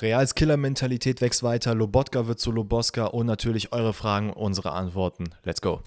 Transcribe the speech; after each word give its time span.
Reals 0.00 0.34
Killer-Mentalität 0.36 1.20
wächst 1.20 1.42
weiter, 1.42 1.74
Lobotka 1.74 2.28
wird 2.28 2.38
zu 2.38 2.52
Loboska 2.52 3.06
und 3.06 3.26
natürlich 3.26 3.72
eure 3.72 3.92
Fragen, 3.92 4.32
unsere 4.32 4.72
Antworten. 4.72 5.30
Let's 5.44 5.60
go. 5.60 5.82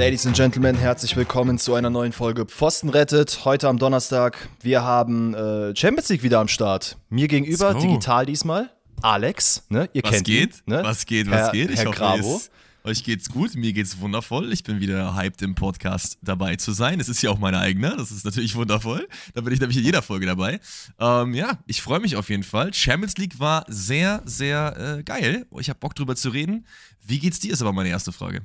Ladies 0.00 0.26
and 0.26 0.34
Gentlemen, 0.34 0.76
herzlich 0.76 1.14
willkommen 1.14 1.58
zu 1.58 1.74
einer 1.74 1.90
neuen 1.90 2.12
Folge 2.12 2.46
Pfosten 2.46 2.88
rettet. 2.88 3.44
Heute 3.44 3.68
am 3.68 3.78
Donnerstag. 3.78 4.48
Wir 4.62 4.82
haben 4.82 5.34
äh, 5.34 5.76
Champions 5.76 6.08
League 6.08 6.22
wieder 6.22 6.40
am 6.40 6.48
Start. 6.48 6.96
Mir 7.10 7.28
gegenüber, 7.28 7.74
digital 7.74 8.24
diesmal, 8.24 8.70
Alex. 9.02 9.66
Ne? 9.68 9.90
Ihr 9.92 10.02
was 10.02 10.10
kennt 10.10 10.24
geht? 10.24 10.54
Ihn, 10.54 10.72
ne? 10.72 10.80
Was 10.84 11.04
geht? 11.04 11.30
Was 11.30 11.38
Herr, 11.38 11.52
geht? 11.52 11.70
Ich 11.70 11.80
Herr 11.80 11.88
hoffe, 11.88 11.98
Grabo. 11.98 12.40
Euch 12.84 13.04
geht's 13.04 13.28
gut, 13.28 13.54
mir 13.56 13.74
geht's 13.74 14.00
wundervoll. 14.00 14.54
Ich 14.54 14.64
bin 14.64 14.80
wieder 14.80 15.14
hyped 15.14 15.42
im 15.42 15.54
Podcast 15.54 16.16
dabei 16.22 16.56
zu 16.56 16.72
sein. 16.72 16.98
Es 16.98 17.10
ist 17.10 17.20
ja 17.20 17.28
auch 17.28 17.38
meine 17.38 17.58
eigene, 17.58 17.94
das 17.94 18.10
ist 18.10 18.24
natürlich 18.24 18.54
wundervoll. 18.54 19.06
Da 19.34 19.42
bin 19.42 19.52
ich 19.52 19.60
nämlich 19.60 19.76
in 19.76 19.84
jeder 19.84 20.00
Folge 20.00 20.24
dabei. 20.24 20.60
Ähm, 20.98 21.34
ja, 21.34 21.58
ich 21.66 21.82
freue 21.82 22.00
mich 22.00 22.16
auf 22.16 22.30
jeden 22.30 22.42
Fall. 22.42 22.72
Champions 22.72 23.18
League 23.18 23.38
war 23.38 23.66
sehr, 23.68 24.22
sehr 24.24 24.96
äh, 25.00 25.02
geil. 25.02 25.44
Ich 25.58 25.68
habe 25.68 25.78
Bock 25.78 25.94
drüber 25.94 26.16
zu 26.16 26.30
reden. 26.30 26.66
Wie 27.06 27.18
geht's 27.18 27.38
dir, 27.38 27.52
ist 27.52 27.60
aber 27.60 27.74
meine 27.74 27.90
erste 27.90 28.12
Frage. 28.12 28.40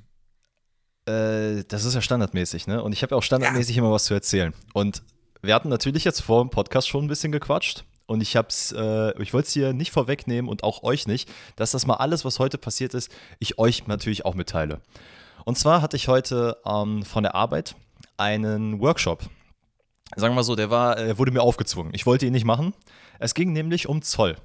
Äh, 1.07 1.63
das 1.67 1.85
ist 1.85 1.93
ja 1.93 2.01
standardmäßig, 2.01 2.67
ne? 2.67 2.81
Und 2.81 2.93
ich 2.93 3.03
habe 3.03 3.11
ja 3.11 3.17
auch 3.17 3.23
standardmäßig 3.23 3.75
ja. 3.75 3.81
immer 3.81 3.91
was 3.91 4.05
zu 4.05 4.13
erzählen. 4.13 4.53
Und 4.73 5.03
wir 5.41 5.53
hatten 5.53 5.69
natürlich 5.69 6.03
jetzt 6.03 6.21
vor 6.21 6.43
dem 6.43 6.49
Podcast 6.49 6.87
schon 6.87 7.05
ein 7.05 7.07
bisschen 7.07 7.31
gequatscht. 7.31 7.83
Und 8.07 8.21
ich 8.21 8.35
hab's, 8.35 8.71
äh, 8.71 9.19
ich 9.21 9.33
wollte 9.33 9.47
es 9.47 9.53
hier 9.53 9.73
nicht 9.73 9.91
vorwegnehmen 9.91 10.49
und 10.49 10.63
auch 10.63 10.83
euch 10.83 11.07
nicht, 11.07 11.29
dass 11.55 11.71
das 11.71 11.87
mal 11.87 11.95
alles, 11.95 12.23
was 12.23 12.39
heute 12.39 12.57
passiert 12.57 12.93
ist, 12.93 13.11
ich 13.39 13.57
euch 13.57 13.87
natürlich 13.87 14.25
auch 14.25 14.35
mitteile. 14.35 14.79
Und 15.43 15.57
zwar 15.57 15.81
hatte 15.81 15.97
ich 15.97 16.07
heute 16.07 16.57
ähm, 16.65 17.03
von 17.03 17.23
der 17.23 17.35
Arbeit 17.35 17.75
einen 18.17 18.79
Workshop. 18.79 19.23
Sagen 20.15 20.33
wir 20.33 20.35
mal 20.35 20.43
so, 20.43 20.55
der 20.55 20.69
war, 20.69 20.99
äh, 20.99 21.17
wurde 21.17 21.31
mir 21.31 21.41
aufgezwungen. 21.41 21.93
Ich 21.95 22.05
wollte 22.05 22.25
ihn 22.25 22.33
nicht 22.33 22.45
machen. 22.45 22.73
Es 23.17 23.33
ging 23.33 23.53
nämlich 23.53 23.87
um 23.87 24.01
Zoll. 24.01 24.35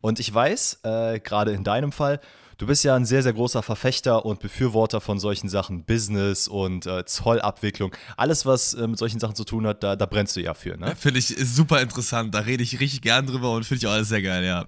Und 0.00 0.18
ich 0.18 0.32
weiß, 0.32 0.80
äh, 0.84 1.20
gerade 1.20 1.52
in 1.52 1.64
deinem 1.64 1.92
Fall, 1.92 2.20
Du 2.58 2.66
bist 2.66 2.84
ja 2.84 2.96
ein 2.96 3.04
sehr, 3.04 3.22
sehr 3.22 3.34
großer 3.34 3.62
Verfechter 3.62 4.24
und 4.24 4.40
Befürworter 4.40 5.02
von 5.02 5.18
solchen 5.18 5.50
Sachen, 5.50 5.84
Business 5.84 6.48
und 6.48 6.86
äh, 6.86 7.04
Zollabwicklung. 7.04 7.94
Alles, 8.16 8.46
was 8.46 8.72
äh, 8.72 8.86
mit 8.86 8.98
solchen 8.98 9.20
Sachen 9.20 9.34
zu 9.34 9.44
tun 9.44 9.66
hat, 9.66 9.82
da, 9.82 9.94
da 9.94 10.06
brennst 10.06 10.36
du 10.36 10.40
ja 10.40 10.54
für. 10.54 10.78
Ne? 10.78 10.96
Finde 10.98 11.18
ich 11.18 11.26
super 11.26 11.82
interessant. 11.82 12.34
Da 12.34 12.40
rede 12.40 12.62
ich 12.62 12.80
richtig 12.80 13.02
gern 13.02 13.26
drüber 13.26 13.52
und 13.52 13.64
finde 13.64 13.80
ich 13.80 13.86
auch 13.86 13.92
alles 13.92 14.08
sehr 14.08 14.22
geil, 14.22 14.42
ja. 14.42 14.64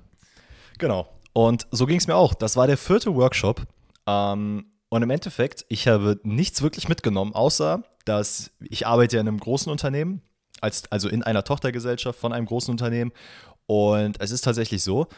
Genau. 0.76 1.08
Und 1.32 1.66
so 1.70 1.86
ging 1.86 1.96
es 1.96 2.06
mir 2.06 2.14
auch. 2.14 2.34
Das 2.34 2.56
war 2.56 2.66
der 2.66 2.76
vierte 2.76 3.14
Workshop. 3.14 3.62
Ähm, 4.06 4.66
und 4.90 5.02
im 5.02 5.10
Endeffekt, 5.10 5.64
ich 5.70 5.88
habe 5.88 6.20
nichts 6.24 6.60
wirklich 6.60 6.88
mitgenommen, 6.88 7.34
außer 7.34 7.82
dass 8.04 8.50
ich 8.60 8.86
arbeite 8.86 9.16
in 9.16 9.28
einem 9.28 9.40
großen 9.40 9.70
Unternehmen, 9.72 10.20
als, 10.60 10.90
also 10.92 11.08
in 11.08 11.22
einer 11.22 11.44
Tochtergesellschaft 11.44 12.18
von 12.18 12.34
einem 12.34 12.46
großen 12.46 12.70
Unternehmen. 12.70 13.12
Und 13.66 14.20
es 14.20 14.30
ist 14.30 14.42
tatsächlich 14.42 14.82
so, 14.82 15.08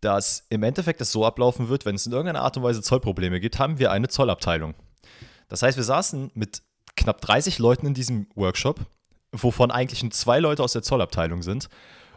dass 0.00 0.46
im 0.50 0.62
Endeffekt 0.62 1.00
es 1.00 1.12
so 1.12 1.24
ablaufen 1.24 1.68
wird, 1.68 1.84
wenn 1.84 1.94
es 1.94 2.06
in 2.06 2.12
irgendeiner 2.12 2.42
Art 2.42 2.56
und 2.56 2.62
Weise 2.62 2.82
Zollprobleme 2.82 3.40
gibt, 3.40 3.58
haben 3.58 3.78
wir 3.78 3.90
eine 3.90 4.08
Zollabteilung. 4.08 4.74
Das 5.48 5.62
heißt, 5.62 5.76
wir 5.76 5.84
saßen 5.84 6.30
mit 6.34 6.62
knapp 6.96 7.20
30 7.20 7.58
Leuten 7.58 7.86
in 7.86 7.94
diesem 7.94 8.26
Workshop, 8.34 8.80
wovon 9.32 9.70
eigentlich 9.70 10.02
nur 10.02 10.12
zwei 10.12 10.40
Leute 10.40 10.62
aus 10.62 10.72
der 10.72 10.82
Zollabteilung 10.82 11.42
sind. 11.42 11.68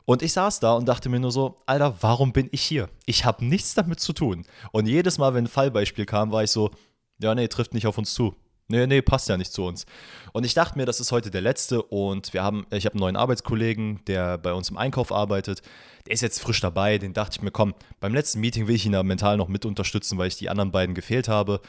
Und 0.06 0.24
ich 0.24 0.34
saß 0.34 0.60
da 0.60 0.74
und 0.74 0.88
dachte 0.88 1.10
mir 1.10 1.20
nur 1.20 1.32
so, 1.32 1.58
Alter, 1.66 1.96
warum 2.02 2.34
bin 2.34 2.50
ich 2.52 2.62
hier? 2.62 2.90
Ich 3.06 3.24
habe 3.24 3.46
nichts 3.46 3.76
damit 3.76 4.00
zu 4.00 4.14
tun. 4.14 4.46
Und 4.72 4.88
jedes 4.88 5.18
Mal, 5.18 5.34
wenn 5.34 5.46
ein 5.46 5.48
Fallbeispiel 5.48 6.06
kam, 6.06 6.32
war 6.32 6.44
ich 6.44 6.52
so, 6.52 6.72
ja, 7.20 7.36
nee, 7.36 7.48
trifft 7.48 7.74
nicht 7.74 7.88
auf 7.88 7.98
uns 7.98 8.14
zu. 8.14 8.36
Nee, 8.72 8.88
nee, 8.88 9.02
passt 9.02 9.30
ja 9.30 9.38
nicht 9.38 9.52
zu 9.52 9.66
uns. 9.66 9.86
Und 10.34 10.46
ich 10.46 10.54
dachte 10.54 10.78
mir, 10.78 10.86
das 10.86 11.00
ist 11.00 11.12
heute 11.12 11.30
der 11.30 11.42
letzte 11.42 11.82
und 11.82 12.34
wir 12.34 12.42
haben, 12.42 12.66
ich 12.72 12.86
habe 12.86 12.94
einen 12.94 13.02
neuen 13.02 13.16
Arbeitskollegen, 13.16 14.00
der 14.08 14.38
bei 14.38 14.54
uns 14.54 14.70
im 14.70 14.78
Einkauf 14.78 15.12
arbeitet. 15.12 15.62
Der 16.06 16.14
ist 16.14 16.22
jetzt 16.22 16.40
frisch 16.40 16.62
dabei, 16.62 16.98
den 16.98 17.14
dachte 17.14 17.38
ich 17.38 17.42
mir, 17.42 17.52
komm, 17.52 17.76
beim 18.00 18.14
letzten 18.14 18.40
Meeting 18.40 18.68
will 18.68 18.76
ich 18.76 18.86
ihn 18.86 18.94
da 18.94 19.04
mental 19.04 19.38
noch 19.38 19.50
mit 19.50 19.66
unterstützen, 19.66 20.18
weil 20.18 20.28
ich 20.28 20.38
die 20.38 20.50
anderen 20.50 20.72
beiden 20.72 20.96
gefehlt 20.96 21.28
habe. 21.28 21.62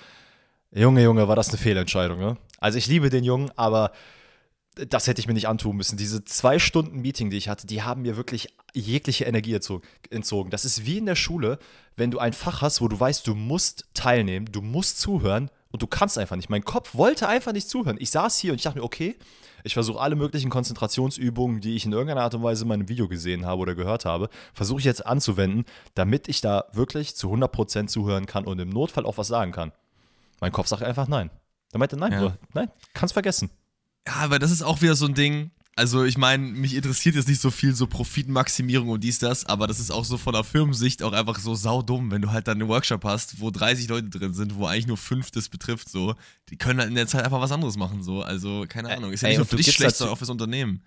Junge, 0.72 1.02
Junge, 1.02 1.28
war 1.28 1.36
das 1.36 1.48
eine 1.48 1.58
Fehlentscheidung, 1.58 2.18
ne? 2.18 2.38
Also 2.58 2.78
ich 2.78 2.86
liebe 2.86 3.10
den 3.10 3.24
Jungen, 3.24 3.50
aber 3.56 3.92
das 4.74 5.06
hätte 5.06 5.20
ich 5.20 5.26
mir 5.26 5.34
nicht 5.34 5.48
antun 5.48 5.76
müssen. 5.76 5.98
Diese 5.98 6.24
zwei 6.24 6.58
Stunden 6.58 7.00
Meeting, 7.00 7.28
die 7.30 7.36
ich 7.36 7.48
hatte, 7.48 7.66
die 7.66 7.82
haben 7.82 8.02
mir 8.02 8.16
wirklich 8.16 8.54
jegliche 8.72 9.24
Energie 9.24 9.58
entzogen. 10.10 10.50
Das 10.50 10.64
ist 10.64 10.86
wie 10.86 10.98
in 10.98 11.06
der 11.06 11.16
Schule, 11.16 11.58
wenn 11.96 12.10
du 12.10 12.18
ein 12.18 12.32
Fach 12.32 12.62
hast, 12.62 12.80
wo 12.80 12.88
du 12.88 12.98
weißt, 12.98 13.26
du 13.26 13.34
musst 13.34 13.86
teilnehmen, 13.92 14.46
du 14.50 14.62
musst 14.62 14.98
zuhören 14.98 15.50
und 15.72 15.82
du 15.82 15.86
kannst 15.86 16.18
einfach 16.18 16.36
nicht. 16.36 16.50
Mein 16.50 16.64
Kopf 16.64 16.94
wollte 16.94 17.28
einfach 17.28 17.52
nicht 17.52 17.68
zuhören. 17.68 17.96
Ich 17.98 18.10
saß 18.10 18.38
hier 18.38 18.52
und 18.52 18.56
ich 18.56 18.62
dachte 18.62 18.78
mir, 18.78 18.84
okay, 18.84 19.16
ich 19.64 19.74
versuche 19.74 20.00
alle 20.00 20.16
möglichen 20.16 20.50
Konzentrationsübungen, 20.50 21.60
die 21.60 21.76
ich 21.76 21.86
in 21.86 21.92
irgendeiner 21.92 22.22
Art 22.22 22.34
und 22.34 22.42
Weise 22.42 22.62
in 22.62 22.68
meinem 22.68 22.88
Video 22.88 23.08
gesehen 23.08 23.46
habe 23.46 23.60
oder 23.62 23.74
gehört 23.74 24.04
habe, 24.04 24.28
versuche 24.54 24.80
ich 24.80 24.84
jetzt 24.84 25.06
anzuwenden, 25.06 25.64
damit 25.94 26.28
ich 26.28 26.40
da 26.40 26.64
wirklich 26.72 27.16
zu 27.16 27.32
100% 27.32 27.86
zuhören 27.86 28.26
kann 28.26 28.44
und 28.44 28.58
im 28.58 28.70
Notfall 28.70 29.06
auch 29.06 29.18
was 29.18 29.28
sagen 29.28 29.52
kann. 29.52 29.72
Mein 30.40 30.52
Kopf 30.52 30.66
sagt 30.66 30.82
einfach 30.82 31.08
nein. 31.08 31.30
Er 31.72 31.78
meinte, 31.78 31.96
nein, 31.96 32.12
ja. 32.12 32.18
Bruder, 32.18 32.38
nein, 32.52 32.70
kannst 32.92 33.14
vergessen. 33.14 33.50
Ja, 34.06 34.14
aber 34.16 34.38
das 34.38 34.50
ist 34.50 34.62
auch 34.62 34.82
wieder 34.82 34.94
so 34.94 35.06
ein 35.06 35.14
Ding, 35.14 35.52
also 35.74 36.04
ich 36.04 36.18
meine, 36.18 36.44
mich 36.44 36.74
interessiert 36.74 37.14
jetzt 37.14 37.28
nicht 37.28 37.40
so 37.40 37.50
viel 37.50 37.74
so 37.74 37.86
Profitmaximierung 37.86 38.90
und 38.90 39.02
dies, 39.02 39.18
das, 39.18 39.46
aber 39.46 39.66
das 39.66 39.80
ist 39.80 39.90
auch 39.90 40.04
so 40.04 40.18
von 40.18 40.34
der 40.34 40.44
Firmensicht 40.44 41.02
auch 41.02 41.12
einfach 41.12 41.38
so 41.38 41.54
saudumm, 41.54 42.10
wenn 42.10 42.20
du 42.20 42.30
halt 42.30 42.46
dann 42.46 42.60
einen 42.60 42.68
Workshop 42.68 43.04
hast, 43.04 43.40
wo 43.40 43.50
30 43.50 43.88
Leute 43.88 44.10
drin 44.10 44.34
sind, 44.34 44.56
wo 44.56 44.66
eigentlich 44.66 44.86
nur 44.86 44.98
fünf 44.98 45.30
das 45.30 45.48
betrifft, 45.48 45.88
so. 45.88 46.14
Die 46.50 46.58
können 46.58 46.78
halt 46.78 46.90
in 46.90 46.94
der 46.94 47.06
Zeit 47.06 47.24
einfach 47.24 47.40
was 47.40 47.52
anderes 47.52 47.76
machen, 47.76 48.02
so. 48.02 48.22
Also, 48.22 48.66
keine 48.68 48.90
Ahnung. 48.90 49.12
Ist 49.12 49.22
ja 49.22 49.28
nicht 49.28 49.38
nur 49.38 49.46
für 49.46 49.56
dich 49.56 49.72
schlecht, 49.72 49.96
sondern 49.96 50.14
auch 50.14 50.18
fürs 50.18 50.30
Unternehmen. 50.30 50.82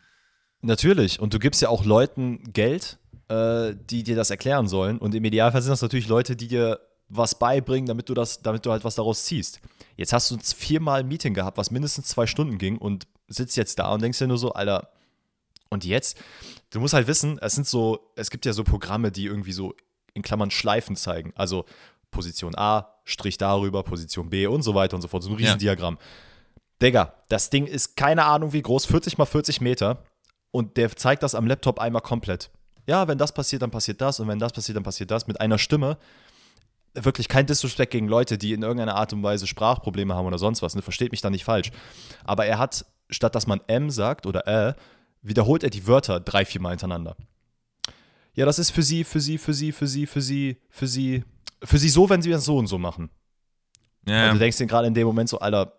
Natürlich. 0.62 1.20
Und 1.20 1.34
du 1.34 1.40
gibst 1.40 1.62
ja 1.62 1.70
auch 1.70 1.84
Leuten 1.84 2.54
Geld, 2.54 3.00
äh, 3.28 3.74
die 3.90 4.04
dir 4.04 4.16
das 4.16 4.30
erklären 4.30 4.68
sollen. 4.68 5.00
Und 5.00 5.16
im 5.16 5.26
Idealfall 5.26 5.64
sind 5.64 5.72
das 5.72 5.82
natürlich 5.82 6.08
Leute, 6.08 6.36
die 6.36 6.48
dir 6.48 6.80
was 7.10 7.38
beibringen, 7.38 7.88
damit 7.88 8.08
du 8.10 8.14
das, 8.14 8.42
damit 8.42 8.66
du 8.66 8.72
halt 8.72 8.84
was 8.84 8.96
daraus 8.96 9.26
ziehst. 9.26 9.60
Jetzt 9.96 10.14
hast 10.14 10.32
du 10.32 10.38
viermal 10.38 11.02
ein 11.02 11.08
Meeting 11.08 11.34
gehabt, 11.34 11.58
was 11.58 11.72
mindestens 11.72 12.08
zwei 12.08 12.28
Stunden 12.28 12.58
ging 12.58 12.78
und 12.78 13.08
sitzt 13.28 13.58
jetzt 13.58 13.80
da 13.80 13.94
und 13.94 14.02
denkst 14.02 14.20
dir 14.20 14.28
nur 14.28 14.38
so, 14.38 14.54
Alter, 14.54 14.90
und 15.70 15.86
jetzt? 15.86 16.18
Du 16.70 16.80
musst 16.80 16.94
halt 16.94 17.08
wissen, 17.08 17.40
es 17.42 17.54
sind 17.54 17.68
so, 17.68 18.12
es 18.16 18.30
gibt 18.30 18.46
ja 18.46 18.54
so 18.54 18.64
Programme, 18.64 19.12
die 19.12 19.26
irgendwie 19.26 19.52
so 19.52 19.74
in 20.14 20.22
Klammern 20.22 20.52
Schleifen 20.52 20.96
zeigen. 20.96 21.34
Also 21.36 21.66
Position 22.12 22.56
A, 22.56 22.94
Strich 23.04 23.38
darüber, 23.38 23.84
Position 23.84 24.30
B 24.30 24.48
und 24.48 24.64
so 24.64 24.76
weiter 24.76 24.96
und 24.96 25.02
so 25.02 25.08
fort. 25.08 25.24
So 25.24 25.30
ein 25.30 25.36
Riesendiagramm. 25.36 25.98
Ja. 26.00 26.06
Digga, 26.82 27.14
das 27.30 27.50
Ding 27.50 27.68
ist 27.68 27.96
keine 27.96 28.26
Ahnung 28.26 28.54
wie 28.54 28.62
groß, 28.62 28.86
40 28.86 29.18
mal 29.18 29.26
40 29.26 29.62
Meter. 29.62 30.04
Und 30.52 30.78
der 30.78 30.96
zeigt 30.96 31.24
das 31.24 31.36
am 31.36 31.48
Laptop 31.48 31.80
einmal 31.80 32.02
komplett. 32.02 32.50
Ja, 32.88 33.08
wenn 33.08 33.18
das 33.18 33.34
passiert, 33.34 33.62
dann 33.62 33.72
passiert 33.72 34.00
das. 34.00 34.20
Und 34.20 34.28
wenn 34.28 34.40
das 34.40 34.54
passiert, 34.54 34.76
dann 34.78 34.84
passiert 34.84 35.12
das. 35.12 35.28
Mit 35.28 35.42
einer 35.42 35.58
Stimme. 35.58 35.98
Wirklich 36.96 37.28
kein 37.28 37.46
Disrespect 37.46 37.92
gegen 37.92 38.08
Leute, 38.08 38.38
die 38.38 38.54
in 38.54 38.64
irgendeiner 38.64 38.96
Art 38.96 39.14
und 39.14 39.22
Weise 39.22 39.48
Sprachprobleme 39.48 40.16
haben 40.16 40.26
oder 40.26 40.38
sonst 40.38 40.62
was. 40.62 40.76
Ne? 40.76 40.82
Versteht 40.82 41.12
mich 41.12 41.22
da 41.22 41.30
nicht 41.30 41.44
falsch. 41.44 41.72
Aber 42.24 42.46
er 42.46 42.58
hat 42.58 42.86
statt 43.10 43.36
dass 43.36 43.48
man 43.48 43.62
M 43.68 43.90
sagt 43.90 44.26
oder 44.26 44.48
Ä, 44.48 44.76
wiederholt 45.22 45.64
er 45.64 45.70
die 45.70 45.88
Wörter 45.88 46.20
drei, 46.20 46.46
vier 46.46 46.62
Mal 46.62 46.72
hintereinander. 46.72 47.16
Ja, 48.34 48.46
das 48.46 48.60
ist 48.60 48.72
für 48.72 48.84
sie, 48.84 49.04
für 49.04 49.22
sie, 49.22 49.38
für 49.38 49.54
sie, 49.54 49.72
für 49.72 49.88
sie, 49.88 50.06
für 50.06 50.22
sie, 50.22 50.58
für 50.70 50.88
sie, 50.88 51.24
für 51.64 51.78
sie 51.78 51.90
so, 51.90 52.10
wenn 52.10 52.22
sie 52.22 52.32
das 52.32 52.46
so 52.46 52.58
und 52.58 52.68
so 52.68 52.78
machen. 52.78 53.10
Ja. 54.06 54.28
Und 54.28 54.36
du 54.36 54.40
denkst 54.40 54.58
dir 54.58 54.68
gerade 54.68 54.88
in 54.88 54.94
dem 54.94 55.08
Moment 55.08 55.30
so, 55.30 55.40
Alter, 55.40 55.74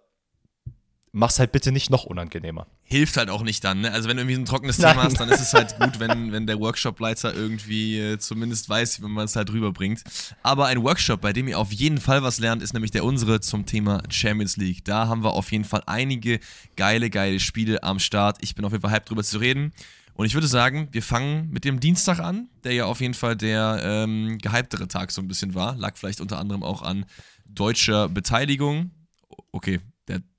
mach's 1.16 1.38
halt 1.38 1.50
bitte 1.50 1.72
nicht 1.72 1.88
noch 1.88 2.04
unangenehmer. 2.04 2.66
Hilft 2.82 3.16
halt 3.16 3.30
auch 3.30 3.42
nicht 3.42 3.64
dann, 3.64 3.80
ne? 3.80 3.90
Also 3.90 4.06
wenn 4.08 4.18
du 4.18 4.22
irgendwie 4.22 4.36
ein 4.38 4.44
trockenes 4.44 4.76
Thema 4.76 5.04
hast, 5.04 5.18
dann 5.18 5.30
ist 5.30 5.40
es 5.40 5.54
halt 5.54 5.78
gut, 5.78 5.98
wenn, 5.98 6.30
wenn 6.30 6.46
der 6.46 6.60
Workshop-Leiter 6.60 7.34
irgendwie 7.34 7.98
äh, 7.98 8.18
zumindest 8.18 8.68
weiß, 8.68 9.00
wie 9.00 9.06
man 9.06 9.24
es 9.24 9.34
halt 9.34 9.50
rüberbringt. 9.50 10.04
Aber 10.42 10.66
ein 10.66 10.82
Workshop, 10.82 11.22
bei 11.22 11.32
dem 11.32 11.48
ihr 11.48 11.58
auf 11.58 11.72
jeden 11.72 11.98
Fall 11.98 12.22
was 12.22 12.38
lernt, 12.38 12.62
ist 12.62 12.74
nämlich 12.74 12.90
der 12.90 13.02
unsere 13.02 13.40
zum 13.40 13.64
Thema 13.64 14.02
Champions 14.10 14.58
League. 14.58 14.84
Da 14.84 15.08
haben 15.08 15.24
wir 15.24 15.32
auf 15.32 15.50
jeden 15.52 15.64
Fall 15.64 15.82
einige 15.86 16.38
geile, 16.76 17.08
geile 17.08 17.40
Spiele 17.40 17.82
am 17.82 17.98
Start. 17.98 18.36
Ich 18.42 18.54
bin 18.54 18.66
auf 18.66 18.72
jeden 18.72 18.82
Fall 18.82 18.92
hyped 18.92 19.08
drüber 19.08 19.24
zu 19.24 19.38
reden. 19.38 19.72
Und 20.12 20.26
ich 20.26 20.34
würde 20.34 20.48
sagen, 20.48 20.88
wir 20.92 21.02
fangen 21.02 21.48
mit 21.50 21.64
dem 21.64 21.80
Dienstag 21.80 22.20
an, 22.20 22.50
der 22.64 22.72
ja 22.72 22.84
auf 22.84 23.00
jeden 23.00 23.14
Fall 23.14 23.36
der 23.36 23.80
ähm, 23.82 24.36
gehyptere 24.38 24.86
Tag 24.86 25.12
so 25.12 25.22
ein 25.22 25.28
bisschen 25.28 25.54
war. 25.54 25.76
Lag 25.76 25.96
vielleicht 25.96 26.20
unter 26.20 26.38
anderem 26.38 26.62
auch 26.62 26.82
an 26.82 27.06
deutscher 27.46 28.10
Beteiligung. 28.10 28.90
Okay, 29.52 29.80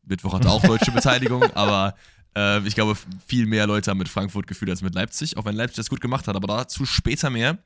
Mittwoch 0.07 0.33
hatte 0.33 0.49
auch 0.49 0.61
deutsche 0.61 0.91
Beteiligung, 0.91 1.43
aber 1.55 1.95
äh, 2.35 2.65
ich 2.67 2.75
glaube, 2.75 2.95
viel 3.25 3.45
mehr 3.45 3.67
Leute 3.67 3.91
haben 3.91 3.97
mit 3.97 4.09
Frankfurt 4.09 4.47
gefühlt 4.47 4.71
als 4.71 4.81
mit 4.81 4.95
Leipzig, 4.95 5.37
auch 5.37 5.45
wenn 5.45 5.55
Leipzig 5.55 5.77
das 5.77 5.89
gut 5.89 6.01
gemacht 6.01 6.27
hat, 6.27 6.35
aber 6.35 6.47
dazu 6.47 6.85
später 6.85 7.29
mehr. 7.29 7.57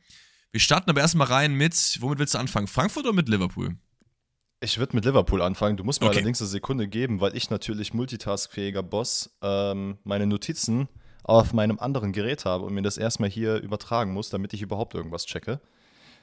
Wir 0.51 0.59
starten 0.59 0.89
aber 0.89 1.01
erstmal 1.01 1.27
rein 1.27 1.53
mit, 1.53 1.97
womit 2.01 2.19
willst 2.19 2.33
du 2.33 2.37
anfangen? 2.37 2.67
Frankfurt 2.67 3.05
oder 3.05 3.13
mit 3.13 3.29
Liverpool? 3.29 3.75
Ich 4.59 4.77
würde 4.77 4.95
mit 4.95 5.05
Liverpool 5.05 5.41
anfangen. 5.41 5.77
Du 5.77 5.83
musst 5.83 6.01
mir 6.01 6.07
okay. 6.07 6.17
allerdings 6.17 6.41
eine 6.41 6.49
Sekunde 6.49 6.87
geben, 6.87 7.19
weil 7.19 7.35
ich 7.35 7.49
natürlich 7.49 7.93
multitaskfähiger 7.93 8.83
Boss 8.83 9.35
ähm, 9.41 9.97
meine 10.03 10.27
Notizen 10.27 10.87
auf 11.23 11.53
meinem 11.53 11.79
anderen 11.79 12.11
Gerät 12.11 12.45
habe 12.45 12.65
und 12.65 12.73
mir 12.73 12.81
das 12.81 12.97
erstmal 12.97 13.29
hier 13.29 13.57
übertragen 13.57 14.13
muss, 14.13 14.29
damit 14.29 14.53
ich 14.53 14.61
überhaupt 14.61 14.93
irgendwas 14.93 15.25
checke. 15.25 15.61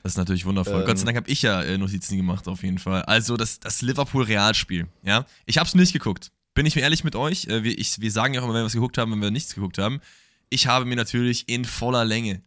Das 0.09 0.15
ist 0.15 0.19
natürlich 0.19 0.47
wundervoll. 0.47 0.81
Ähm, 0.81 0.87
Gott 0.87 0.99
sei 0.99 1.05
Dank 1.05 1.19
habe 1.19 1.31
ich 1.31 1.43
ja 1.43 1.63
äh, 1.63 1.77
Notizen 1.77 2.17
gemacht, 2.17 2.49
auf 2.49 2.63
jeden 2.63 2.79
Fall. 2.79 3.03
Also 3.03 3.37
das, 3.37 3.61
das 3.61 3.83
Liverpool-Realspiel, 3.83 4.87
ja. 5.03 5.27
Ich 5.45 5.59
habe 5.59 5.67
es 5.67 5.75
nicht 5.75 5.93
geguckt. 5.93 6.33
Bin 6.55 6.65
ich 6.65 6.77
mir 6.77 6.81
ehrlich 6.81 7.05
mit 7.05 7.15
euch? 7.15 7.47
Äh, 7.49 7.63
wir, 7.63 7.79
ich, 7.79 8.01
wir 8.01 8.11
sagen 8.11 8.33
ja 8.33 8.41
auch 8.41 8.45
immer, 8.45 8.55
wenn 8.55 8.63
wir 8.63 8.65
was 8.65 8.73
geguckt 8.73 8.97
haben, 8.97 9.13
wenn 9.13 9.21
wir 9.21 9.31
nichts 9.31 9.55
geguckt 9.55 9.77
haben. 9.77 10.01
Ich 10.49 10.67
habe 10.67 10.87
mir 10.87 10.97
natürlich 10.97 11.47
in 11.51 11.67
voller 11.67 12.07
Länge 12.07 12.41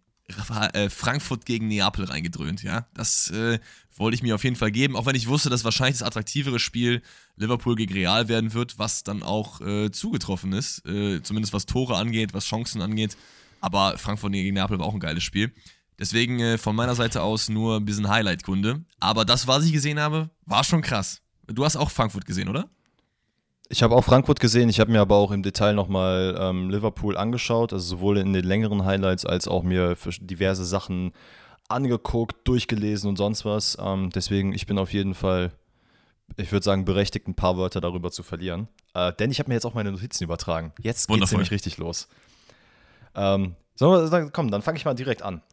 äh, 0.73 0.89
Frankfurt 0.89 1.45
gegen 1.45 1.67
Neapel 1.67 2.05
reingedröhnt, 2.05 2.63
ja. 2.63 2.87
Das 2.95 3.29
äh, 3.29 3.59
wollte 3.95 4.15
ich 4.15 4.23
mir 4.23 4.33
auf 4.33 4.43
jeden 4.43 4.55
Fall 4.55 4.71
geben, 4.71 4.95
auch 4.95 5.05
wenn 5.05 5.15
ich 5.15 5.27
wusste, 5.27 5.51
dass 5.51 5.63
wahrscheinlich 5.63 5.99
das 5.99 6.07
attraktivere 6.07 6.57
Spiel 6.57 7.03
Liverpool 7.35 7.75
gegen 7.75 7.93
Real 7.93 8.27
werden 8.27 8.55
wird, 8.55 8.79
was 8.79 9.03
dann 9.03 9.21
auch 9.21 9.61
äh, 9.61 9.91
zugetroffen 9.91 10.51
ist, 10.53 10.83
äh, 10.87 11.21
zumindest 11.21 11.53
was 11.53 11.67
Tore 11.67 11.95
angeht, 11.97 12.33
was 12.33 12.45
Chancen 12.45 12.81
angeht. 12.81 13.15
Aber 13.59 13.99
Frankfurt 13.99 14.31
gegen 14.31 14.55
Neapel 14.55 14.79
war 14.79 14.87
auch 14.87 14.95
ein 14.95 14.99
geiles 14.99 15.21
Spiel. 15.21 15.51
Deswegen 16.01 16.39
äh, 16.39 16.57
von 16.57 16.75
meiner 16.75 16.95
Seite 16.95 17.21
aus 17.21 17.48
nur 17.48 17.77
ein 17.77 17.86
bisschen 17.86 18.09
Highlight-Kunde. 18.09 18.81
Aber 19.00 19.24
das, 19.24 19.45
was 19.45 19.65
ich 19.65 19.71
gesehen 19.71 20.00
habe, 20.00 20.31
war 20.48 20.63
schon 20.63 20.81
krass. 20.81 21.21
Du 21.45 21.63
hast 21.63 21.75
auch 21.75 21.92
Frankfurt 21.92 22.25
gesehen, 22.25 22.50
oder? 22.50 22.68
Ich 23.69 23.83
habe 23.83 23.95
auch 23.95 24.03
Frankfurt 24.03 24.39
gesehen, 24.39 24.68
ich 24.68 24.80
habe 24.80 24.92
mir 24.92 25.00
aber 25.00 25.15
auch 25.15 25.30
im 25.30 25.44
Detail 25.44 25.74
nochmal 25.74 26.36
ähm, 26.39 26.71
Liverpool 26.71 27.15
angeschaut, 27.18 27.71
also 27.71 27.86
sowohl 27.86 28.18
in 28.18 28.33
den 28.33 28.44
längeren 28.44 28.83
Highlights 28.83 29.27
als 29.27 29.48
auch 29.48 29.62
mir 29.62 29.95
diverse 30.21 30.65
Sachen 30.65 31.12
angeguckt, 31.69 32.47
durchgelesen 32.47 33.07
und 33.07 33.18
sonst 33.18 33.45
was. 33.45 33.77
Ähm, 33.80 34.09
deswegen, 34.09 34.54
ich 34.54 34.65
bin 34.65 34.80
auf 34.80 34.92
jeden 34.94 35.13
Fall, 35.13 35.51
ich 36.36 36.51
würde 36.51 36.63
sagen, 36.63 36.83
berechtigt, 36.83 37.27
ein 37.27 37.36
paar 37.36 37.57
Wörter 37.57 37.80
darüber 37.80 38.09
zu 38.09 38.24
verlieren. 38.24 38.69
Äh, 38.95 39.13
denn 39.13 39.30
ich 39.30 39.38
habe 39.38 39.50
mir 39.50 39.54
jetzt 39.54 39.65
auch 39.65 39.75
meine 39.75 39.92
Notizen 39.92 40.24
übertragen. 40.24 40.74
Jetzt 40.81 41.07
geht 41.07 41.21
es 41.21 41.31
nämlich 41.31 41.51
richtig 41.51 41.77
los. 41.77 42.07
Ähm, 43.13 43.56
so, 43.75 44.09
komm, 44.33 44.50
dann 44.50 44.63
fange 44.63 44.80
ich 44.80 44.86
mal 44.86 44.95
direkt 44.95 45.21
an. 45.21 45.44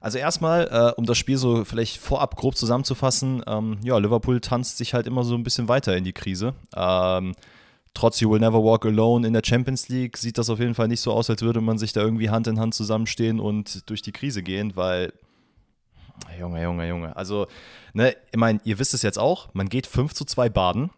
Also 0.00 0.18
erstmal, 0.18 0.68
äh, 0.70 0.98
um 0.98 1.06
das 1.06 1.18
Spiel 1.18 1.36
so 1.36 1.64
vielleicht 1.64 1.98
vorab 1.98 2.36
grob 2.36 2.56
zusammenzufassen, 2.56 3.42
ähm, 3.46 3.78
ja, 3.82 3.96
Liverpool 3.98 4.40
tanzt 4.40 4.78
sich 4.78 4.94
halt 4.94 5.06
immer 5.06 5.24
so 5.24 5.34
ein 5.34 5.42
bisschen 5.42 5.68
weiter 5.68 5.96
in 5.96 6.04
die 6.04 6.12
Krise. 6.12 6.54
Ähm, 6.74 7.34
trotz 7.94 8.20
You 8.20 8.30
Will 8.30 8.40
Never 8.40 8.62
Walk 8.62 8.84
Alone 8.86 9.26
in 9.26 9.32
der 9.32 9.42
Champions 9.44 9.88
League 9.88 10.16
sieht 10.18 10.38
das 10.38 10.50
auf 10.50 10.58
jeden 10.58 10.74
Fall 10.74 10.88
nicht 10.88 11.00
so 11.00 11.12
aus, 11.12 11.30
als 11.30 11.42
würde 11.42 11.60
man 11.60 11.78
sich 11.78 11.92
da 11.92 12.02
irgendwie 12.02 12.30
Hand 12.30 12.46
in 12.46 12.60
Hand 12.60 12.74
zusammenstehen 12.74 13.40
und 13.40 13.88
durch 13.88 14.02
die 14.02 14.12
Krise 14.12 14.42
gehen, 14.42 14.76
weil 14.76 15.12
Junge, 16.38 16.62
Junge, 16.62 16.88
Junge. 16.88 17.16
Also, 17.16 17.46
ne, 17.92 18.14
ich 18.30 18.38
meine, 18.38 18.60
ihr 18.64 18.78
wisst 18.78 18.94
es 18.94 19.02
jetzt 19.02 19.18
auch, 19.18 19.48
man 19.54 19.68
geht 19.68 19.86
5 19.86 20.14
zu 20.14 20.24
2 20.24 20.48
baden. 20.48 20.90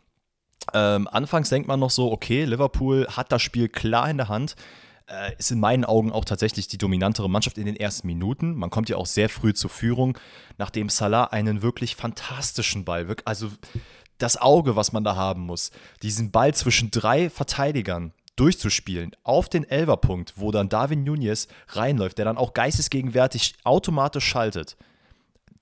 Ähm, 0.74 1.08
anfangs 1.10 1.48
denkt 1.48 1.68
man 1.68 1.80
noch 1.80 1.90
so, 1.90 2.12
okay, 2.12 2.44
Liverpool 2.44 3.06
hat 3.08 3.32
das 3.32 3.42
Spiel 3.42 3.68
klar 3.68 4.10
in 4.10 4.18
der 4.18 4.28
Hand. 4.28 4.56
Äh, 5.08 5.34
ist 5.38 5.50
in 5.50 5.60
meinen 5.60 5.86
Augen 5.86 6.12
auch 6.12 6.26
tatsächlich 6.26 6.68
die 6.68 6.76
dominantere 6.76 7.30
Mannschaft 7.30 7.56
in 7.56 7.64
den 7.64 7.76
ersten 7.76 8.06
Minuten. 8.06 8.54
Man 8.54 8.68
kommt 8.68 8.90
ja 8.90 8.96
auch 8.98 9.06
sehr 9.06 9.30
früh 9.30 9.54
zur 9.54 9.70
Führung, 9.70 10.18
nachdem 10.58 10.90
Salah 10.90 11.24
einen 11.24 11.62
wirklich 11.62 11.96
fantastischen 11.96 12.84
Ball, 12.84 13.06
also 13.24 13.48
das 14.18 14.36
Auge, 14.36 14.76
was 14.76 14.92
man 14.92 15.04
da 15.04 15.16
haben 15.16 15.42
muss, 15.42 15.70
diesen 16.02 16.30
Ball 16.30 16.52
zwischen 16.52 16.90
drei 16.90 17.30
Verteidigern 17.30 18.12
durchzuspielen 18.36 19.12
auf 19.22 19.48
den 19.48 19.64
Elverpunkt, 19.64 20.34
wo 20.36 20.50
dann 20.50 20.68
Darwin 20.68 21.04
Nunez 21.04 21.48
reinläuft, 21.68 22.18
der 22.18 22.26
dann 22.26 22.36
auch 22.36 22.52
geistesgegenwärtig 22.52 23.54
automatisch 23.64 24.24
schaltet 24.24 24.76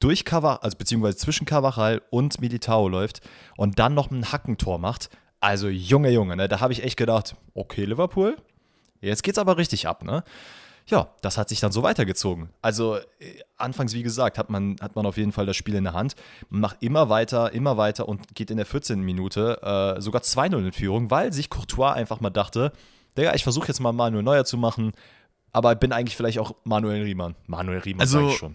durch 0.00 0.24
Cavachal, 0.24 0.58
also 0.62 0.76
beziehungsweise 0.76 1.16
zwischen 1.16 1.46
Cavachal 1.46 2.02
und 2.10 2.40
Militao 2.40 2.88
läuft 2.88 3.20
und 3.56 3.78
dann 3.78 3.94
noch 3.94 4.10
ein 4.10 4.30
Hackentor 4.32 4.78
macht. 4.78 5.08
Also 5.40 5.68
Junge, 5.68 6.10
Junge, 6.10 6.36
ne, 6.36 6.48
da 6.48 6.60
habe 6.60 6.72
ich 6.72 6.82
echt 6.82 6.96
gedacht, 6.96 7.36
okay, 7.54 7.84
Liverpool, 7.84 8.36
jetzt 9.00 9.22
geht's 9.22 9.38
aber 9.38 9.56
richtig 9.56 9.86
ab, 9.88 10.04
ne? 10.04 10.24
Ja, 10.88 11.08
das 11.20 11.36
hat 11.36 11.48
sich 11.48 11.58
dann 11.58 11.72
so 11.72 11.82
weitergezogen. 11.82 12.50
Also 12.62 12.96
äh, 13.18 13.40
anfangs, 13.56 13.92
wie 13.92 14.04
gesagt, 14.04 14.38
hat 14.38 14.50
man, 14.50 14.76
hat 14.80 14.94
man 14.94 15.04
auf 15.04 15.16
jeden 15.16 15.32
Fall 15.32 15.44
das 15.44 15.56
Spiel 15.56 15.74
in 15.74 15.82
der 15.82 15.94
Hand. 15.94 16.14
Man 16.48 16.60
macht 16.60 16.76
immer 16.80 17.08
weiter, 17.08 17.52
immer 17.52 17.76
weiter 17.76 18.08
und 18.08 18.34
geht 18.36 18.52
in 18.52 18.56
der 18.56 18.66
14. 18.66 19.00
Minute 19.00 19.60
äh, 19.62 20.00
sogar 20.00 20.22
2-0 20.22 20.58
in 20.58 20.72
Führung, 20.72 21.10
weil 21.10 21.32
sich 21.32 21.50
Courtois 21.50 21.92
einfach 21.92 22.20
mal 22.20 22.30
dachte, 22.30 22.72
Digga, 23.18 23.34
ich 23.34 23.42
versuche 23.42 23.66
jetzt 23.66 23.80
mal 23.80 23.92
Manuel 23.92 24.22
Neuer 24.22 24.44
zu 24.44 24.58
machen, 24.58 24.92
aber 25.52 25.74
bin 25.74 25.90
eigentlich 25.90 26.16
vielleicht 26.16 26.38
auch 26.38 26.54
Manuel 26.64 27.02
Riemann. 27.02 27.34
Manuel 27.46 27.78
Riemann 27.78 28.02
also, 28.02 28.28
ich 28.28 28.36
schon. 28.36 28.54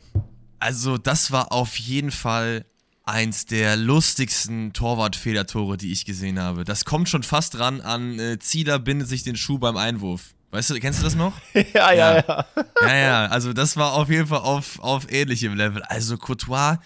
Also, 0.60 0.98
das 0.98 1.32
war 1.32 1.52
auf 1.52 1.78
jeden 1.78 2.12
Fall 2.12 2.66
eins 3.12 3.46
der 3.46 3.76
lustigsten 3.76 4.74
Torwartfedertore, 4.74 5.78
die 5.78 5.92
ich 5.92 6.06
gesehen 6.06 6.40
habe. 6.40 6.64
Das 6.64 6.86
kommt 6.86 7.10
schon 7.10 7.24
fast 7.24 7.60
ran 7.60 7.82
an 7.82 8.18
äh, 8.18 8.40
Zieler 8.40 8.80
bindet 8.80 9.08
sich 9.10 9.24
den 9.24 9.36
Schuh 9.36 9.60
beim 9.60 9.78
Einwurf. 9.78 10.34
Weißt 10.52 10.70
du, 10.70 10.80
kennst 10.80 11.00
du 11.00 11.04
das 11.04 11.16
noch? 11.16 11.34
ja, 11.54 11.94
ja, 11.94 12.16
ja, 12.16 12.46
ja. 12.82 12.96
Ja, 12.96 13.26
also 13.28 13.54
das 13.54 13.78
war 13.78 13.94
auf 13.94 14.10
jeden 14.10 14.28
Fall 14.28 14.40
auf, 14.40 14.80
auf 14.80 15.12
ähnlichem 15.12 15.56
Level. 15.56 15.82
Also 15.84 16.18
Courtois, 16.18 16.78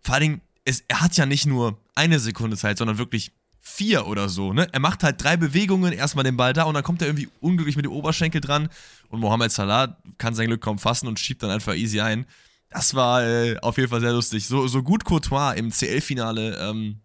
vor 0.00 0.14
allem, 0.14 0.40
es, 0.64 0.82
er 0.88 1.00
hat 1.00 1.16
ja 1.16 1.26
nicht 1.26 1.46
nur 1.46 1.78
eine 1.94 2.18
Sekunde 2.18 2.56
Zeit, 2.56 2.78
sondern 2.78 2.98
wirklich 2.98 3.32
vier 3.60 4.06
oder 4.06 4.28
so, 4.28 4.52
ne? 4.52 4.68
Er 4.72 4.80
macht 4.80 5.02
halt 5.02 5.22
drei 5.22 5.36
Bewegungen, 5.36 5.92
erstmal 5.92 6.24
den 6.24 6.36
Ball 6.36 6.52
da 6.52 6.64
und 6.64 6.74
dann 6.74 6.82
kommt 6.82 7.02
er 7.02 7.08
irgendwie 7.08 7.28
unglücklich 7.40 7.76
mit 7.76 7.84
dem 7.84 7.92
Oberschenkel 7.92 8.40
dran 8.40 8.68
und 9.08 9.20
Mohamed 9.20 9.52
Salah 9.52 9.96
kann 10.18 10.34
sein 10.34 10.48
Glück 10.48 10.60
kaum 10.60 10.78
fassen 10.78 11.08
und 11.08 11.18
schiebt 11.18 11.42
dann 11.42 11.50
einfach 11.50 11.74
easy 11.74 12.00
ein. 12.00 12.26
Das 12.74 12.94
war 12.94 13.24
äh, 13.24 13.56
auf 13.60 13.76
jeden 13.78 13.88
Fall 13.88 14.00
sehr 14.00 14.12
lustig. 14.12 14.46
So, 14.48 14.66
so 14.66 14.82
gut 14.82 15.04
Courtois 15.04 15.52
im 15.52 15.70
CL-Finale 15.70 16.58
ähm, 16.58 16.96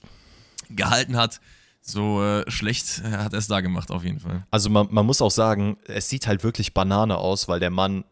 gehalten 0.72 1.16
hat, 1.16 1.40
so 1.80 2.24
äh, 2.24 2.50
schlecht 2.50 3.04
äh, 3.06 3.12
hat 3.12 3.34
er 3.34 3.40
es 3.40 3.48
da 3.48 3.62
gemacht, 3.62 3.92
auf 3.92 4.04
jeden 4.04 4.20
Fall. 4.20 4.46
Also 4.50 4.72
man, 4.72 4.88
man 4.90 5.06
muss 5.06 5.22
auch 5.22 5.32
sagen, 5.32 5.78
es 5.86 6.10
sieht 6.10 6.26
halt 6.26 6.44
wirklich 6.44 6.74
Banane 6.74 7.18
aus, 7.18 7.48
weil 7.48 7.60
der 7.60 7.70
Mann 7.70 8.04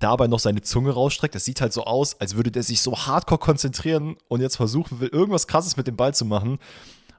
dabei 0.00 0.26
noch 0.26 0.40
seine 0.40 0.62
Zunge 0.62 0.90
rausstreckt. 0.90 1.36
Es 1.36 1.44
sieht 1.44 1.60
halt 1.60 1.72
so 1.72 1.84
aus, 1.84 2.20
als 2.20 2.34
würde 2.34 2.50
der 2.50 2.64
sich 2.64 2.82
so 2.82 2.96
hardcore 2.96 3.38
konzentrieren 3.38 4.16
und 4.26 4.40
jetzt 4.40 4.56
versuchen 4.56 4.98
will, 4.98 5.08
irgendwas 5.08 5.46
krasses 5.46 5.76
mit 5.76 5.86
dem 5.86 5.96
Ball 5.96 6.12
zu 6.12 6.24
machen. 6.24 6.58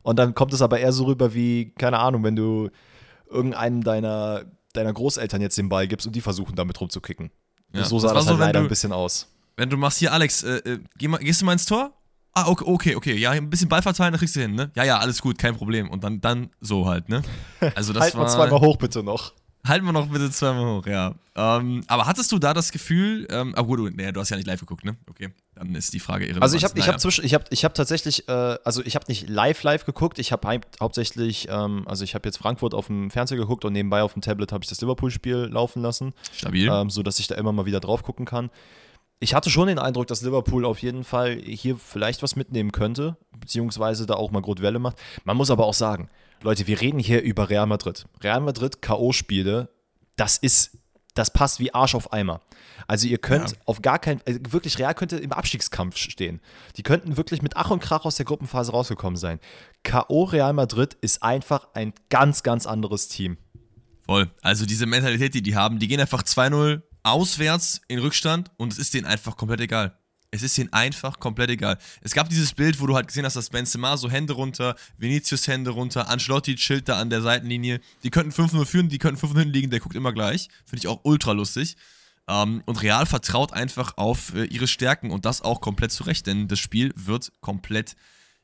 Und 0.03 0.19
dann 0.19 0.35
kommt 0.35 0.53
es 0.53 0.61
aber 0.61 0.79
eher 0.81 0.91
so 0.91 1.05
rüber 1.05 1.33
wie, 1.33 1.71
keine 1.77 1.99
Ahnung, 1.99 2.25
wenn 2.25 2.35
du 2.35 2.69
irgendeinem 3.29 3.85
deiner, 3.85 4.43
deiner 4.73 4.91
Großeltern 4.91 5.39
jetzt 5.41 5.57
den 5.57 5.69
Ball 5.69 5.87
gibst 5.87 6.05
und 6.05 6.13
die 6.13 6.21
versuchen 6.21 6.55
damit 6.55 6.81
rumzukicken. 6.81 7.31
Ja, 7.73 7.85
so 7.85 7.99
sah 7.99 8.13
das, 8.13 8.25
das 8.25 8.27
halt 8.27 8.37
so, 8.37 8.43
leider 8.43 8.59
du, 8.59 8.65
ein 8.65 8.69
bisschen 8.69 8.91
aus. 8.91 9.29
Wenn 9.61 9.69
du 9.69 9.77
machst 9.77 9.99
hier, 9.99 10.11
Alex, 10.11 10.41
äh, 10.41 10.55
äh, 10.55 10.79
geh 10.97 11.07
mal, 11.07 11.19
gehst 11.19 11.39
du 11.39 11.45
mal 11.45 11.53
ins 11.53 11.67
Tor? 11.67 11.93
Ah, 12.33 12.47
okay, 12.47 12.65
okay, 12.65 12.95
okay, 12.95 13.15
ja, 13.15 13.29
ein 13.29 13.47
bisschen 13.47 13.69
Ball 13.69 13.83
verteilen, 13.83 14.11
dann 14.11 14.17
kriegst 14.17 14.35
du 14.35 14.39
hin, 14.39 14.55
ne? 14.55 14.71
Ja, 14.75 14.83
ja, 14.83 14.97
alles 14.97 15.21
gut, 15.21 15.37
kein 15.37 15.55
Problem. 15.55 15.87
Und 15.87 16.03
dann, 16.03 16.19
dann 16.19 16.49
so 16.61 16.87
halt, 16.87 17.09
ne? 17.09 17.21
Also 17.75 17.93
das 17.93 18.05
halt 18.05 18.15
war. 18.15 18.23
mal 18.23 18.27
zweimal 18.27 18.59
hoch, 18.59 18.77
bitte 18.77 19.03
noch. 19.03 19.33
Halten 19.63 19.85
wir 19.85 19.91
noch 19.91 20.07
bitte 20.07 20.31
zweimal 20.31 20.65
hoch, 20.65 20.87
ja. 20.87 21.13
Ähm, 21.35 21.83
aber 21.85 22.07
hattest 22.07 22.31
du 22.31 22.39
da 22.39 22.55
das 22.55 22.71
Gefühl, 22.71 23.27
ähm, 23.29 23.53
ah 23.55 23.61
gut, 23.61 23.77
du, 23.77 23.89
nee, 23.89 24.11
du 24.11 24.19
hast 24.19 24.31
ja 24.31 24.37
nicht 24.37 24.47
live 24.47 24.61
geguckt, 24.61 24.83
ne? 24.83 24.97
Okay, 25.07 25.29
dann 25.53 25.75
ist 25.75 25.93
die 25.93 25.99
Frage 25.99 26.23
irrelevant. 26.23 26.41
Also 26.41 26.57
ich 26.57 26.63
habe 26.63 26.79
ich 26.79 26.87
hab 26.87 26.99
zwischen, 26.99 27.23
ich 27.23 27.35
habe 27.35 27.43
ich 27.51 27.63
hab 27.63 27.75
tatsächlich, 27.75 28.27
äh, 28.27 28.57
also 28.63 28.83
ich 28.83 28.95
habe 28.95 29.05
nicht 29.09 29.29
live 29.29 29.61
live 29.61 29.85
geguckt, 29.85 30.17
ich 30.17 30.31
habe 30.31 30.59
hauptsächlich, 30.79 31.49
ähm, 31.51 31.83
also 31.87 32.03
ich 32.03 32.15
habe 32.15 32.27
jetzt 32.27 32.37
Frankfurt 32.37 32.73
auf 32.73 32.87
dem 32.87 33.11
Fernseher 33.11 33.37
geguckt 33.37 33.63
und 33.63 33.73
nebenbei 33.73 34.01
auf 34.01 34.13
dem 34.13 34.23
Tablet 34.23 34.51
habe 34.51 34.63
ich 34.63 34.69
das 34.71 34.81
Liverpool-Spiel 34.81 35.49
laufen 35.51 35.83
lassen. 35.83 36.13
Stabil. 36.33 36.67
Ähm, 36.67 36.89
so 36.89 37.03
dass 37.03 37.19
ich 37.19 37.27
da 37.27 37.35
immer 37.35 37.51
mal 37.51 37.67
wieder 37.67 37.79
drauf 37.79 38.01
gucken 38.01 38.25
kann 38.25 38.49
ich 39.21 39.35
hatte 39.35 39.51
schon 39.51 39.67
den 39.67 39.79
Eindruck, 39.79 40.07
dass 40.07 40.23
Liverpool 40.23 40.65
auf 40.65 40.81
jeden 40.81 41.03
Fall 41.03 41.39
hier 41.39 41.77
vielleicht 41.77 42.23
was 42.23 42.35
mitnehmen 42.35 42.71
könnte, 42.71 43.17
beziehungsweise 43.39 44.07
da 44.07 44.15
auch 44.15 44.31
mal 44.31 44.41
Welle 44.43 44.79
macht. 44.79 44.97
Man 45.23 45.37
muss 45.37 45.51
aber 45.51 45.67
auch 45.67 45.75
sagen, 45.75 46.09
Leute, 46.41 46.65
wir 46.65 46.81
reden 46.81 46.97
hier 46.97 47.21
über 47.21 47.49
Real 47.49 47.67
Madrid. 47.67 48.05
Real 48.23 48.41
Madrid 48.41 48.81
K.O.-Spiele, 48.81 49.69
das 50.15 50.39
ist, 50.39 50.79
das 51.13 51.31
passt 51.31 51.59
wie 51.59 51.71
Arsch 51.71 51.93
auf 51.93 52.11
Eimer. 52.11 52.41
Also 52.87 53.07
ihr 53.07 53.19
könnt 53.19 53.51
ja. 53.51 53.57
auf 53.65 53.83
gar 53.83 53.99
keinen, 53.99 54.21
also 54.25 54.39
wirklich 54.49 54.79
Real 54.79 54.95
könnte 54.95 55.17
im 55.17 55.31
Abstiegskampf 55.31 55.97
stehen. 55.97 56.41
Die 56.77 56.83
könnten 56.83 57.15
wirklich 57.15 57.43
mit 57.43 57.55
Ach 57.55 57.69
und 57.69 57.79
Krach 57.79 58.05
aus 58.05 58.15
der 58.15 58.25
Gruppenphase 58.25 58.71
rausgekommen 58.71 59.17
sein. 59.17 59.39
K.O. 59.83 60.23
Real 60.23 60.53
Madrid 60.53 60.95
ist 60.95 61.21
einfach 61.21 61.67
ein 61.75 61.93
ganz, 62.09 62.41
ganz 62.41 62.65
anderes 62.65 63.07
Team. 63.07 63.37
Voll. 64.07 64.31
Also 64.41 64.65
diese 64.65 64.87
Mentalität, 64.87 65.35
die 65.35 65.43
die 65.43 65.55
haben, 65.55 65.77
die 65.77 65.87
gehen 65.87 65.99
einfach 65.99 66.23
2-0 66.23 66.81
auswärts 67.03 67.81
in 67.87 67.99
Rückstand 67.99 68.51
und 68.57 68.73
es 68.73 68.79
ist 68.79 68.93
denen 68.93 69.05
einfach 69.05 69.37
komplett 69.37 69.61
egal. 69.61 69.97
Es 70.33 70.43
ist 70.43 70.57
ihnen 70.57 70.71
einfach 70.71 71.19
komplett 71.19 71.49
egal. 71.49 71.77
Es 71.99 72.13
gab 72.13 72.29
dieses 72.29 72.53
Bild, 72.53 72.79
wo 72.79 72.87
du 72.87 72.95
halt 72.95 73.07
gesehen 73.07 73.25
hast, 73.25 73.35
dass 73.35 73.49
Benzema 73.49 73.97
so 73.97 74.09
Hände 74.09 74.31
runter, 74.31 74.75
Vinicius 74.97 75.45
Hände 75.47 75.71
runter, 75.71 76.07
Ancelotti 76.07 76.55
chillt 76.55 76.87
da 76.87 76.99
an 76.99 77.09
der 77.09 77.21
Seitenlinie. 77.21 77.81
Die 78.03 78.11
könnten 78.11 78.31
5-0 78.31 78.65
führen, 78.65 78.87
die 78.87 78.97
könnten 78.97 79.19
5-0 79.25 79.43
liegen, 79.43 79.69
der 79.69 79.81
guckt 79.81 79.95
immer 79.95 80.13
gleich. 80.13 80.47
Finde 80.65 80.77
ich 80.77 80.87
auch 80.87 81.01
ultra 81.03 81.33
lustig. 81.33 81.75
Ähm, 82.29 82.63
und 82.65 82.81
Real 82.81 83.05
vertraut 83.05 83.51
einfach 83.51 83.97
auf 83.97 84.33
äh, 84.33 84.45
ihre 84.45 84.67
Stärken 84.67 85.11
und 85.11 85.25
das 85.25 85.41
auch 85.41 85.59
komplett 85.59 85.91
zurecht, 85.91 86.27
denn 86.27 86.47
das 86.47 86.59
Spiel 86.59 86.93
wird 86.95 87.33
komplett 87.41 87.97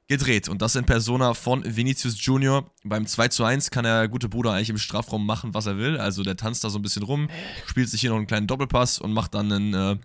gedreht. 0.07 0.47
Und 0.47 0.61
das 0.61 0.75
in 0.75 0.85
Persona 0.85 1.33
von 1.33 1.63
Vinicius 1.65 2.23
Junior. 2.23 2.71
Beim 2.83 3.05
2 3.05 3.27
zu 3.27 3.43
1 3.43 3.71
kann 3.71 3.83
der 3.83 4.07
gute 4.07 4.29
Bruder 4.29 4.53
eigentlich 4.53 4.69
im 4.69 4.77
Strafraum 4.77 5.25
machen, 5.25 5.53
was 5.53 5.65
er 5.65 5.77
will. 5.77 5.97
Also 5.97 6.23
der 6.23 6.37
tanzt 6.37 6.63
da 6.63 6.69
so 6.69 6.79
ein 6.79 6.81
bisschen 6.81 7.03
rum, 7.03 7.29
spielt 7.65 7.89
sich 7.89 8.01
hier 8.01 8.11
noch 8.11 8.17
einen 8.17 8.27
kleinen 8.27 8.47
Doppelpass 8.47 8.99
und 8.99 9.11
macht 9.11 9.33
dann 9.33 9.51
einen 9.51 9.73
äh, 9.73 9.97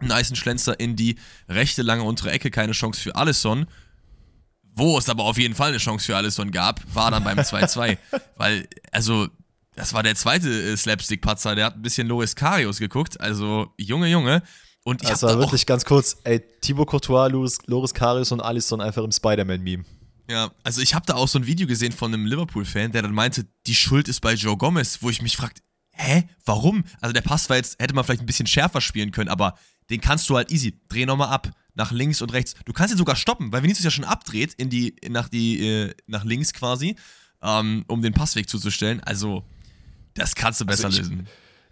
niceen 0.00 0.36
Schlenzer 0.36 0.78
in 0.80 0.96
die 0.96 1.16
rechte 1.48 1.82
lange 1.82 2.02
untere 2.02 2.30
Ecke. 2.30 2.50
Keine 2.50 2.72
Chance 2.72 3.00
für 3.00 3.14
Alisson. 3.14 3.66
Wo 4.78 4.98
es 4.98 5.08
aber 5.08 5.24
auf 5.24 5.38
jeden 5.38 5.54
Fall 5.54 5.68
eine 5.70 5.78
Chance 5.78 6.06
für 6.06 6.16
Alisson 6.16 6.50
gab, 6.50 6.82
war 6.94 7.10
dann 7.10 7.24
beim 7.24 7.38
2-2. 7.38 7.96
Weil, 8.36 8.68
also, 8.92 9.28
Das 9.74 9.92
war 9.92 10.02
der 10.02 10.14
zweite 10.14 10.48
äh, 10.48 10.76
Slapstick-Patzer, 10.76 11.54
der 11.54 11.66
hat 11.66 11.76
ein 11.76 11.82
bisschen 11.82 12.08
Loris 12.08 12.34
Karius 12.36 12.78
geguckt. 12.78 13.20
Also, 13.20 13.72
Junge, 13.78 14.08
Junge. 14.08 14.42
Und 14.86 15.02
ich 15.02 15.08
das 15.08 15.24
war 15.24 15.36
wirklich 15.40 15.66
ganz 15.66 15.84
kurz, 15.84 16.16
ey, 16.22 16.40
Thibaut 16.60 16.86
Courtois, 16.86 17.26
Loris, 17.26 17.58
Loris 17.66 17.92
Karius 17.92 18.30
und 18.30 18.40
Alisson 18.40 18.80
einfach 18.80 19.02
im 19.02 19.10
Spider-Man-Meme. 19.10 19.84
Ja, 20.30 20.52
also 20.62 20.80
ich 20.80 20.94
habe 20.94 21.04
da 21.06 21.14
auch 21.14 21.26
so 21.26 21.40
ein 21.40 21.46
Video 21.46 21.66
gesehen 21.66 21.90
von 21.90 22.14
einem 22.14 22.24
Liverpool-Fan, 22.24 22.92
der 22.92 23.02
dann 23.02 23.12
meinte, 23.12 23.46
die 23.66 23.74
Schuld 23.74 24.06
ist 24.06 24.20
bei 24.20 24.34
Joe 24.34 24.56
Gomez, 24.56 24.98
wo 25.00 25.10
ich 25.10 25.22
mich 25.22 25.36
fragte, 25.36 25.60
hä, 25.90 26.28
warum? 26.44 26.84
Also 27.00 27.12
der 27.12 27.22
Pass 27.22 27.50
war 27.50 27.56
jetzt, 27.56 27.80
hätte 27.80 27.96
man 27.96 28.04
vielleicht 28.04 28.22
ein 28.22 28.26
bisschen 28.26 28.46
schärfer 28.46 28.80
spielen 28.80 29.10
können, 29.10 29.28
aber 29.28 29.58
den 29.90 30.00
kannst 30.00 30.30
du 30.30 30.36
halt 30.36 30.52
easy, 30.52 30.78
dreh 30.88 31.04
nochmal 31.04 31.30
ab, 31.30 31.50
nach 31.74 31.90
links 31.90 32.22
und 32.22 32.32
rechts. 32.32 32.54
Du 32.64 32.72
kannst 32.72 32.94
ihn 32.94 32.98
sogar 32.98 33.16
stoppen, 33.16 33.50
weil 33.50 33.64
Vinicius 33.64 33.82
ja 33.82 33.90
schon 33.90 34.04
abdreht 34.04 34.54
in 34.54 34.70
die, 34.70 34.94
nach, 35.08 35.28
die, 35.28 35.66
äh, 35.66 35.94
nach 36.06 36.22
links 36.22 36.52
quasi, 36.52 36.94
ähm, 37.42 37.84
um 37.88 38.02
den 38.02 38.12
Passweg 38.12 38.48
zuzustellen. 38.48 39.02
Also, 39.02 39.42
das 40.14 40.36
kannst 40.36 40.60
du 40.60 40.64
also 40.64 40.76
besser 40.76 40.86
also 40.86 41.00
ich, 41.00 41.08
lösen. 41.08 41.28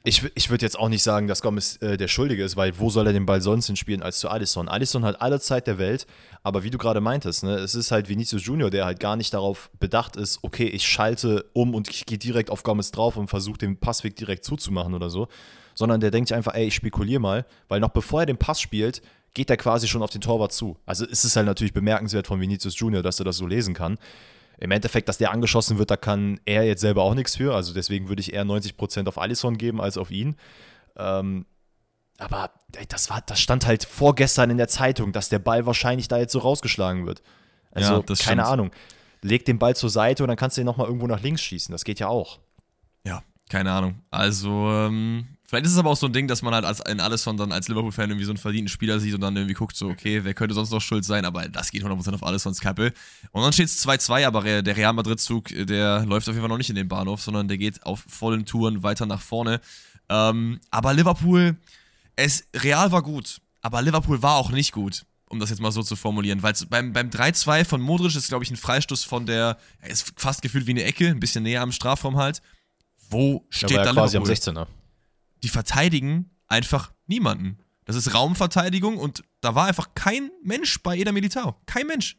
Ich, 0.07 0.23
ich 0.35 0.51
würde 0.51 0.67
jetzt 0.67 0.79
auch 0.79 0.91
nicht 0.91 1.03
sagen, 1.03 1.29
dass 1.29 1.41
Gomez 1.41 1.79
äh, 1.81 1.97
der 1.97 2.09
Schuldige 2.09 2.45
ist, 2.45 2.59
weil 2.59 2.79
wo 2.79 2.91
soll 2.91 3.07
er 3.07 3.15
den 3.15 3.25
Ball 3.25 3.41
sonst 3.41 3.69
hinspielen 3.69 4.03
als 4.03 4.19
zu 4.19 4.29
Alisson? 4.29 4.69
Alisson 4.69 5.03
hat 5.03 5.23
alle 5.23 5.41
Zeit 5.41 5.67
der 5.67 5.79
Welt, 5.79 6.07
aber 6.43 6.63
wie 6.63 6.69
du 6.69 6.77
gerade 6.77 7.01
meintest, 7.01 7.43
ne, 7.43 7.55
es 7.55 7.75
ist 7.75 7.91
halt 7.91 8.11
Vinicius 8.11 8.45
Junior, 8.45 8.69
der 8.69 8.85
halt 8.85 9.01
gar 9.01 9.17
nicht 9.17 9.33
darauf 9.33 9.71
bedacht 9.81 10.17
ist, 10.17 10.41
okay, 10.43 10.67
ich 10.67 10.87
schalte 10.87 11.47
um 11.55 11.75
und 11.75 11.89
ich 11.89 12.05
gehe 12.05 12.19
direkt 12.19 12.51
auf 12.51 12.65
Gomez 12.65 12.91
drauf 12.91 13.17
und 13.17 13.29
versuche 13.29 13.57
den 13.57 13.79
Passweg 13.79 14.15
direkt 14.15 14.45
zuzumachen 14.45 14.93
oder 14.93 15.09
so, 15.09 15.27
sondern 15.75 16.03
der 16.03 16.11
denkt 16.11 16.33
einfach, 16.33 16.55
ey, 16.55 16.67
ich 16.67 16.75
spekuliere 16.75 17.21
mal, 17.21 17.47
weil 17.69 17.81
noch 17.81 17.89
bevor 17.89 18.21
er 18.21 18.27
den 18.27 18.37
Pass 18.37 18.61
spielt, 18.61 19.01
geht 19.33 19.49
er 19.49 19.57
quasi 19.57 19.89
schon 19.89 20.03
auf 20.03 20.11
den 20.11 20.21
Torwart 20.21 20.53
zu. 20.53 20.77
Also 20.85 21.07
ist 21.07 21.25
es 21.25 21.35
halt 21.35 21.47
natürlich 21.47 21.73
bemerkenswert 21.73 22.27
von 22.27 22.43
Vinicius 22.43 22.79
Junior, 22.79 23.03
dass 23.03 23.21
er 23.21 23.25
das 23.25 23.39
so 23.39 23.47
lesen 23.47 23.73
kann 23.73 23.97
im 24.59 24.71
Endeffekt, 24.71 25.09
dass 25.09 25.19
der 25.19 25.31
angeschossen 25.33 25.79
wird, 25.79 25.91
da 25.91 25.97
kann 25.97 26.41
er 26.45 26.65
jetzt 26.65 26.81
selber 26.81 27.03
auch 27.03 27.15
nichts 27.15 27.37
für. 27.37 27.55
Also 27.55 27.75
deswegen 27.75 28.09
würde 28.09 28.21
ich 28.21 28.33
eher 28.33 28.45
90% 28.45 29.07
auf 29.09 29.19
Alisson 29.19 29.59
geben 29.59 29.81
als 29.81 29.99
auf 29.99 30.11
ihn. 30.11 30.37
Ähm, 30.97 31.47
aber 32.19 32.51
ey, 32.77 32.87
das, 32.87 33.11
war, 33.11 33.23
das 33.23 33.41
stand 33.41 33.67
halt 33.67 33.85
vorgestern 33.85 34.51
in 34.51 34.57
der 34.57 34.69
Zeitung, 34.69 35.13
dass 35.13 35.29
der 35.29 35.41
Ball 35.41 35.67
wahrscheinlich 35.67 36.09
da 36.09 36.19
jetzt 36.19 36.33
so 36.33 36.39
rausgeschlagen 36.39 37.07
wird. 37.07 37.23
Also 37.73 37.95
ja, 37.95 38.03
keine 38.03 38.17
stimmt. 38.17 38.41
Ahnung. 38.41 38.71
Leg 39.23 39.45
den 39.45 39.59
Ball 39.59 39.75
zur 39.75 39.91
Seite 39.91 40.23
und 40.23 40.29
dann 40.29 40.37
kannst 40.37 40.57
du 40.57 40.61
ihn 40.61 40.67
nochmal 40.67 40.87
irgendwo 40.87 41.07
nach 41.07 41.21
links 41.21 41.43
schießen. 41.43 41.73
Das 41.73 41.85
geht 41.85 41.99
ja 41.99 42.09
auch. 42.09 42.41
Ja, 43.07 43.23
keine 43.49 43.73
Ahnung. 43.73 44.03
Also, 44.11 44.71
ähm, 44.71 45.27
Vielleicht 45.55 45.67
ist 45.67 45.73
es 45.75 45.79
aber 45.79 45.91
auch 45.91 45.97
so 45.97 46.07
ein 46.07 46.13
Ding, 46.13 46.27
dass 46.27 46.43
man 46.43 46.53
halt 46.53 46.65
als, 46.65 46.81
in 46.81 46.99
alles 46.99 47.23
von 47.23 47.37
dann 47.37 47.53
als 47.53 47.69
Liverpool-Fan 47.69 48.11
irgendwie 48.11 48.25
so 48.25 48.33
einen 48.33 48.39
verdienten 48.39 48.69
Spieler 48.69 48.99
sieht 48.99 49.15
und 49.15 49.21
dann 49.21 49.37
irgendwie 49.37 49.55
guckt, 49.55 49.77
so, 49.77 49.87
okay, 49.87 50.25
wer 50.25 50.35
könnte 50.35 50.53
sonst 50.53 50.73
noch 50.73 50.81
schuld 50.81 51.05
sein, 51.05 51.25
aber 51.25 51.49
das 51.49 51.71
geht 51.71 51.85
100% 51.85 52.13
auf 52.13 52.25
alles 52.25 52.43
von 52.43 52.53
Kappe. 52.57 52.93
Und 53.31 53.41
dann 53.41 53.53
steht 53.53 53.67
es 53.67 53.87
2-2, 53.87 54.27
aber 54.27 54.63
der 54.63 54.77
Real 54.77 54.93
Madrid-Zug, 54.93 55.51
der 55.51 56.05
läuft 56.07 56.29
auf 56.29 56.35
jeden 56.35 56.43
Fall 56.43 56.49
noch 56.49 56.59
nicht 56.59 56.71
in 56.71 56.75
den 56.75 56.89
Bahnhof, 56.89 57.23
sondern 57.23 57.47
der 57.47 57.57
geht 57.57 57.87
auf 57.87 58.05
vollen 58.09 58.47
Touren 58.47 58.83
weiter 58.83 59.07
nach 59.07 59.21
vorne. 59.21 59.61
Ähm, 60.09 60.59
aber 60.73 60.93
Liverpool, 60.93 61.57
es, 62.17 62.49
Real 62.57 62.91
war 62.91 63.03
gut, 63.03 63.41
aber 63.61 63.81
Liverpool 63.81 64.23
war 64.23 64.35
auch 64.35 64.51
nicht 64.51 64.73
gut 64.73 65.07
um 65.27 65.41
das 65.41 65.51
jetzt 65.51 65.61
mal 65.61 65.73
so 65.73 65.83
zu 65.83 65.97
formulieren. 65.97 66.45
Weil 66.45 66.53
beim, 66.69 66.93
beim 66.93 67.11
3-2 67.11 67.65
von 67.65 67.81
Modric 67.81 68.15
ist, 68.15 68.29
glaube 68.29 68.45
ich, 68.45 68.51
ein 68.53 68.57
Freistoß 68.57 69.03
von 69.03 69.27
der, 69.27 69.57
er 69.81 69.91
ist 69.91 70.13
fast 70.17 70.43
gefühlt 70.43 70.67
wie 70.67 70.73
eine 70.73 70.85
Ecke, 70.85 71.09
ein 71.09 71.19
bisschen 71.19 71.43
näher 71.43 71.63
am 71.63 71.73
Strafraum 71.73 72.17
halt. 72.17 72.41
Wo 73.11 73.45
steht 73.51 73.71
ja, 73.73 73.83
da 73.83 73.93
quasi 73.93 74.17
Liverpool? 74.17 74.33
am 74.33 74.65
16er 74.65 74.67
die 75.45 75.49
verteidigen 75.49 76.31
einfach 76.49 76.93
niemanden. 77.07 77.59
Das 77.85 77.97
ist 77.97 78.15
Raumverteidigung 78.15 78.97
und 78.97 79.23
da 79.43 79.55
war 79.55 79.67
einfach 79.67 79.91
kein 79.95 80.31
Mensch 80.43 80.83
bei 80.83 80.97
Eder 80.97 81.13
Militao. 81.13 81.57
Kein 81.67 81.87
Mensch. 81.87 82.17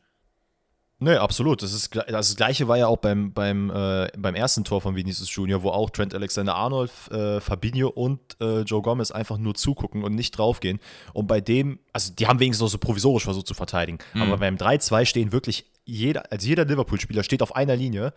Nee, 0.99 1.15
absolut. 1.15 1.61
Das, 1.61 1.73
ist, 1.73 1.93
das 1.93 2.35
Gleiche 2.37 2.67
war 2.67 2.77
ja 2.77 2.87
auch 2.87 2.97
beim, 2.97 3.33
beim, 3.33 3.69
äh, 3.69 4.07
beim 4.17 4.35
ersten 4.35 4.63
Tor 4.63 4.79
von 4.79 4.95
Vinicius 4.95 5.33
Junior, 5.33 5.61
wo 5.61 5.69
auch 5.69 5.89
Trent 5.89 6.13
Alexander-Arnold, 6.13 6.91
äh, 7.11 7.41
Fabinho 7.41 7.89
und 7.89 8.37
äh, 8.39 8.61
Joe 8.61 8.81
Gomez 8.81 9.11
einfach 9.11 9.37
nur 9.37 9.55
zugucken 9.55 10.03
und 10.03 10.15
nicht 10.15 10.37
draufgehen. 10.37 10.79
Und 11.13 11.27
bei 11.27 11.41
dem, 11.41 11.79
also 11.91 12.13
die 12.13 12.27
haben 12.27 12.39
wenigstens 12.39 12.67
auch 12.67 12.71
so 12.71 12.77
provisorisch 12.77 13.23
versucht 13.23 13.47
zu 13.47 13.55
verteidigen. 13.55 13.97
Mhm. 14.13 14.21
Aber 14.21 14.37
beim 14.37 14.55
3-2 14.55 15.05
stehen 15.05 15.31
wirklich 15.33 15.65
jeder, 15.83 16.31
also 16.31 16.47
jeder 16.47 16.63
Liverpool-Spieler 16.63 17.23
steht 17.23 17.41
auf 17.41 17.55
einer 17.55 17.75
Linie 17.75 18.13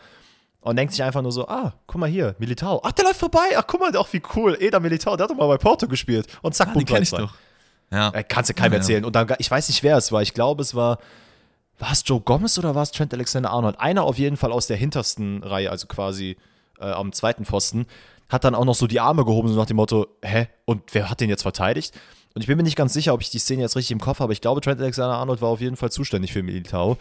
und 0.61 0.77
denkt 0.77 0.93
sich 0.93 1.03
einfach 1.03 1.23
nur 1.23 1.33
so, 1.33 1.47
ah, 1.49 1.73
guck 1.87 2.01
mal 2.01 2.09
hier, 2.09 2.35
Militao. 2.39 2.81
Ach, 2.85 2.93
der 2.93 3.05
läuft 3.05 3.21
vorbei. 3.21 3.57
Ach, 3.57 3.65
guck 3.67 3.81
mal, 3.81 3.97
auch 3.97 4.13
wie 4.13 4.23
cool. 4.35 4.57
Eda 4.61 4.81
Militao, 4.81 5.17
der 5.17 5.25
hat 5.25 5.31
doch 5.31 5.37
mal 5.37 5.47
bei 5.47 5.59
Porto 5.59 5.87
gespielt. 5.87 6.27
Und 6.43 6.55
zack, 6.55 6.69
ah, 6.69 6.73
Punkt 6.73 6.89
kenn 6.89 7.03
ich 7.03 7.11
doch. 7.11 7.33
Ja. 7.91 8.11
Äh, 8.11 8.25
kannst 8.25 8.51
du 8.51 8.55
keinem 8.55 8.73
ja, 8.73 8.79
erzählen. 8.79 9.05
Und 9.05 9.15
dann, 9.17 9.35
ich 9.39 9.51
weiß 9.51 9.69
nicht, 9.69 9.83
wer 9.83 9.97
es 9.97 10.13
war. 10.13 10.21
Ich 10.21 10.35
glaube, 10.35 10.63
es 10.63 10.75
war, 10.75 10.99
war 11.79 11.93
es 11.93 12.03
Joe 12.05 12.21
Gomez 12.21 12.59
oder 12.59 12.75
war 12.75 12.83
es 12.83 12.91
Trent 12.91 13.15
Alexander-Arnold? 13.15 13.81
Einer 13.81 14.03
auf 14.03 14.19
jeden 14.19 14.37
Fall 14.37 14.53
aus 14.53 14.67
der 14.67 14.77
hintersten 14.77 15.43
Reihe, 15.43 15.71
also 15.71 15.87
quasi 15.87 16.37
äh, 16.81 16.91
am 16.91 17.13
zweiten 17.13 17.45
Pfosten, 17.45 17.87
hat 18.29 18.45
dann 18.45 18.55
auch 18.55 18.65
noch 18.65 18.75
so 18.75 18.87
die 18.87 19.01
Arme 19.01 19.25
gehoben, 19.25 19.49
so 19.49 19.55
nach 19.55 19.67
dem 19.67 19.77
Motto, 19.77 20.07
hä, 20.23 20.49
und 20.65 20.83
wer 20.93 21.09
hat 21.09 21.21
den 21.21 21.31
jetzt 21.31 21.43
verteidigt? 21.43 21.99
Und 22.39 22.43
ich 22.43 22.47
bin 22.47 22.57
mir 22.57 22.63
nicht 22.63 22.77
ganz 22.77 22.93
sicher, 22.93 23.15
ob 23.15 23.21
ich 23.21 23.31
die 23.31 23.41
Szene 23.41 23.63
jetzt 23.63 23.75
richtig 23.75 23.91
im 23.91 24.01
Kopf 24.01 24.21
habe. 24.21 24.33
Ich 24.33 24.41
glaube, 24.41 24.61
Trent 24.61 24.81
Alexander-Arnold 24.81 25.43
war 25.43 25.49
auf 25.49 25.61
jeden 25.61 25.75
Fall 25.75 25.91
zuständig 25.91 26.33
für 26.33 26.45
Militao. 26.45 26.97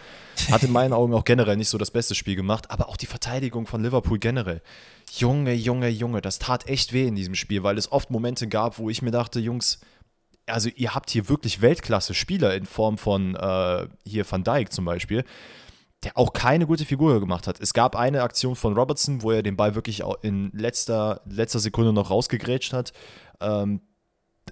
Hat 0.50 0.63
in 0.63 0.72
meinen 0.72 0.94
Augen 0.94 1.13
auch 1.13 1.25
generell 1.25 1.58
nicht 1.58 1.70
so 1.70 1.77
das 1.77 1.91
beste 1.91 2.15
Spiel 2.15 2.36
gemacht, 2.36 2.72
aber 2.72 2.89
auch 2.89 2.98
die 2.98 3.06
Verteidigung 3.06 3.67
von 3.67 3.84
Liverpool 3.84 4.17
generell. 4.17 4.63
Junge, 5.15 5.53
Junge, 5.53 5.89
Junge, 5.89 6.22
das 6.22 6.39
tat 6.39 6.67
echt 6.67 6.91
weh 6.91 7.06
in 7.06 7.13
diesem 7.13 7.36
Spiel, 7.36 7.62
weil 7.62 7.77
es 7.77 7.91
oft 7.91 8.10
Momente 8.10 8.48
gab, 8.48 8.79
wo 8.79 8.89
ich 8.89 9.03
mir 9.03 9.12
dachte, 9.12 9.39
Jungs, 9.39 9.79
also 10.48 10.70
ihr 10.75 10.96
habt 10.96 11.12
hier 11.12 11.29
wirklich 11.29 11.62
Weltklasse-Spieler 11.62 12.56
in 12.56 12.65
Form 12.65 12.98
von 12.98 13.36
äh, 13.36 13.88
hier 14.08 14.25
Van 14.27 14.44
Dijk 14.44 14.74
zum 14.74 14.86
Beispiel, 14.86 15.24
der 16.03 16.17
auch 16.17 16.34
keine 16.34 16.65
gute 16.65 16.84
Figur 16.84 17.20
gemacht 17.20 17.46
hat. 17.46 17.60
Es 17.60 17.75
gab 17.75 17.96
eine 17.96 18.24
Aktion 18.24 18.56
von 18.56 18.74
Robertson, 18.74 19.22
wo 19.22 19.29
er 19.29 19.44
den 19.44 19.56
Ball 19.56 19.75
wirklich 19.75 20.01
in 20.24 20.50
letzter, 20.56 21.22
letzter 21.25 21.60
Sekunde 21.60 21.94
noch 21.94 22.10
rausgegrätscht 22.10 22.74
hat. 22.74 22.91
Ähm, 23.39 23.82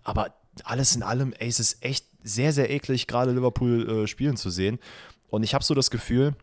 aber 0.04 0.36
alles 0.64 0.96
in 0.96 1.04
allem, 1.04 1.34
ey, 1.34 1.48
es 1.48 1.60
ist 1.60 1.84
echt 1.84 2.06
sehr, 2.24 2.54
sehr 2.54 2.70
eklig, 2.70 3.08
gerade 3.08 3.32
Liverpool 3.32 4.04
äh, 4.04 4.08
spielen 4.08 4.38
zu 4.38 4.50
sehen. 4.50 4.80
Und 5.30 5.44
ich 5.44 5.54
habe 5.54 5.64
so 5.64 5.74
das 5.74 5.92
Gefühl, 5.92 6.36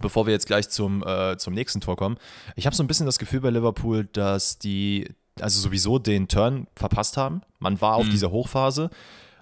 bevor 0.00 0.26
wir 0.26 0.32
jetzt 0.32 0.46
gleich 0.46 0.68
zum, 0.68 1.04
äh, 1.06 1.36
zum 1.36 1.54
nächsten 1.54 1.80
Tor 1.80 1.96
kommen, 1.96 2.16
ich 2.56 2.66
habe 2.66 2.74
so 2.74 2.82
ein 2.82 2.86
bisschen 2.86 3.06
das 3.06 3.18
Gefühl 3.18 3.40
bei 3.40 3.50
Liverpool, 3.50 4.06
dass 4.06 4.58
die 4.58 5.08
also 5.40 5.60
sowieso 5.60 5.98
den 5.98 6.28
Turn 6.28 6.68
verpasst 6.76 7.16
haben. 7.16 7.42
Man 7.58 7.80
war 7.80 7.96
auf 7.96 8.06
mhm. 8.06 8.10
dieser 8.10 8.30
Hochphase, 8.30 8.90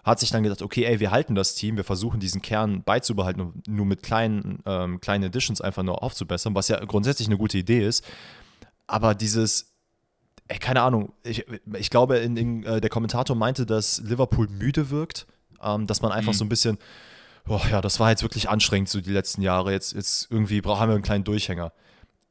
hat 0.05 0.21
sich 0.21 0.31
dann 0.31 0.43
gedacht, 0.43 0.63
okay, 0.63 0.85
ey, 0.85 1.01
wir 1.01 1.11
halten 1.11 1.35
das 1.35 1.55
Team, 1.55 1.77
wir 1.77 1.85
versuchen 1.85 2.19
diesen 2.19 2.43
Kern 2.43 2.83
beizubehalten 2.83 3.41
und 3.41 3.69
nur 3.69 3.87
mit 3.87 4.03
kleinen, 4.03 4.61
ähm, 4.67 5.01
kleinen 5.01 5.25
Additions 5.25 5.61
einfach 5.61 5.83
nur 5.83 6.03
aufzubessern, 6.03 6.55
was 6.55 6.69
ja 6.69 6.83
grundsätzlich 6.85 7.29
eine 7.29 7.39
gute 7.39 7.59
Idee 7.59 7.87
ist. 7.87 8.05
Aber 8.87 9.15
dieses, 9.15 9.72
ey, 10.53 10.59
keine 10.59 10.83
Ahnung, 10.83 11.13
ich, 11.23 11.47
ich 11.79 11.91
glaube, 11.91 12.19
in, 12.19 12.37
in, 12.37 12.65
äh, 12.65 12.81
der 12.81 12.91
Kommentator 12.91 13.35
meinte, 13.35 13.65
dass 13.65 14.03
Liverpool 14.03 14.49
müde 14.49 14.91
wirkt, 14.91 15.27
ähm, 15.63 15.87
dass 15.87 16.03
man 16.03 16.13
einfach 16.13 16.33
mhm. 16.33 16.37
so 16.37 16.45
ein 16.45 16.49
bisschen, 16.49 16.79
boah, 17.45 17.63
ja, 17.71 17.81
das 17.81 17.99
war 18.01 18.11
jetzt 18.11 18.23
wirklich 18.23 18.49
anstrengend 18.51 18.91
so 18.91 19.01
die 19.01 19.11
letzten 19.11 19.41
Jahre, 19.41 19.73
jetzt, 19.73 19.95
jetzt 19.95 20.31
irgendwie 20.31 20.61
haben 20.61 20.91
wir 20.91 20.95
einen 20.95 21.03
kleinen 21.03 21.25
Durchhänger. 21.25 21.73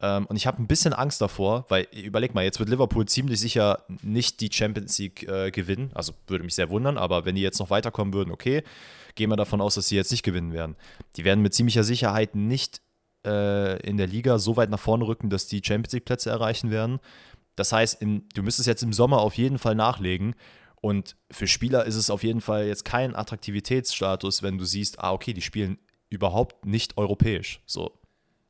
Ähm, 0.02 0.28
und 0.28 0.36
ich 0.36 0.46
habe 0.46 0.62
ein 0.62 0.68
bisschen 0.68 0.94
Angst 0.94 1.20
davor, 1.20 1.66
weil 1.70 1.88
überleg 1.92 2.36
mal, 2.36 2.44
jetzt 2.44 2.60
wird 2.60 2.70
Liverpool 2.70 3.08
ziemlich 3.08 3.40
sicher 3.40 3.84
nicht 4.04 4.40
die 4.40 4.50
Champions 4.52 5.00
League 5.00 5.28
äh, 5.28 5.50
gewinnen, 5.50 5.90
also 5.96 6.14
würde 6.28 6.44
mich 6.44 6.56
sehr 6.56 6.70
wundern, 6.70 6.98
aber 6.98 7.26
wenn 7.26 7.36
die 7.36 7.42
jetzt 7.42 7.60
noch 7.60 7.72
weiterkommen 7.72 8.14
würden, 8.14 8.32
okay, 8.32 8.64
gehen 9.16 9.30
wir 9.30 9.36
davon 9.36 9.62
aus, 9.62 9.76
dass 9.76 9.88
sie 9.88 9.96
jetzt 9.96 10.12
nicht 10.12 10.24
gewinnen 10.24 10.54
werden. 10.54 10.76
Die 11.18 11.24
werden 11.24 11.42
mit 11.42 11.56
ziemlicher 11.56 11.84
Sicherheit 11.84 12.36
nicht 12.36 12.82
äh, 13.26 13.80
in 13.88 13.98
der 13.98 14.08
Liga 14.08 14.40
so 14.40 14.58
weit 14.58 14.70
nach 14.70 14.80
vorne 14.80 15.06
rücken, 15.06 15.30
dass 15.30 15.48
die 15.48 15.62
Champions 15.64 15.94
League 15.94 16.06
Plätze 16.06 16.30
erreichen 16.30 16.72
werden. 16.72 17.00
Das 17.56 17.72
heißt, 17.72 18.02
in, 18.02 18.28
du 18.34 18.44
müsstest 18.44 18.68
jetzt 18.68 18.84
im 18.84 18.94
Sommer 18.94 19.20
auf 19.20 19.36
jeden 19.36 19.60
Fall 19.60 19.76
nachlegen. 19.76 20.36
Und 20.82 21.16
für 21.30 21.48
Spieler 21.48 21.86
ist 21.86 21.96
es 21.96 22.10
auf 22.10 22.24
jeden 22.24 22.42
Fall 22.42 22.66
jetzt 22.66 22.86
kein 22.86 23.16
Attraktivitätsstatus, 23.16 24.42
wenn 24.42 24.58
du 24.58 24.66
siehst, 24.66 25.00
ah, 25.00 25.12
okay, 25.12 25.34
die 25.34 25.42
spielen 25.42 25.78
überhaupt 26.10 26.66
nicht 26.66 26.98
europäisch. 26.98 27.62
So. 27.66 28.00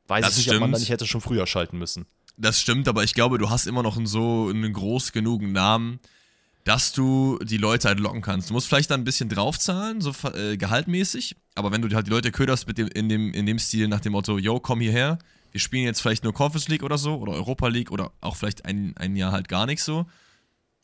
Weiß 0.08 0.24
das 0.24 0.32
ich 0.32 0.38
nicht, 0.38 0.44
stimmt. 0.46 0.56
ob 0.56 0.60
man 0.62 0.72
da 0.72 0.78
nicht 0.78 0.88
hätte 0.90 1.06
schon 1.06 1.20
früher 1.20 1.46
schalten 1.46 1.78
müssen. 1.78 2.06
Das 2.36 2.60
stimmt, 2.60 2.88
aber 2.88 3.04
ich 3.04 3.14
glaube, 3.14 3.38
du 3.38 3.50
hast 3.50 3.66
immer 3.66 3.82
noch 3.82 3.96
einen 3.96 4.06
so 4.06 4.48
einen 4.48 4.72
groß 4.72 5.12
genugen 5.12 5.52
Namen, 5.52 6.00
dass 6.64 6.92
du 6.92 7.38
die 7.42 7.56
Leute 7.58 7.88
halt 7.88 8.00
locken 8.00 8.22
kannst. 8.22 8.50
Du 8.50 8.54
musst 8.54 8.68
vielleicht 8.68 8.90
dann 8.90 9.02
ein 9.02 9.04
bisschen 9.04 9.28
draufzahlen, 9.28 10.00
so 10.00 10.12
äh, 10.34 10.56
gehaltmäßig, 10.56 11.36
aber 11.54 11.72
wenn 11.72 11.82
du 11.82 11.94
halt 11.94 12.06
die 12.06 12.10
Leute 12.10 12.32
köderst 12.32 12.66
mit 12.66 12.78
dem, 12.78 12.88
in, 12.88 13.08
dem, 13.08 13.32
in 13.34 13.46
dem 13.46 13.58
Stil 13.58 13.88
nach 13.88 14.00
dem 14.00 14.12
Motto, 14.12 14.38
yo, 14.38 14.60
komm 14.60 14.80
hierher, 14.80 15.18
wir 15.52 15.60
spielen 15.60 15.84
jetzt 15.84 16.00
vielleicht 16.00 16.24
nur 16.24 16.32
Conference 16.32 16.68
League 16.68 16.82
oder 16.82 16.98
so 16.98 17.16
oder 17.16 17.32
Europa 17.32 17.68
League 17.68 17.92
oder 17.92 18.12
auch 18.20 18.36
vielleicht 18.36 18.64
ein, 18.64 18.94
ein 18.96 19.14
Jahr 19.16 19.32
halt 19.32 19.48
gar 19.48 19.66
nicht 19.66 19.82
so. 19.82 20.06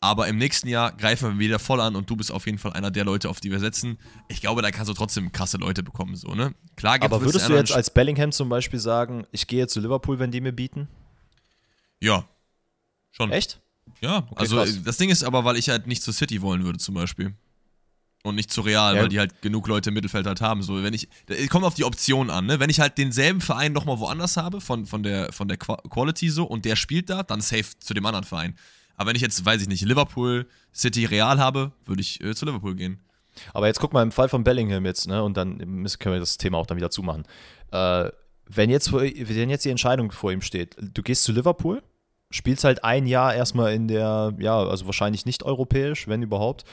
Aber 0.01 0.27
im 0.29 0.37
nächsten 0.37 0.69
Jahr 0.69 0.93
greifen 0.93 1.33
wir 1.33 1.39
wieder 1.39 1.59
voll 1.59 1.81
an 1.81 1.97
und 1.97 2.09
du 2.09 2.15
bist 2.15 2.31
auf 2.31 2.45
jeden 2.45 2.57
Fall 2.57 2.71
einer 2.71 2.89
der 2.89 3.03
Leute, 3.03 3.27
auf 3.27 3.41
die 3.41 3.51
wir 3.51 3.59
setzen. 3.59 3.97
Ich 4.29 4.39
glaube, 4.39 4.61
da 4.61 4.71
kannst 4.71 4.89
du 4.89 4.93
trotzdem 4.93 5.33
krasse 5.33 5.57
Leute 5.57 5.83
bekommen, 5.83 6.15
so, 6.15 6.29
ne? 6.35 6.53
Klar 6.77 6.99
Aber 7.01 7.21
würdest 7.21 7.49
du 7.49 7.53
jetzt 7.53 7.73
als 7.73 7.89
Bellingham 7.89 8.31
zum 8.31 8.47
Beispiel 8.47 8.79
sagen, 8.79 9.27
ich 9.31 9.47
gehe 9.47 9.67
zu 9.67 9.81
Liverpool, 9.81 10.17
wenn 10.19 10.31
die 10.31 10.39
mir 10.39 10.53
bieten? 10.53 10.87
Ja. 11.99 12.23
Schon. 13.11 13.31
Echt? 13.31 13.59
Ja, 13.99 14.19
okay, 14.19 14.35
also 14.35 14.55
krass. 14.55 14.79
das 14.85 14.97
Ding 14.97 15.09
ist 15.09 15.23
aber, 15.23 15.43
weil 15.43 15.57
ich 15.57 15.67
halt 15.67 15.87
nicht 15.87 16.01
zur 16.01 16.13
City 16.13 16.41
wollen 16.41 16.63
würde, 16.63 16.79
zum 16.79 16.95
Beispiel. 16.95 17.33
Und 18.23 18.35
nicht 18.35 18.51
zu 18.51 18.61
Real, 18.61 18.95
ja. 18.95 19.01
weil 19.01 19.09
die 19.09 19.19
halt 19.19 19.41
genug 19.41 19.67
Leute 19.67 19.89
im 19.89 19.93
Mittelfeld 19.93 20.27
halt 20.27 20.41
haben. 20.41 20.61
So, 20.61 20.83
wenn 20.83 20.93
ich, 20.93 21.07
kommt 21.49 21.65
auf 21.65 21.75
die 21.75 21.85
Option 21.85 22.29
an, 22.29 22.45
ne? 22.45 22.59
Wenn 22.59 22.69
ich 22.69 22.79
halt 22.79 22.97
denselben 22.97 23.41
Verein 23.41 23.71
nochmal 23.71 23.99
woanders 23.99 24.37
habe, 24.37 24.59
von, 24.61 24.85
von, 24.85 25.03
der, 25.03 25.31
von 25.31 25.47
der 25.47 25.57
Quality 25.57 26.29
so, 26.29 26.43
und 26.43 26.65
der 26.65 26.75
spielt 26.75 27.09
da, 27.09 27.23
dann 27.23 27.41
safe 27.41 27.77
zu 27.79 27.93
dem 27.93 28.05
anderen 28.05 28.25
Verein. 28.25 28.55
Aber 28.97 29.09
wenn 29.09 29.15
ich 29.15 29.21
jetzt, 29.21 29.45
weiß 29.45 29.61
ich 29.61 29.69
nicht, 29.69 29.83
Liverpool, 29.85 30.47
City, 30.73 31.05
Real 31.05 31.39
habe, 31.39 31.71
würde 31.85 32.01
ich 32.01 32.21
äh, 32.21 32.35
zu 32.35 32.45
Liverpool 32.45 32.75
gehen. 32.75 32.99
Aber 33.53 33.67
jetzt 33.67 33.79
guck 33.79 33.93
mal 33.93 34.03
im 34.03 34.11
Fall 34.11 34.27
von 34.27 34.43
Bellingham 34.43 34.85
jetzt, 34.85 35.07
ne? 35.07 35.23
Und 35.23 35.37
dann 35.37 35.57
können 35.57 36.15
wir 36.15 36.19
das 36.19 36.37
Thema 36.37 36.57
auch 36.57 36.65
dann 36.65 36.77
wieder 36.77 36.91
zumachen. 36.91 37.23
Äh, 37.71 38.09
wenn 38.47 38.69
jetzt, 38.69 38.91
wenn 38.91 39.49
jetzt 39.49 39.63
die 39.63 39.69
Entscheidung 39.69 40.11
vor 40.11 40.31
ihm 40.31 40.41
steht, 40.41 40.75
du 40.79 41.01
gehst 41.03 41.23
zu 41.23 41.31
Liverpool, 41.31 41.81
spielst 42.31 42.63
halt 42.63 42.83
ein 42.83 43.05
Jahr 43.05 43.33
erstmal 43.33 43.73
in 43.73 43.87
der, 43.87 44.33
ja, 44.39 44.57
also 44.57 44.85
wahrscheinlich 44.85 45.25
nicht 45.25 45.43
europäisch, 45.43 46.07
wenn 46.07 46.21
überhaupt. 46.21 46.65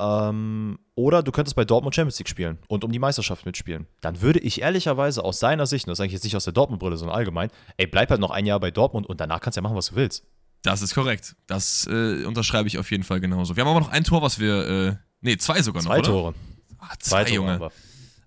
Ähm, 0.00 0.78
oder 0.94 1.22
du 1.22 1.32
könntest 1.32 1.56
bei 1.56 1.64
Dortmund 1.64 1.94
Champions 1.94 2.18
League 2.18 2.28
spielen 2.28 2.58
und 2.68 2.84
um 2.84 2.92
die 2.92 2.98
Meisterschaft 2.98 3.46
mitspielen. 3.46 3.86
Dann 4.00 4.20
würde 4.20 4.38
ich 4.38 4.60
ehrlicherweise 4.60 5.24
aus 5.24 5.40
seiner 5.40 5.66
Sicht, 5.66 5.86
und 5.86 5.90
das 5.90 5.98
sage 5.98 6.08
ich 6.08 6.12
jetzt 6.12 6.24
nicht 6.24 6.36
aus 6.36 6.44
der 6.44 6.52
Dortmund-Brille, 6.52 6.96
sondern 6.96 7.16
allgemein, 7.16 7.50
ey, 7.76 7.86
bleib 7.86 8.10
halt 8.10 8.20
noch 8.20 8.30
ein 8.30 8.46
Jahr 8.46 8.60
bei 8.60 8.70
Dortmund 8.70 9.06
und 9.06 9.20
danach 9.20 9.40
kannst 9.40 9.56
du 9.56 9.60
ja 9.60 9.62
machen, 9.62 9.76
was 9.76 9.86
du 9.86 9.96
willst. 9.96 10.24
Das 10.62 10.82
ist 10.82 10.94
korrekt. 10.94 11.36
Das 11.46 11.86
äh, 11.90 12.24
unterschreibe 12.24 12.68
ich 12.68 12.78
auf 12.78 12.90
jeden 12.90 13.04
Fall 13.04 13.20
genauso. 13.20 13.56
Wir 13.56 13.64
haben 13.64 13.70
aber 13.70 13.80
noch 13.80 13.90
ein 13.90 14.04
Tor, 14.04 14.22
was 14.22 14.38
wir, 14.38 14.68
äh, 14.68 14.96
nee, 15.20 15.36
zwei 15.36 15.62
sogar 15.62 15.82
noch, 15.82 15.90
Zwei 15.90 16.00
Tore. 16.02 16.34
Ach, 16.78 16.96
zwei, 16.96 17.24
zwei 17.24 17.34
Junge. 17.34 17.58
Tore 17.58 17.72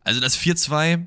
also 0.04 0.20
das 0.20 0.38
4-2, 0.38 1.06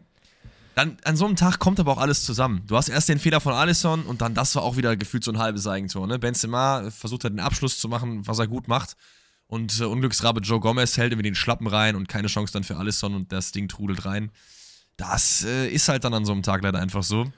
dann 0.74 0.96
an 1.04 1.16
so 1.16 1.26
einem 1.26 1.36
Tag 1.36 1.58
kommt 1.58 1.78
aber 1.80 1.92
auch 1.92 1.98
alles 1.98 2.24
zusammen. 2.24 2.62
Du 2.66 2.76
hast 2.76 2.88
erst 2.88 3.08
den 3.08 3.18
Fehler 3.18 3.40
von 3.40 3.52
Alisson 3.52 4.02
und 4.02 4.20
dann 4.20 4.34
das 4.34 4.54
war 4.56 4.62
auch 4.62 4.76
wieder 4.76 4.96
gefühlt 4.96 5.24
so 5.24 5.32
ein 5.32 5.38
halbes 5.38 5.66
Eigentor. 5.66 6.06
Ne? 6.06 6.18
Benzema 6.18 6.90
versucht 6.90 7.24
hat 7.24 7.32
den 7.32 7.40
Abschluss 7.40 7.78
zu 7.78 7.88
machen, 7.88 8.26
was 8.26 8.38
er 8.38 8.46
gut 8.46 8.68
macht. 8.68 8.96
Und 9.46 9.80
äh, 9.80 9.84
Unglücksrabe 9.84 10.40
Joe 10.40 10.60
Gomez 10.60 10.96
hält 10.96 11.12
irgendwie 11.12 11.28
den 11.28 11.34
Schlappen 11.34 11.66
rein 11.66 11.96
und 11.96 12.08
keine 12.08 12.28
Chance 12.28 12.52
dann 12.52 12.64
für 12.64 12.76
Alisson 12.76 13.14
und 13.14 13.32
das 13.32 13.52
Ding 13.52 13.68
trudelt 13.68 14.04
rein. 14.04 14.30
Das 14.96 15.44
äh, 15.44 15.68
ist 15.68 15.88
halt 15.88 16.04
dann 16.04 16.14
an 16.14 16.24
so 16.24 16.32
einem 16.32 16.42
Tag 16.42 16.62
leider 16.62 16.80
einfach 16.80 17.02
so. 17.02 17.30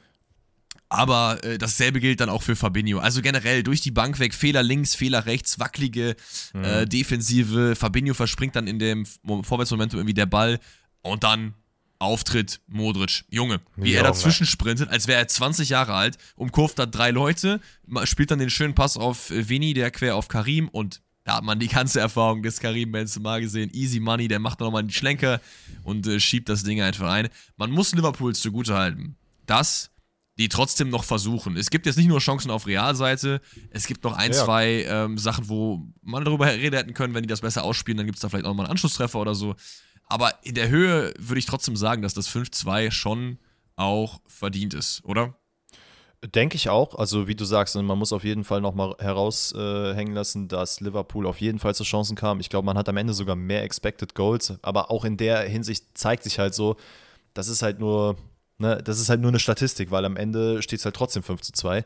Aber 0.88 1.42
äh, 1.42 1.58
dasselbe 1.58 2.00
gilt 2.00 2.20
dann 2.20 2.28
auch 2.28 2.42
für 2.42 2.54
Fabinho. 2.54 2.98
Also 2.98 3.20
generell 3.20 3.62
durch 3.62 3.80
die 3.80 3.90
Bank 3.90 4.20
weg, 4.20 4.34
Fehler 4.34 4.62
links, 4.62 4.94
Fehler 4.94 5.26
rechts, 5.26 5.58
wackelige 5.58 6.14
mhm. 6.52 6.64
äh, 6.64 6.86
Defensive. 6.86 7.74
Fabinho 7.74 8.14
verspringt 8.14 8.54
dann 8.54 8.68
in 8.68 8.78
dem 8.78 9.04
Vorwärtsmomentum 9.04 9.98
irgendwie 9.98 10.14
der 10.14 10.26
Ball 10.26 10.60
und 11.02 11.24
dann 11.24 11.54
Auftritt 11.98 12.60
Modric. 12.66 13.24
Junge, 13.30 13.60
wie 13.76 13.88
Junge. 13.88 13.96
er 13.96 14.02
dazwischen 14.04 14.46
sprintet, 14.46 14.90
als 14.90 15.06
wäre 15.06 15.18
er 15.18 15.28
20 15.28 15.70
Jahre 15.70 15.94
alt, 15.94 16.18
umkurft 16.36 16.78
da 16.78 16.86
drei 16.86 17.10
Leute, 17.10 17.60
spielt 18.04 18.30
dann 18.30 18.38
den 18.38 18.50
schönen 18.50 18.74
Pass 18.74 18.96
auf 18.96 19.30
äh, 19.30 19.48
Vini, 19.48 19.72
der 19.74 19.90
quer 19.90 20.14
auf 20.14 20.28
Karim 20.28 20.68
und 20.68 21.00
da 21.26 21.38
hat 21.38 21.44
man 21.44 21.58
die 21.58 21.66
ganze 21.66 21.98
Erfahrung 21.98 22.44
des 22.44 22.60
Karim 22.60 22.92
Benzema 22.92 23.40
gesehen. 23.40 23.68
Easy 23.74 23.98
Money, 23.98 24.28
der 24.28 24.38
macht 24.38 24.60
nochmal 24.60 24.84
den 24.84 24.92
Schlenker 24.92 25.40
und 25.82 26.06
äh, 26.06 26.20
schiebt 26.20 26.48
das 26.48 26.62
Ding 26.62 26.80
einfach 26.80 27.10
ein. 27.10 27.28
Man 27.56 27.72
muss 27.72 27.92
Liverpool 27.92 28.32
zugutehalten, 28.32 29.16
dass 29.44 29.90
die 30.38 30.48
trotzdem 30.48 30.88
noch 30.88 31.02
versuchen. 31.02 31.56
Es 31.56 31.70
gibt 31.70 31.86
jetzt 31.86 31.96
nicht 31.96 32.06
nur 32.06 32.20
Chancen 32.20 32.52
auf 32.52 32.68
Realseite, 32.68 33.40
es 33.70 33.88
gibt 33.88 34.04
noch 34.04 34.16
ein, 34.16 34.32
ja. 34.32 34.44
zwei 34.44 34.84
ähm, 34.84 35.18
Sachen, 35.18 35.48
wo 35.48 35.88
man 36.00 36.24
darüber 36.24 36.46
reden 36.46 36.76
hätten 36.76 36.94
können, 36.94 37.12
wenn 37.12 37.22
die 37.22 37.28
das 37.28 37.40
besser 37.40 37.64
ausspielen, 37.64 37.96
dann 37.96 38.06
gibt 38.06 38.18
es 38.18 38.22
da 38.22 38.28
vielleicht 38.28 38.44
auch 38.44 38.54
mal 38.54 38.62
einen 38.62 38.70
Anschlusstreffer 38.70 39.18
oder 39.18 39.34
so. 39.34 39.56
Aber 40.04 40.32
in 40.44 40.54
der 40.54 40.68
Höhe 40.68 41.12
würde 41.18 41.40
ich 41.40 41.46
trotzdem 41.46 41.74
sagen, 41.74 42.02
dass 42.02 42.14
das 42.14 42.28
5-2 42.28 42.92
schon 42.92 43.38
auch 43.74 44.20
verdient 44.28 44.74
ist, 44.74 45.04
oder? 45.04 45.36
Denke 46.34 46.56
ich 46.56 46.68
auch. 46.68 46.94
Also, 46.98 47.28
wie 47.28 47.34
du 47.34 47.44
sagst, 47.44 47.76
man 47.76 47.98
muss 47.98 48.12
auf 48.12 48.24
jeden 48.24 48.44
Fall 48.44 48.60
nochmal 48.60 48.94
heraushängen 48.98 50.12
äh, 50.12 50.16
lassen, 50.16 50.48
dass 50.48 50.80
Liverpool 50.80 51.26
auf 51.26 51.40
jeden 51.40 51.58
Fall 51.58 51.74
zu 51.74 51.84
Chancen 51.84 52.16
kam. 52.16 52.40
Ich 52.40 52.48
glaube, 52.48 52.66
man 52.66 52.78
hat 52.78 52.88
am 52.88 52.96
Ende 52.96 53.12
sogar 53.12 53.36
mehr 53.36 53.62
Expected 53.62 54.14
Goals, 54.14 54.54
aber 54.62 54.90
auch 54.90 55.04
in 55.04 55.16
der 55.16 55.40
Hinsicht 55.42 55.96
zeigt 55.96 56.24
sich 56.24 56.38
halt 56.38 56.54
so, 56.54 56.76
das 57.34 57.48
ist 57.48 57.62
halt 57.62 57.78
nur, 57.78 58.16
ne, 58.58 58.80
das 58.82 58.98
ist 58.98 59.08
halt 59.08 59.20
nur 59.20 59.30
eine 59.30 59.38
Statistik, 59.38 59.90
weil 59.90 60.04
am 60.04 60.16
Ende 60.16 60.62
steht 60.62 60.78
es 60.78 60.84
halt 60.84 60.96
trotzdem 60.96 61.22
5 61.22 61.42
zu 61.42 61.52
2. 61.52 61.78
Äh, 61.78 61.84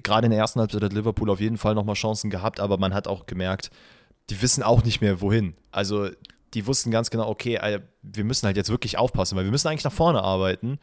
Gerade 0.00 0.26
in 0.26 0.30
der 0.30 0.40
ersten 0.40 0.60
Halbzeit 0.60 0.82
hat 0.82 0.92
Liverpool 0.92 1.30
auf 1.30 1.40
jeden 1.40 1.58
Fall 1.58 1.74
nochmal 1.74 1.94
Chancen 1.94 2.28
gehabt, 2.28 2.60
aber 2.60 2.76
man 2.76 2.92
hat 2.92 3.08
auch 3.08 3.26
gemerkt, 3.26 3.70
die 4.30 4.42
wissen 4.42 4.62
auch 4.62 4.82
nicht 4.82 5.00
mehr 5.00 5.20
wohin. 5.20 5.54
Also 5.70 6.08
die 6.54 6.66
wussten 6.66 6.90
ganz 6.90 7.10
genau, 7.10 7.28
okay, 7.28 7.80
wir 8.02 8.24
müssen 8.24 8.46
halt 8.46 8.56
jetzt 8.56 8.70
wirklich 8.70 8.98
aufpassen, 8.98 9.36
weil 9.36 9.44
wir 9.44 9.50
müssen 9.50 9.68
eigentlich 9.68 9.84
nach 9.84 9.92
vorne 9.92 10.22
arbeiten, 10.22 10.78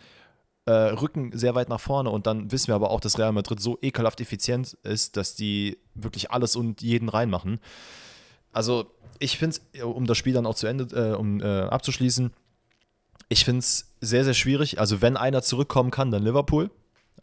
äh, 0.66 0.72
rücken 0.72 1.32
sehr 1.38 1.56
weit 1.56 1.70
nach 1.70 1.80
vorne 1.80 2.10
und 2.10 2.26
dann 2.28 2.52
wissen 2.52 2.68
wir 2.68 2.76
aber 2.76 2.92
auch, 2.92 3.00
dass 3.00 3.20
Real 3.20 3.32
Madrid 3.32 3.60
so 3.60 3.78
ekelhaft 3.82 4.22
effizient 4.22 4.78
ist, 4.84 5.18
dass 5.18 5.36
die 5.36 5.78
wirklich 5.94 6.32
alles 6.32 6.56
und 6.56 6.82
jeden 6.82 7.10
reinmachen. 7.10 7.60
Also 8.52 8.86
ich 9.20 9.38
finde 9.38 9.58
es, 9.74 9.84
um 9.84 10.06
das 10.06 10.18
Spiel 10.18 10.34
dann 10.34 10.46
auch 10.46 10.56
zu 10.56 10.68
Ende, 10.68 10.86
äh, 10.96 11.16
um 11.16 11.42
äh, 11.42 11.64
abzuschließen, 11.64 12.32
ich 13.30 13.46
finde 13.46 13.60
es 13.60 13.94
sehr, 14.00 14.24
sehr 14.24 14.34
schwierig. 14.34 14.80
Also 14.80 15.02
wenn 15.02 15.18
einer 15.18 15.42
zurückkommen 15.42 15.92
kann, 15.92 16.12
dann 16.12 16.24
Liverpool. 16.24 16.70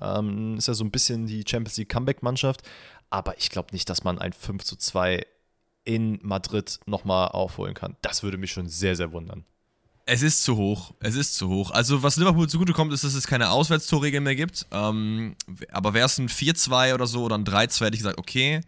Ähm, 0.00 0.57
ist 0.57 0.66
ja 0.66 0.74
so 0.74 0.83
ein 0.83 0.90
bisschen 0.90 1.26
die 1.26 1.44
Champions 1.46 1.76
League 1.76 1.88
Comeback-Mannschaft. 1.88 2.62
Aber 3.11 3.38
ich 3.38 3.50
glaube 3.50 3.68
nicht, 3.72 3.88
dass 3.88 4.03
man 4.03 4.18
ein 4.18 4.33
5 4.33 4.64
zu 4.64 4.76
2 4.76 5.26
in 5.85 6.18
Madrid 6.22 6.81
nochmal 6.87 7.29
aufholen 7.29 7.74
kann. 7.74 7.96
Das 8.03 8.22
würde 8.22 8.38
mich 8.38 8.53
schon 8.53 8.68
sehr, 8.68 8.96
sehr 8.96 9.12
wundern. 9.12 9.44
Es 10.12 10.23
ist 10.23 10.42
zu 10.42 10.57
hoch. 10.57 10.92
Es 10.99 11.14
ist 11.14 11.37
zu 11.37 11.49
hoch. 11.49 11.70
Also, 11.70 12.03
was 12.03 12.16
Liverpool 12.16 12.49
zugutekommt, 12.49 12.92
ist, 12.92 13.05
dass 13.05 13.14
es 13.14 13.29
keine 13.29 13.51
Auswärtstorregel 13.51 14.20
mehr 14.20 14.35
gibt. 14.35 14.66
Ähm, 14.73 15.37
aber 15.70 15.94
wäre 15.94 16.07
es 16.07 16.18
ein 16.18 16.29
4-2 16.29 16.94
oder 16.94 17.07
so 17.07 17.23
oder 17.23 17.38
ein 17.38 17.44
3-2, 17.44 17.85
hätte 17.85 17.94
ich 17.94 18.01
gesagt, 18.01 18.18
okay, 18.18 18.61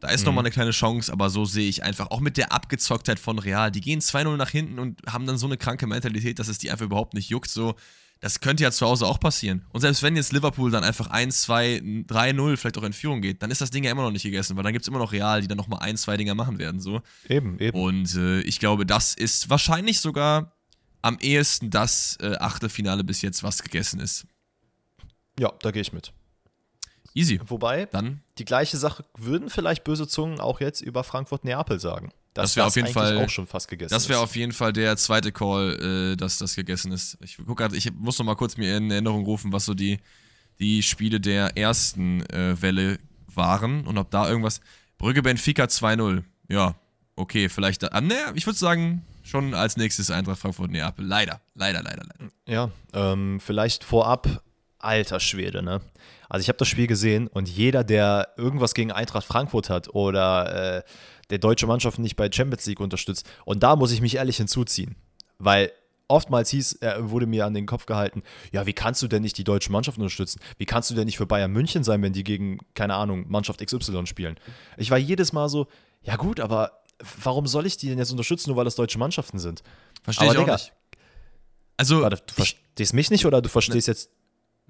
da 0.00 0.08
ist 0.08 0.20
mhm. 0.20 0.26
nochmal 0.26 0.42
eine 0.44 0.50
kleine 0.50 0.72
Chance, 0.72 1.10
aber 1.10 1.30
so 1.30 1.46
sehe 1.46 1.70
ich 1.70 1.82
einfach, 1.82 2.10
auch 2.10 2.20
mit 2.20 2.36
der 2.36 2.52
Abgezocktheit 2.52 3.18
von 3.18 3.38
Real, 3.38 3.70
die 3.70 3.80
gehen 3.80 4.00
2-0 4.00 4.36
nach 4.36 4.50
hinten 4.50 4.78
und 4.78 5.00
haben 5.10 5.24
dann 5.24 5.38
so 5.38 5.46
eine 5.46 5.56
kranke 5.56 5.86
Mentalität, 5.86 6.38
dass 6.38 6.48
es 6.48 6.58
die 6.58 6.70
einfach 6.70 6.84
überhaupt 6.84 7.14
nicht 7.14 7.30
juckt. 7.30 7.48
So, 7.48 7.76
das 8.20 8.40
könnte 8.40 8.62
ja 8.62 8.70
zu 8.70 8.86
Hause 8.86 9.06
auch 9.06 9.20
passieren. 9.20 9.64
Und 9.72 9.80
selbst 9.80 10.02
wenn 10.02 10.16
jetzt 10.16 10.34
Liverpool 10.34 10.70
dann 10.70 10.84
einfach 10.84 11.06
1, 11.06 11.40
2, 11.40 11.78
3-0 12.08 12.58
vielleicht 12.58 12.76
auch 12.76 12.82
in 12.82 12.92
Führung 12.92 13.22
geht, 13.22 13.42
dann 13.42 13.50
ist 13.50 13.62
das 13.62 13.70
Ding 13.70 13.84
ja 13.84 13.90
immer 13.90 14.02
noch 14.02 14.10
nicht 14.10 14.24
gegessen, 14.24 14.54
weil 14.54 14.64
dann 14.64 14.74
gibt 14.74 14.82
es 14.82 14.88
immer 14.88 14.98
noch 14.98 15.12
Real, 15.12 15.40
die 15.40 15.48
dann 15.48 15.56
nochmal 15.56 15.80
ein, 15.80 15.96
zwei 15.96 16.18
Dinger 16.18 16.34
machen 16.34 16.58
werden. 16.58 16.78
So. 16.78 17.00
Eben, 17.26 17.58
eben. 17.58 17.78
Und 17.78 18.14
äh, 18.16 18.42
ich 18.42 18.58
glaube, 18.58 18.84
das 18.84 19.14
ist 19.14 19.48
wahrscheinlich 19.48 20.00
sogar 20.00 20.59
am 21.02 21.18
ehesten 21.20 21.70
das 21.70 22.16
äh, 22.20 22.36
Achtelfinale 22.36 23.04
bis 23.04 23.22
jetzt, 23.22 23.42
was 23.42 23.62
gegessen 23.62 24.00
ist. 24.00 24.26
Ja, 25.38 25.52
da 25.62 25.70
gehe 25.70 25.82
ich 25.82 25.92
mit. 25.92 26.12
Easy. 27.14 27.40
Wobei, 27.46 27.86
dann 27.86 28.22
die 28.38 28.44
gleiche 28.44 28.76
Sache 28.76 29.04
würden 29.16 29.50
vielleicht 29.50 29.84
böse 29.84 30.06
Zungen 30.06 30.40
auch 30.40 30.60
jetzt 30.60 30.80
über 30.80 31.02
Frankfurt-Neapel 31.02 31.80
sagen. 31.80 32.12
Das 32.34 32.54
wäre 32.54 32.66
auf 32.66 32.76
jeden 32.76 32.88
Fall 32.88 33.18
auch 33.24 33.28
schon 33.28 33.48
fast 33.48 33.66
gegessen. 33.66 33.92
Das 33.92 34.08
wäre 34.08 34.20
auf 34.20 34.36
jeden 34.36 34.52
Fall 34.52 34.72
der 34.72 34.96
zweite 34.96 35.32
Call, 35.32 36.12
äh, 36.12 36.16
dass 36.16 36.38
das 36.38 36.54
gegessen 36.54 36.92
ist. 36.92 37.18
Ich 37.22 37.38
guck 37.44 37.58
grad, 37.58 37.72
ich 37.72 37.92
muss 37.92 38.18
noch 38.18 38.26
mal 38.26 38.36
kurz 38.36 38.56
mir 38.56 38.76
in 38.76 38.90
Erinnerung 38.90 39.24
rufen, 39.24 39.52
was 39.52 39.64
so 39.64 39.74
die, 39.74 39.98
die 40.60 40.82
Spiele 40.82 41.20
der 41.20 41.56
ersten 41.56 42.22
äh, 42.30 42.60
Welle 42.62 43.00
waren 43.26 43.86
und 43.86 43.98
ob 43.98 44.10
da 44.10 44.28
irgendwas. 44.28 44.60
Brügge 44.98 45.22
Benfica 45.22 45.64
2-0. 45.64 46.22
Ja, 46.48 46.76
okay, 47.20 47.48
vielleicht. 47.48 47.92
Ah, 47.92 48.00
ne, 48.00 48.14
ich 48.34 48.46
würde 48.46 48.58
sagen, 48.58 49.04
schon 49.22 49.54
als 49.54 49.76
nächstes 49.76 50.10
Eintracht 50.10 50.38
Frankfurt 50.38 50.70
Neapel. 50.70 51.04
Leider, 51.04 51.40
leider, 51.54 51.82
leider, 51.82 52.02
leider. 52.04 52.32
Ja, 52.46 52.70
ähm, 52.92 53.40
vielleicht 53.40 53.84
vorab, 53.84 54.42
alter 54.78 55.20
Schwede, 55.20 55.62
ne? 55.62 55.80
Also 56.28 56.42
ich 56.42 56.48
habe 56.48 56.58
das 56.58 56.68
Spiel 56.68 56.86
gesehen 56.86 57.26
und 57.26 57.48
jeder, 57.48 57.84
der 57.84 58.28
irgendwas 58.36 58.74
gegen 58.74 58.92
Eintracht 58.92 59.26
Frankfurt 59.26 59.68
hat 59.68 59.88
oder 59.94 60.78
äh, 60.78 60.82
der 61.30 61.38
deutsche 61.38 61.66
Mannschaft 61.66 61.98
nicht 61.98 62.16
bei 62.16 62.30
Champions 62.30 62.66
League 62.66 62.80
unterstützt. 62.80 63.28
Und 63.44 63.62
da 63.62 63.76
muss 63.76 63.92
ich 63.92 64.00
mich 64.00 64.16
ehrlich 64.16 64.36
hinzuziehen, 64.36 64.96
weil 65.38 65.72
oftmals 66.06 66.50
hieß, 66.50 66.74
er 66.74 67.10
wurde 67.10 67.26
mir 67.26 67.46
an 67.46 67.54
den 67.54 67.66
Kopf 67.66 67.86
gehalten, 67.86 68.22
ja, 68.52 68.66
wie 68.66 68.72
kannst 68.72 69.02
du 69.02 69.08
denn 69.08 69.22
nicht 69.22 69.38
die 69.38 69.44
deutsche 69.44 69.72
Mannschaft 69.72 69.98
unterstützen? 69.98 70.40
Wie 70.58 70.66
kannst 70.66 70.90
du 70.90 70.94
denn 70.94 71.06
nicht 71.06 71.18
für 71.18 71.26
Bayern 71.26 71.52
München 71.52 71.84
sein, 71.84 72.02
wenn 72.02 72.12
die 72.12 72.24
gegen, 72.24 72.58
keine 72.74 72.94
Ahnung, 72.94 73.26
Mannschaft 73.28 73.64
XY 73.64 74.06
spielen? 74.06 74.36
Ich 74.76 74.90
war 74.90 74.98
jedes 74.98 75.32
Mal 75.32 75.48
so, 75.48 75.68
ja 76.02 76.16
gut, 76.16 76.40
aber 76.40 76.79
warum 77.22 77.46
soll 77.46 77.66
ich 77.66 77.76
die 77.76 77.88
denn 77.88 77.98
jetzt 77.98 78.10
unterstützen, 78.10 78.50
nur 78.50 78.56
weil 78.56 78.64
das 78.64 78.74
deutsche 78.74 78.98
Mannschaften 78.98 79.38
sind? 79.38 79.62
Verstehe 80.02 80.28
ich 80.28 80.32
Digga, 80.34 80.54
auch 80.54 80.58
nicht. 80.58 80.72
Also, 81.76 82.02
warte, 82.02 82.22
du 82.26 82.34
verstehst 82.34 82.92
mich 82.94 83.10
nicht 83.10 83.26
oder 83.26 83.40
du 83.40 83.48
verstehst 83.48 83.88
ne, 83.88 83.92
jetzt 83.92 84.10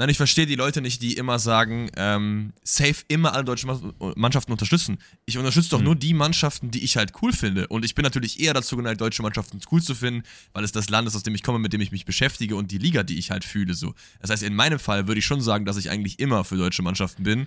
Nein, 0.01 0.09
ich 0.09 0.17
verstehe 0.17 0.47
die 0.47 0.55
Leute 0.55 0.81
nicht, 0.81 1.03
die 1.03 1.19
immer 1.19 1.39
sagen, 1.39 1.91
ähm, 1.95 2.55
safe 2.65 3.05
immer 3.09 3.35
alle 3.35 3.45
deutschen 3.45 3.71
Mannschaften 4.17 4.51
unterstützen. 4.51 4.97
Ich 5.27 5.37
unterstütze 5.37 5.69
doch 5.69 5.81
mhm. 5.81 5.85
nur 5.85 5.95
die 5.95 6.15
Mannschaften, 6.15 6.71
die 6.71 6.83
ich 6.83 6.97
halt 6.97 7.13
cool 7.21 7.35
finde. 7.35 7.67
Und 7.69 7.85
ich 7.85 7.95
bin 7.95 8.03
natürlich 8.03 8.41
eher 8.41 8.55
dazu 8.55 8.79
geneigt, 8.79 9.03
deutsche 9.03 9.21
Mannschaften 9.21 9.61
cool 9.71 9.83
zu 9.83 9.95
finden, 9.95 10.23
weil 10.55 10.65
es 10.65 10.73
das 10.73 10.89
Land 10.89 11.07
ist, 11.07 11.17
aus 11.17 11.23
dem 11.23 11.35
ich 11.35 11.43
komme, 11.43 11.59
mit 11.59 11.75
dem 11.75 11.83
ich 11.83 11.93
mich 11.93 12.07
beschäftige 12.07 12.57
und 12.57 12.71
die 12.71 12.79
Liga, 12.79 13.03
die 13.03 13.19
ich 13.19 13.31
halt 13.31 13.45
fühle. 13.45 13.75
So. 13.75 13.93
Das 14.23 14.31
heißt, 14.31 14.43
in 14.43 14.55
meinem 14.55 14.79
Fall 14.79 15.07
würde 15.07 15.19
ich 15.19 15.27
schon 15.27 15.43
sagen, 15.43 15.67
dass 15.67 15.77
ich 15.77 15.91
eigentlich 15.91 16.19
immer 16.19 16.45
für 16.45 16.57
deutsche 16.57 16.81
Mannschaften 16.81 17.23
bin 17.23 17.47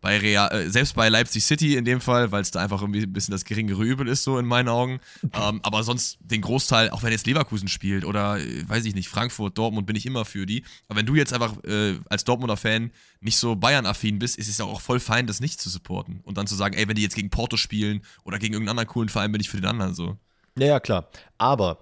bei 0.00 0.18
Real, 0.18 0.52
äh, 0.52 0.70
selbst 0.70 0.94
bei 0.94 1.08
Leipzig 1.08 1.44
City 1.44 1.76
in 1.76 1.84
dem 1.84 2.00
Fall, 2.00 2.30
weil 2.30 2.42
es 2.42 2.50
da 2.50 2.60
einfach 2.60 2.80
irgendwie 2.80 3.02
ein 3.02 3.12
bisschen 3.12 3.32
das 3.32 3.44
geringere 3.44 3.82
Übel 3.82 4.08
ist, 4.08 4.24
so 4.24 4.38
in 4.38 4.46
meinen 4.46 4.68
Augen. 4.68 5.00
Ähm, 5.34 5.60
aber 5.62 5.82
sonst 5.82 6.18
den 6.20 6.40
Großteil, 6.40 6.90
auch 6.90 7.02
wenn 7.02 7.12
jetzt 7.12 7.26
Leverkusen 7.26 7.68
spielt 7.68 8.04
oder 8.04 8.38
äh, 8.38 8.68
weiß 8.68 8.84
ich 8.84 8.94
nicht, 8.94 9.08
Frankfurt, 9.08 9.58
Dortmund, 9.58 9.86
bin 9.86 9.96
ich 9.96 10.06
immer 10.06 10.24
für 10.24 10.46
die. 10.46 10.64
Aber 10.88 10.98
wenn 10.98 11.06
du 11.06 11.14
jetzt 11.14 11.32
einfach 11.32 11.62
äh, 11.64 11.98
als 12.08 12.24
Dortmunder 12.24 12.56
Fan 12.56 12.90
nicht 13.20 13.36
so 13.36 13.56
Bayern-affin 13.56 14.18
bist, 14.18 14.38
ist 14.38 14.48
es 14.48 14.58
ja 14.58 14.64
auch 14.64 14.80
voll 14.80 15.00
fein, 15.00 15.26
das 15.26 15.40
nicht 15.40 15.60
zu 15.60 15.68
supporten. 15.68 16.20
Und 16.24 16.38
dann 16.38 16.46
zu 16.46 16.54
sagen, 16.54 16.74
ey, 16.74 16.86
wenn 16.88 16.96
die 16.96 17.02
jetzt 17.02 17.16
gegen 17.16 17.30
Porto 17.30 17.56
spielen 17.56 18.02
oder 18.24 18.38
gegen 18.38 18.54
irgendeinen 18.54 18.78
anderen 18.78 18.88
coolen 18.88 19.08
Verein, 19.08 19.32
bin 19.32 19.40
ich 19.40 19.48
für 19.48 19.56
den 19.56 19.66
anderen 19.66 19.94
so. 19.94 20.16
Ja, 20.58 20.66
ja, 20.66 20.80
klar. 20.80 21.08
Aber, 21.38 21.78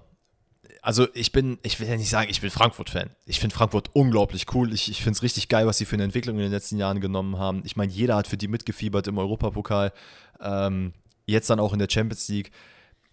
also 0.86 1.08
ich 1.14 1.32
bin, 1.32 1.58
ich 1.64 1.80
will 1.80 1.88
ja 1.88 1.96
nicht 1.96 2.10
sagen, 2.10 2.30
ich 2.30 2.40
bin 2.40 2.48
Frankfurt-Fan. 2.48 3.10
Ich 3.24 3.40
finde 3.40 3.56
Frankfurt 3.56 3.90
unglaublich 3.94 4.46
cool. 4.54 4.72
Ich, 4.72 4.88
ich 4.88 5.02
finde 5.02 5.16
es 5.16 5.22
richtig 5.24 5.48
geil, 5.48 5.66
was 5.66 5.78
sie 5.78 5.84
für 5.84 5.96
eine 5.96 6.04
Entwicklung 6.04 6.36
in 6.36 6.42
den 6.42 6.52
letzten 6.52 6.76
Jahren 6.76 7.00
genommen 7.00 7.40
haben. 7.40 7.62
Ich 7.64 7.74
meine, 7.74 7.90
jeder 7.90 8.14
hat 8.14 8.28
für 8.28 8.36
die 8.36 8.46
mitgefiebert 8.46 9.08
im 9.08 9.18
Europapokal. 9.18 9.92
Ähm, 10.40 10.92
jetzt 11.26 11.50
dann 11.50 11.58
auch 11.58 11.72
in 11.72 11.80
der 11.80 11.88
Champions 11.90 12.28
League. 12.28 12.52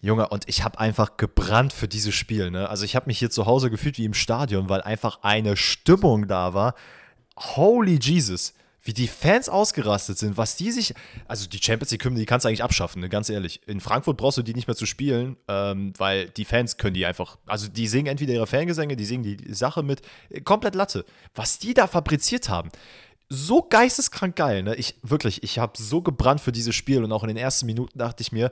Junge, 0.02 0.30
und 0.30 0.48
ich 0.48 0.64
habe 0.64 0.80
einfach 0.80 1.18
gebrannt 1.18 1.74
für 1.74 1.88
dieses 1.88 2.14
Spiel. 2.14 2.52
Ne? 2.52 2.70
Also 2.70 2.86
ich 2.86 2.96
habe 2.96 3.08
mich 3.08 3.18
hier 3.18 3.32
zu 3.32 3.48
Hause 3.48 3.72
gefühlt 3.72 3.98
wie 3.98 4.06
im 4.06 4.14
Stadion, 4.14 4.70
weil 4.70 4.82
einfach 4.84 5.24
eine 5.24 5.58
Stimmung 5.58 6.28
da 6.28 6.54
war. 6.54 6.76
Holy 7.36 7.98
Jesus 8.00 8.54
wie 8.84 8.94
die 8.94 9.08
Fans 9.08 9.48
ausgerastet 9.48 10.18
sind, 10.18 10.38
was 10.38 10.58
die 10.58 10.72
sich, 10.72 10.94
also 11.28 11.48
die 11.48 11.62
Champions 11.62 11.92
League 11.92 12.04
Hymne, 12.04 12.20
die 12.20 12.26
kannst 12.26 12.44
du 12.44 12.50
eigentlich 12.50 12.64
abschaffen, 12.64 13.02
ne? 13.02 13.10
ganz 13.10 13.30
ehrlich. 13.30 13.62
In 13.66 13.80
Frankfurt 13.80 14.18
brauchst 14.18 14.38
du 14.38 14.42
die 14.44 14.54
nicht 14.54 14.68
mehr 14.68 14.76
zu 14.76 14.86
spielen, 14.86 15.38
ähm, 15.48 15.94
weil 15.98 16.30
die 16.30 16.46
Fans 16.46 16.78
können 16.78 16.94
die 16.94 17.06
einfach, 17.06 17.38
also 17.46 17.70
die 17.70 17.88
singen 17.88 18.08
entweder 18.08 18.34
ihre 18.34 18.48
Fangesänge, 18.48 18.96
die 18.98 19.06
singen 19.06 19.24
die 19.24 19.54
Sache 19.54 19.84
mit, 19.84 20.02
komplett 20.44 20.76
Latte. 20.76 21.06
Was 21.34 21.60
die 21.60 21.74
da 21.74 21.88
fabriziert 21.88 22.50
haben, 22.50 22.70
so 23.30 23.62
geisteskrank 23.62 24.36
geil, 24.36 24.64
ne? 24.64 24.76
Ich 24.76 24.96
wirklich, 25.02 25.44
ich 25.44 25.58
habe 25.58 25.74
so 25.78 26.02
gebrannt 26.02 26.42
für 26.42 26.52
dieses 26.52 26.76
Spiel 26.76 27.04
und 27.04 27.12
auch 27.12 27.24
in 27.24 27.30
den 27.30 27.38
ersten 27.38 27.66
Minuten 27.66 27.98
dachte 27.98 28.22
ich 28.22 28.32
mir, 28.32 28.52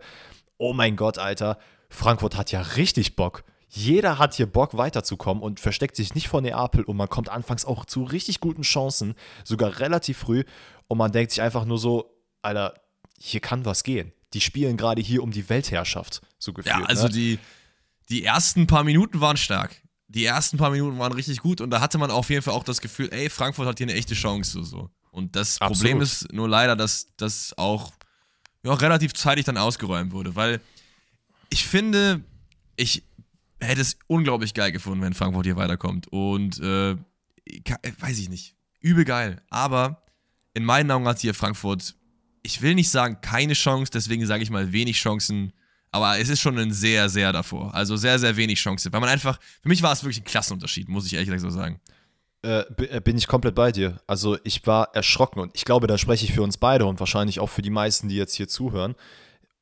oh 0.58 0.74
mein 0.74 0.96
Gott, 0.96 1.18
Alter, 1.18 1.58
Frankfurt 1.90 2.38
hat 2.38 2.52
ja 2.52 2.62
richtig 2.62 3.16
Bock. 3.16 3.44
Jeder 3.74 4.20
hat 4.20 4.34
hier 4.34 4.48
Bock 4.48 4.76
weiterzukommen 4.76 5.42
und 5.42 5.62
versteckt 5.62 5.96
sich 5.96 6.14
nicht 6.14 6.28
vor 6.28 6.42
Neapel 6.42 6.84
und 6.84 6.98
man 6.98 7.08
kommt 7.08 7.30
anfangs 7.30 7.64
auch 7.64 7.86
zu 7.86 8.04
richtig 8.04 8.42
guten 8.42 8.64
Chancen, 8.64 9.16
sogar 9.46 9.80
relativ 9.80 10.18
früh 10.18 10.44
und 10.90 10.98
man 10.98 11.14
denkt 11.14 11.32
sich 11.32 11.42
einfach 11.42 11.64
nur 11.64 11.78
so, 11.78 12.14
Alter, 12.42 12.74
hier 13.18 13.40
kann 13.40 13.64
was 13.64 13.84
gehen. 13.84 14.12
Die 14.34 14.42
spielen 14.42 14.76
gerade 14.76 15.02
hier 15.02 15.24
um 15.24 15.32
die 15.32 15.48
Weltherrschaft, 15.48 16.22
so 16.38 16.52
gefühlt. 16.52 16.76
Ja, 16.76 16.84
also 16.84 17.08
ne? 17.08 17.14
die, 17.14 17.40
die 18.10 18.26
ersten 18.26 18.68
paar 18.68 18.84
Minuten 18.84 19.22
waren 19.22 19.38
stark. 19.38 19.82
Die 20.10 20.26
ersten 20.26 20.58
paar 20.58 20.72
Minuten 20.72 21.00
waren 21.00 21.14
richtig 21.14 21.40
gut 21.40 21.62
und 21.62 21.70
da 21.70 21.80
hatte 21.80 21.98
man 21.98 22.12
auf 22.12 22.30
jeden 22.30 22.42
Fall 22.42 22.54
auch 22.54 22.66
das 22.66 22.82
Gefühl, 22.82 23.08
ey, 23.14 23.30
Frankfurt 23.30 23.68
hat 23.68 23.78
hier 23.78 23.88
eine 23.88 23.94
echte 23.94 24.16
Chance. 24.16 24.66
So. 24.66 24.90
Und 25.12 25.38
das 25.38 25.62
Absolut. 25.62 25.78
Problem 25.78 26.02
ist 26.02 26.34
nur 26.34 26.50
leider, 26.50 26.76
dass 26.76 27.08
das 27.16 27.58
auch 27.58 27.94
ja, 28.64 28.74
relativ 28.74 29.14
zeitig 29.14 29.46
dann 29.46 29.56
ausgeräumt 29.56 30.12
wurde, 30.12 30.36
weil 30.36 30.60
ich 31.50 31.66
finde, 31.66 32.22
ich 32.76 33.04
hätte 33.62 33.82
es 33.82 33.98
unglaublich 34.08 34.54
geil 34.54 34.72
gefunden, 34.72 35.02
wenn 35.02 35.14
Frankfurt 35.14 35.46
hier 35.46 35.56
weiterkommt. 35.56 36.08
Und 36.10 36.60
äh, 36.60 36.96
weiß 38.00 38.20
ich 38.20 38.30
nicht, 38.30 38.56
übel 38.80 39.06
geil. 39.06 39.42
Aber 39.50 40.04
in 40.54 40.66
meinen 40.66 40.92
Augen 40.92 41.08
hat 41.08 41.20
hier 41.20 41.34
Frankfurt, 41.34 41.96
ich 42.44 42.62
will 42.62 42.76
nicht 42.76 42.90
sagen 42.90 43.20
keine 43.22 43.54
Chance, 43.54 43.92
deswegen 43.94 44.26
sage 44.26 44.44
ich 44.44 44.50
mal 44.50 44.72
wenig 44.72 44.98
Chancen. 44.98 45.54
Aber 45.92 46.18
es 46.20 46.30
ist 46.30 46.40
schon 46.40 46.58
ein 46.58 46.72
sehr, 46.72 47.10
sehr 47.10 47.34
davor. 47.34 47.74
Also 47.76 47.98
sehr, 47.98 48.18
sehr 48.18 48.38
wenig 48.38 48.60
Chance. 48.60 48.92
Weil 48.92 49.02
man 49.02 49.10
einfach, 49.10 49.40
für 49.62 49.70
mich 49.70 49.84
war 49.84 49.92
es 49.92 50.04
wirklich 50.04 50.22
ein 50.22 50.26
Klassenunterschied, 50.26 50.88
muss 50.88 51.06
ich 51.06 51.14
ehrlich 51.14 51.28
gesagt 51.30 51.42
so 51.42 51.50
sagen. 51.50 51.80
Äh, 52.44 53.02
bin 53.02 53.18
ich 53.18 53.28
komplett 53.28 53.54
bei 53.54 53.72
dir. 53.72 54.02
Also 54.08 54.38
ich 54.44 54.66
war 54.66 54.96
erschrocken 54.96 55.40
und 55.40 55.52
ich 55.54 55.66
glaube, 55.66 55.88
da 55.88 55.98
spreche 55.98 56.26
ich 56.26 56.34
für 56.34 56.42
uns 56.42 56.58
beide 56.58 56.86
und 56.86 57.00
wahrscheinlich 57.00 57.40
auch 57.40 57.50
für 57.50 57.62
die 57.62 57.70
meisten, 57.70 58.10
die 58.10 58.16
jetzt 58.16 58.34
hier 58.36 58.48
zuhören. 58.48 58.96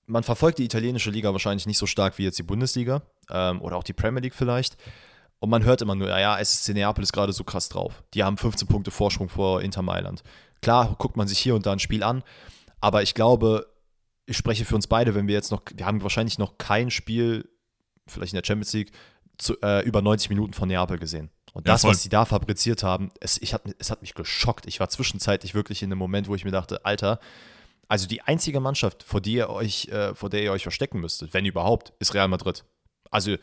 Man 0.10 0.24
verfolgt 0.24 0.58
die 0.58 0.65
italienische 0.65 1.12
Liga 1.12 1.32
wahrscheinlich 1.32 1.67
nicht 1.67 1.78
so 1.78 1.86
stark 1.86 2.17
wie 2.17 2.24
jetzt 2.24 2.39
die 2.39 2.43
Bundesliga 2.43 3.04
ähm, 3.30 3.62
oder 3.62 3.78
auch 3.78 3.84
die 3.84 3.93
Premier 3.93 4.22
League 4.22 4.34
vielleicht. 4.34 4.76
Und 5.39 5.50
man 5.50 5.63
hört 5.63 5.82
immer 5.82 5.95
nur, 5.95 6.10
ja, 6.10 6.38
SSC 6.38 6.74
Neapel 6.74 7.04
ist 7.04 7.13
gerade 7.13 7.32
so 7.32 7.43
krass 7.43 7.69
drauf. 7.69 8.04
Die 8.13 8.24
haben 8.24 8.38
15 8.38 8.67
Punkte 8.67 8.91
Vorsprung 8.91 9.30
vor 9.30 9.62
Inter 9.62 9.82
Mailand. 9.84 10.24
Klar, 10.62 10.95
guckt 10.98 11.15
man 11.15 11.28
sich 11.28 11.39
hier 11.39 11.56
und 11.56 11.65
da 11.65 11.72
ein 11.72 11.80
Spiel 11.80 12.04
an, 12.04 12.24
aber 12.82 13.04
ich 13.04 13.13
glaube, 13.13 13.67
ich 14.26 14.36
spreche 14.36 14.65
für 14.65 14.76
uns 14.76 14.88
beide, 14.88 15.15
wenn 15.15 15.28
wir 15.28 15.36
jetzt 15.36 15.52
noch, 15.52 15.62
wir 15.74 15.86
haben 15.86 16.04
wahrscheinlich 16.04 16.38
noch 16.38 16.58
kein 16.58 16.91
Spiel, 16.91 17.48
vielleicht 18.08 18.34
in 18.34 18.38
der 18.38 18.45
Champions 18.45 18.74
League, 18.74 18.91
zu, 19.38 19.56
äh, 19.62 19.86
über 19.86 20.02
90 20.02 20.30
Minuten 20.30 20.54
von 20.54 20.67
Neapel 20.67 20.98
gesehen. 20.98 21.30
Und 21.54 21.67
das, 21.67 21.84
ja, 21.84 21.89
was 21.89 22.04
sie 22.04 22.10
da 22.10 22.26
fabriziert 22.26 22.84
haben, 22.84 23.12
es, 23.19 23.41
ich 23.41 23.54
hat, 23.54 23.63
es 23.80 23.89
hat 23.89 24.02
mich 24.02 24.13
geschockt. 24.13 24.67
Ich 24.67 24.80
war 24.80 24.89
zwischenzeitlich 24.89 25.56
wirklich 25.56 25.82
in 25.82 25.91
einem 25.91 26.00
Moment, 26.00 26.28
wo 26.28 26.36
ich 26.36 26.45
mir 26.45 26.52
dachte, 26.52 26.86
Alter, 26.86 27.19
also 27.89 28.08
die 28.08 28.21
einzige 28.21 28.60
Mannschaft, 28.60 29.04
vor 29.04 29.19
der 29.19 29.34
ihr 29.34 29.49
euch, 29.49 29.88
äh, 29.89 30.13
vor 30.15 30.30
der 30.30 30.43
ihr 30.43 30.52
euch 30.52 30.62
verstecken 30.63 30.99
müsstet, 30.99 31.34
wenn 31.34 31.45
überhaupt, 31.45 31.91
ist 31.99 32.13
Real 32.13 32.28
Madrid. 32.28 32.63
Also 33.10 33.36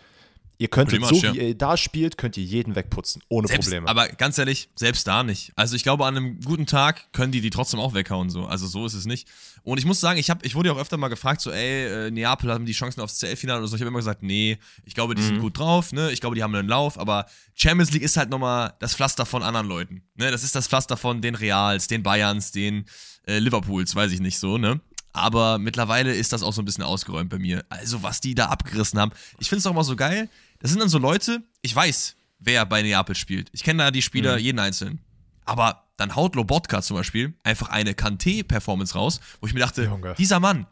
Ihr 0.59 0.69
könntet, 0.69 1.01
much, 1.01 1.09
so 1.09 1.23
wie 1.23 1.27
ja. 1.27 1.33
ihr 1.33 1.55
da 1.55 1.77
spielt, 1.77 2.17
könnt 2.17 2.37
ihr 2.39 2.45
jeden 2.45 2.75
wegputzen, 2.75 3.23
ohne 3.29 3.47
selbst, 3.47 3.67
Probleme. 3.67 3.89
Aber 3.89 4.09
ganz 4.09 4.39
ehrlich, 4.39 4.71
selbst 4.75 5.07
da 5.07 5.23
nicht. 5.23 5.53
Also 5.55 5.77
ich 5.77 5.83
glaube, 5.83 6.07
an 6.07 6.17
einem 6.17 6.41
guten 6.41 6.65
Tag 6.65 7.13
können 7.13 7.31
die 7.31 7.43
die 7.43 7.51
trotzdem 7.51 7.79
auch 7.79 7.93
weghauen. 7.93 8.31
So. 8.31 8.47
Also 8.47 8.67
so 8.67 8.87
ist 8.87 8.95
es 8.95 9.05
nicht. 9.05 9.29
Und 9.65 9.79
ich 9.79 9.85
muss 9.85 10.01
sagen, 10.01 10.19
ich, 10.19 10.31
hab, 10.31 10.47
ich 10.47 10.55
wurde 10.55 10.71
ja 10.71 10.75
auch 10.75 10.79
öfter 10.79 10.97
mal 10.97 11.09
gefragt, 11.09 11.43
so, 11.43 11.51
ey, 11.51 12.07
äh, 12.07 12.11
Neapel 12.11 12.53
haben 12.53 12.65
die 12.65 12.73
Chancen 12.73 13.01
aufs 13.03 13.19
CL-Finale 13.19 13.59
oder 13.59 13.69
so. 13.69 13.77
Ich 13.77 13.83
habe 13.83 13.89
immer 13.89 13.99
gesagt, 13.99 14.23
nee, 14.23 14.59
ich 14.85 14.95
glaube, 14.95 15.15
die 15.15 15.23
mhm. 15.23 15.27
sind 15.27 15.41
gut 15.41 15.59
drauf, 15.59 15.93
ne? 15.93 16.11
Ich 16.11 16.21
glaube, 16.21 16.37
die 16.37 16.43
haben 16.43 16.55
einen 16.55 16.69
Lauf, 16.69 16.99
aber 16.99 17.27
Champions 17.55 17.93
League 17.93 18.03
ist 18.03 18.17
halt 18.17 18.31
nochmal 18.31 18.75
das 18.81 18.95
Pflaster 18.95 19.27
von 19.27 19.43
anderen 19.43 19.67
Leuten. 19.67 20.03
Ne? 20.15 20.31
Das 20.31 20.43
ist 20.43 20.55
das 20.55 20.69
Pflaster 20.69 20.97
von 20.97 21.21
den 21.21 21.35
Reals, 21.35 21.87
den 21.87 22.03
Bayerns, 22.03 22.53
den 22.53 22.87
äh, 23.27 23.39
Liverpools, 23.39 23.95
weiß 23.95 24.13
ich 24.13 24.21
nicht 24.21 24.39
so, 24.39 24.57
ne? 24.57 24.81
Aber 25.13 25.59
mittlerweile 25.59 26.15
ist 26.15 26.35
das 26.35 26.43
auch 26.43 26.53
so 26.53 26.61
ein 26.61 26.67
bisschen 26.67 26.85
ausgeräumt 26.85 27.31
bei 27.31 27.39
mir. 27.39 27.65
Also, 27.71 28.03
was 28.03 28.21
die 28.21 28.35
da 28.35 28.47
abgerissen 28.47 29.01
haben. 29.01 29.13
Ich 29.39 29.49
finde 29.49 29.61
es 29.61 29.67
auch 29.67 29.71
immer 29.71 29.83
so 29.83 29.97
geil 29.97 30.29
das 30.59 30.71
sind 30.71 30.81
dann 30.81 30.89
so 30.89 30.99
Leute, 30.99 31.43
ich 31.63 31.75
weiß, 31.75 32.17
wer 32.39 32.67
bei 32.67 32.83
Neapel 32.83 33.15
spielt. 33.15 33.49
Ich 33.53 33.63
kenne 33.63 33.85
da 33.85 33.91
die 33.91 34.03
Spieler, 34.03 34.35
mhm. 34.35 34.43
jeden 34.43 34.59
einzelnen. 34.59 35.01
Aber 35.45 35.85
dann 35.97 36.15
haut 36.15 36.35
Lobotka 36.35 36.83
zum 36.83 36.97
Beispiel 36.97 37.35
einfach 37.43 37.69
eine 37.69 37.95
Kante-Performance 37.95 38.95
raus, 38.95 39.21
wo 39.41 39.47
ich 39.47 39.55
mir 39.55 39.61
dachte, 39.61 39.85
Junge. 39.85 40.15
dieser 40.19 40.41
Mann, 40.41 40.67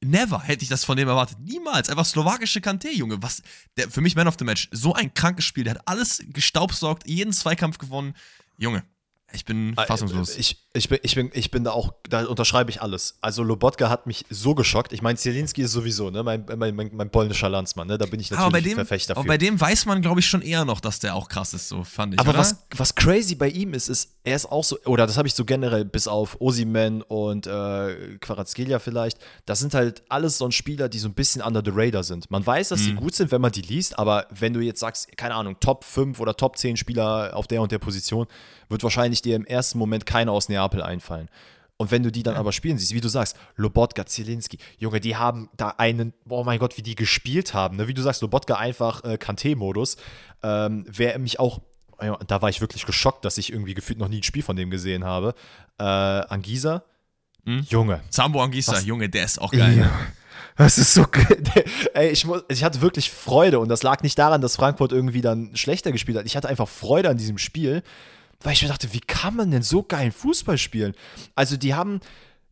never 0.00 0.42
hätte 0.42 0.62
ich 0.62 0.68
das 0.68 0.84
von 0.84 0.96
dem 0.96 1.08
erwartet. 1.08 1.38
Niemals. 1.40 1.88
Einfach 1.88 2.06
slowakische 2.06 2.60
Kante, 2.60 2.90
Junge. 2.90 3.22
Was, 3.22 3.42
der, 3.76 3.90
für 3.90 4.00
mich 4.00 4.16
Man 4.16 4.28
of 4.28 4.36
the 4.38 4.44
Match. 4.44 4.68
So 4.72 4.94
ein 4.94 5.12
krankes 5.14 5.44
Spiel. 5.44 5.64
Der 5.64 5.74
hat 5.74 5.82
alles 5.86 6.24
gestaubsaugt, 6.28 7.08
jeden 7.08 7.32
Zweikampf 7.32 7.78
gewonnen. 7.78 8.14
Junge, 8.56 8.82
ich 9.32 9.44
bin 9.44 9.76
äh, 9.76 9.86
fassungslos. 9.86 10.36
Ich, 10.36 10.64
ich, 10.72 10.88
bin, 10.88 10.98
ich, 11.02 11.14
bin, 11.14 11.30
ich 11.34 11.50
bin 11.50 11.64
da 11.64 11.72
auch, 11.72 11.92
da 12.08 12.24
unterschreibe 12.24 12.70
ich 12.70 12.80
alles. 12.80 13.18
Also 13.20 13.42
Lobotka 13.42 13.90
hat 13.90 14.06
mich 14.06 14.24
so 14.30 14.54
geschockt. 14.54 14.92
Ich 14.92 15.02
meine, 15.02 15.18
Zielinski 15.18 15.62
ist 15.62 15.72
sowieso, 15.72 16.10
ne, 16.10 16.22
mein, 16.22 16.46
mein, 16.56 16.74
mein, 16.74 16.90
mein 16.94 17.10
polnischer 17.10 17.48
Landsmann, 17.48 17.88
ne? 17.88 17.98
Da 17.98 18.06
bin 18.06 18.20
ich 18.20 18.30
natürlich 18.30 18.44
aber 18.44 18.52
bei 18.52 18.60
dem, 18.62 18.74
Verfechter 18.74 19.14
für. 19.14 19.20
Aber 19.20 19.28
bei 19.28 19.38
dem 19.38 19.60
weiß 19.60 19.84
man, 19.86 20.00
glaube 20.00 20.20
ich, 20.20 20.26
schon 20.26 20.40
eher 20.40 20.64
noch, 20.64 20.80
dass 20.80 20.98
der 20.98 21.14
auch 21.14 21.28
krass 21.28 21.52
ist, 21.52 21.68
so 21.68 21.84
fand 21.84 22.14
ich. 22.14 22.20
Aber 22.20 22.30
oder? 22.30 22.38
was, 22.38 22.64
was 22.74 22.94
crazy 22.94 23.34
bei 23.34 23.48
ihm 23.50 23.74
ist, 23.74 23.88
ist, 23.88 24.14
er 24.24 24.36
ist 24.36 24.46
auch 24.46 24.64
so, 24.64 24.78
oder 24.86 25.06
das 25.06 25.18
habe 25.18 25.28
ich 25.28 25.34
so 25.34 25.44
generell, 25.44 25.84
bis 25.84 26.08
auf 26.08 26.40
Osimen 26.40 27.02
und 27.02 27.46
äh, 27.46 28.16
Quarazgelia 28.20 28.78
vielleicht, 28.78 29.18
das 29.44 29.58
sind 29.58 29.74
halt 29.74 30.02
alles 30.08 30.38
so 30.38 30.50
Spieler, 30.50 30.88
die 30.88 30.98
so 30.98 31.08
ein 31.08 31.14
bisschen 31.14 31.42
under 31.42 31.62
the 31.64 31.70
radar 31.74 32.02
sind. 32.02 32.30
Man 32.30 32.46
weiß, 32.46 32.68
dass 32.68 32.80
mhm. 32.80 32.84
sie 32.84 32.94
gut 32.94 33.14
sind, 33.14 33.30
wenn 33.30 33.42
man 33.42 33.52
die 33.52 33.62
liest, 33.62 33.98
aber 33.98 34.26
wenn 34.30 34.54
du 34.54 34.60
jetzt 34.60 34.80
sagst, 34.80 35.16
keine 35.16 35.34
Ahnung, 35.34 35.56
Top 35.60 35.84
5 35.84 36.18
oder 36.20 36.34
Top 36.34 36.56
10 36.56 36.76
Spieler 36.76 37.32
auf 37.34 37.46
der 37.46 37.60
und 37.60 37.72
der 37.72 37.78
Position, 37.78 38.26
wird 38.68 38.82
wahrscheinlich 38.82 39.22
dir 39.22 39.36
im 39.36 39.44
ersten 39.44 39.78
Moment 39.78 40.06
keiner 40.06 40.32
aus 40.32 40.48
Neapel 40.48 40.82
einfallen. 40.82 41.28
Und 41.76 41.92
wenn 41.92 42.02
du 42.02 42.10
die 42.10 42.24
dann 42.24 42.34
aber 42.34 42.50
spielen 42.52 42.76
siehst, 42.76 42.92
wie 42.92 43.00
du 43.00 43.08
sagst, 43.08 43.36
Lobotka, 43.54 44.04
Zielinski, 44.04 44.58
Junge, 44.78 44.98
die 44.98 45.16
haben 45.16 45.48
da 45.56 45.74
einen, 45.78 46.12
oh 46.28 46.42
mein 46.42 46.58
Gott, 46.58 46.76
wie 46.76 46.82
die 46.82 46.96
gespielt 46.96 47.54
haben. 47.54 47.76
Ne? 47.76 47.86
Wie 47.86 47.94
du 47.94 48.02
sagst, 48.02 48.20
Lobotka 48.20 48.56
einfach 48.56 49.04
äh, 49.04 49.16
Kante-Modus. 49.16 49.96
Ähm, 50.42 50.84
Wer 50.88 51.18
mich 51.20 51.38
auch, 51.38 51.60
da 52.26 52.42
war 52.42 52.48
ich 52.48 52.60
wirklich 52.60 52.84
geschockt, 52.84 53.24
dass 53.24 53.38
ich 53.38 53.52
irgendwie 53.52 53.74
gefühlt 53.74 53.98
noch 53.98 54.08
nie 54.08 54.18
ein 54.18 54.24
Spiel 54.24 54.42
von 54.42 54.56
dem 54.56 54.70
gesehen 54.70 55.04
habe. 55.04 55.34
Äh, 55.78 55.84
Angisa, 55.84 56.82
hm? 57.44 57.64
Junge. 57.68 58.00
Sambo 58.10 58.42
Angisa, 58.42 58.72
was? 58.72 58.84
Junge, 58.84 59.08
der 59.08 59.24
ist 59.24 59.40
auch 59.40 59.52
geil. 59.52 59.78
Ja. 59.78 59.90
Das 60.56 60.76
ist 60.76 60.92
so. 60.92 61.06
Ey, 61.94 62.10
ich, 62.10 62.26
muss, 62.26 62.42
ich 62.48 62.64
hatte 62.64 62.80
wirklich 62.80 63.10
Freude 63.10 63.60
und 63.60 63.68
das 63.68 63.82
lag 63.82 64.02
nicht 64.02 64.18
daran, 64.18 64.40
dass 64.40 64.56
Frankfurt 64.56 64.92
irgendwie 64.92 65.20
dann 65.20 65.54
schlechter 65.54 65.92
gespielt 65.92 66.18
hat. 66.18 66.26
Ich 66.26 66.36
hatte 66.36 66.48
einfach 66.48 66.68
Freude 66.68 67.08
an 67.08 67.16
diesem 67.16 67.38
Spiel, 67.38 67.82
weil 68.42 68.52
ich 68.52 68.62
mir 68.62 68.68
dachte, 68.68 68.92
wie 68.92 69.00
kann 69.00 69.36
man 69.36 69.50
denn 69.50 69.62
so 69.62 69.82
geilen 69.82 70.12
Fußball 70.12 70.58
spielen? 70.58 70.94
Also 71.34 71.56
die 71.56 71.74
haben, 71.74 72.00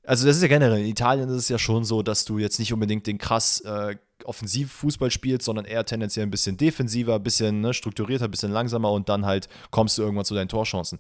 also 0.04 0.26
das 0.26 0.36
ist 0.36 0.42
ja 0.42 0.48
generell, 0.48 0.80
in 0.80 0.86
Italien 0.86 1.28
ist 1.28 1.36
es 1.36 1.48
ja 1.48 1.58
schon 1.58 1.84
so, 1.84 2.02
dass 2.02 2.24
du 2.24 2.38
jetzt 2.38 2.58
nicht 2.58 2.72
unbedingt 2.72 3.06
den 3.06 3.18
krass 3.18 3.60
äh, 3.60 3.96
offensiv 4.24 4.72
Fußball 4.72 5.10
spielst, 5.10 5.44
sondern 5.44 5.64
eher 5.64 5.84
tendenziell 5.84 6.26
ein 6.26 6.30
bisschen 6.30 6.56
defensiver, 6.56 7.16
ein 7.16 7.22
bisschen 7.22 7.60
ne, 7.60 7.74
strukturierter, 7.74 8.24
ein 8.24 8.30
bisschen 8.30 8.52
langsamer 8.52 8.90
und 8.90 9.08
dann 9.08 9.26
halt 9.26 9.48
kommst 9.70 9.98
du 9.98 10.02
irgendwann 10.02 10.24
zu 10.24 10.34
deinen 10.34 10.48
Torchancen. 10.48 10.98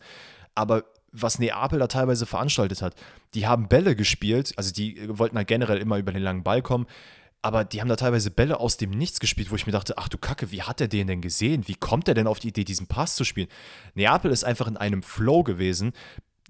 Aber 0.54 0.84
was 1.12 1.38
Neapel 1.38 1.78
da 1.78 1.86
teilweise 1.86 2.26
veranstaltet 2.26 2.82
hat, 2.82 2.94
die 3.34 3.46
haben 3.46 3.68
Bälle 3.68 3.96
gespielt, 3.96 4.52
also 4.56 4.72
die 4.72 5.08
wollten 5.18 5.36
halt 5.36 5.48
generell 5.48 5.78
immer 5.78 5.98
über 5.98 6.12
den 6.12 6.22
langen 6.22 6.42
Ball 6.42 6.62
kommen 6.62 6.86
aber 7.46 7.64
die 7.64 7.80
haben 7.80 7.88
da 7.88 7.94
teilweise 7.94 8.32
Bälle 8.32 8.58
aus 8.58 8.76
dem 8.76 8.90
Nichts 8.90 9.20
gespielt, 9.20 9.52
wo 9.52 9.54
ich 9.54 9.66
mir 9.66 9.72
dachte, 9.72 9.98
ach 9.98 10.08
du 10.08 10.18
Kacke, 10.18 10.50
wie 10.50 10.62
hat 10.62 10.80
er 10.80 10.88
den 10.88 11.06
denn 11.06 11.20
gesehen? 11.20 11.68
Wie 11.68 11.76
kommt 11.76 12.08
er 12.08 12.14
denn 12.14 12.26
auf 12.26 12.40
die 12.40 12.48
Idee, 12.48 12.64
diesen 12.64 12.88
Pass 12.88 13.14
zu 13.14 13.22
spielen? 13.22 13.46
Neapel 13.94 14.32
ist 14.32 14.44
einfach 14.44 14.66
in 14.66 14.76
einem 14.76 15.04
Flow 15.04 15.44
gewesen. 15.44 15.92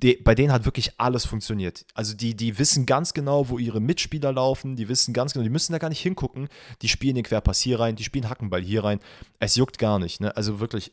Die, 0.02 0.16
bei 0.16 0.34
denen 0.34 0.52
hat 0.52 0.64
wirklich 0.64 0.98
alles 0.98 1.26
funktioniert. 1.26 1.84
Also 1.92 2.14
die, 2.14 2.34
die 2.34 2.58
wissen 2.58 2.86
ganz 2.86 3.12
genau, 3.12 3.50
wo 3.50 3.58
ihre 3.58 3.80
Mitspieler 3.80 4.32
laufen, 4.32 4.74
die 4.74 4.88
wissen 4.88 5.12
ganz 5.12 5.34
genau, 5.34 5.42
die 5.42 5.50
müssen 5.50 5.72
da 5.72 5.78
gar 5.78 5.90
nicht 5.90 6.00
hingucken, 6.00 6.48
die 6.80 6.88
spielen 6.88 7.14
den 7.14 7.24
Querpass 7.24 7.60
hier 7.60 7.78
rein, 7.78 7.94
die 7.94 8.04
spielen 8.04 8.30
Hackenball 8.30 8.62
hier 8.62 8.82
rein. 8.82 9.00
Es 9.38 9.54
juckt 9.56 9.78
gar 9.78 9.98
nicht, 9.98 10.20
ne? 10.22 10.34
Also 10.34 10.60
wirklich, 10.60 10.92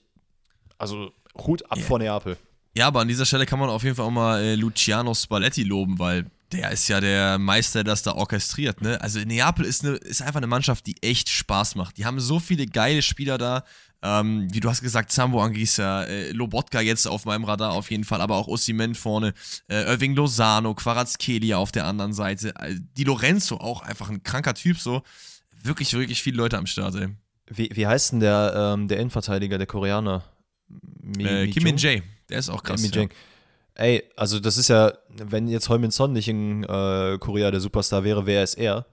also 0.78 1.12
Hut 1.38 1.64
ab 1.72 1.78
yeah. 1.78 1.88
vor 1.88 2.00
Neapel. 2.00 2.38
Ja, 2.76 2.88
aber 2.88 3.00
an 3.00 3.08
dieser 3.08 3.26
Stelle 3.26 3.46
kann 3.46 3.60
man 3.60 3.70
auf 3.70 3.84
jeden 3.84 3.96
Fall 3.96 4.06
auch 4.06 4.12
mal 4.12 4.42
äh, 4.42 4.56
Luciano 4.56 5.14
Spalletti 5.14 5.64
loben, 5.64 6.00
weil 6.00 6.26
Der 6.54 6.72
ist 6.72 6.88
ja 6.88 7.02
der 7.02 7.40
Meister, 7.40 7.84
der 7.84 7.92
das 7.94 8.04
da 8.04 8.14
orchestriert, 8.14 8.82
ne? 8.82 9.02
Also 9.02 9.20
Neapel 9.20 9.66
ist, 9.66 9.84
eine, 9.84 9.96
ist 9.96 10.22
einfach 10.22 10.38
eine 10.38 10.48
Mannschaft, 10.48 10.86
die 10.86 11.02
echt 11.02 11.30
Spaß 11.30 11.76
macht. 11.76 11.98
Die 11.98 12.06
haben 12.06 12.20
so 12.20 12.40
viele 12.40 12.68
geile 12.68 13.02
Spieler 13.02 13.38
da. 13.38 13.64
Ähm, 14.04 14.48
wie 14.52 14.60
du 14.60 14.70
hast 14.70 14.82
gesagt, 14.82 15.12
Sambo 15.12 15.42
Anguissa, 15.42 16.04
äh, 16.04 16.32
Lobotka 16.32 16.82
jetzt 16.82 17.08
auf 17.08 17.26
meinem 17.26 17.46
Radar 17.46 17.72
auf 17.72 17.90
jeden 17.90 18.04
Fall, 18.04 18.20
aber 18.20 18.36
auch 18.36 18.48
Ossimen 18.48 18.96
vorne, 18.96 19.34
äh, 19.70 19.84
Irving 19.84 20.14
Lozano, 20.14 20.74
Quarazkelia 20.76 21.58
auf 21.58 21.72
der 21.72 21.86
anderen 21.86 22.14
Seite, 22.14 22.54
äh, 22.60 22.76
Di 22.98 23.06
Lorenzo 23.06 23.58
auch 23.58 23.82
einfach 23.82 24.10
ein 24.10 24.22
kranker 24.22 24.54
Typ 24.54 24.78
so. 24.78 25.04
Wirklich, 25.64 25.94
wirklich 25.94 26.22
viele 26.22 26.36
Leute 26.36 26.58
am 26.58 26.66
Start, 26.66 26.96
ey. 26.96 27.08
Wie, 27.48 27.70
wie 27.74 27.88
heißt 27.88 28.12
denn 28.12 28.20
der, 28.20 28.74
ähm, 28.76 28.90
der 28.90 28.98
Innenverteidiger, 29.00 29.58
der 29.58 29.68
Koreaner? 29.68 30.24
Mi, 31.02 31.24
äh, 31.24 31.48
Kim 31.48 31.64
Min 31.64 31.78
Jae, 31.78 32.04
der 32.30 32.40
ist 32.40 32.50
auch 32.50 32.62
krass. 32.62 32.86
Ja, 32.94 33.08
Ey, 33.76 34.04
also 34.16 34.40
das 34.40 34.58
ist 34.58 34.68
ja, 34.68 34.94
wenn 35.18 35.48
jetzt 35.48 35.70
Heumin 35.70 35.92
Son 35.92 36.14
nicht 36.14 36.28
in 36.28 36.64
äh, 36.64 37.18
Korea 37.20 37.52
der 37.52 37.60
Superstar 37.60 38.04
wäre, 38.04 38.26
wäre 38.26 38.44
es 38.44 38.54
er. 38.54 38.86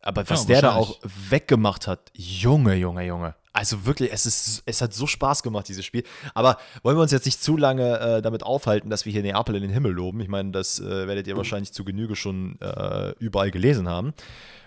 Aber 0.00 0.28
was 0.28 0.42
ja, 0.42 0.48
der 0.48 0.62
da 0.62 0.74
auch 0.74 0.98
weggemacht 1.30 1.86
hat, 1.86 2.10
Junge, 2.14 2.74
Junge, 2.74 3.06
Junge. 3.06 3.34
Also 3.52 3.84
wirklich, 3.84 4.10
es, 4.12 4.26
ist, 4.26 4.62
es 4.64 4.80
hat 4.80 4.94
so 4.94 5.06
Spaß 5.06 5.42
gemacht, 5.42 5.68
dieses 5.68 5.84
Spiel. 5.84 6.04
Aber 6.34 6.56
wollen 6.82 6.96
wir 6.96 7.02
uns 7.02 7.12
jetzt 7.12 7.26
nicht 7.26 7.42
zu 7.42 7.56
lange 7.56 8.00
äh, 8.00 8.22
damit 8.22 8.42
aufhalten, 8.42 8.88
dass 8.88 9.04
wir 9.04 9.12
hier 9.12 9.22
Neapel 9.22 9.54
in 9.54 9.62
den 9.62 9.70
Himmel 9.70 9.92
loben? 9.92 10.20
Ich 10.20 10.28
meine, 10.28 10.50
das 10.52 10.80
äh, 10.80 11.06
werdet 11.06 11.26
ihr 11.26 11.36
wahrscheinlich 11.36 11.72
zu 11.72 11.84
Genüge 11.84 12.16
schon 12.16 12.58
äh, 12.60 13.10
überall 13.18 13.50
gelesen 13.50 13.88
haben. 13.88 14.14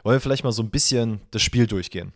Wollen 0.04 0.18
wir 0.18 0.22
vielleicht 0.22 0.44
mal 0.44 0.52
so 0.52 0.62
ein 0.62 0.70
bisschen 0.70 1.22
das 1.32 1.42
Spiel 1.42 1.66
durchgehen? 1.66 2.14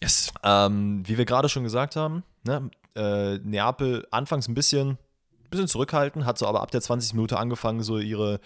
Yes. 0.00 0.32
Ähm, 0.44 1.02
wie 1.06 1.18
wir 1.18 1.24
gerade 1.24 1.48
schon 1.48 1.64
gesagt 1.64 1.96
haben, 1.96 2.22
ne, 2.44 2.70
äh, 2.94 3.38
Neapel 3.38 4.06
anfangs 4.10 4.48
ein 4.48 4.54
bisschen 4.54 4.98
bisschen 5.52 5.68
zurückhaltend, 5.68 6.24
hat 6.24 6.38
so 6.38 6.46
aber 6.46 6.62
ab 6.62 6.70
der 6.72 6.80
20 6.80 7.14
Minute 7.14 7.38
angefangen, 7.38 7.82
so 7.82 7.98
ihre, 7.98 8.40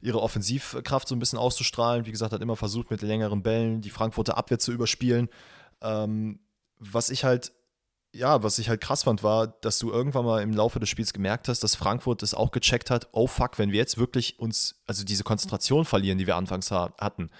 ihre 0.00 0.20
Offensivkraft 0.22 1.08
so 1.08 1.16
ein 1.16 1.18
bisschen 1.18 1.38
auszustrahlen. 1.38 2.06
Wie 2.06 2.12
gesagt, 2.12 2.32
hat 2.32 2.40
immer 2.40 2.56
versucht, 2.56 2.90
mit 2.90 3.02
längeren 3.02 3.42
Bällen 3.42 3.80
die 3.80 3.90
Frankfurter 3.90 4.38
Abwehr 4.38 4.58
zu 4.60 4.72
überspielen. 4.72 5.28
Ähm, 5.80 6.38
was 6.78 7.10
ich 7.10 7.24
halt 7.24 7.52
ja, 8.14 8.42
was 8.42 8.58
ich 8.58 8.68
halt 8.68 8.80
krass 8.80 9.04
fand, 9.04 9.22
war, 9.22 9.46
dass 9.46 9.78
du 9.78 9.90
irgendwann 9.90 10.24
mal 10.24 10.42
im 10.42 10.52
Laufe 10.52 10.78
des 10.78 10.88
Spiels 10.88 11.12
gemerkt 11.12 11.48
hast, 11.48 11.60
dass 11.64 11.74
Frankfurt 11.74 12.22
es 12.22 12.34
auch 12.34 12.50
gecheckt 12.50 12.90
hat, 12.90 13.08
oh 13.12 13.26
fuck, 13.26 13.58
wenn 13.58 13.72
wir 13.72 13.78
jetzt 13.78 13.96
wirklich 13.96 14.38
uns, 14.38 14.82
also 14.86 15.02
diese 15.04 15.24
Konzentration 15.24 15.84
verlieren, 15.86 16.18
die 16.18 16.26
wir 16.26 16.36
anfangs 16.36 16.70
hatten, 16.70 17.30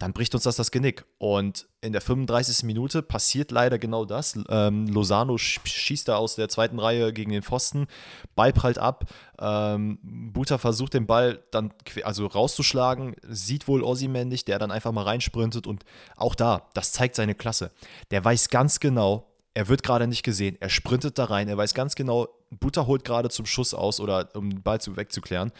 dann 0.00 0.14
bricht 0.14 0.34
uns 0.34 0.44
das 0.44 0.56
das 0.56 0.70
Genick. 0.70 1.04
Und 1.18 1.68
in 1.82 1.92
der 1.92 2.00
35. 2.00 2.64
Minute 2.64 3.02
passiert 3.02 3.50
leider 3.50 3.78
genau 3.78 4.06
das. 4.06 4.36
Ähm, 4.48 4.88
Lozano 4.88 5.36
schießt 5.36 6.08
da 6.08 6.16
aus 6.16 6.36
der 6.36 6.48
zweiten 6.48 6.78
Reihe 6.78 7.12
gegen 7.12 7.30
den 7.30 7.42
Pfosten, 7.42 7.86
Ball 8.34 8.52
prallt 8.52 8.78
ab. 8.78 9.04
Ähm, 9.38 9.98
Buta 10.32 10.56
versucht 10.56 10.94
den 10.94 11.06
Ball 11.06 11.42
dann 11.50 11.74
also 12.02 12.26
rauszuschlagen, 12.26 13.14
sieht 13.28 13.68
wohl 13.68 13.84
Ossiman 13.84 14.28
nicht, 14.28 14.48
der 14.48 14.58
dann 14.58 14.70
einfach 14.70 14.90
mal 14.90 15.04
reinsprintet. 15.04 15.66
Und 15.66 15.84
auch 16.16 16.34
da, 16.34 16.62
das 16.72 16.92
zeigt 16.92 17.14
seine 17.14 17.34
Klasse. 17.34 17.70
Der 18.10 18.24
weiß 18.24 18.48
ganz 18.48 18.80
genau, 18.80 19.26
er 19.52 19.68
wird 19.68 19.82
gerade 19.82 20.06
nicht 20.06 20.22
gesehen, 20.22 20.56
er 20.60 20.70
sprintet 20.70 21.18
da 21.18 21.24
rein, 21.26 21.48
er 21.48 21.58
weiß 21.58 21.74
ganz 21.74 21.94
genau, 21.94 22.28
Buta 22.50 22.86
holt 22.86 23.04
gerade 23.04 23.28
zum 23.28 23.44
Schuss 23.44 23.74
aus 23.74 24.00
oder 24.00 24.30
um 24.34 24.48
den 24.48 24.62
Ball 24.62 24.80
zu 24.80 24.96
wegzuklären. 24.96 25.52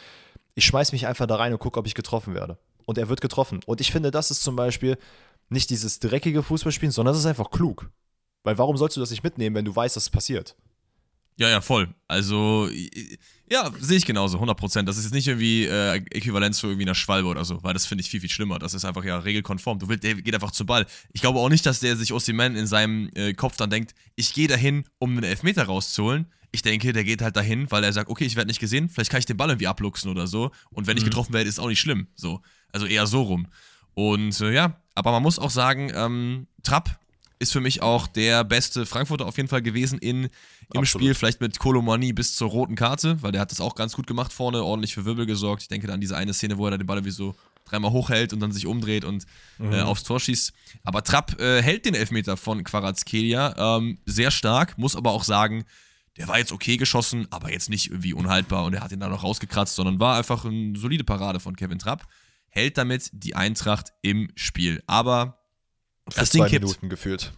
Ich 0.55 0.64
schmeiß 0.64 0.92
mich 0.92 1.07
einfach 1.07 1.26
da 1.26 1.37
rein 1.37 1.53
und 1.53 1.59
gucke, 1.59 1.79
ob 1.79 1.87
ich 1.87 1.94
getroffen 1.94 2.35
werde 2.35 2.57
und 2.90 2.98
er 2.98 3.09
wird 3.09 3.20
getroffen. 3.20 3.61
Und 3.66 3.81
ich 3.81 3.92
finde, 3.92 4.11
das 4.11 4.33
ist 4.33 4.42
zum 4.42 4.57
Beispiel 4.57 4.98
nicht 5.48 5.70
dieses 5.70 6.00
dreckige 6.00 6.42
Fußballspielen, 6.42 6.92
sondern 6.92 7.14
das 7.14 7.20
ist 7.20 7.26
einfach 7.26 7.50
klug. 7.50 7.88
Weil 8.42 8.59
warum 8.59 8.76
sollst 8.76 8.96
du 8.96 9.00
das 9.00 9.11
nicht 9.11 9.22
mitnehmen, 9.22 9.55
wenn 9.55 9.64
du 9.64 9.74
weißt, 9.74 9.94
dass 9.94 10.05
es 10.05 10.11
passiert? 10.11 10.57
Ja, 11.37 11.48
ja, 11.48 11.61
voll. 11.61 11.88
Also, 12.09 12.68
ja, 13.48 13.70
sehe 13.79 13.96
ich 13.96 14.05
genauso, 14.05 14.38
100%. 14.38 14.83
Das 14.83 14.98
ist 14.98 15.05
jetzt 15.05 15.14
nicht 15.14 15.29
irgendwie 15.29 15.66
äh, 15.66 15.94
Äquivalenz 16.11 16.59
zu 16.59 16.66
irgendwie 16.66 16.85
einer 16.85 16.96
Schwalbe 16.96 17.29
oder 17.29 17.44
so, 17.44 17.62
weil 17.62 17.74
das 17.74 17.87
finde 17.87 18.03
ich 18.03 18.11
viel, 18.11 18.20
viel 18.20 18.29
schlimmer. 18.29 18.59
Das 18.59 18.74
ist 18.74 18.85
einfach 18.85 19.05
ja 19.05 19.18
regelkonform. 19.18 19.79
Du 19.79 19.88
willst, 19.88 20.03
der 20.03 20.16
geht 20.16 20.35
einfach 20.35 20.50
zu 20.50 20.66
Ball. 20.66 20.85
Ich 21.12 21.20
glaube 21.20 21.38
auch 21.38 21.48
nicht, 21.48 21.64
dass 21.64 21.79
der 21.79 21.96
sich 21.96 22.12
Ossiman 22.12 22.57
in 22.57 22.66
seinem 22.66 23.09
äh, 23.14 23.33
Kopf 23.35 23.57
dann 23.57 23.70
denkt, 23.70 23.94
ich 24.16 24.35
gehe 24.35 24.48
dahin, 24.48 24.85
um 24.98 25.12
einen 25.12 25.24
Elfmeter 25.24 25.64
rauszuholen. 25.64 26.26
Ich 26.53 26.62
denke, 26.62 26.92
der 26.92 27.05
geht 27.05 27.22
halt 27.22 27.37
dahin, 27.37 27.70
weil 27.70 27.85
er 27.85 27.92
sagt, 27.92 28.11
okay, 28.11 28.24
ich 28.24 28.35
werde 28.35 28.48
nicht 28.48 28.61
gesehen, 28.61 28.88
vielleicht 28.88 29.11
kann 29.11 29.20
ich 29.20 29.26
den 29.26 29.37
Ball 29.37 29.50
irgendwie 29.50 29.68
abluchsen 29.68 30.11
oder 30.11 30.26
so. 30.26 30.50
Und 30.70 30.88
wenn 30.88 30.96
ich 30.96 31.05
mhm. 31.05 31.11
getroffen 31.11 31.33
werde, 31.33 31.48
ist 31.48 31.61
auch 31.61 31.68
nicht 31.68 31.81
schlimm. 31.81 32.09
So. 32.16 32.42
Also 32.72 32.87
eher 32.87 33.06
so 33.06 33.22
rum. 33.22 33.46
Und 33.94 34.40
äh, 34.40 34.52
ja, 34.52 34.76
aber 34.94 35.12
man 35.12 35.22
muss 35.22 35.38
auch 35.38 35.50
sagen, 35.50 35.90
ähm, 35.94 36.46
Trapp 36.62 36.98
ist 37.38 37.52
für 37.52 37.61
mich 37.61 37.83
auch 37.83 38.06
der 38.06 38.44
beste 38.44 38.85
Frankfurter 38.85 39.26
auf 39.26 39.37
jeden 39.38 39.48
Fall 39.48 39.62
gewesen 39.62 39.98
in, 39.98 40.24
im 40.24 40.30
Absolut. 40.80 40.88
Spiel, 40.88 41.14
vielleicht 41.14 41.40
mit 41.40 41.59
Kolomani 41.59 42.12
bis 42.12 42.37
zur 42.37 42.50
roten 42.50 42.74
Karte, 42.74 43.22
weil 43.22 43.33
der 43.33 43.40
hat 43.40 43.50
das 43.50 43.62
auch 43.62 43.74
ganz 43.74 43.94
gut 43.94 44.06
gemacht 44.06 44.33
vorne, 44.33 44.62
ordentlich 44.62 44.94
für 44.94 45.06
Wirbel 45.06 45.26
gesorgt. 45.26 45.62
Ich 45.62 45.68
denke 45.68 45.87
da 45.87 45.94
an 45.94 46.00
diese 46.00 46.16
eine 46.16 46.35
Szene, 46.35 46.59
wo 46.59 46.66
er 46.66 46.76
den 46.76 46.87
Ball 46.87 47.04
wie 47.04 47.11
so 47.11 47.35
dreimal 47.64 47.92
hochhält 47.92 48.35
und 48.35 48.40
dann 48.40 48.52
sich 48.52 48.66
umdreht 48.66 49.04
und 49.04 49.24
äh, 49.59 49.62
mhm. 49.62 49.72
äh, 49.72 49.80
aufs 49.80 50.04
Tor 50.04 50.20
schießt. 50.20 50.52
Aber 50.85 51.02
Trapp 51.02 51.40
äh, 51.40 51.62
hält 51.62 51.87
den 51.87 51.94
Elfmeter 51.94 52.37
von 52.37 52.62
Quarazkelia 52.62 53.78
ähm, 53.78 53.98
sehr 54.04 54.30
stark, 54.30 54.76
muss 54.76 54.94
aber 54.94 55.12
auch 55.12 55.24
sagen, 55.24 55.64
der 56.18 56.28
war 56.28 56.38
jetzt 56.38 56.52
okay 56.52 56.76
geschossen, 56.76 57.26
aber 57.30 57.50
jetzt 57.50 57.70
nicht 57.70 57.88
irgendwie 57.88 58.12
unhaltbar 58.12 58.64
und 58.64 58.74
er 58.74 58.83
hat 58.83 58.92
ihn 58.92 59.00
da 59.00 59.09
noch 59.09 59.22
rausgekratzt, 59.22 59.76
sondern 59.76 59.98
war 59.98 60.18
einfach 60.18 60.44
eine 60.44 60.78
solide 60.78 61.04
Parade 61.04 61.40
von 61.40 61.56
Kevin 61.56 61.78
Trapp 61.78 62.06
hält 62.51 62.79
damit 62.79 63.11
die 63.13 63.35
Eintracht 63.35 63.93
im 64.03 64.31
Spiel. 64.35 64.83
Aber 64.87 65.41
Für 66.09 66.21
das 66.21 66.31
Ding 66.31 66.45
kippt. 66.47 66.65
Minuten 66.65 66.89
gefühlt. 66.89 67.33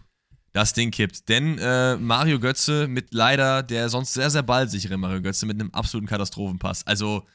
Das 0.51 0.73
Ding 0.73 0.91
kippt. 0.91 1.29
Denn 1.29 1.57
äh, 1.57 1.95
Mario 1.97 2.39
Götze 2.39 2.87
mit 2.87 3.13
leider 3.13 3.63
der 3.63 3.89
sonst 3.89 4.13
sehr, 4.13 4.29
sehr 4.29 4.43
ballsichere 4.43 4.97
Mario 4.97 5.21
Götze 5.21 5.45
mit 5.45 5.59
einem 5.59 5.71
absoluten 5.71 6.07
Katastrophenpass. 6.07 6.85
Also 6.85 7.25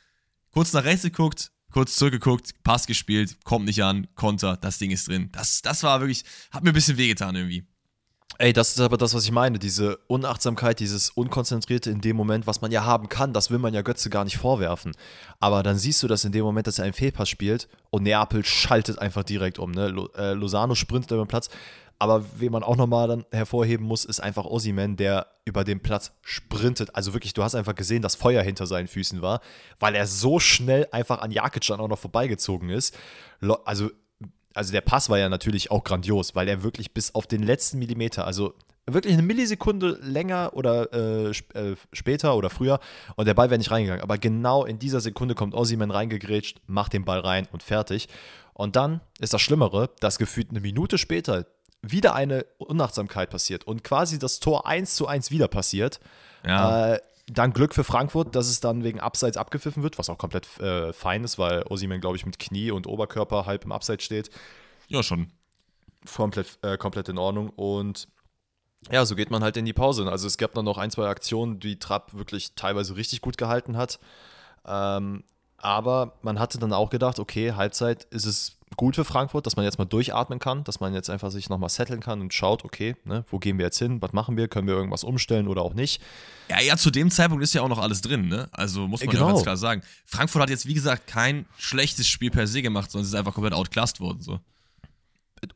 kurz 0.52 0.72
nach 0.72 0.84
rechts 0.84 1.02
geguckt, 1.02 1.50
kurz 1.72 1.96
zurückgeguckt, 1.96 2.62
Pass 2.62 2.86
gespielt, 2.86 3.44
kommt 3.44 3.66
nicht 3.66 3.82
an, 3.82 4.06
Konter, 4.14 4.56
das 4.56 4.78
Ding 4.78 4.90
ist 4.90 5.08
drin. 5.08 5.30
Das, 5.32 5.62
das 5.62 5.82
war 5.82 6.00
wirklich, 6.00 6.24
hat 6.50 6.62
mir 6.62 6.70
ein 6.70 6.74
bisschen 6.74 6.96
wehgetan 6.96 7.34
irgendwie. 7.34 7.66
Ey, 8.36 8.52
das 8.52 8.70
ist 8.70 8.80
aber 8.80 8.96
das, 8.96 9.14
was 9.14 9.24
ich 9.24 9.32
meine. 9.32 9.58
Diese 9.58 9.96
Unachtsamkeit, 10.06 10.78
dieses 10.78 11.10
Unkonzentrierte 11.10 11.90
in 11.90 12.00
dem 12.00 12.14
Moment, 12.14 12.46
was 12.46 12.60
man 12.60 12.70
ja 12.70 12.84
haben 12.84 13.08
kann, 13.08 13.32
das 13.32 13.50
will 13.50 13.58
man 13.58 13.74
ja 13.74 13.82
Götze 13.82 14.10
gar 14.10 14.24
nicht 14.24 14.36
vorwerfen. 14.36 14.92
Aber 15.40 15.64
dann 15.64 15.76
siehst 15.76 16.02
du 16.02 16.06
das 16.06 16.24
in 16.24 16.30
dem 16.30 16.44
Moment, 16.44 16.66
dass 16.66 16.78
er 16.78 16.84
einen 16.84 16.92
Fehlpass 16.92 17.28
spielt 17.28 17.68
und 17.90 18.04
Neapel 18.04 18.44
schaltet 18.44 19.00
einfach 19.00 19.24
direkt 19.24 19.58
um. 19.58 19.72
Ne? 19.72 20.08
Äh, 20.16 20.34
Lozano 20.34 20.76
sprintet 20.76 21.10
über 21.10 21.24
den 21.24 21.28
Platz. 21.28 21.48
Aber 21.98 22.24
wen 22.36 22.52
man 22.52 22.62
auch 22.62 22.76
nochmal 22.76 23.08
dann 23.08 23.24
hervorheben 23.32 23.84
muss, 23.84 24.04
ist 24.04 24.20
einfach 24.20 24.44
Ossiman, 24.44 24.94
der 24.94 25.26
über 25.44 25.64
den 25.64 25.80
Platz 25.80 26.12
sprintet. 26.22 26.94
Also 26.94 27.12
wirklich, 27.12 27.34
du 27.34 27.42
hast 27.42 27.56
einfach 27.56 27.74
gesehen, 27.74 28.02
dass 28.02 28.14
Feuer 28.14 28.42
hinter 28.44 28.66
seinen 28.66 28.86
Füßen 28.86 29.20
war, 29.20 29.40
weil 29.80 29.96
er 29.96 30.06
so 30.06 30.38
schnell 30.38 30.86
einfach 30.92 31.18
an 31.18 31.32
Jakic 31.32 31.66
dann 31.66 31.80
auch 31.80 31.88
noch 31.88 31.98
vorbeigezogen 31.98 32.70
ist. 32.70 32.96
Also 33.64 33.90
also 34.58 34.72
der 34.72 34.80
Pass 34.80 35.08
war 35.08 35.18
ja 35.18 35.28
natürlich 35.28 35.70
auch 35.70 35.84
grandios, 35.84 36.34
weil 36.34 36.48
er 36.48 36.64
wirklich 36.64 36.92
bis 36.92 37.14
auf 37.14 37.28
den 37.28 37.44
letzten 37.44 37.78
Millimeter, 37.78 38.26
also 38.26 38.54
wirklich 38.86 39.14
eine 39.14 39.22
Millisekunde 39.22 40.00
länger 40.02 40.50
oder 40.54 40.92
äh, 40.92 41.30
äh, 41.30 41.76
später 41.92 42.36
oder 42.36 42.50
früher 42.50 42.80
und 43.14 43.28
der 43.28 43.34
Ball 43.34 43.50
wäre 43.50 43.58
nicht 43.58 43.70
reingegangen. 43.70 44.02
Aber 44.02 44.18
genau 44.18 44.64
in 44.64 44.80
dieser 44.80 45.00
Sekunde 45.00 45.36
kommt 45.36 45.54
Ossiman 45.54 45.92
reingegrätscht, 45.92 46.58
macht 46.66 46.92
den 46.92 47.04
Ball 47.04 47.20
rein 47.20 47.46
und 47.52 47.62
fertig. 47.62 48.08
Und 48.52 48.74
dann 48.74 49.00
ist 49.20 49.32
das 49.32 49.40
Schlimmere, 49.40 49.90
dass 50.00 50.18
gefühlt 50.18 50.50
eine 50.50 50.60
Minute 50.60 50.98
später 50.98 51.46
wieder 51.80 52.16
eine 52.16 52.44
Unachtsamkeit 52.58 53.30
passiert 53.30 53.64
und 53.64 53.84
quasi 53.84 54.18
das 54.18 54.40
Tor 54.40 54.66
1 54.66 54.96
zu 54.96 55.06
1 55.06 55.30
wieder 55.30 55.46
passiert. 55.46 56.00
Ja. 56.44 56.94
Äh, 56.94 57.00
dann 57.30 57.52
Glück 57.52 57.74
für 57.74 57.84
Frankfurt, 57.84 58.34
dass 58.34 58.48
es 58.48 58.60
dann 58.60 58.84
wegen 58.84 59.00
Abseits 59.00 59.36
abgepfiffen 59.36 59.82
wird, 59.82 59.98
was 59.98 60.08
auch 60.08 60.18
komplett 60.18 60.58
äh, 60.60 60.92
fein 60.92 61.24
ist, 61.24 61.38
weil 61.38 61.62
Osimen, 61.68 62.00
glaube 62.00 62.16
ich, 62.16 62.26
mit 62.26 62.38
Knie 62.38 62.70
und 62.70 62.86
Oberkörper 62.86 63.46
halb 63.46 63.64
im 63.64 63.72
Abseits 63.72 64.04
steht. 64.04 64.30
Ja, 64.88 65.02
schon. 65.02 65.30
Komplett, 66.14 66.58
äh, 66.62 66.78
komplett 66.78 67.08
in 67.08 67.18
Ordnung. 67.18 67.50
Und 67.50 68.08
ja, 68.90 69.04
so 69.04 69.14
geht 69.14 69.30
man 69.30 69.42
halt 69.42 69.56
in 69.56 69.64
die 69.64 69.72
Pause. 69.72 70.10
Also 70.10 70.26
es 70.26 70.38
gab 70.38 70.54
dann 70.54 70.64
noch 70.64 70.78
ein, 70.78 70.90
zwei 70.90 71.08
Aktionen, 71.08 71.60
die 71.60 71.78
Trapp 71.78 72.14
wirklich 72.14 72.54
teilweise 72.54 72.96
richtig 72.96 73.20
gut 73.20 73.36
gehalten 73.36 73.76
hat. 73.76 73.98
Ähm, 74.64 75.24
aber 75.58 76.18
man 76.22 76.38
hatte 76.38 76.58
dann 76.58 76.72
auch 76.72 76.88
gedacht, 76.88 77.18
okay, 77.18 77.52
Halbzeit 77.52 78.04
ist 78.04 78.26
es 78.26 78.57
gut 78.76 78.96
für 78.96 79.04
Frankfurt, 79.04 79.46
dass 79.46 79.56
man 79.56 79.64
jetzt 79.64 79.78
mal 79.78 79.84
durchatmen 79.84 80.38
kann, 80.38 80.64
dass 80.64 80.80
man 80.80 80.94
jetzt 80.94 81.10
einfach 81.10 81.30
sich 81.30 81.48
nochmal 81.48 81.70
setteln 81.70 82.00
kann 82.00 82.20
und 82.20 82.34
schaut, 82.34 82.64
okay, 82.64 82.96
ne, 83.04 83.24
wo 83.28 83.38
gehen 83.38 83.58
wir 83.58 83.64
jetzt 83.64 83.78
hin, 83.78 84.00
was 84.02 84.12
machen 84.12 84.36
wir, 84.36 84.48
können 84.48 84.66
wir 84.66 84.74
irgendwas 84.74 85.04
umstellen 85.04 85.48
oder 85.48 85.62
auch 85.62 85.74
nicht. 85.74 86.02
Ja, 86.48 86.60
ja, 86.60 86.76
zu 86.76 86.90
dem 86.90 87.10
Zeitpunkt 87.10 87.42
ist 87.42 87.54
ja 87.54 87.62
auch 87.62 87.68
noch 87.68 87.78
alles 87.78 88.00
drin, 88.00 88.28
ne? 88.28 88.48
Also 88.52 88.88
muss 88.88 89.00
man 89.00 89.10
genau. 89.10 89.26
ja 89.26 89.32
ganz 89.32 89.42
klar 89.42 89.56
sagen. 89.56 89.82
Frankfurt 90.04 90.42
hat 90.42 90.50
jetzt, 90.50 90.66
wie 90.66 90.74
gesagt, 90.74 91.06
kein 91.06 91.46
schlechtes 91.58 92.08
Spiel 92.08 92.30
per 92.30 92.46
se 92.46 92.62
gemacht, 92.62 92.90
sondern 92.90 93.04
es 93.04 93.12
ist 93.12 93.18
einfach 93.18 93.34
komplett 93.34 93.54
outclassed 93.54 94.00
worden, 94.00 94.20
so. 94.20 94.40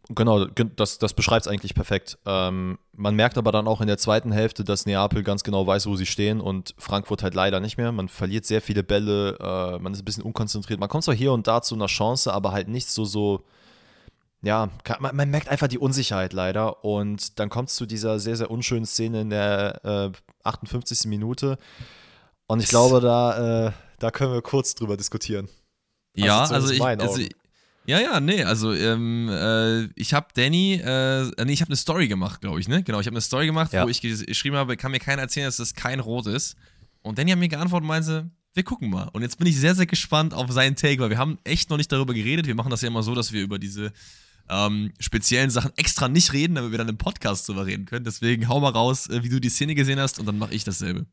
Genau, 0.08 0.44
das, 0.44 0.98
das 0.98 1.14
beschreibt 1.14 1.46
es 1.46 1.52
eigentlich 1.52 1.74
perfekt. 1.74 2.18
Ähm, 2.26 2.78
man 2.92 3.14
merkt 3.14 3.38
aber 3.38 3.52
dann 3.52 3.66
auch 3.66 3.80
in 3.80 3.86
der 3.86 3.98
zweiten 3.98 4.32
Hälfte, 4.32 4.64
dass 4.64 4.86
Neapel 4.86 5.22
ganz 5.22 5.42
genau 5.42 5.66
weiß, 5.66 5.86
wo 5.86 5.96
sie 5.96 6.06
stehen 6.06 6.40
und 6.40 6.74
Frankfurt 6.78 7.22
halt 7.22 7.34
leider 7.34 7.60
nicht 7.60 7.76
mehr. 7.76 7.92
Man 7.92 8.08
verliert 8.08 8.44
sehr 8.44 8.60
viele 8.60 8.82
Bälle, 8.82 9.38
äh, 9.40 9.78
man 9.78 9.92
ist 9.92 10.00
ein 10.00 10.04
bisschen 10.04 10.24
unkonzentriert. 10.24 10.78
Man 10.78 10.88
kommt 10.88 11.04
zwar 11.04 11.14
hier 11.14 11.32
und 11.32 11.46
da 11.46 11.62
zu 11.62 11.74
einer 11.74 11.86
Chance, 11.86 12.32
aber 12.32 12.52
halt 12.52 12.68
nicht 12.68 12.88
so, 12.88 13.04
so, 13.04 13.44
ja, 14.42 14.68
man, 15.00 15.16
man, 15.16 15.30
merkt 15.30 15.48
einfach 15.48 15.68
die 15.68 15.78
Unsicherheit 15.78 16.32
leider. 16.32 16.84
Und 16.84 17.38
dann 17.38 17.48
kommt 17.48 17.70
es 17.70 17.76
zu 17.76 17.86
dieser 17.86 18.18
sehr, 18.18 18.36
sehr 18.36 18.50
unschönen 18.50 18.86
Szene 18.86 19.22
in 19.22 19.30
der 19.30 19.80
äh, 19.84 20.10
58. 20.44 21.06
Minute. 21.06 21.58
Und 22.46 22.60
ich 22.62 22.68
glaube, 22.68 23.00
da, 23.00 23.68
äh, 23.68 23.72
da 23.98 24.10
können 24.10 24.32
wir 24.32 24.42
kurz 24.42 24.74
drüber 24.74 24.96
diskutieren. 24.96 25.48
Ja, 26.14 26.40
also, 26.40 26.54
also 26.54 26.72
ich, 26.72 26.82
also, 26.82 27.22
ja, 27.86 28.00
ja, 28.00 28.20
nee, 28.20 28.44
also 28.44 28.72
ähm, 28.72 29.28
äh, 29.28 29.84
ich 29.94 30.14
habe 30.14 30.28
Danny, 30.34 30.74
äh, 30.74 31.44
nee, 31.44 31.52
ich 31.52 31.60
habe 31.60 31.70
eine 31.70 31.76
Story 31.76 32.08
gemacht, 32.08 32.40
glaube 32.40 32.60
ich, 32.60 32.68
ne? 32.68 32.82
Genau, 32.82 33.00
ich 33.00 33.06
habe 33.06 33.14
eine 33.14 33.20
Story 33.20 33.46
gemacht, 33.46 33.72
ja. 33.72 33.84
wo 33.84 33.88
ich 33.88 34.00
geschrieben 34.00 34.56
habe, 34.56 34.76
kann 34.76 34.92
mir 34.92 35.00
keiner 35.00 35.22
erzählen, 35.22 35.46
dass 35.46 35.56
das 35.56 35.74
kein 35.74 36.00
Rot 36.00 36.26
ist. 36.26 36.56
Und 37.02 37.18
Danny 37.18 37.32
hat 37.32 37.38
mir 37.38 37.48
geantwortet 37.48 37.82
und 37.82 37.88
meinte, 37.88 38.30
wir 38.54 38.62
gucken 38.62 38.90
mal. 38.90 39.08
Und 39.12 39.22
jetzt 39.22 39.38
bin 39.38 39.46
ich 39.46 39.58
sehr, 39.58 39.74
sehr 39.74 39.86
gespannt 39.86 40.34
auf 40.34 40.50
seinen 40.52 40.76
Take, 40.76 41.00
weil 41.00 41.10
wir 41.10 41.18
haben 41.18 41.38
echt 41.44 41.70
noch 41.70 41.76
nicht 41.76 41.90
darüber 41.90 42.14
geredet. 42.14 42.46
Wir 42.46 42.54
machen 42.54 42.70
das 42.70 42.82
ja 42.82 42.88
immer 42.88 43.02
so, 43.02 43.14
dass 43.14 43.32
wir 43.32 43.42
über 43.42 43.58
diese 43.58 43.92
ähm, 44.48 44.92
speziellen 45.00 45.50
Sachen 45.50 45.72
extra 45.76 46.08
nicht 46.08 46.32
reden, 46.32 46.54
damit 46.54 46.70
wir 46.70 46.78
dann 46.78 46.88
im 46.88 46.98
Podcast 46.98 47.48
drüber 47.48 47.66
reden 47.66 47.86
können. 47.86 48.04
Deswegen 48.04 48.48
hau 48.48 48.60
mal 48.60 48.70
raus, 48.70 49.08
äh, 49.08 49.22
wie 49.22 49.28
du 49.28 49.40
die 49.40 49.48
Szene 49.48 49.74
gesehen 49.74 49.98
hast 49.98 50.18
und 50.18 50.26
dann 50.26 50.38
mache 50.38 50.54
ich 50.54 50.64
dasselbe. 50.64 51.06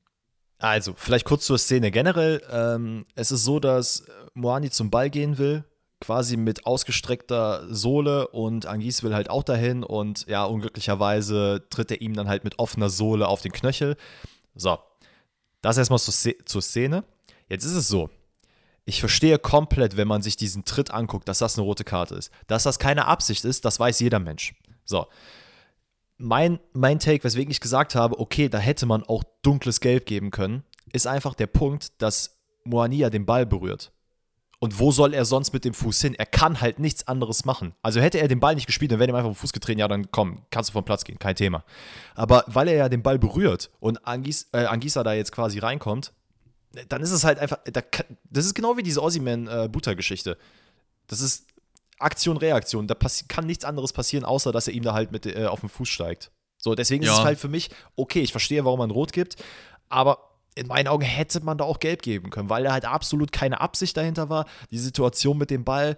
Also, 0.57 0.93
vielleicht 0.97 1.25
kurz 1.25 1.45
zur 1.45 1.57
Szene. 1.57 1.89
Generell, 1.89 2.41
ähm, 2.51 3.05
es 3.15 3.31
ist 3.31 3.45
so, 3.45 3.61
dass 3.61 4.03
Moani 4.33 4.69
zum 4.69 4.89
Ball 4.89 5.09
gehen 5.09 5.37
will, 5.37 5.63
quasi 6.01 6.37
mit 6.37 6.65
ausgestreckter 6.65 7.67
Sohle 7.73 8.27
und 8.29 8.65
Angis 8.65 9.03
will 9.03 9.13
halt 9.13 9.29
auch 9.29 9.43
dahin 9.43 9.83
und 9.83 10.25
ja, 10.27 10.45
unglücklicherweise 10.45 11.65
tritt 11.69 11.91
er 11.91 12.01
ihm 12.01 12.13
dann 12.13 12.29
halt 12.29 12.43
mit 12.43 12.57
offener 12.57 12.89
Sohle 12.89 13.27
auf 13.27 13.41
den 13.41 13.51
Knöchel. 13.51 13.97
So, 14.55 14.79
das 15.61 15.77
erstmal 15.77 15.99
zur 15.99 16.61
Szene. 16.61 17.03
Jetzt 17.49 17.65
ist 17.65 17.73
es 17.73 17.87
so, 17.87 18.09
ich 18.85 18.99
verstehe 19.01 19.37
komplett, 19.37 19.97
wenn 19.97 20.07
man 20.07 20.21
sich 20.21 20.35
diesen 20.35 20.65
Tritt 20.65 20.91
anguckt, 20.91 21.27
dass 21.27 21.39
das 21.39 21.57
eine 21.57 21.65
rote 21.65 21.83
Karte 21.83 22.15
ist. 22.15 22.31
Dass 22.47 22.63
das 22.63 22.79
keine 22.79 23.05
Absicht 23.05 23.45
ist, 23.45 23.65
das 23.65 23.79
weiß 23.79 23.99
jeder 23.99 24.19
Mensch. 24.19 24.55
So. 24.85 25.05
Mein, 26.17 26.59
mein 26.73 26.99
Take, 26.99 27.23
weswegen 27.23 27.51
ich 27.51 27.61
gesagt 27.61 27.95
habe, 27.95 28.19
okay, 28.19 28.49
da 28.49 28.57
hätte 28.57 28.85
man 28.85 29.03
auch 29.03 29.23
dunkles 29.41 29.79
Gelb 29.79 30.05
geben 30.05 30.31
können, 30.31 30.63
ist 30.91 31.07
einfach 31.07 31.35
der 31.35 31.47
Punkt, 31.47 32.01
dass 32.01 32.39
Moania 32.63 33.09
den 33.09 33.25
Ball 33.25 33.45
berührt. 33.45 33.91
Und 34.61 34.77
wo 34.77 34.91
soll 34.91 35.13
er 35.13 35.23
sonst 35.23 35.53
mit 35.53 35.63
dem 35.63 35.73
Fuß 35.73 36.01
hin? 36.01 36.15
Er 36.15 36.25
kann 36.25 36.59
halt 36.59 36.79
nichts 36.79 37.07
anderes 37.07 37.45
machen. 37.45 37.73
Also 37.81 38.01
hätte 38.01 38.19
er 38.19 38.27
den 38.27 38.41
Ball 38.41 38.55
nicht 38.55 38.67
gespielt, 38.67 38.91
dann 38.91 38.99
wäre 38.99 39.09
ihm 39.09 39.15
einfach 39.15 39.29
vom 39.29 39.35
Fuß 39.35 39.53
getreten, 39.53 39.79
ja, 39.79 39.87
dann 39.87 40.11
komm, 40.11 40.41
kannst 40.51 40.69
du 40.69 40.73
vom 40.73 40.83
Platz 40.83 41.05
gehen, 41.05 41.17
kein 41.17 41.35
Thema. 41.35 41.63
Aber 42.13 42.43
weil 42.47 42.67
er 42.67 42.75
ja 42.75 42.89
den 42.89 43.01
Ball 43.01 43.17
berührt 43.17 43.69
und 43.79 44.05
Angis, 44.05 44.49
äh, 44.51 44.65
Angisa 44.65 45.03
da 45.03 45.13
jetzt 45.13 45.31
quasi 45.31 45.59
reinkommt, 45.59 46.11
dann 46.89 47.01
ist 47.01 47.11
es 47.11 47.23
halt 47.23 47.39
einfach, 47.39 47.59
da, 47.71 47.81
das 48.29 48.45
ist 48.45 48.53
genau 48.53 48.75
wie 48.75 48.83
diese 48.83 49.01
Ossiman-Butter-Geschichte. 49.01 50.31
Äh, 50.31 50.35
das 51.07 51.21
ist 51.21 51.47
Aktion, 51.97 52.37
Reaktion. 52.37 52.87
Da 52.87 52.95
kann 53.27 53.45
nichts 53.45 53.63
anderes 53.65 53.93
passieren, 53.93 54.25
außer 54.25 54.51
dass 54.51 54.67
er 54.67 54.73
ihm 54.73 54.83
da 54.83 54.93
halt 54.93 55.11
mit 55.11 55.25
äh, 55.25 55.45
auf 55.45 55.61
den 55.61 55.69
Fuß 55.69 55.87
steigt. 55.87 56.31
So, 56.57 56.75
deswegen 56.75 57.03
ja. 57.03 57.13
ist 57.13 57.19
es 57.19 57.23
halt 57.23 57.39
für 57.39 57.47
mich, 57.47 57.69
okay, 57.95 58.19
ich 58.19 58.31
verstehe, 58.31 58.65
warum 58.65 58.79
man 58.79 58.91
Rot 58.91 59.13
gibt, 59.13 59.37
aber 59.87 60.28
in 60.59 60.67
meinen 60.67 60.87
Augen 60.87 61.03
hätte 61.03 61.39
man 61.41 61.57
da 61.57 61.63
auch 61.63 61.79
gelb 61.79 62.01
geben 62.01 62.29
können, 62.29 62.49
weil 62.49 62.63
da 62.63 62.73
halt 62.73 62.85
absolut 62.85 63.31
keine 63.31 63.61
Absicht 63.61 63.95
dahinter 63.95 64.29
war. 64.29 64.45
Die 64.71 64.77
Situation 64.77 65.37
mit 65.37 65.49
dem 65.49 65.63
Ball, 65.63 65.97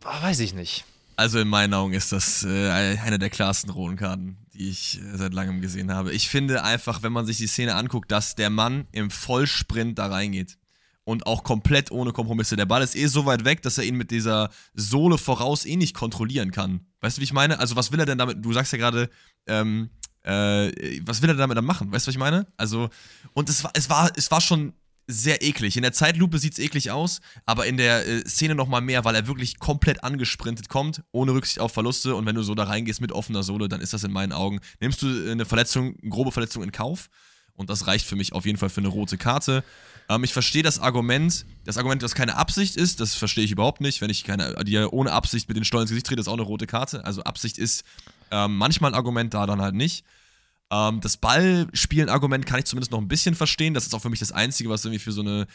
weiß 0.00 0.40
ich 0.40 0.54
nicht. 0.54 0.84
Also 1.16 1.38
in 1.38 1.48
meinen 1.48 1.74
Augen 1.74 1.92
ist 1.92 2.12
das 2.12 2.44
äh, 2.44 2.70
eine 2.70 3.18
der 3.18 3.28
klarsten 3.28 3.70
roten 3.70 3.96
Karten, 3.96 4.38
die 4.54 4.70
ich 4.70 5.00
äh, 5.00 5.16
seit 5.16 5.34
langem 5.34 5.60
gesehen 5.60 5.92
habe. 5.92 6.12
Ich 6.12 6.28
finde 6.28 6.64
einfach, 6.64 7.02
wenn 7.02 7.12
man 7.12 7.26
sich 7.26 7.36
die 7.36 7.46
Szene 7.46 7.74
anguckt, 7.74 8.10
dass 8.10 8.36
der 8.36 8.50
Mann 8.50 8.86
im 8.92 9.10
Vollsprint 9.10 9.98
da 9.98 10.06
reingeht 10.06 10.56
und 11.04 11.26
auch 11.26 11.42
komplett 11.42 11.90
ohne 11.90 12.12
Kompromisse. 12.12 12.56
Der 12.56 12.66
Ball 12.66 12.82
ist 12.82 12.96
eh 12.96 13.06
so 13.06 13.26
weit 13.26 13.44
weg, 13.44 13.62
dass 13.62 13.78
er 13.78 13.84
ihn 13.84 13.96
mit 13.96 14.10
dieser 14.10 14.50
Sohle 14.74 15.18
voraus 15.18 15.66
eh 15.66 15.76
nicht 15.76 15.94
kontrollieren 15.94 16.52
kann. 16.52 16.86
Weißt 17.00 17.16
du, 17.16 17.20
wie 17.20 17.24
ich 17.24 17.32
meine? 17.32 17.58
Also 17.58 17.76
was 17.76 17.92
will 17.92 18.00
er 18.00 18.06
denn 18.06 18.18
damit? 18.18 18.44
Du 18.44 18.52
sagst 18.52 18.72
ja 18.72 18.78
gerade, 18.78 19.10
ähm, 19.46 19.90
äh, 20.28 21.00
was 21.04 21.22
will 21.22 21.30
er 21.30 21.36
damit 21.36 21.56
dann 21.56 21.64
machen? 21.64 21.90
Weißt 21.90 22.06
du, 22.06 22.08
was 22.08 22.14
ich 22.14 22.18
meine? 22.18 22.46
Also, 22.56 22.90
und 23.38 23.48
es 23.48 23.62
war, 23.62 23.70
es 23.74 23.88
war, 23.88 24.10
es 24.16 24.32
war 24.32 24.40
schon 24.40 24.72
sehr 25.06 25.44
eklig. 25.44 25.76
In 25.76 25.82
der 25.82 25.92
Zeitlupe 25.92 26.40
sieht 26.40 26.54
es 26.54 26.58
eklig 26.58 26.90
aus, 26.90 27.20
aber 27.46 27.66
in 27.66 27.76
der 27.76 28.04
äh, 28.04 28.24
Szene 28.26 28.56
nochmal 28.56 28.80
mehr, 28.80 29.04
weil 29.04 29.14
er 29.14 29.28
wirklich 29.28 29.60
komplett 29.60 30.02
angesprintet 30.02 30.68
kommt, 30.68 31.04
ohne 31.12 31.32
Rücksicht 31.32 31.60
auf 31.60 31.72
Verluste. 31.72 32.16
Und 32.16 32.26
wenn 32.26 32.34
du 32.34 32.42
so 32.42 32.56
da 32.56 32.64
reingehst 32.64 33.00
mit 33.00 33.12
offener 33.12 33.44
Sohle, 33.44 33.68
dann 33.68 33.80
ist 33.80 33.92
das 33.92 34.02
in 34.02 34.10
meinen 34.10 34.32
Augen, 34.32 34.58
nimmst 34.80 35.02
du 35.02 35.30
eine 35.30 35.44
Verletzung, 35.44 35.94
eine 36.02 36.10
grobe 36.10 36.32
Verletzung 36.32 36.64
in 36.64 36.72
Kauf. 36.72 37.10
Und 37.54 37.70
das 37.70 37.86
reicht 37.86 38.06
für 38.06 38.16
mich 38.16 38.32
auf 38.32 38.44
jeden 38.44 38.58
Fall 38.58 38.70
für 38.70 38.80
eine 38.80 38.88
rote 38.88 39.18
Karte. 39.18 39.62
Ähm, 40.08 40.24
ich 40.24 40.32
verstehe 40.32 40.64
das 40.64 40.80
Argument, 40.80 41.46
das 41.64 41.76
Argument, 41.76 42.02
dass 42.02 42.16
keine 42.16 42.34
Absicht 42.34 42.74
ist, 42.74 42.98
das 42.98 43.14
verstehe 43.14 43.44
ich 43.44 43.52
überhaupt 43.52 43.80
nicht. 43.80 44.00
Wenn 44.00 44.10
ich 44.10 44.24
keine, 44.24 44.64
dir 44.64 44.92
ohne 44.92 45.12
Absicht 45.12 45.46
mit 45.46 45.56
den 45.56 45.64
Stollen 45.64 45.82
ins 45.82 45.90
Gesicht 45.90 46.08
trete, 46.08 46.20
ist 46.20 46.28
auch 46.28 46.32
eine 46.32 46.42
rote 46.42 46.66
Karte. 46.66 47.04
Also 47.04 47.22
Absicht 47.22 47.56
ist 47.56 47.84
ähm, 48.32 48.56
manchmal 48.56 48.90
ein 48.90 48.94
Argument, 48.96 49.32
da 49.32 49.46
dann 49.46 49.62
halt 49.62 49.76
nicht. 49.76 50.04
Ähm, 50.70 51.00
das 51.00 51.16
Ballspielen-Argument 51.16 52.46
kann 52.46 52.58
ich 52.58 52.66
zumindest 52.66 52.92
noch 52.92 53.00
ein 53.00 53.08
bisschen 53.08 53.34
verstehen. 53.34 53.74
Das 53.74 53.86
ist 53.86 53.94
auch 53.94 54.02
für 54.02 54.10
mich 54.10 54.20
das 54.20 54.32
Einzige, 54.32 54.68
was 54.68 54.84
irgendwie 54.84 55.02
für 55.02 55.12
so 55.12 55.22
eine 55.22 55.46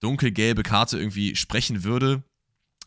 dunkelgelbe 0.00 0.62
Karte 0.62 0.98
irgendwie 0.98 1.36
sprechen 1.36 1.84
würde. 1.84 2.22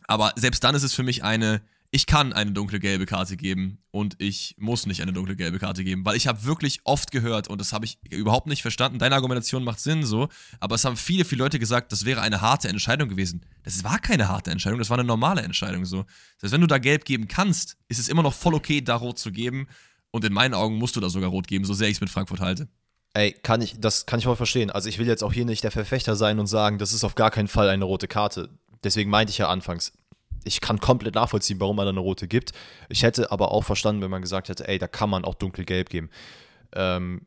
Aber 0.06 0.32
selbst 0.36 0.62
dann 0.64 0.74
ist 0.74 0.82
es 0.82 0.94
für 0.94 1.02
mich 1.02 1.24
eine, 1.24 1.62
ich 1.90 2.06
kann 2.06 2.32
eine 2.32 2.52
dunkle 2.52 2.78
gelbe 2.78 3.06
Karte 3.06 3.36
geben 3.36 3.78
und 3.90 4.16
ich 4.18 4.54
muss 4.58 4.86
nicht 4.86 5.02
eine 5.02 5.12
dunkle 5.12 5.34
gelbe 5.34 5.58
Karte 5.58 5.82
geben, 5.82 6.04
weil 6.04 6.16
ich 6.16 6.26
habe 6.26 6.44
wirklich 6.44 6.80
oft 6.84 7.10
gehört 7.10 7.48
und 7.48 7.60
das 7.60 7.72
habe 7.72 7.86
ich 7.86 7.98
überhaupt 8.10 8.46
nicht 8.46 8.62
verstanden. 8.62 8.98
Deine 8.98 9.14
Argumentation 9.14 9.64
macht 9.64 9.80
Sinn 9.80 10.04
so, 10.04 10.28
aber 10.60 10.74
es 10.74 10.84
haben 10.84 10.96
viele, 10.96 11.24
viele 11.24 11.42
Leute 11.42 11.58
gesagt, 11.58 11.90
das 11.90 12.04
wäre 12.04 12.20
eine 12.20 12.40
harte 12.40 12.68
Entscheidung 12.68 13.08
gewesen. 13.08 13.46
Das 13.62 13.82
war 13.82 13.98
keine 13.98 14.28
harte 14.28 14.50
Entscheidung, 14.50 14.78
das 14.78 14.90
war 14.90 14.98
eine 14.98 15.06
normale 15.06 15.42
Entscheidung 15.42 15.84
so. 15.84 16.02
Das 16.36 16.44
heißt, 16.44 16.52
wenn 16.52 16.60
du 16.60 16.66
da 16.66 16.78
gelb 16.78 17.04
geben 17.04 17.28
kannst, 17.28 17.76
ist 17.88 17.98
es 17.98 18.08
immer 18.08 18.22
noch 18.22 18.34
voll 18.34 18.54
okay, 18.54 18.80
da 18.80 18.96
rot 18.96 19.18
zu 19.18 19.32
geben 19.32 19.66
und 20.10 20.24
in 20.24 20.32
meinen 20.32 20.54
Augen 20.54 20.76
musst 20.76 20.96
du 20.96 21.00
da 21.00 21.08
sogar 21.08 21.30
rot 21.30 21.46
geben, 21.48 21.64
so 21.64 21.74
sehr 21.74 21.88
ich 21.88 21.96
es 21.96 22.00
mit 22.00 22.10
Frankfurt 22.10 22.40
halte. 22.40 22.68
Ey, 23.14 23.32
kann 23.32 23.62
ich, 23.62 23.80
das 23.80 24.06
kann 24.06 24.18
ich 24.18 24.26
voll 24.26 24.36
verstehen. 24.36 24.70
Also 24.70 24.88
ich 24.88 24.98
will 24.98 25.06
jetzt 25.06 25.24
auch 25.24 25.32
hier 25.32 25.46
nicht 25.46 25.64
der 25.64 25.70
Verfechter 25.70 26.16
sein 26.16 26.38
und 26.38 26.46
sagen, 26.46 26.78
das 26.78 26.92
ist 26.92 27.04
auf 27.04 27.14
gar 27.14 27.30
keinen 27.30 27.48
Fall 27.48 27.68
eine 27.68 27.84
rote 27.84 28.08
Karte. 28.08 28.50
Deswegen 28.84 29.10
meinte 29.10 29.30
ich 29.30 29.38
ja 29.38 29.48
anfangs, 29.48 29.92
ich 30.44 30.60
kann 30.60 30.80
komplett 30.80 31.14
nachvollziehen, 31.14 31.58
warum 31.60 31.76
man 31.76 31.86
da 31.86 31.90
eine 31.90 32.00
rote 32.00 32.28
gibt. 32.28 32.52
Ich 32.88 33.02
hätte 33.02 33.32
aber 33.32 33.52
auch 33.52 33.64
verstanden, 33.64 34.02
wenn 34.02 34.10
man 34.10 34.22
gesagt 34.22 34.48
hätte, 34.48 34.68
ey, 34.68 34.78
da 34.78 34.86
kann 34.86 35.10
man 35.10 35.24
auch 35.24 35.34
dunkelgelb 35.34 35.88
geben. 35.88 36.10
Ähm, 36.74 37.22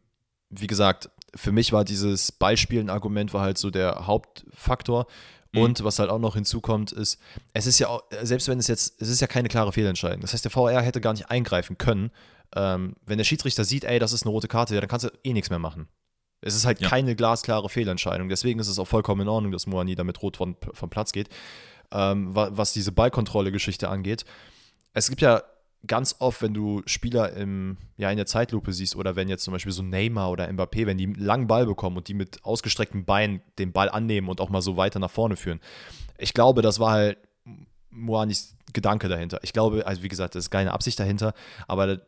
wie 0.50 0.68
gesagt, 0.68 1.10
für 1.36 1.52
mich 1.52 1.74
war 1.74 1.86
dieses 1.86 2.32
Beispielen-Argument 2.32 3.34
war 3.34 3.42
halt 3.42 3.58
so 3.58 3.70
der 3.70 4.08
Hauptfaktor. 4.08 5.08
Mhm. 5.52 5.62
Und 5.62 5.84
was 5.84 6.00
halt 6.00 6.10
auch 6.10 6.20
noch 6.20 6.36
hinzukommt, 6.36 6.92
ist, 6.92 7.20
es 7.54 7.66
ist 7.66 7.80
ja 7.80 7.88
auch, 7.88 8.04
selbst 8.22 8.48
wenn 8.48 8.60
es 8.60 8.68
jetzt, 8.68 9.02
es 9.02 9.10
ist 9.10 9.22
ja 9.22 9.28
keine 9.28 9.50
klare 9.50 9.72
Fehlentscheidung. 9.72 10.22
Das 10.22 10.34
heißt, 10.34 10.46
der 10.46 10.52
VR 10.52 10.82
hätte 10.82 11.02
gar 11.02 11.14
nicht 11.14 11.30
eingreifen 11.30 11.78
können, 11.78 12.12
ähm, 12.56 12.96
wenn 13.06 13.18
der 13.18 13.26
Schiedsrichter 13.26 13.64
sieht, 13.64 13.84
ey, 13.84 14.00
das 14.00 14.14
ist 14.14 14.24
eine 14.24 14.32
rote 14.32 14.48
Karte, 14.48 14.76
ja, 14.76 14.82
dann 14.82 14.90
kannst 14.90 15.06
du 15.06 15.10
eh 15.24 15.34
nichts 15.34 15.50
mehr 15.50 15.60
machen. 15.60 15.88
Es 16.42 16.56
ist 16.56 16.66
halt 16.66 16.80
ja. 16.80 16.90
keine 16.90 17.16
glasklare 17.16 17.70
Fehlentscheidung. 17.70 18.30
Deswegen 18.30 18.60
ist 18.60 18.68
es 18.70 18.80
auch 18.80 18.88
vollkommen 18.88 19.22
in 19.22 19.28
Ordnung, 19.28 19.52
dass 19.52 19.68
Moani 19.68 19.96
da 19.96 20.04
mit 20.04 20.22
Rot 20.22 20.38
von, 20.38 20.56
vom 20.74 20.90
Platz 20.90 21.12
geht. 21.12 21.30
Ähm, 21.92 22.30
was 22.34 22.72
diese 22.72 22.92
Ballkontrolle-Geschichte 22.92 23.90
angeht. 23.90 24.24
Es 24.94 25.10
gibt 25.10 25.22
ja 25.22 25.42
ganz 25.88 26.16
oft, 26.20 26.42
wenn 26.42 26.54
du 26.54 26.82
Spieler 26.86 27.34
im, 27.34 27.78
ja, 27.98 28.12
in 28.12 28.18
der 28.18 28.26
Zeitlupe 28.26 28.74
siehst 28.74 28.96
oder 28.96 29.16
wenn 29.16 29.28
jetzt 29.28 29.44
zum 29.44 29.54
Beispiel 29.54 29.72
so 29.72 29.82
Neymar 29.82 30.30
oder 30.30 30.48
Mbappé, 30.48 30.86
wenn 30.86 30.98
die 30.98 31.06
einen 31.06 31.16
langen 31.16 31.48
Ball 31.48 31.66
bekommen 31.66 31.98
und 31.98 32.08
die 32.08 32.14
mit 32.14 32.44
ausgestreckten 32.44 33.06
Beinen 33.06 33.42
den 33.58 33.72
Ball 33.72 33.90
annehmen 33.90 34.30
und 34.30 34.42
auch 34.42 34.50
mal 34.50 34.62
so 34.62 34.78
weiter 34.78 35.00
nach 35.00 35.12
vorne 35.12 35.36
führen. 35.36 35.60
Ich 36.18 36.34
glaube, 36.34 36.62
das 36.62 36.80
war 36.80 36.92
halt 36.92 37.18
Moanis 37.90 38.56
Gedanke 38.74 39.08
dahinter. 39.08 39.40
Ich 39.42 39.54
glaube, 39.54 39.86
also 39.88 40.04
wie 40.04 40.10
gesagt, 40.10 40.36
das 40.36 40.46
ist 40.46 40.50
keine 40.52 40.74
Absicht 40.74 41.00
dahinter, 41.00 41.34
aber 41.68 42.02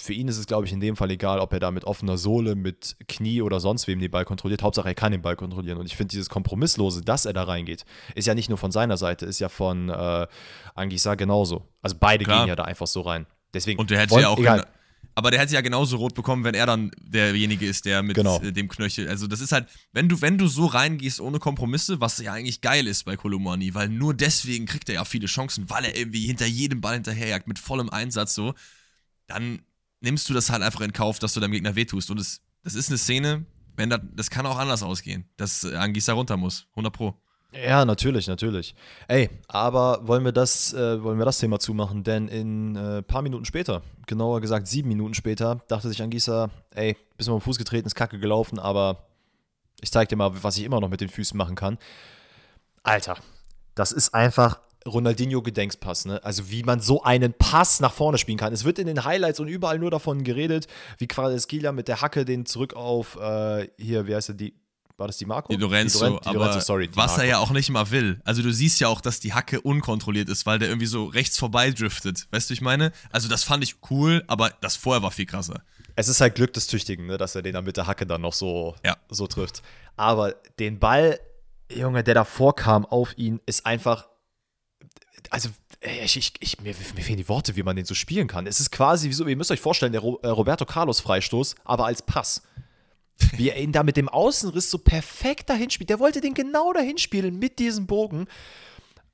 für 0.00 0.12
ihn 0.12 0.28
ist 0.28 0.38
es, 0.38 0.46
glaube 0.46 0.66
ich, 0.66 0.72
in 0.72 0.80
dem 0.80 0.96
Fall 0.96 1.10
egal, 1.10 1.40
ob 1.40 1.52
er 1.52 1.60
da 1.60 1.70
mit 1.70 1.84
offener 1.84 2.16
Sohle, 2.16 2.54
mit 2.54 2.96
Knie 3.08 3.42
oder 3.42 3.60
sonst 3.60 3.86
wem 3.86 4.00
den 4.00 4.10
Ball 4.10 4.24
kontrolliert. 4.24 4.62
Hauptsache, 4.62 4.88
er 4.88 4.94
kann 4.94 5.12
den 5.12 5.22
Ball 5.22 5.36
kontrollieren. 5.36 5.78
Und 5.78 5.86
ich 5.86 5.96
finde, 5.96 6.10
dieses 6.10 6.28
Kompromisslose, 6.28 7.02
dass 7.02 7.26
er 7.26 7.32
da 7.32 7.44
reingeht, 7.44 7.84
ist 8.14 8.26
ja 8.26 8.34
nicht 8.34 8.48
nur 8.48 8.58
von 8.58 8.72
seiner 8.72 8.96
Seite, 8.96 9.26
ist 9.26 9.38
ja 9.40 9.48
von 9.48 9.88
äh, 9.88 10.26
Angisa 10.74 11.14
genauso. 11.14 11.68
Also 11.82 11.96
beide 12.00 12.24
Klar. 12.24 12.40
gehen 12.40 12.48
ja 12.48 12.56
da 12.56 12.64
einfach 12.64 12.86
so 12.86 13.02
rein. 13.02 13.26
Deswegen 13.52 13.78
Und 13.78 13.90
der 13.90 14.00
hätte 14.00 14.20
ja 14.20 14.28
auch. 14.28 14.38
Egal. 14.38 14.66
Aber 15.14 15.30
der 15.30 15.40
hätte 15.40 15.54
ja 15.54 15.60
genauso 15.60 15.96
rot 15.96 16.14
bekommen, 16.14 16.44
wenn 16.44 16.54
er 16.54 16.66
dann 16.66 16.92
derjenige 17.02 17.66
ist, 17.66 17.84
der 17.84 18.02
mit 18.02 18.16
genau. 18.16 18.38
dem 18.38 18.68
Knöchel. 18.68 19.08
Also, 19.08 19.26
das 19.26 19.40
ist 19.40 19.52
halt, 19.52 19.66
wenn 19.92 20.08
du, 20.08 20.20
wenn 20.22 20.38
du 20.38 20.46
so 20.46 20.66
reingehst 20.66 21.20
ohne 21.20 21.38
Kompromisse, 21.38 22.00
was 22.00 22.18
ja 22.18 22.32
eigentlich 22.32 22.60
geil 22.60 22.86
ist 22.86 23.04
bei 23.04 23.16
Kolomani, 23.16 23.74
weil 23.74 23.88
nur 23.88 24.14
deswegen 24.14 24.66
kriegt 24.66 24.88
er 24.88 24.94
ja 24.94 25.04
viele 25.04 25.26
Chancen, 25.26 25.68
weil 25.68 25.84
er 25.84 25.96
irgendwie 25.96 26.26
hinter 26.26 26.46
jedem 26.46 26.80
Ball 26.80 26.94
hinterherjagt, 26.94 27.48
mit 27.48 27.58
vollem 27.58 27.90
Einsatz 27.90 28.34
so, 28.34 28.54
dann 29.26 29.62
nimmst 30.00 30.28
du 30.28 30.34
das 30.34 30.50
halt 30.50 30.62
einfach 30.62 30.80
in 30.80 30.92
Kauf, 30.92 31.18
dass 31.18 31.34
du 31.34 31.40
deinem 31.40 31.52
Gegner 31.52 31.76
wehtust. 31.76 32.10
Und 32.10 32.18
das, 32.18 32.40
das 32.64 32.74
ist 32.74 32.88
eine 32.88 32.98
Szene, 32.98 33.44
wenn 33.76 33.90
das, 33.90 34.00
das 34.14 34.30
kann 34.30 34.46
auch 34.46 34.58
anders 34.58 34.82
ausgehen, 34.82 35.28
dass 35.36 35.64
äh, 35.64 35.76
Angisa 35.76 36.12
runter 36.12 36.36
muss. 36.36 36.66
100 36.72 36.92
Pro. 36.92 37.14
Ja, 37.52 37.84
natürlich, 37.84 38.28
natürlich. 38.28 38.76
Ey, 39.08 39.28
aber 39.48 40.06
wollen 40.06 40.24
wir 40.24 40.32
das, 40.32 40.72
äh, 40.72 41.02
wollen 41.02 41.18
wir 41.18 41.24
das 41.24 41.38
Thema 41.38 41.58
zumachen? 41.58 42.04
Denn 42.04 42.28
in 42.28 42.76
ein 42.76 42.98
äh, 42.98 43.02
paar 43.02 43.22
Minuten 43.22 43.44
später, 43.44 43.82
genauer 44.06 44.40
gesagt 44.40 44.68
sieben 44.68 44.88
Minuten 44.88 45.14
später, 45.14 45.60
dachte 45.66 45.88
sich 45.88 46.00
Angisa, 46.00 46.50
ey, 46.70 46.96
bist 47.16 47.28
mal 47.28 47.34
am 47.34 47.40
Fuß 47.40 47.58
getreten, 47.58 47.86
ist 47.86 47.96
kacke 47.96 48.20
gelaufen, 48.20 48.60
aber 48.60 49.08
ich 49.80 49.90
zeig 49.90 50.08
dir 50.08 50.16
mal, 50.16 50.42
was 50.42 50.58
ich 50.58 50.64
immer 50.64 50.80
noch 50.80 50.88
mit 50.88 51.00
den 51.00 51.08
Füßen 51.08 51.36
machen 51.36 51.56
kann. 51.56 51.78
Alter, 52.84 53.16
das 53.74 53.90
ist 53.90 54.14
einfach 54.14 54.60
Ronaldinho 54.86 55.42
Gedenkspass, 55.42 56.06
ne? 56.06 56.22
Also 56.24 56.50
wie 56.50 56.62
man 56.62 56.80
so 56.80 57.02
einen 57.02 57.34
Pass 57.34 57.80
nach 57.80 57.92
vorne 57.92 58.18
spielen 58.18 58.38
kann. 58.38 58.52
Es 58.52 58.64
wird 58.64 58.78
in 58.78 58.86
den 58.86 59.04
Highlights 59.04 59.38
und 59.40 59.48
überall 59.48 59.78
nur 59.78 59.90
davon 59.90 60.24
geredet, 60.24 60.66
wie 60.98 61.06
Quadesquilla 61.06 61.72
mit 61.72 61.88
der 61.88 62.00
Hacke 62.00 62.24
den 62.24 62.46
zurück 62.46 62.74
auf 62.74 63.16
äh, 63.16 63.68
hier, 63.78 64.06
wie 64.06 64.14
heißt 64.14 64.30
er, 64.30 64.34
die 64.36 64.54
war 64.96 65.06
das 65.06 65.16
die 65.16 65.24
Marco? 65.24 65.50
Die 65.50 65.56
Lorenzo, 65.58 65.98
die 65.98 66.04
Loren 66.10 66.20
die 66.22 66.28
aber 66.28 66.38
Lorenzo, 66.40 66.60
sorry, 66.60 66.90
was 66.92 67.12
Marco. 67.12 67.22
er 67.22 67.26
ja 67.28 67.38
auch 67.38 67.50
nicht 67.52 67.70
mal 67.70 67.90
will. 67.90 68.20
Also 68.24 68.42
du 68.42 68.52
siehst 68.52 68.80
ja 68.80 68.88
auch, 68.88 69.00
dass 69.00 69.18
die 69.18 69.32
Hacke 69.32 69.62
unkontrolliert 69.62 70.28
ist, 70.28 70.44
weil 70.44 70.58
der 70.58 70.68
irgendwie 70.68 70.86
so 70.86 71.06
rechts 71.06 71.38
vorbei 71.38 71.70
driftet. 71.70 72.26
Weißt 72.32 72.50
du, 72.50 72.54
ich 72.54 72.60
meine? 72.60 72.92
Also 73.10 73.26
das 73.28 73.42
fand 73.42 73.64
ich 73.64 73.76
cool, 73.90 74.22
aber 74.26 74.50
das 74.60 74.76
vorher 74.76 75.02
war 75.02 75.10
viel 75.10 75.24
krasser. 75.24 75.62
Es 75.96 76.08
ist 76.08 76.20
halt 76.20 76.34
Glück 76.34 76.52
des 76.52 76.66
Tüchtigen, 76.66 77.06
ne, 77.06 77.16
dass 77.16 77.34
er 77.34 77.40
den 77.40 77.54
dann 77.54 77.64
mit 77.64 77.78
der 77.78 77.86
Hacke 77.86 78.06
dann 78.06 78.20
noch 78.20 78.34
so, 78.34 78.74
Ja. 78.84 78.96
so 79.08 79.26
trifft. 79.26 79.62
Aber 79.96 80.34
den 80.58 80.78
Ball, 80.78 81.18
Junge, 81.72 82.04
der 82.04 82.14
davor 82.14 82.54
kam 82.54 82.84
auf 82.84 83.16
ihn, 83.16 83.40
ist 83.46 83.64
einfach. 83.64 84.09
Also, 85.30 85.50
ey, 85.80 86.04
ich, 86.04 86.16
ich, 86.16 86.32
ich, 86.40 86.60
mir, 86.60 86.74
mir 86.94 87.02
fehlen 87.02 87.18
die 87.18 87.28
Worte, 87.28 87.56
wie 87.56 87.62
man 87.62 87.76
den 87.76 87.84
so 87.84 87.94
spielen 87.94 88.28
kann. 88.28 88.46
Es 88.46 88.60
ist 88.60 88.70
quasi, 88.70 89.08
wie 89.08 89.12
so, 89.12 89.26
ihr 89.26 89.36
müsst 89.36 89.50
euch 89.50 89.60
vorstellen, 89.60 89.92
der 89.92 90.02
äh, 90.02 90.28
Roberto 90.28 90.64
Carlos 90.64 91.00
Freistoß, 91.00 91.54
aber 91.64 91.86
als 91.86 92.02
Pass. 92.02 92.42
Wie 93.36 93.50
er 93.50 93.60
ihn 93.60 93.72
da 93.72 93.82
mit 93.82 93.98
dem 93.98 94.08
Außenriss 94.08 94.70
so 94.70 94.78
perfekt 94.78 95.50
dahin 95.50 95.68
spielt. 95.68 95.90
Der 95.90 95.98
wollte 95.98 96.22
den 96.22 96.32
genau 96.32 96.72
dahin 96.72 96.96
spielen 96.96 97.38
mit 97.38 97.58
diesem 97.58 97.86
Bogen. 97.86 98.26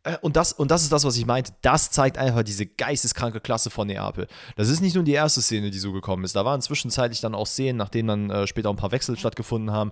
Äh, 0.05 0.17
Und 0.21 0.37
das, 0.37 0.53
und 0.53 0.71
das 0.71 0.83
ist 0.85 0.93
das, 0.93 1.05
was 1.05 1.17
ich 1.17 1.27
meinte. 1.27 1.53
Das 1.63 1.91
zeigt 1.91 2.17
einfach 2.17 2.45
diese 2.45 2.67
geisteskranke 2.67 3.41
Klasse 3.41 3.69
von 3.69 3.89
Neapel. 3.89 4.29
Das 4.55 4.69
ist 4.69 4.81
nicht 4.81 4.95
nur 4.95 5.03
die 5.03 5.13
erste 5.13 5.43
Szene, 5.43 5.71
die 5.71 5.79
so 5.81 5.93
gekommen 5.93 6.25
ist. 6.25 6.37
Da 6.37 6.45
waren 6.45 6.63
zwischenzeitlich 6.63 7.21
dann 7.21 7.35
auch 7.35 7.47
Szenen, 7.49 7.77
nachdem 7.77 8.07
dann 8.07 8.31
äh, 8.31 8.47
später 8.47 8.71
ein 8.71 8.77
paar 8.77 8.93
Wechsel 8.93 9.19
stattgefunden 9.19 9.73
haben, 9.73 9.91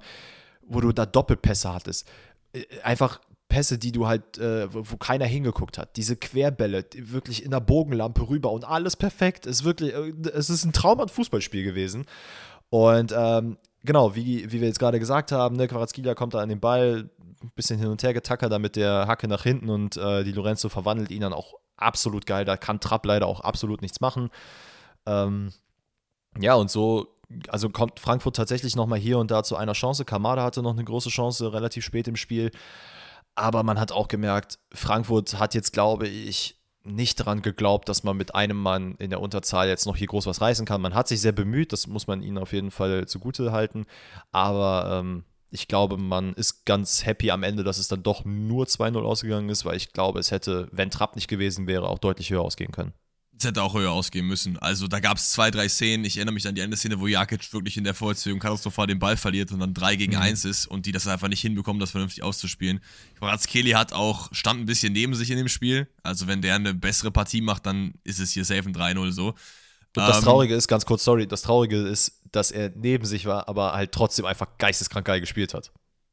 wo 0.66 0.80
du 0.80 0.92
da 0.92 1.06
Doppelpässe 1.06 1.74
hattest. 1.74 2.06
Äh, 2.52 2.62
einfach 2.84 3.20
Pässe, 3.48 3.78
die 3.78 3.92
du 3.92 4.06
halt, 4.06 4.38
äh, 4.38 4.72
wo, 4.72 4.96
keiner 4.96 5.26
hingeguckt 5.26 5.78
hat. 5.78 5.96
Diese 5.96 6.16
Querbälle, 6.16 6.84
wirklich 6.96 7.44
in 7.44 7.50
der 7.50 7.60
Bogenlampe 7.60 8.28
rüber 8.28 8.50
und 8.50 8.64
alles 8.64 8.96
perfekt. 8.96 9.46
Es 9.46 9.60
ist 9.60 9.64
wirklich, 9.64 9.94
äh, 9.94 10.12
es 10.32 10.50
ist 10.50 10.64
ein 10.64 10.72
Traum 10.72 11.00
an 11.00 11.08
Fußballspiel 11.08 11.64
gewesen. 11.64 12.06
Und 12.70 13.14
ähm, 13.16 13.58
genau, 13.84 14.14
wie, 14.16 14.50
wie 14.50 14.60
wir 14.60 14.68
jetzt 14.68 14.78
gerade 14.78 14.98
gesagt 14.98 15.30
haben, 15.30 15.56
ne, 15.56 15.68
Quarazkelia 15.68 16.14
kommt 16.14 16.34
da 16.34 16.40
an 16.40 16.48
den 16.48 16.60
Ball, 16.60 17.10
ein 17.42 17.52
bisschen 17.54 17.78
hin 17.78 17.88
und 17.88 18.02
her 18.02 18.14
getackert, 18.14 18.50
da 18.50 18.58
mit 18.58 18.76
der 18.76 19.06
Hacke 19.06 19.28
nach 19.28 19.42
hinten 19.42 19.68
und 19.68 19.96
äh, 19.96 20.24
die 20.24 20.32
Lorenzo 20.32 20.68
verwandelt 20.68 21.10
ihn 21.10 21.20
dann 21.20 21.32
auch 21.32 21.54
absolut 21.76 22.26
geil. 22.26 22.44
Da 22.44 22.56
kann 22.56 22.80
Trapp 22.80 23.04
leider 23.06 23.26
auch 23.26 23.40
absolut 23.40 23.82
nichts 23.82 24.00
machen. 24.00 24.30
Ähm, 25.06 25.52
ja, 26.40 26.54
und 26.54 26.70
so, 26.70 27.14
also 27.48 27.68
kommt 27.68 28.00
Frankfurt 28.00 28.36
tatsächlich 28.36 28.76
nochmal 28.76 28.98
hier 28.98 29.18
und 29.18 29.30
da 29.30 29.42
zu 29.42 29.56
einer 29.56 29.72
Chance. 29.72 30.04
Kamada 30.04 30.42
hatte 30.42 30.62
noch 30.62 30.72
eine 30.72 30.84
große 30.84 31.10
Chance 31.10 31.52
relativ 31.52 31.84
spät 31.84 32.08
im 32.08 32.16
Spiel. 32.16 32.50
Aber 33.34 33.62
man 33.62 33.80
hat 33.80 33.92
auch 33.92 34.08
gemerkt, 34.08 34.58
Frankfurt 34.72 35.38
hat 35.38 35.54
jetzt, 35.54 35.72
glaube 35.72 36.06
ich, 36.06 36.60
nicht 36.84 37.18
daran 37.18 37.42
geglaubt, 37.42 37.88
dass 37.88 38.04
man 38.04 38.16
mit 38.16 38.34
einem 38.34 38.58
Mann 38.58 38.94
in 38.96 39.10
der 39.10 39.20
Unterzahl 39.20 39.68
jetzt 39.68 39.86
noch 39.86 39.96
hier 39.96 40.06
groß 40.06 40.26
was 40.26 40.40
reißen 40.40 40.66
kann. 40.66 40.82
Man 40.82 40.94
hat 40.94 41.08
sich 41.08 41.20
sehr 41.20 41.32
bemüht, 41.32 41.72
das 41.72 41.86
muss 41.86 42.06
man 42.06 42.22
ihnen 42.22 42.38
auf 42.38 42.52
jeden 42.52 42.70
Fall 42.70 43.06
zugute 43.06 43.52
halten. 43.52 43.86
Aber 44.32 45.00
ähm, 45.00 45.24
ich 45.50 45.66
glaube, 45.66 45.96
man 45.96 46.34
ist 46.34 46.66
ganz 46.66 47.06
happy 47.06 47.30
am 47.30 47.42
Ende, 47.42 47.64
dass 47.64 47.78
es 47.78 47.88
dann 47.88 48.02
doch 48.02 48.24
nur 48.24 48.66
2-0 48.66 49.02
ausgegangen 49.02 49.48
ist, 49.48 49.64
weil 49.64 49.76
ich 49.76 49.92
glaube, 49.92 50.18
es 50.18 50.30
hätte, 50.30 50.68
wenn 50.72 50.90
Trapp 50.90 51.14
nicht 51.14 51.28
gewesen 51.28 51.66
wäre, 51.66 51.88
auch 51.88 51.98
deutlich 51.98 52.30
höher 52.30 52.42
ausgehen 52.42 52.72
können. 52.72 52.92
Es 53.36 53.44
hätte 53.44 53.62
auch 53.62 53.74
höher 53.74 53.90
ausgehen 53.90 54.26
müssen. 54.26 54.58
Also 54.58 54.86
da 54.86 55.00
gab 55.00 55.16
es 55.16 55.32
zwei, 55.32 55.50
drei 55.50 55.68
Szenen. 55.68 56.04
Ich 56.04 56.16
erinnere 56.16 56.34
mich 56.34 56.46
an 56.46 56.54
die 56.54 56.62
eine 56.62 56.76
Szene, 56.76 57.00
wo 57.00 57.06
Jakic 57.08 57.52
wirklich 57.52 57.76
in 57.76 57.82
der 57.84 57.94
Vollzügung 57.94 58.38
katastrophal 58.38 58.86
den 58.86 59.00
Ball 59.00 59.16
verliert 59.16 59.50
und 59.50 59.58
dann 59.58 59.74
3 59.74 59.96
gegen 59.96 60.12
Mhm. 60.12 60.20
1 60.22 60.44
ist 60.44 60.66
und 60.66 60.86
die 60.86 60.92
das 60.92 61.06
einfach 61.08 61.28
nicht 61.28 61.40
hinbekommen, 61.40 61.80
das 61.80 61.90
vernünftig 61.90 62.22
auszuspielen. 62.22 62.80
Kelly 63.48 63.72
hat 63.72 63.92
auch, 63.92 64.28
stand 64.32 64.60
ein 64.60 64.66
bisschen 64.66 64.92
neben 64.92 65.14
sich 65.14 65.30
in 65.30 65.36
dem 65.36 65.48
Spiel. 65.48 65.88
Also 66.02 66.26
wenn 66.28 66.42
der 66.42 66.54
eine 66.54 66.74
bessere 66.74 67.10
Partie 67.10 67.40
macht, 67.40 67.66
dann 67.66 67.94
ist 68.04 68.20
es 68.20 68.30
hier 68.30 68.44
safe 68.44 68.68
ein 68.68 68.74
3-0 68.74 69.10
so. 69.10 69.28
Und 69.28 69.36
das 69.96 70.18
Ähm, 70.18 70.24
Traurige 70.24 70.54
ist, 70.54 70.68
ganz 70.68 70.86
kurz, 70.86 71.04
sorry, 71.04 71.26
das 71.26 71.42
Traurige 71.42 71.76
ist, 71.78 72.20
dass 72.30 72.50
er 72.50 72.70
neben 72.74 73.04
sich 73.04 73.26
war, 73.26 73.48
aber 73.48 73.72
halt 73.72 73.92
trotzdem 73.92 74.26
einfach 74.26 74.58
geisteskrank 74.58 75.06
geil 75.06 75.20
gespielt 75.20 75.54
hat. 75.54 75.72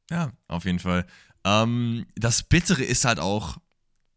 Ja, 0.09 0.31
auf 0.47 0.65
jeden 0.65 0.79
Fall. 0.79 1.05
Ähm, 1.43 2.05
das 2.15 2.43
Bittere 2.43 2.83
ist 2.83 3.05
halt 3.05 3.19
auch, 3.19 3.57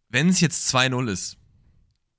wenn 0.08 0.28
es 0.28 0.40
jetzt 0.40 0.74
2-0 0.74 1.08
ist 1.10 1.36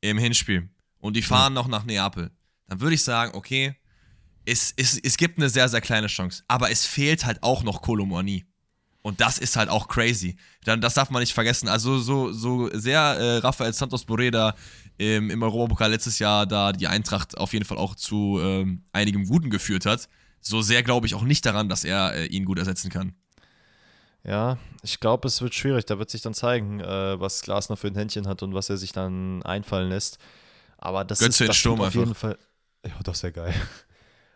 im 0.01 0.17
Hinspiel 0.17 0.69
und 1.05 1.15
die 1.15 1.21
fahren 1.21 1.53
noch 1.53 1.67
nach 1.67 1.85
Neapel, 1.85 2.31
dann 2.67 2.81
würde 2.81 2.95
ich 2.95 3.03
sagen, 3.03 3.35
okay, 3.35 3.75
es, 4.45 4.73
es, 4.75 4.99
es 4.99 5.17
gibt 5.17 5.37
eine 5.37 5.49
sehr, 5.49 5.69
sehr 5.69 5.81
kleine 5.81 6.07
Chance, 6.07 6.43
aber 6.47 6.71
es 6.71 6.85
fehlt 6.85 7.25
halt 7.25 7.43
auch 7.43 7.63
noch 7.63 7.81
Kolomoni. 7.81 8.45
Und 9.01 9.21
das 9.21 9.37
ist 9.37 9.55
halt 9.55 9.69
auch 9.69 9.87
crazy. 9.87 10.35
Dann, 10.63 10.81
das 10.81 10.95
darf 10.95 11.11
man 11.11 11.19
nicht 11.19 11.33
vergessen. 11.33 11.67
Also 11.67 11.99
so, 11.99 12.31
so 12.31 12.71
sehr 12.73 12.99
äh, 12.99 13.37
Rafael 13.37 13.71
Santos 13.71 14.03
Borreda 14.03 14.55
ähm, 14.97 15.29
im 15.29 15.43
Europapokal 15.43 15.91
letztes 15.91 16.17
Jahr 16.17 16.47
da 16.47 16.71
die 16.71 16.87
Eintracht 16.87 17.37
auf 17.37 17.53
jeden 17.53 17.65
Fall 17.65 17.77
auch 17.77 17.93
zu 17.93 18.39
ähm, 18.41 18.83
einigem 18.93 19.27
Guten 19.27 19.51
geführt 19.51 19.85
hat, 19.85 20.09
so 20.41 20.63
sehr 20.63 20.81
glaube 20.81 21.05
ich 21.05 21.13
auch 21.13 21.21
nicht 21.21 21.45
daran, 21.45 21.69
dass 21.69 21.83
er 21.83 22.15
äh, 22.15 22.25
ihn 22.25 22.45
gut 22.45 22.57
ersetzen 22.57 22.89
kann. 22.89 23.13
Ja, 24.23 24.57
ich 24.81 24.99
glaube, 24.99 25.27
es 25.27 25.39
wird 25.39 25.53
schwierig. 25.53 25.85
Da 25.85 25.99
wird 25.99 26.09
sich 26.09 26.23
dann 26.23 26.33
zeigen, 26.33 26.79
äh, 26.79 27.19
was 27.19 27.43
Glasner 27.43 27.77
für 27.77 27.87
ein 27.87 27.95
Händchen 27.95 28.27
hat 28.27 28.41
und 28.41 28.55
was 28.55 28.71
er 28.71 28.77
sich 28.77 28.91
dann 28.91 29.43
einfallen 29.43 29.89
lässt. 29.89 30.17
Aber 30.85 31.03
das 31.03 31.19
Götze 31.19 31.43
ist 31.45 31.49
das 31.49 31.57
Sturm 31.57 31.79
auf 31.79 31.87
einfach. 31.87 31.99
jeden 31.99 32.15
Fall. 32.15 32.37
Ja, 32.85 32.93
das 33.03 33.23
wäre 33.23 33.33
geil. 33.33 33.53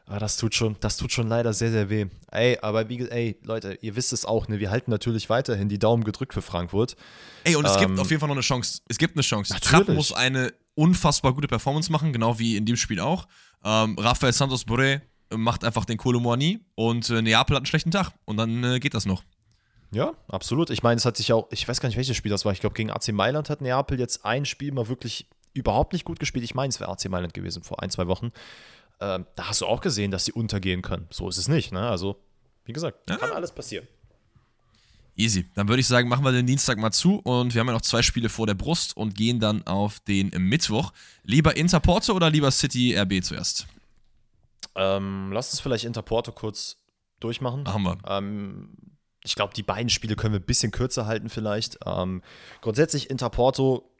Aber 0.07 0.17
das 0.19 0.37
tut 0.37 0.55
schon, 0.55 0.75
das 0.79 0.97
tut 0.97 1.11
schon 1.11 1.27
leider 1.27 1.53
sehr, 1.53 1.69
sehr 1.69 1.87
weh. 1.91 2.07
Ey, 2.31 2.57
aber 2.63 2.89
wie 2.89 3.07
ey, 3.07 3.37
Leute, 3.43 3.77
ihr 3.81 3.95
wisst 3.95 4.11
es 4.11 4.25
auch, 4.25 4.47
ne? 4.47 4.59
Wir 4.59 4.71
halten 4.71 4.89
natürlich 4.89 5.29
weiterhin 5.29 5.69
die 5.69 5.77
Daumen 5.77 6.03
gedrückt 6.03 6.33
für 6.33 6.41
Frankfurt. 6.41 6.95
Ey, 7.43 7.55
und 7.55 7.65
es 7.65 7.75
Ähm, 7.75 7.81
gibt 7.89 7.99
auf 7.99 8.09
jeden 8.09 8.19
Fall 8.19 8.27
noch 8.29 8.35
eine 8.35 8.41
Chance. 8.41 8.81
Es 8.87 8.97
gibt 8.97 9.15
eine 9.15 9.21
Chance. 9.21 9.53
Natürlich. 9.53 9.85
Trapp 9.85 9.95
muss 9.95 10.11
eine 10.11 10.51
unfassbar 10.73 11.33
gute 11.35 11.47
Performance 11.47 11.91
machen, 11.91 12.11
genau 12.11 12.39
wie 12.39 12.57
in 12.57 12.65
dem 12.65 12.75
Spiel 12.75 12.99
auch. 12.99 13.27
Ähm, 13.63 13.95
Rafael 13.99 14.33
Santos 14.33 14.65
Boré 14.65 15.01
macht 15.31 15.63
einfach 15.63 15.85
den 15.85 15.97
Kolomoani 15.97 16.59
und 16.73 17.07
äh, 17.11 17.21
Neapel 17.21 17.55
hat 17.55 17.59
einen 17.61 17.65
schlechten 17.67 17.91
Tag. 17.91 18.11
Und 18.25 18.37
dann 18.37 18.63
äh, 18.63 18.79
geht 18.79 18.95
das 18.95 19.05
noch. 19.05 19.23
Ja, 19.91 20.13
absolut. 20.27 20.71
Ich 20.71 20.81
meine, 20.81 20.97
es 20.97 21.05
hat 21.05 21.17
sich 21.17 21.33
auch, 21.33 21.47
ich 21.51 21.67
weiß 21.67 21.81
gar 21.81 21.87
nicht, 21.89 21.97
welches 21.97 22.17
Spiel 22.17 22.31
das 22.31 22.45
war. 22.45 22.51
Ich 22.51 22.61
glaube, 22.61 22.73
gegen 22.75 22.89
AC 22.89 23.09
Mailand 23.11 23.49
hat 23.51 23.61
Neapel 23.61 23.99
jetzt 23.99 24.25
ein 24.25 24.45
Spiel 24.45 24.71
mal 24.71 24.87
wirklich 24.87 25.27
überhaupt 25.53 25.93
nicht 25.93 26.05
gut 26.05 26.19
gespielt. 26.19 26.43
Ich 26.43 26.55
meine, 26.55 26.69
es 26.69 26.79
wäre 26.79 26.91
AC 26.91 27.09
Mailand 27.09 27.33
gewesen 27.33 27.63
vor 27.63 27.81
ein, 27.81 27.89
zwei 27.89 28.07
Wochen. 28.07 28.31
Ähm, 28.99 29.25
da 29.35 29.47
hast 29.49 29.61
du 29.61 29.65
auch 29.65 29.81
gesehen, 29.81 30.11
dass 30.11 30.25
sie 30.25 30.33
untergehen 30.33 30.81
können. 30.81 31.07
So 31.09 31.29
ist 31.29 31.37
es 31.37 31.47
nicht, 31.47 31.71
ne? 31.71 31.89
Also, 31.89 32.21
wie 32.65 32.73
gesagt, 32.73 33.07
kann 33.07 33.31
alles 33.31 33.51
passieren. 33.51 33.87
Easy. 35.15 35.49
Dann 35.53 35.67
würde 35.67 35.81
ich 35.81 35.87
sagen, 35.87 36.07
machen 36.07 36.23
wir 36.23 36.31
den 36.31 36.47
Dienstag 36.47 36.77
mal 36.77 36.91
zu 36.91 37.17
und 37.19 37.53
wir 37.53 37.59
haben 37.59 37.67
ja 37.67 37.73
noch 37.73 37.81
zwei 37.81 38.01
Spiele 38.01 38.29
vor 38.29 38.47
der 38.47 38.53
Brust 38.53 38.95
und 38.95 39.15
gehen 39.15 39.39
dann 39.41 39.67
auf 39.67 39.99
den 39.99 40.29
Mittwoch. 40.29 40.93
Lieber 41.23 41.57
Inter 41.57 41.81
Porto 41.81 42.13
oder 42.13 42.29
lieber 42.29 42.51
City 42.51 42.95
RB 42.97 43.21
zuerst? 43.21 43.67
Ähm, 44.75 45.31
lass 45.33 45.51
uns 45.51 45.59
vielleicht 45.59 45.83
Interporto 45.83 46.31
kurz 46.31 46.77
durchmachen. 47.19 47.63
Machen 47.63 47.83
wir. 47.83 47.97
Ähm, 48.07 48.77
ich 49.23 49.35
glaube, 49.35 49.53
die 49.53 49.63
beiden 49.63 49.89
Spiele 49.89 50.15
können 50.15 50.33
wir 50.33 50.39
ein 50.39 50.45
bisschen 50.45 50.71
kürzer 50.71 51.05
halten 51.05 51.29
vielleicht. 51.29 51.79
Ähm, 51.85 52.21
grundsätzlich 52.61 53.09
Interporto 53.09 53.91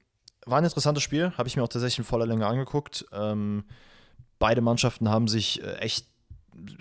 war 0.45 0.57
ein 0.59 0.63
interessantes 0.63 1.03
Spiel, 1.03 1.31
habe 1.37 1.47
ich 1.47 1.55
mir 1.55 1.63
auch 1.63 1.67
tatsächlich 1.69 1.99
in 1.99 2.03
voller 2.05 2.25
Länge 2.25 2.47
angeguckt. 2.47 3.05
Ähm, 3.11 3.63
beide 4.39 4.61
Mannschaften 4.61 5.09
haben 5.09 5.27
sich 5.27 5.61
äh, 5.63 5.75
echt 5.77 6.07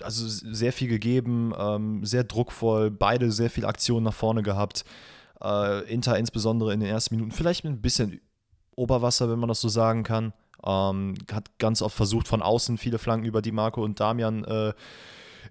also 0.03 0.27
sehr 0.27 0.73
viel 0.73 0.89
gegeben, 0.89 1.53
ähm, 1.57 2.05
sehr 2.05 2.25
druckvoll, 2.25 2.91
beide 2.91 3.31
sehr 3.31 3.51
viel 3.51 3.65
Aktion 3.65 4.03
nach 4.03 4.15
vorne 4.15 4.43
gehabt. 4.43 4.85
Äh, 5.43 5.85
Inter 5.93 6.19
insbesondere 6.19 6.73
in 6.73 6.81
den 6.81 6.89
ersten 6.89 7.15
Minuten 7.15 7.33
vielleicht 7.33 7.63
mit 7.65 7.73
ein 7.75 7.81
bisschen 7.81 8.21
Oberwasser, 8.75 9.31
wenn 9.31 9.39
man 9.39 9.49
das 9.49 9.61
so 9.61 9.69
sagen 9.69 10.03
kann. 10.03 10.33
Ähm, 10.65 11.15
hat 11.33 11.59
ganz 11.59 11.83
oft 11.83 11.95
versucht, 11.97 12.27
von 12.27 12.43
außen 12.43 12.79
viele 12.79 12.99
Flanken 12.99 13.27
über 13.27 13.41
die 13.43 13.53
Marco 13.53 13.85
und 13.85 14.01
Damian 14.01 14.43
äh, 14.45 14.73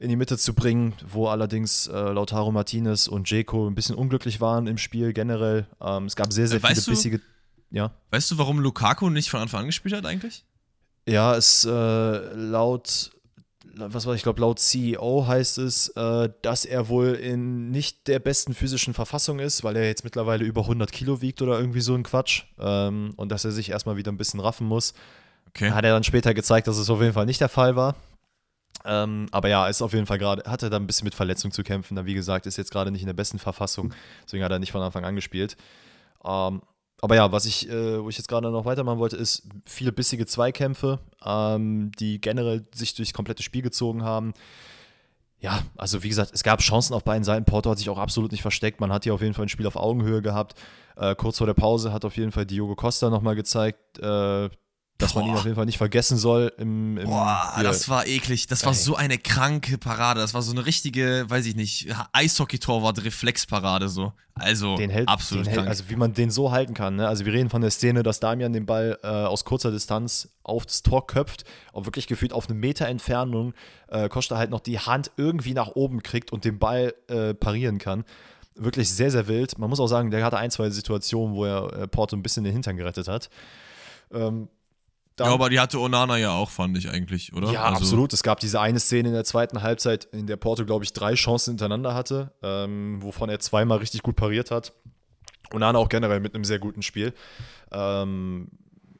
in 0.01 0.09
die 0.09 0.17
Mitte 0.17 0.37
zu 0.37 0.53
bringen, 0.53 0.93
wo 1.09 1.27
allerdings 1.27 1.87
äh, 1.87 1.93
Lautaro 2.11 2.51
Martinez 2.51 3.07
und 3.07 3.29
Jeko 3.31 3.67
ein 3.67 3.75
bisschen 3.75 3.95
unglücklich 3.95 4.41
waren 4.41 4.67
im 4.67 4.77
Spiel 4.77 5.13
generell. 5.13 5.65
Ähm, 5.81 6.05
es 6.05 6.15
gab 6.17 6.33
sehr, 6.33 6.47
sehr 6.47 6.59
Äh, 6.59 6.63
weißt 6.63 6.73
viele 6.73 6.85
du- 6.85 6.91
bissige. 6.91 7.21
Ja. 7.69 7.91
Weißt 8.11 8.31
du, 8.31 8.37
warum 8.37 8.59
Lukaku 8.59 9.09
nicht 9.09 9.29
von 9.29 9.41
Anfang 9.41 9.61
an 9.61 9.65
gespielt 9.67 9.95
hat 9.95 10.05
eigentlich? 10.05 10.45
Ja, 11.07 11.35
es 11.35 11.65
äh, 11.65 11.69
laut, 11.69 13.11
was 13.75 14.05
war 14.05 14.15
ich 14.15 14.23
glaube, 14.23 14.41
laut 14.41 14.59
CEO 14.59 15.25
heißt 15.27 15.57
es, 15.57 15.89
äh, 15.89 16.29
dass 16.41 16.65
er 16.65 16.89
wohl 16.89 17.13
in 17.13 17.71
nicht 17.71 18.07
der 18.07 18.19
besten 18.19 18.53
physischen 18.53 18.93
Verfassung 18.93 19.39
ist, 19.39 19.63
weil 19.63 19.75
er 19.75 19.85
jetzt 19.85 20.03
mittlerweile 20.03 20.43
über 20.43 20.61
100 20.61 20.91
Kilo 20.91 21.21
wiegt 21.21 21.41
oder 21.41 21.59
irgendwie 21.59 21.81
so 21.81 21.95
ein 21.95 22.03
Quatsch 22.03 22.43
ähm, 22.59 23.13
und 23.15 23.31
dass 23.31 23.45
er 23.45 23.51
sich 23.51 23.69
erstmal 23.69 23.97
wieder 23.97 24.11
ein 24.11 24.17
bisschen 24.17 24.39
raffen 24.39 24.67
muss. 24.67 24.93
Okay. 25.49 25.71
Hat 25.71 25.85
er 25.85 25.93
dann 25.93 26.03
später 26.03 26.33
gezeigt, 26.33 26.67
dass 26.67 26.77
es 26.77 26.89
auf 26.89 27.01
jeden 27.01 27.13
Fall 27.13 27.25
nicht 27.25 27.41
der 27.41 27.49
Fall 27.49 27.75
war. 27.75 27.95
Ähm, 28.85 29.27
aber 29.31 29.49
ja, 29.49 29.67
ist 29.67 29.81
auf 29.81 29.93
jeden 29.93 30.05
Fall 30.05 30.17
gerade, 30.17 30.49
hat 30.49 30.63
er 30.63 30.69
da 30.69 30.77
ein 30.77 30.87
bisschen 30.87 31.05
mit 31.05 31.15
Verletzung 31.15 31.51
zu 31.51 31.63
kämpfen. 31.63 31.95
Dann, 31.95 32.05
wie 32.05 32.13
gesagt, 32.13 32.45
ist 32.45 32.57
jetzt 32.57 32.71
gerade 32.71 32.91
nicht 32.91 33.01
in 33.01 33.07
der 33.07 33.13
besten 33.13 33.39
Verfassung. 33.39 33.93
Deswegen 34.25 34.43
hat 34.43 34.51
er 34.51 34.59
nicht 34.59 34.71
von 34.71 34.81
Anfang 34.81 35.03
an 35.03 35.15
gespielt. 35.15 35.57
Ähm, 36.23 36.61
aber 37.01 37.15
ja, 37.15 37.31
was 37.31 37.45
ich, 37.45 37.69
äh, 37.69 38.03
wo 38.03 38.09
ich 38.09 38.17
jetzt 38.17 38.27
gerade 38.27 38.49
noch 38.49 38.65
weitermachen 38.65 38.99
wollte, 38.99 39.17
ist 39.17 39.47
viele 39.65 39.91
bissige 39.91 40.25
Zweikämpfe, 40.25 40.99
ähm, 41.23 41.91
die 41.99 42.19
generell 42.19 42.65
sich 42.73 42.95
durchs 42.95 43.13
komplette 43.13 43.43
Spiel 43.43 43.61
gezogen 43.61 44.03
haben. 44.03 44.33
Ja, 45.39 45.61
also 45.75 46.01
wie 46.01 46.09
gesagt, 46.09 46.31
es 46.33 46.41
gab 46.41 46.61
Chancen 46.61 46.95
auf 46.95 47.03
beiden 47.03 47.23
Seiten. 47.23 47.45
Porto 47.45 47.69
hat 47.69 47.77
sich 47.77 47.89
auch 47.91 47.99
absolut 47.99 48.31
nicht 48.31 48.41
versteckt. 48.41 48.79
Man 48.79 48.91
hat 48.91 49.03
hier 49.03 49.13
auf 49.13 49.21
jeden 49.21 49.35
Fall 49.35 49.45
ein 49.45 49.49
Spiel 49.49 49.67
auf 49.67 49.75
Augenhöhe 49.75 50.23
gehabt. 50.23 50.55
Äh, 50.95 51.13
kurz 51.15 51.37
vor 51.37 51.45
der 51.45 51.53
Pause 51.53 51.93
hat 51.93 52.05
auf 52.05 52.17
jeden 52.17 52.31
Fall 52.31 52.47
Diogo 52.47 52.75
Costa 52.75 53.11
nochmal 53.11 53.35
gezeigt, 53.35 53.99
äh, 53.99 54.49
dass 54.97 55.13
man 55.13 55.25
ihn 55.25 55.35
auf 55.35 55.43
jeden 55.43 55.55
Fall 55.55 55.65
nicht 55.65 55.77
vergessen 55.77 56.17
soll. 56.17 56.51
Im, 56.57 56.97
im 56.97 57.05
Boah, 57.07 57.53
das 57.61 57.87
war 57.87 58.07
eklig. 58.07 58.47
Das 58.47 58.65
war 58.65 58.73
so 58.73 58.95
eine 58.95 59.17
kranke 59.17 59.77
Parade. 59.77 60.19
Das 60.19 60.33
war 60.33 60.41
so 60.41 60.51
eine 60.51 60.65
richtige, 60.65 61.25
weiß 61.27 61.45
ich 61.45 61.55
nicht, 61.55 61.87
Eishockey-Torwart-Reflexparade 62.13 63.89
so. 63.89 64.13
Also 64.33 64.75
den 64.75 64.89
hält, 64.89 65.07
absolut 65.07 65.45
den. 65.45 65.53
Hält, 65.53 65.67
also 65.67 65.89
wie 65.89 65.95
man 65.95 66.13
den 66.13 66.29
so 66.29 66.51
halten 66.51 66.73
kann. 66.73 66.95
Ne? 66.95 67.07
Also 67.07 67.25
wir 67.25 67.33
reden 67.33 67.49
von 67.49 67.61
der 67.61 67.71
Szene, 67.71 68.03
dass 68.03 68.19
Damian 68.19 68.53
den 68.53 68.65
Ball 68.65 68.97
äh, 69.03 69.07
aus 69.07 69.45
kurzer 69.45 69.71
Distanz 69.71 70.29
auf 70.43 70.65
das 70.65 70.83
Tor 70.83 71.07
köpft 71.07 71.43
und 71.73 71.85
wirklich 71.85 72.07
gefühlt 72.07 72.33
auf 72.33 72.49
eine 72.49 72.57
Meter 72.57 72.87
Entfernung 72.87 73.53
äh, 73.87 74.09
Costa 74.09 74.37
halt 74.37 74.49
noch 74.49 74.59
die 74.59 74.79
Hand 74.79 75.11
irgendwie 75.17 75.53
nach 75.53 75.69
oben 75.69 76.03
kriegt 76.03 76.31
und 76.31 76.45
den 76.45 76.59
Ball 76.59 76.93
äh, 77.07 77.33
parieren 77.33 77.77
kann. 77.77 78.03
Wirklich 78.55 78.89
sehr, 78.89 79.11
sehr 79.11 79.27
wild. 79.27 79.57
Man 79.59 79.69
muss 79.69 79.79
auch 79.79 79.87
sagen, 79.87 80.11
der 80.11 80.23
hatte 80.23 80.37
ein, 80.37 80.51
zwei 80.51 80.69
Situationen, 80.69 81.35
wo 81.35 81.45
er 81.45 81.73
äh, 81.73 81.87
Porto 81.87 82.15
ein 82.15 82.23
bisschen 82.23 82.43
den 82.43 82.53
Hintern 82.53 82.77
gerettet 82.77 83.07
hat. 83.07 83.29
Ähm, 84.11 84.49
ja, 85.19 85.25
aber 85.33 85.49
die 85.49 85.59
hatte 85.59 85.79
Onana 85.79 86.17
ja 86.17 86.31
auch, 86.31 86.49
fand 86.49 86.77
ich 86.77 86.89
eigentlich, 86.89 87.33
oder? 87.33 87.51
Ja, 87.51 87.63
also 87.63 87.81
absolut. 87.81 88.13
Es 88.13 88.23
gab 88.23 88.39
diese 88.39 88.59
eine 88.59 88.79
Szene 88.79 89.09
in 89.09 89.13
der 89.13 89.23
zweiten 89.23 89.61
Halbzeit, 89.61 90.05
in 90.05 90.27
der 90.27 90.37
Porto, 90.37 90.65
glaube 90.65 90.83
ich, 90.83 90.93
drei 90.93 91.15
Chancen 91.15 91.51
hintereinander 91.51 91.93
hatte, 91.93 92.31
ähm, 92.43 93.01
wovon 93.01 93.29
er 93.29 93.39
zweimal 93.39 93.79
richtig 93.79 94.03
gut 94.03 94.15
pariert 94.15 94.51
hat. 94.51 94.73
Onana 95.53 95.79
auch 95.79 95.89
generell 95.89 96.19
mit 96.19 96.35
einem 96.35 96.43
sehr 96.43 96.59
guten 96.59 96.81
Spiel. 96.81 97.13
Ähm, 97.71 98.49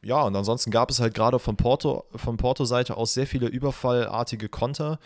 ja, 0.04 0.22
und 0.22 0.36
ansonsten 0.36 0.72
gab 0.72 0.90
es 0.90 1.00
halt 1.00 1.14
gerade 1.14 1.40
von 1.40 1.58
Porto, 1.58 2.06
von 2.16 2.38
Porto-Seite 2.38 2.96
aus 2.96 3.14
sehr 3.14 3.28
viele 3.28 3.48
überfallartige 3.48 4.50
Konter, 4.50 5.00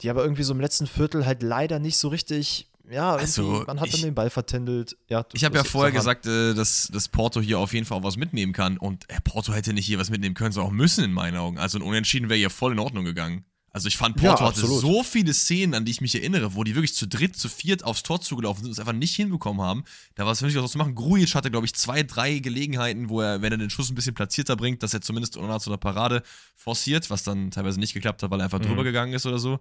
die 0.00 0.10
aber 0.10 0.22
irgendwie 0.22 0.42
so 0.42 0.52
im 0.52 0.60
letzten 0.60 0.86
Viertel 0.86 1.26
halt 1.26 1.42
leider 1.42 1.78
nicht 1.78 1.96
so 1.96 2.08
richtig 2.08 2.68
ja, 2.90 3.14
also, 3.14 3.64
man 3.66 3.80
hat 3.80 3.92
dann 3.92 4.00
den 4.00 4.14
Ball 4.14 4.30
vertändelt. 4.30 4.96
Ja, 5.08 5.24
ich 5.32 5.44
habe 5.44 5.56
ja 5.56 5.64
vorher 5.64 5.92
gesagt, 5.92 6.26
äh, 6.26 6.54
dass, 6.54 6.88
dass 6.92 7.08
Porto 7.08 7.40
hier 7.40 7.58
auf 7.58 7.72
jeden 7.74 7.86
Fall 7.86 7.98
auch 7.98 8.04
was 8.04 8.16
mitnehmen 8.16 8.52
kann. 8.52 8.78
Und 8.78 9.08
äh, 9.10 9.20
Porto 9.22 9.52
hätte 9.52 9.72
nicht 9.72 9.86
hier 9.86 9.98
was 9.98 10.10
mitnehmen 10.10 10.34
können, 10.34 10.52
sondern 10.52 10.72
auch 10.72 10.76
müssen 10.76 11.04
in 11.04 11.12
meinen 11.12 11.36
Augen. 11.36 11.58
Also 11.58 11.78
ein 11.78 11.82
Unentschieden 11.82 12.28
wäre 12.28 12.38
hier 12.38 12.50
voll 12.50 12.72
in 12.72 12.78
Ordnung 12.78 13.04
gegangen. 13.04 13.44
Also 13.70 13.86
ich 13.86 13.98
fand, 13.98 14.16
Porto 14.16 14.42
ja, 14.42 14.48
hatte 14.48 14.66
so 14.66 15.02
viele 15.02 15.34
Szenen, 15.34 15.74
an 15.74 15.84
die 15.84 15.92
ich 15.92 16.00
mich 16.00 16.14
erinnere, 16.14 16.54
wo 16.54 16.64
die 16.64 16.74
wirklich 16.74 16.94
zu 16.94 17.06
dritt, 17.06 17.36
zu 17.36 17.48
viert 17.48 17.84
aufs 17.84 18.02
Tor 18.02 18.20
zugelaufen 18.20 18.62
sind 18.62 18.70
und 18.70 18.72
es 18.72 18.80
einfach 18.80 18.94
nicht 18.94 19.14
hinbekommen 19.14 19.60
haben. 19.60 19.84
Da 20.14 20.24
war 20.24 20.32
es 20.32 20.40
wirklich 20.40 20.60
was 20.60 20.72
zu 20.72 20.78
machen. 20.78 20.94
Grujic 20.94 21.34
hatte, 21.34 21.50
glaube 21.50 21.66
ich, 21.66 21.74
zwei, 21.74 22.02
drei 22.02 22.38
Gelegenheiten, 22.38 23.10
wo 23.10 23.20
er, 23.20 23.42
wenn 23.42 23.52
er 23.52 23.58
den 23.58 23.70
Schuss 23.70 23.90
ein 23.90 23.94
bisschen 23.94 24.14
platzierter 24.14 24.56
bringt, 24.56 24.82
dass 24.82 24.94
er 24.94 25.02
zumindest 25.02 25.36
Onana 25.36 25.60
zu 25.60 25.70
einer 25.70 25.76
Parade 25.76 26.22
forciert, 26.56 27.10
was 27.10 27.24
dann 27.24 27.50
teilweise 27.50 27.78
nicht 27.78 27.92
geklappt 27.92 28.22
hat, 28.22 28.30
weil 28.30 28.40
er 28.40 28.44
einfach 28.44 28.58
mhm. 28.58 28.64
drüber 28.64 28.84
gegangen 28.84 29.12
ist 29.12 29.26
oder 29.26 29.38
so. 29.38 29.60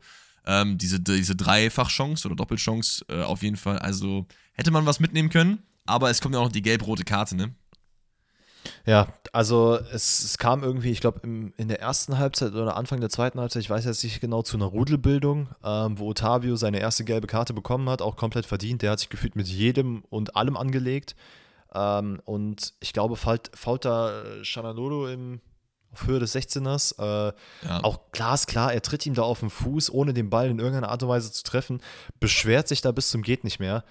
Ähm, 0.49 0.77
diese, 0.77 1.01
diese 1.01 1.35
Dreifachchance 1.35 2.25
oder 2.25 2.35
Doppelchance 2.35 3.03
äh, 3.09 3.21
auf 3.21 3.43
jeden 3.43 3.57
Fall. 3.57 3.79
Also 3.79 4.25
hätte 4.53 4.71
man 4.71 4.85
was 4.85 5.01
mitnehmen 5.01 5.29
können, 5.29 5.61
aber 5.85 6.09
es 6.09 6.21
kommt 6.21 6.33
ja 6.33 6.39
auch 6.39 6.45
noch 6.45 6.51
die 6.51 6.61
gelb-rote 6.61 7.03
Karte, 7.03 7.35
ne? 7.35 7.53
Ja, 8.85 9.07
also 9.33 9.77
es, 9.93 10.23
es 10.23 10.37
kam 10.37 10.63
irgendwie, 10.63 10.91
ich 10.91 11.01
glaube, 11.01 11.21
in 11.23 11.67
der 11.67 11.79
ersten 11.81 12.17
Halbzeit 12.17 12.53
oder 12.53 12.75
Anfang 12.75 12.99
der 12.99 13.09
zweiten 13.09 13.39
Halbzeit, 13.39 13.61
ich 13.61 13.69
weiß 13.69 13.85
jetzt 13.85 14.03
nicht 14.03 14.19
genau, 14.21 14.41
zu 14.41 14.57
einer 14.57 14.65
Rudelbildung, 14.65 15.49
ähm, 15.63 15.99
wo 15.99 16.07
Otavio 16.09 16.55
seine 16.55 16.79
erste 16.79 17.03
gelbe 17.03 17.27
Karte 17.27 17.53
bekommen 17.53 17.89
hat, 17.89 18.01
auch 18.01 18.15
komplett 18.15 18.45
verdient. 18.45 18.81
Der 18.81 18.91
hat 18.91 18.99
sich 18.99 19.09
gefühlt 19.09 19.35
mit 19.35 19.47
jedem 19.47 20.03
und 20.09 20.35
allem 20.35 20.57
angelegt. 20.57 21.15
Ähm, 21.73 22.21
und 22.25 22.73
ich 22.79 22.93
glaube, 22.93 23.15
fault, 23.15 23.51
fault 23.53 23.85
da 23.85 24.23
Chanalolo 24.43 25.07
im 25.07 25.41
auf 25.93 26.07
Höhe 26.07 26.19
des 26.19 26.35
16ers. 26.35 26.99
Äh, 26.99 27.33
ja. 27.63 27.83
Auch 27.83 27.99
glasklar, 28.11 28.73
er 28.73 28.81
tritt 28.81 29.05
ihm 29.05 29.13
da 29.13 29.23
auf 29.23 29.39
den 29.39 29.49
Fuß, 29.49 29.91
ohne 29.91 30.13
den 30.13 30.29
Ball 30.29 30.49
in 30.49 30.59
irgendeiner 30.59 30.89
Art 30.89 31.03
und 31.03 31.09
Weise 31.09 31.31
zu 31.31 31.43
treffen, 31.43 31.81
beschwert 32.19 32.67
sich 32.67 32.81
da 32.81 32.91
bis 32.91 33.09
zum 33.09 33.21
Geht 33.21 33.43
nicht 33.43 33.59
mehr. 33.59 33.83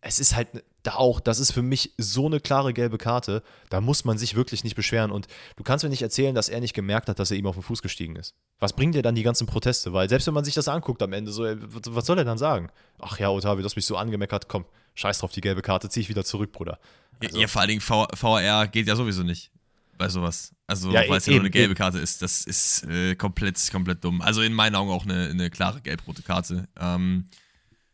Es 0.00 0.20
ist 0.20 0.36
halt 0.36 0.48
da 0.82 0.96
auch, 0.96 1.18
das 1.18 1.38
ist 1.38 1.52
für 1.52 1.62
mich 1.62 1.94
so 1.96 2.26
eine 2.26 2.38
klare 2.38 2.74
gelbe 2.74 2.98
Karte, 2.98 3.42
da 3.70 3.80
muss 3.80 4.04
man 4.04 4.18
sich 4.18 4.34
wirklich 4.34 4.62
nicht 4.62 4.76
beschweren. 4.76 5.10
Und 5.10 5.28
du 5.56 5.62
kannst 5.62 5.82
mir 5.82 5.88
nicht 5.88 6.02
erzählen, 6.02 6.34
dass 6.34 6.50
er 6.50 6.60
nicht 6.60 6.74
gemerkt 6.74 7.08
hat, 7.08 7.18
dass 7.18 7.30
er 7.30 7.38
ihm 7.38 7.46
auf 7.46 7.54
den 7.54 7.62
Fuß 7.62 7.80
gestiegen 7.80 8.16
ist. 8.16 8.34
Was 8.58 8.74
bringt 8.74 8.94
dir 8.94 9.00
dann 9.00 9.14
die 9.14 9.22
ganzen 9.22 9.46
Proteste? 9.46 9.94
Weil 9.94 10.10
selbst 10.10 10.26
wenn 10.26 10.34
man 10.34 10.44
sich 10.44 10.52
das 10.52 10.68
anguckt 10.68 11.02
am 11.02 11.14
Ende, 11.14 11.32
so, 11.32 11.44
was 11.44 12.04
soll 12.04 12.18
er 12.18 12.24
dann 12.24 12.36
sagen? 12.36 12.68
Ach 13.00 13.18
ja, 13.18 13.30
Otavio, 13.30 13.62
du 13.62 13.64
hast 13.64 13.76
mich 13.76 13.86
so 13.86 13.96
angemeckert, 13.96 14.46
komm, 14.46 14.66
scheiß 14.94 15.20
drauf, 15.20 15.32
die 15.32 15.40
gelbe 15.40 15.62
Karte, 15.62 15.88
zieh 15.88 16.00
ich 16.00 16.10
wieder 16.10 16.24
zurück, 16.24 16.52
Bruder. 16.52 16.78
Also, 17.22 17.40
ja, 17.40 17.48
vor 17.48 17.62
allen 17.62 17.68
Dingen 17.68 17.80
VR 17.80 18.68
geht 18.68 18.86
ja 18.86 18.96
sowieso 18.96 19.22
nicht 19.22 19.53
bei 19.98 20.08
sowas. 20.08 20.52
Also, 20.66 20.90
ja, 20.90 21.08
weil 21.08 21.18
es 21.18 21.26
ja 21.26 21.32
nur 21.32 21.40
eine 21.40 21.50
gelbe 21.50 21.74
Karte 21.74 21.98
ist. 21.98 22.22
Das 22.22 22.44
ist 22.44 22.84
äh, 22.84 23.14
komplett, 23.14 23.60
komplett 23.70 24.02
dumm. 24.04 24.20
Also 24.22 24.42
in 24.42 24.52
meinen 24.52 24.74
Augen 24.74 24.90
auch 24.90 25.04
eine, 25.04 25.28
eine 25.28 25.50
klare 25.50 25.80
gelb-rote 25.80 26.22
Karte. 26.22 26.68
Ähm, 26.78 27.26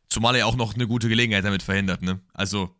zumal 0.08 0.36
er 0.36 0.46
auch 0.46 0.56
noch 0.56 0.74
eine 0.74 0.86
gute 0.86 1.08
Gelegenheit 1.08 1.44
damit 1.44 1.62
verhindert, 1.62 2.02
ne? 2.02 2.20
Also, 2.32 2.76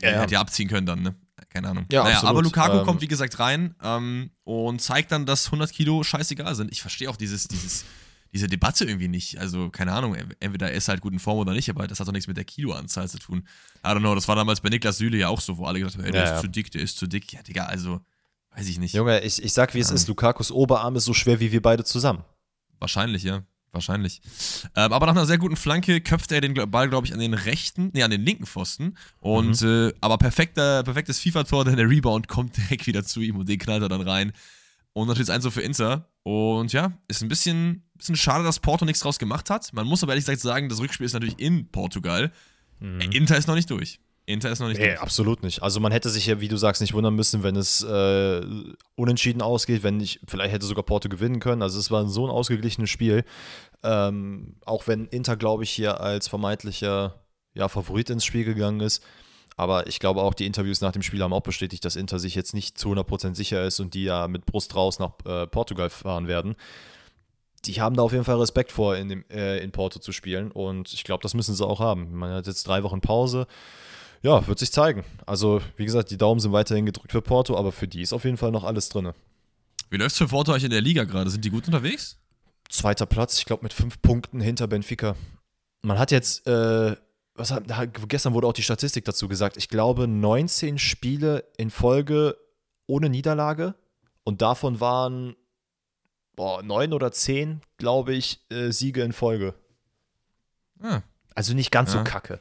er 0.00 0.12
ja, 0.12 0.20
hätte 0.20 0.34
ja 0.34 0.40
abziehen 0.40 0.68
können 0.68 0.86
dann, 0.86 1.02
ne? 1.02 1.14
Keine 1.48 1.68
Ahnung. 1.68 1.86
Ja, 1.90 2.04
naja, 2.04 2.22
aber 2.22 2.42
Lukaku 2.42 2.78
ähm, 2.78 2.84
kommt, 2.84 3.00
wie 3.00 3.08
gesagt, 3.08 3.38
rein 3.38 3.74
ähm, 3.82 4.30
und 4.44 4.80
zeigt 4.80 5.12
dann, 5.12 5.26
dass 5.26 5.46
100 5.46 5.72
Kilo 5.72 6.02
scheißegal 6.02 6.54
sind. 6.54 6.70
Ich 6.70 6.80
verstehe 6.80 7.10
auch 7.10 7.16
dieses, 7.16 7.48
dieses, 7.48 7.84
diese 8.32 8.46
Debatte 8.46 8.84
irgendwie 8.84 9.08
nicht. 9.08 9.38
Also, 9.38 9.68
keine 9.70 9.92
Ahnung, 9.92 10.16
entweder 10.40 10.70
er 10.70 10.76
ist 10.76 10.88
halt 10.88 11.00
gut 11.00 11.12
in 11.12 11.18
Form 11.18 11.38
oder 11.38 11.52
nicht, 11.52 11.68
aber 11.68 11.86
das 11.86 12.00
hat 12.00 12.08
doch 12.08 12.12
nichts 12.12 12.28
mit 12.28 12.36
der 12.36 12.44
Kiloanzahl 12.44 13.08
zu 13.08 13.18
tun. 13.18 13.46
I 13.84 13.88
don't 13.88 14.00
know, 14.00 14.14
das 14.14 14.28
war 14.28 14.36
damals 14.36 14.60
bei 14.60 14.70
Niklas 14.70 14.98
Süle 14.98 15.18
ja 15.18 15.28
auch 15.28 15.40
so, 15.40 15.58
wo 15.58 15.66
alle 15.66 15.80
gesagt 15.80 15.96
haben, 15.96 16.04
ey, 16.04 16.12
der 16.12 16.24
ja, 16.24 16.34
ist 16.36 16.40
zu 16.40 16.48
dick, 16.48 16.70
der 16.70 16.82
ist 16.82 16.96
zu 16.96 17.06
dick. 17.06 17.32
Ja, 17.32 17.42
Digga, 17.42 17.66
also 17.66 18.00
Weiß 18.54 18.68
ich 18.68 18.78
nicht. 18.78 18.94
Junge, 18.94 19.20
ich, 19.20 19.42
ich 19.42 19.52
sag, 19.52 19.74
wie 19.74 19.80
es 19.80 19.90
ist. 19.90 20.08
Lukakus 20.08 20.50
Oberarm 20.50 20.96
ist 20.96 21.04
so 21.04 21.14
schwer 21.14 21.40
wie 21.40 21.52
wir 21.52 21.62
beide 21.62 21.84
zusammen. 21.84 22.24
Wahrscheinlich, 22.78 23.22
ja. 23.22 23.42
Wahrscheinlich. 23.72 24.20
Ähm, 24.76 24.92
aber 24.92 25.06
nach 25.06 25.14
einer 25.14 25.24
sehr 25.24 25.38
guten 25.38 25.56
Flanke 25.56 26.02
köpft 26.02 26.30
er 26.30 26.42
den 26.42 26.52
Ball, 26.70 26.90
glaube 26.90 27.06
ich, 27.06 27.14
an 27.14 27.20
den 27.20 27.32
rechten, 27.32 27.90
nee, 27.94 28.02
an 28.02 28.10
den 28.10 28.22
linken 28.22 28.44
Pfosten. 28.44 28.98
Und, 29.20 29.62
mhm. 29.62 29.88
äh, 29.88 29.92
aber 30.02 30.18
perfekter, 30.18 30.82
perfektes 30.82 31.18
FIFA-Tor, 31.20 31.64
denn 31.64 31.76
der 31.76 31.88
Rebound 31.88 32.28
kommt 32.28 32.56
direkt 32.58 32.86
wieder 32.86 33.02
zu 33.02 33.20
ihm 33.22 33.36
und 33.36 33.48
den 33.48 33.58
knallt 33.58 33.82
er 33.82 33.88
dann 33.88 34.02
rein. 34.02 34.32
Und 34.92 35.08
dann 35.08 35.16
steht 35.16 35.28
es 35.28 35.30
1 35.30 35.48
für 35.48 35.62
Inter. 35.62 36.10
Und 36.22 36.74
ja, 36.74 36.92
ist 37.08 37.22
ein 37.22 37.28
bisschen, 37.28 37.82
bisschen 37.96 38.16
schade, 38.16 38.44
dass 38.44 38.60
Porto 38.60 38.84
nichts 38.84 39.00
draus 39.00 39.18
gemacht 39.18 39.48
hat. 39.48 39.72
Man 39.72 39.86
muss 39.86 40.02
aber 40.02 40.12
ehrlich 40.12 40.26
gesagt 40.26 40.42
sagen, 40.42 40.68
das 40.68 40.80
Rückspiel 40.80 41.06
ist 41.06 41.14
natürlich 41.14 41.38
in 41.38 41.68
Portugal. 41.68 42.30
Mhm. 42.78 43.00
Inter 43.00 43.38
ist 43.38 43.48
noch 43.48 43.54
nicht 43.54 43.70
durch. 43.70 44.00
Inter 44.24 44.50
ist 44.50 44.60
noch 44.60 44.68
nicht 44.68 44.78
nee, 44.78 44.88
durch. 44.88 45.00
absolut 45.00 45.42
nicht. 45.42 45.62
Also 45.62 45.80
man 45.80 45.90
hätte 45.90 46.08
sich 46.08 46.26
ja, 46.26 46.40
wie 46.40 46.48
du 46.48 46.56
sagst, 46.56 46.80
nicht 46.80 46.94
wundern 46.94 47.14
müssen, 47.14 47.42
wenn 47.42 47.56
es 47.56 47.82
äh, 47.82 48.40
unentschieden 48.94 49.42
ausgeht, 49.42 49.82
wenn 49.82 49.96
nicht, 49.96 50.20
vielleicht 50.28 50.52
hätte 50.52 50.66
sogar 50.66 50.84
Porto 50.84 51.08
gewinnen 51.08 51.40
können. 51.40 51.62
Also 51.62 51.78
es 51.78 51.90
war 51.90 52.06
so 52.06 52.24
ein 52.26 52.30
ausgeglichenes 52.30 52.88
Spiel. 52.88 53.24
Ähm, 53.82 54.56
auch 54.64 54.86
wenn 54.86 55.06
Inter, 55.06 55.36
glaube 55.36 55.64
ich, 55.64 55.70
hier 55.70 56.00
als 56.00 56.28
vermeintlicher 56.28 57.16
ja, 57.54 57.68
Favorit 57.68 58.10
ins 58.10 58.24
Spiel 58.24 58.44
gegangen 58.44 58.80
ist. 58.80 59.02
Aber 59.56 59.86
ich 59.88 59.98
glaube 59.98 60.22
auch, 60.22 60.34
die 60.34 60.46
Interviews 60.46 60.80
nach 60.80 60.92
dem 60.92 61.02
Spiel 61.02 61.22
haben 61.22 61.32
auch 61.32 61.42
bestätigt, 61.42 61.84
dass 61.84 61.96
Inter 61.96 62.18
sich 62.18 62.34
jetzt 62.34 62.54
nicht 62.54 62.78
zu 62.78 62.92
100% 62.92 63.34
sicher 63.34 63.64
ist 63.64 63.80
und 63.80 63.94
die 63.94 64.04
ja 64.04 64.28
mit 64.28 64.46
Brust 64.46 64.74
raus 64.76 64.98
nach 64.98 65.12
äh, 65.26 65.46
Portugal 65.48 65.90
fahren 65.90 66.28
werden. 66.28 66.54
Die 67.64 67.80
haben 67.80 67.96
da 67.96 68.02
auf 68.02 68.12
jeden 68.12 68.24
Fall 68.24 68.38
Respekt 68.38 68.72
vor, 68.72 68.96
in, 68.96 69.08
dem, 69.08 69.24
äh, 69.30 69.58
in 69.58 69.72
Porto 69.72 69.98
zu 69.98 70.12
spielen. 70.12 70.50
Und 70.52 70.92
ich 70.92 71.04
glaube, 71.04 71.22
das 71.22 71.34
müssen 71.34 71.54
sie 71.54 71.66
auch 71.66 71.80
haben. 71.80 72.12
Man 72.12 72.32
hat 72.32 72.46
jetzt 72.46 72.66
drei 72.66 72.82
Wochen 72.82 73.00
Pause 73.00 73.46
ja, 74.22 74.46
wird 74.46 74.58
sich 74.58 74.72
zeigen. 74.72 75.04
Also, 75.26 75.60
wie 75.76 75.84
gesagt, 75.84 76.10
die 76.10 76.16
Daumen 76.16 76.40
sind 76.40 76.52
weiterhin 76.52 76.86
gedrückt 76.86 77.12
für 77.12 77.22
Porto, 77.22 77.56
aber 77.56 77.72
für 77.72 77.88
die 77.88 78.02
ist 78.02 78.12
auf 78.12 78.24
jeden 78.24 78.36
Fall 78.36 78.52
noch 78.52 78.64
alles 78.64 78.88
drin. 78.88 79.12
Wie 79.90 79.96
läuft 79.96 80.12
es 80.12 80.18
für 80.18 80.28
Porto 80.28 80.52
euch 80.52 80.64
in 80.64 80.70
der 80.70 80.80
Liga 80.80 81.04
gerade? 81.04 81.28
Sind 81.28 81.44
die 81.44 81.50
gut 81.50 81.66
unterwegs? 81.66 82.18
Zweiter 82.68 83.04
Platz, 83.04 83.38
ich 83.38 83.44
glaube 83.44 83.64
mit 83.64 83.72
fünf 83.72 84.00
Punkten 84.00 84.40
hinter 84.40 84.66
Benfica. 84.66 85.16
Man 85.82 85.98
hat 85.98 86.10
jetzt, 86.12 86.46
äh, 86.46 86.96
was 87.34 87.50
hat, 87.50 87.64
gestern 88.08 88.32
wurde 88.32 88.46
auch 88.46 88.52
die 88.52 88.62
Statistik 88.62 89.04
dazu 89.04 89.28
gesagt, 89.28 89.56
ich 89.56 89.68
glaube 89.68 90.06
19 90.06 90.78
Spiele 90.78 91.44
in 91.58 91.70
Folge 91.70 92.36
ohne 92.86 93.10
Niederlage 93.10 93.74
und 94.24 94.40
davon 94.40 94.80
waren 94.80 95.34
boah, 96.36 96.62
neun 96.62 96.92
oder 96.92 97.12
zehn, 97.12 97.60
glaube 97.76 98.14
ich, 98.14 98.40
äh, 98.50 98.70
Siege 98.70 99.02
in 99.02 99.12
Folge. 99.12 99.54
Ah. 100.80 101.02
Also 101.34 101.54
nicht 101.54 101.70
ganz 101.70 101.92
ja. 101.92 101.98
so 101.98 102.04
kacke. 102.04 102.40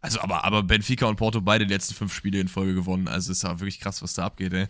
Also, 0.00 0.20
aber, 0.20 0.44
aber 0.44 0.62
Benfica 0.62 1.06
und 1.06 1.16
Porto 1.16 1.40
beide 1.40 1.66
die 1.66 1.74
letzten 1.74 1.94
fünf 1.94 2.14
Spiele 2.14 2.38
in 2.38 2.48
Folge 2.48 2.74
gewonnen. 2.74 3.08
Also 3.08 3.32
ist 3.32 3.42
ja 3.42 3.58
wirklich 3.58 3.80
krass, 3.80 4.00
was 4.02 4.14
da 4.14 4.26
abgeht, 4.26 4.52
ey. 4.52 4.66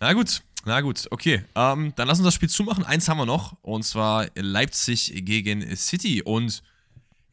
Na 0.00 0.12
gut, 0.12 0.42
na 0.64 0.80
gut, 0.80 1.06
okay. 1.10 1.44
Ähm, 1.54 1.92
dann 1.96 2.08
lass 2.08 2.18
uns 2.18 2.26
das 2.26 2.34
Spiel 2.34 2.48
zumachen. 2.50 2.84
Eins 2.84 3.08
haben 3.08 3.18
wir 3.18 3.26
noch. 3.26 3.56
Und 3.62 3.84
zwar 3.84 4.26
Leipzig 4.34 5.12
gegen 5.24 5.74
City. 5.76 6.22
Und 6.22 6.62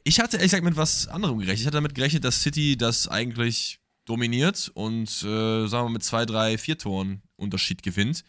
ich 0.04 0.20
hatte 0.20 0.38
ehrlich 0.38 0.52
gesagt 0.52 0.64
mit 0.64 0.78
was 0.78 1.08
anderem 1.08 1.38
gerechnet. 1.40 1.60
Ich 1.60 1.66
hatte 1.66 1.76
damit 1.76 1.96
gerechnet, 1.96 2.24
dass 2.24 2.42
City 2.42 2.78
das 2.78 3.08
eigentlich 3.08 3.80
dominiert 4.06 4.72
und, 4.76 5.10
äh, 5.24 5.68
sagen 5.68 5.72
wir 5.72 5.84
mal, 5.86 5.90
mit 5.90 6.04
zwei, 6.04 6.26
drei, 6.26 6.58
vier 6.58 6.78
Toren 6.78 7.24
Unterschied 7.38 7.84
gewinnt. 7.84 8.24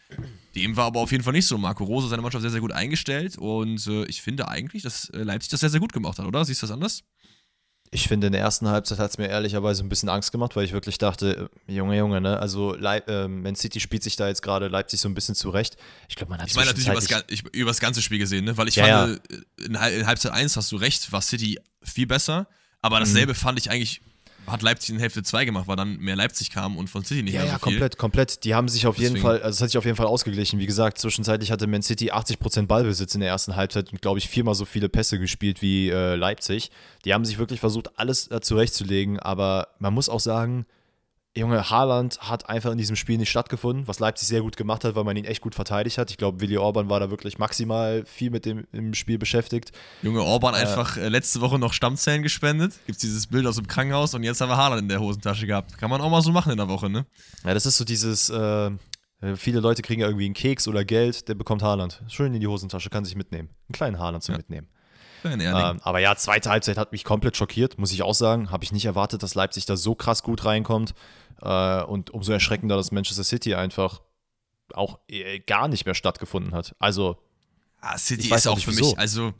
Dem 0.55 0.75
war 0.75 0.85
aber 0.85 0.99
auf 0.99 1.11
jeden 1.11 1.23
Fall 1.23 1.33
nicht 1.33 1.45
so. 1.45 1.57
Marco 1.57 1.83
Rose 1.83 2.09
seine 2.09 2.21
Mannschaft 2.21 2.41
sehr, 2.41 2.51
sehr 2.51 2.61
gut 2.61 2.71
eingestellt. 2.71 3.37
Und 3.37 3.85
äh, 3.87 4.05
ich 4.05 4.21
finde 4.21 4.47
eigentlich, 4.47 4.83
dass 4.83 5.09
äh, 5.09 5.23
Leipzig 5.23 5.49
das 5.49 5.61
sehr, 5.61 5.69
sehr 5.69 5.79
gut 5.79 5.93
gemacht 5.93 6.19
hat, 6.19 6.25
oder? 6.25 6.43
Siehst 6.43 6.61
du 6.61 6.65
das 6.65 6.73
anders? 6.73 7.03
Ich 7.89 8.07
finde, 8.07 8.27
in 8.27 8.33
der 8.33 8.41
ersten 8.41 8.67
Halbzeit 8.67 8.99
hat 8.99 9.11
es 9.11 9.17
mir 9.17 9.27
ehrlicherweise 9.27 9.83
ein 9.83 9.89
bisschen 9.89 10.09
Angst 10.09 10.31
gemacht, 10.31 10.55
weil 10.55 10.65
ich 10.65 10.73
wirklich 10.73 10.97
dachte, 10.97 11.49
äh, 11.67 11.73
Junge, 11.73 11.97
Junge, 11.97 12.19
ne? 12.19 12.39
Also 12.39 12.75
Leip 12.75 13.09
äh, 13.09 13.27
Man 13.27 13.55
City 13.55 13.79
spielt 13.79 14.03
sich 14.03 14.15
da 14.15 14.27
jetzt 14.27 14.41
gerade 14.41 14.67
Leipzig 14.67 14.99
so 14.99 15.07
ein 15.07 15.13
bisschen 15.13 15.35
zurecht. 15.35 15.77
Ich 16.09 16.15
glaube, 16.15 16.31
man 16.31 16.41
hat 16.41 16.49
Ich 16.49 16.55
meine 16.55 16.67
natürlich 16.67 16.89
übers, 16.89 17.07
ich, 17.29 17.43
über 17.53 17.71
das 17.71 17.79
ganze 17.79 18.01
Spiel 18.01 18.19
gesehen, 18.19 18.45
ne? 18.45 18.57
Weil 18.57 18.67
ich 18.67 18.75
ja, 18.75 18.85
fand, 18.85 19.21
ja. 19.29 19.37
In, 19.65 19.99
in, 19.99 20.07
Halbzeit 20.07 20.33
1 20.33 20.57
hast 20.57 20.71
du 20.71 20.75
recht, 20.75 21.11
war 21.11 21.21
City 21.21 21.59
viel 21.81 22.07
besser, 22.07 22.47
aber 22.81 22.99
dasselbe 22.99 23.33
mhm. 23.33 23.37
fand 23.37 23.59
ich 23.59 23.71
eigentlich 23.71 24.01
hat 24.47 24.61
Leipzig 24.61 24.95
in 24.95 24.99
Hälfte 24.99 25.23
2 25.23 25.45
gemacht, 25.45 25.67
weil 25.67 25.75
dann 25.75 25.97
mehr 25.97 26.15
Leipzig 26.15 26.49
kam 26.51 26.77
und 26.77 26.89
von 26.89 27.03
City 27.03 27.23
nicht 27.23 27.33
ja, 27.33 27.41
mehr 27.41 27.51
ja, 27.51 27.59
so 27.59 27.65
viel. 27.65 27.73
komplett, 27.73 27.97
komplett. 27.97 28.43
Die 28.43 28.55
haben 28.55 28.67
sich 28.67 28.87
auf 28.87 28.97
jeden 28.97 29.15
Deswegen. 29.15 29.27
Fall, 29.27 29.41
also 29.41 29.57
es 29.57 29.61
hat 29.61 29.69
sich 29.69 29.77
auf 29.77 29.85
jeden 29.85 29.97
Fall 29.97 30.07
ausgeglichen. 30.07 30.59
Wie 30.59 30.65
gesagt, 30.65 30.97
zwischenzeitlich 30.97 31.51
hatte 31.51 31.67
Man 31.67 31.81
City 31.81 32.11
80% 32.11 32.67
Ballbesitz 32.67 33.13
in 33.13 33.21
der 33.21 33.29
ersten 33.29 33.55
Halbzeit 33.55 33.91
und 33.91 34.01
glaube 34.01 34.19
ich 34.19 34.29
viermal 34.29 34.55
so 34.55 34.65
viele 34.65 34.89
Pässe 34.89 35.19
gespielt 35.19 35.61
wie 35.61 35.89
äh, 35.89 36.15
Leipzig. 36.15 36.71
Die 37.05 37.13
haben 37.13 37.25
sich 37.25 37.37
wirklich 37.37 37.59
versucht, 37.59 37.99
alles 37.99 38.31
äh, 38.31 38.41
zurechtzulegen, 38.41 39.19
aber 39.19 39.69
man 39.79 39.93
muss 39.93 40.09
auch 40.09 40.19
sagen, 40.19 40.65
Junge, 41.37 41.69
Haaland 41.69 42.19
hat 42.19 42.49
einfach 42.49 42.71
in 42.71 42.77
diesem 42.77 42.95
Spiel 42.95 43.17
nicht 43.17 43.29
stattgefunden, 43.29 43.87
was 43.87 43.99
Leipzig 43.99 44.27
sehr 44.27 44.41
gut 44.41 44.57
gemacht 44.57 44.83
hat, 44.83 44.95
weil 44.95 45.03
man 45.03 45.15
ihn 45.17 45.25
echt 45.25 45.41
gut 45.41 45.55
verteidigt 45.55 45.97
hat. 45.97 46.09
Ich 46.11 46.17
glaube, 46.17 46.41
Willi 46.41 46.57
Orban 46.57 46.89
war 46.89 46.99
da 46.99 47.09
wirklich 47.09 47.37
maximal 47.37 48.03
viel 48.05 48.29
mit 48.29 48.45
dem 48.45 48.65
im 48.71 48.93
Spiel 48.93 49.17
beschäftigt. 49.17 49.71
Junge 50.01 50.21
Orban 50.21 50.55
einfach 50.55 50.97
äh, 50.97 51.09
letzte 51.09 51.41
Woche 51.41 51.59
noch 51.59 51.73
Stammzellen 51.73 52.23
gespendet. 52.23 52.73
Gibt's 52.85 53.01
dieses 53.01 53.27
Bild 53.27 53.45
aus 53.45 53.55
dem 53.55 53.67
Krankenhaus 53.67 54.13
und 54.13 54.23
jetzt 54.23 54.41
haben 54.41 54.49
wir 54.49 54.57
Haaland 54.57 54.81
in 54.81 54.89
der 54.89 54.99
Hosentasche 54.99 55.47
gehabt. 55.47 55.77
Kann 55.77 55.89
man 55.89 56.01
auch 56.01 56.09
mal 56.09 56.21
so 56.21 56.31
machen 56.31 56.51
in 56.51 56.57
der 56.57 56.67
Woche, 56.69 56.89
ne? 56.89 57.05
Ja, 57.45 57.53
das 57.53 57.65
ist 57.65 57.77
so 57.77 57.85
dieses, 57.85 58.29
äh, 58.29 58.71
äh, 59.21 59.35
viele 59.35 59.59
Leute 59.59 59.81
kriegen 59.81 60.01
ja 60.01 60.07
irgendwie 60.07 60.25
einen 60.25 60.33
Keks 60.33 60.67
oder 60.67 60.85
Geld, 60.85 61.27
der 61.27 61.35
bekommt 61.35 61.63
Haaland. 61.63 62.03
Schön 62.07 62.33
in 62.33 62.39
die 62.41 62.47
Hosentasche, 62.47 62.89
kann 62.89 63.05
sich 63.05 63.15
mitnehmen. 63.15 63.49
Einen 63.67 63.73
kleinen 63.73 63.99
Haaland 63.99 64.23
zum 64.23 64.33
Ja. 64.33 64.37
Mitnehmen. 64.37 64.67
Erling. 65.31 65.77
Ähm, 65.77 65.79
aber 65.83 65.99
ja, 65.99 66.15
zweite 66.15 66.49
Halbzeit 66.49 66.77
hat 66.77 66.91
mich 66.91 67.03
komplett 67.03 67.37
schockiert, 67.37 67.77
muss 67.77 67.91
ich 67.91 68.03
auch 68.03 68.13
sagen. 68.15 68.51
Habe 68.51 68.63
ich 68.63 68.71
nicht 68.71 68.85
erwartet, 68.85 69.23
dass 69.23 69.35
Leipzig 69.35 69.65
da 69.65 69.77
so 69.77 69.95
krass 69.95 70.23
gut 70.23 70.45
reinkommt. 70.45 70.93
Äh, 71.41 71.83
und 71.83 72.09
umso 72.11 72.31
erschreckender, 72.31 72.75
dass 72.77 72.91
Manchester 72.91 73.23
City 73.23 73.55
einfach 73.55 74.01
auch 74.73 74.99
äh, 75.07 75.39
gar 75.39 75.67
nicht 75.67 75.85
mehr 75.85 75.95
stattgefunden 75.95 76.53
hat. 76.53 76.75
Also, 76.79 77.17
Ah, 77.79 77.97
City 77.97 78.33
ist 78.33 78.47
auch 78.47 78.57
für 78.59 78.71
wieso. 78.71 78.89
mich, 78.89 78.97
also 78.99 79.33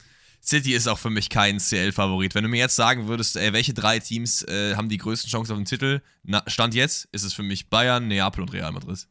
City 0.44 0.74
ist 0.74 0.88
auch 0.88 1.00
für 1.00 1.10
mich 1.10 1.30
kein 1.30 1.58
CL-Favorit. 1.58 2.36
Wenn 2.36 2.44
du 2.44 2.50
mir 2.50 2.60
jetzt 2.60 2.76
sagen 2.76 3.08
würdest, 3.08 3.36
ey, 3.36 3.52
welche 3.52 3.74
drei 3.74 3.98
Teams 4.00 4.44
äh, 4.44 4.76
haben 4.76 4.90
die 4.90 4.98
größten 4.98 5.30
Chancen 5.30 5.54
auf 5.54 5.58
den 5.58 5.66
Titel, 5.66 6.02
na, 6.24 6.44
Stand 6.46 6.76
jetzt 6.76 7.06
ist 7.12 7.24
es 7.24 7.34
für 7.34 7.42
mich 7.44 7.70
Bayern, 7.70 8.08
Neapel 8.08 8.44
und 8.44 8.54
Real 8.54 8.72
Madrid. 8.72 9.08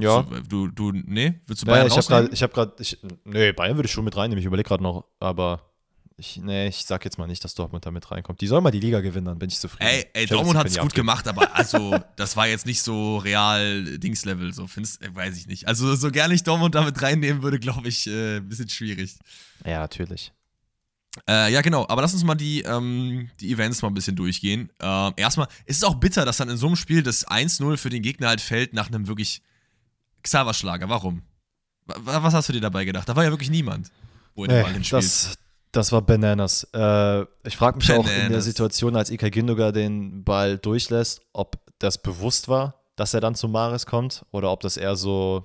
Ja. 0.00 0.22
Du, 0.48 0.68
du, 0.68 0.92
nee, 0.92 1.40
willst 1.46 1.62
du 1.62 1.66
ja 1.66 1.72
Bayern 1.72 1.86
ich 1.86 1.92
habe 1.92 1.96
rausnehmen? 1.96 2.24
gerade, 2.24 2.34
ich 2.34 2.42
habe 2.42 2.52
gerade, 2.52 2.72
ich, 2.78 2.98
nee, 3.24 3.52
Bayern 3.52 3.76
würde 3.76 3.86
ich 3.86 3.92
schon 3.92 4.04
mit 4.04 4.16
reinnehmen. 4.16 4.40
Ich 4.40 4.46
überlege 4.46 4.68
gerade 4.68 4.82
noch, 4.82 5.04
aber 5.20 5.68
ich, 6.20 6.36
nee, 6.42 6.66
ich 6.66 6.84
sag 6.84 7.04
jetzt 7.04 7.16
mal 7.16 7.28
nicht, 7.28 7.44
dass 7.44 7.54
Dortmund 7.54 7.86
da 7.86 7.92
mit 7.92 8.10
reinkommt. 8.10 8.40
Die 8.40 8.48
sollen 8.48 8.64
mal 8.64 8.72
die 8.72 8.80
Liga 8.80 9.00
gewinnen, 9.00 9.26
dann 9.26 9.38
bin 9.38 9.48
ich 9.48 9.60
zufrieden. 9.60 9.88
Ey, 9.88 10.06
ey 10.14 10.26
Dortmund 10.26 10.58
hat 10.58 10.66
es 10.66 10.74
gut 10.74 10.86
abgeben. 10.86 11.06
gemacht, 11.06 11.28
aber 11.28 11.54
also, 11.54 11.96
das 12.16 12.36
war 12.36 12.48
jetzt 12.48 12.66
nicht 12.66 12.82
so 12.82 13.18
real 13.18 13.84
Dings-Level, 13.98 14.52
so 14.52 14.66
findest, 14.66 15.00
äh, 15.00 15.14
weiß 15.14 15.36
ich 15.36 15.46
nicht. 15.46 15.68
Also, 15.68 15.94
so 15.94 16.10
gerne 16.10 16.34
ich 16.34 16.42
Dortmund 16.42 16.74
damit 16.74 17.00
reinnehmen 17.00 17.42
würde, 17.42 17.60
glaube 17.60 17.86
ich, 17.86 18.08
äh, 18.08 18.38
ein 18.38 18.48
bisschen 18.48 18.68
schwierig. 18.68 19.16
Ja, 19.64 19.78
natürlich. 19.78 20.32
Äh, 21.28 21.52
ja, 21.52 21.60
genau, 21.62 21.86
aber 21.88 22.02
lass 22.02 22.14
uns 22.14 22.24
mal 22.24 22.34
die, 22.34 22.62
ähm, 22.62 23.30
die 23.40 23.52
Events 23.52 23.82
mal 23.82 23.88
ein 23.88 23.94
bisschen 23.94 24.16
durchgehen. 24.16 24.70
Ähm, 24.80 25.12
erstmal, 25.16 25.46
es 25.66 25.76
ist 25.76 25.84
auch 25.84 25.96
bitter, 25.96 26.24
dass 26.24 26.36
dann 26.36 26.48
in 26.48 26.56
so 26.56 26.66
einem 26.66 26.76
Spiel 26.76 27.04
das 27.04 27.26
1-0 27.28 27.76
für 27.76 27.90
den 27.90 28.02
Gegner 28.02 28.28
halt 28.28 28.40
fällt 28.40 28.72
nach 28.72 28.88
einem 28.88 29.06
wirklich 29.06 29.42
Xaver-Schlager. 30.28 30.88
Warum? 30.88 31.22
Wa- 31.86 32.22
Was 32.22 32.34
hast 32.34 32.48
du 32.48 32.52
dir 32.52 32.60
dabei 32.60 32.84
gedacht? 32.84 33.08
Da 33.08 33.16
war 33.16 33.24
ja 33.24 33.30
wirklich 33.30 33.50
niemand, 33.50 33.90
wo 34.34 34.44
er 34.44 34.48
den 34.48 34.62
Ball 34.62 34.70
Nee, 34.72 34.74
hinspielt. 34.78 35.02
das, 35.02 35.34
das 35.72 35.92
war 35.92 36.02
Bananas. 36.02 36.64
Äh, 36.74 37.22
ich 37.44 37.56
frage 37.56 37.78
mich 37.78 37.90
auch 37.92 37.96
in 38.00 38.02
der 38.06 38.22
Bananas. 38.24 38.44
Situation, 38.44 38.96
als 38.96 39.10
Ilkay 39.10 39.30
Gündogan 39.30 39.72
den 39.72 40.24
Ball 40.24 40.58
durchlässt, 40.58 41.22
ob 41.32 41.56
das 41.78 41.98
bewusst 42.02 42.48
war, 42.48 42.74
dass 42.96 43.14
er 43.14 43.20
dann 43.20 43.34
zu 43.34 43.48
Maris 43.48 43.86
kommt 43.86 44.24
oder 44.32 44.50
ob 44.50 44.60
das 44.60 44.76
eher 44.76 44.96
so 44.96 45.44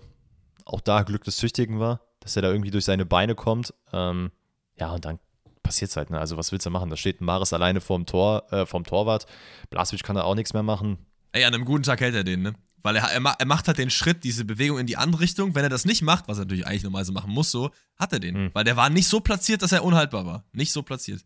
auch 0.66 0.82
da 0.82 1.04
Glück 1.04 1.24
des 1.24 1.38
Tüchtigen 1.38 1.80
war, 1.80 2.02
dass 2.20 2.36
er 2.36 2.42
da 2.42 2.50
irgendwie 2.50 2.72
durch 2.72 2.86
seine 2.86 3.06
Beine 3.06 3.36
kommt. 3.36 3.74
Ähm, 3.92 4.32
ja, 4.80 4.92
und 4.92 5.06
dann 5.06 5.20
passiert 5.62 5.92
es 5.92 5.98
halt. 5.98 6.10
Ne? 6.10 6.20
Also 6.20 6.36
was 6.38 6.52
willst 6.52 6.66
du 6.66 6.70
machen? 6.72 6.90
Da 6.90 6.98
steht 6.98 7.22
Maris 7.22 7.54
alleine 7.54 7.80
vorm 7.82 8.06
Tor, 8.06 8.52
äh, 8.52 8.66
vorm 8.66 8.84
Torwart. 8.86 9.28
Blaswitsch 9.70 10.04
kann 10.04 10.16
da 10.16 10.24
auch 10.24 10.36
nichts 10.36 10.54
mehr 10.54 10.64
machen. 10.64 10.98
Ey, 11.32 11.44
an 11.46 11.54
einem 11.54 11.66
guten 11.66 11.84
Tag 11.84 12.02
hält 12.02 12.16
er 12.16 12.24
den, 12.24 12.42
ne? 12.42 12.54
Weil 12.84 12.98
er, 12.98 13.04
er, 13.04 13.22
er 13.22 13.46
macht 13.46 13.68
halt 13.68 13.78
den 13.78 13.90
Schritt, 13.90 14.26
diese 14.26 14.44
Bewegung 14.44 14.78
in 14.78 14.86
die 14.86 14.98
andere 14.98 15.22
Richtung. 15.22 15.56
Wenn 15.56 15.64
er 15.64 15.70
das 15.70 15.86
nicht 15.86 16.02
macht, 16.02 16.28
was 16.28 16.38
er 16.38 16.42
natürlich 16.42 16.68
eigentlich 16.68 16.84
normalerweise 16.84 17.14
machen 17.14 17.32
muss, 17.32 17.50
so, 17.50 17.72
hat 17.96 18.12
er 18.12 18.20
den. 18.20 18.36
Mhm. 18.36 18.50
Weil 18.54 18.66
der 18.66 18.76
war 18.76 18.90
nicht 18.90 19.08
so 19.08 19.22
platziert, 19.22 19.62
dass 19.62 19.72
er 19.72 19.84
unhaltbar 19.86 20.26
war. 20.26 20.44
Nicht 20.52 20.74
so 20.74 20.84
platziert. 20.84 21.24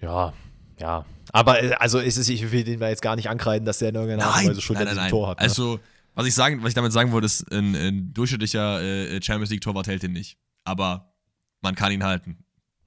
Ja, 0.00 0.32
ja. 0.78 1.04
Aber 1.32 1.62
äh, 1.62 1.72
also 1.74 2.00
ist 2.00 2.16
es, 2.16 2.28
ich 2.28 2.50
will 2.50 2.64
den 2.64 2.80
jetzt 2.80 3.02
gar 3.02 3.14
nicht 3.14 3.28
ankreiden, 3.28 3.64
dass 3.64 3.78
der 3.78 3.90
in 3.90 3.94
irgendeiner 3.94 4.26
Art 4.26 4.42
und 4.42 4.50
Weise 4.50 4.60
schon 4.60 4.74
nein, 4.74 4.82
in 4.82 4.86
nein, 4.86 4.94
diesem 4.94 5.02
nein. 5.02 5.10
Tor 5.10 5.28
hat. 5.28 5.38
Ne? 5.38 5.42
Also, 5.44 5.78
was 6.14 6.26
ich, 6.26 6.34
sagen, 6.34 6.62
was 6.62 6.70
ich 6.70 6.74
damit 6.74 6.92
sagen 6.92 7.12
wollte, 7.12 7.26
ist, 7.26 7.50
ein, 7.52 7.76
ein 7.76 8.12
durchschnittlicher 8.12 8.82
äh, 8.82 9.22
Champions 9.22 9.50
League-Torwart 9.50 9.86
hält 9.86 10.02
den 10.02 10.12
nicht. 10.12 10.36
Aber 10.64 11.12
man 11.60 11.76
kann 11.76 11.92
ihn 11.92 12.02
halten. 12.02 12.38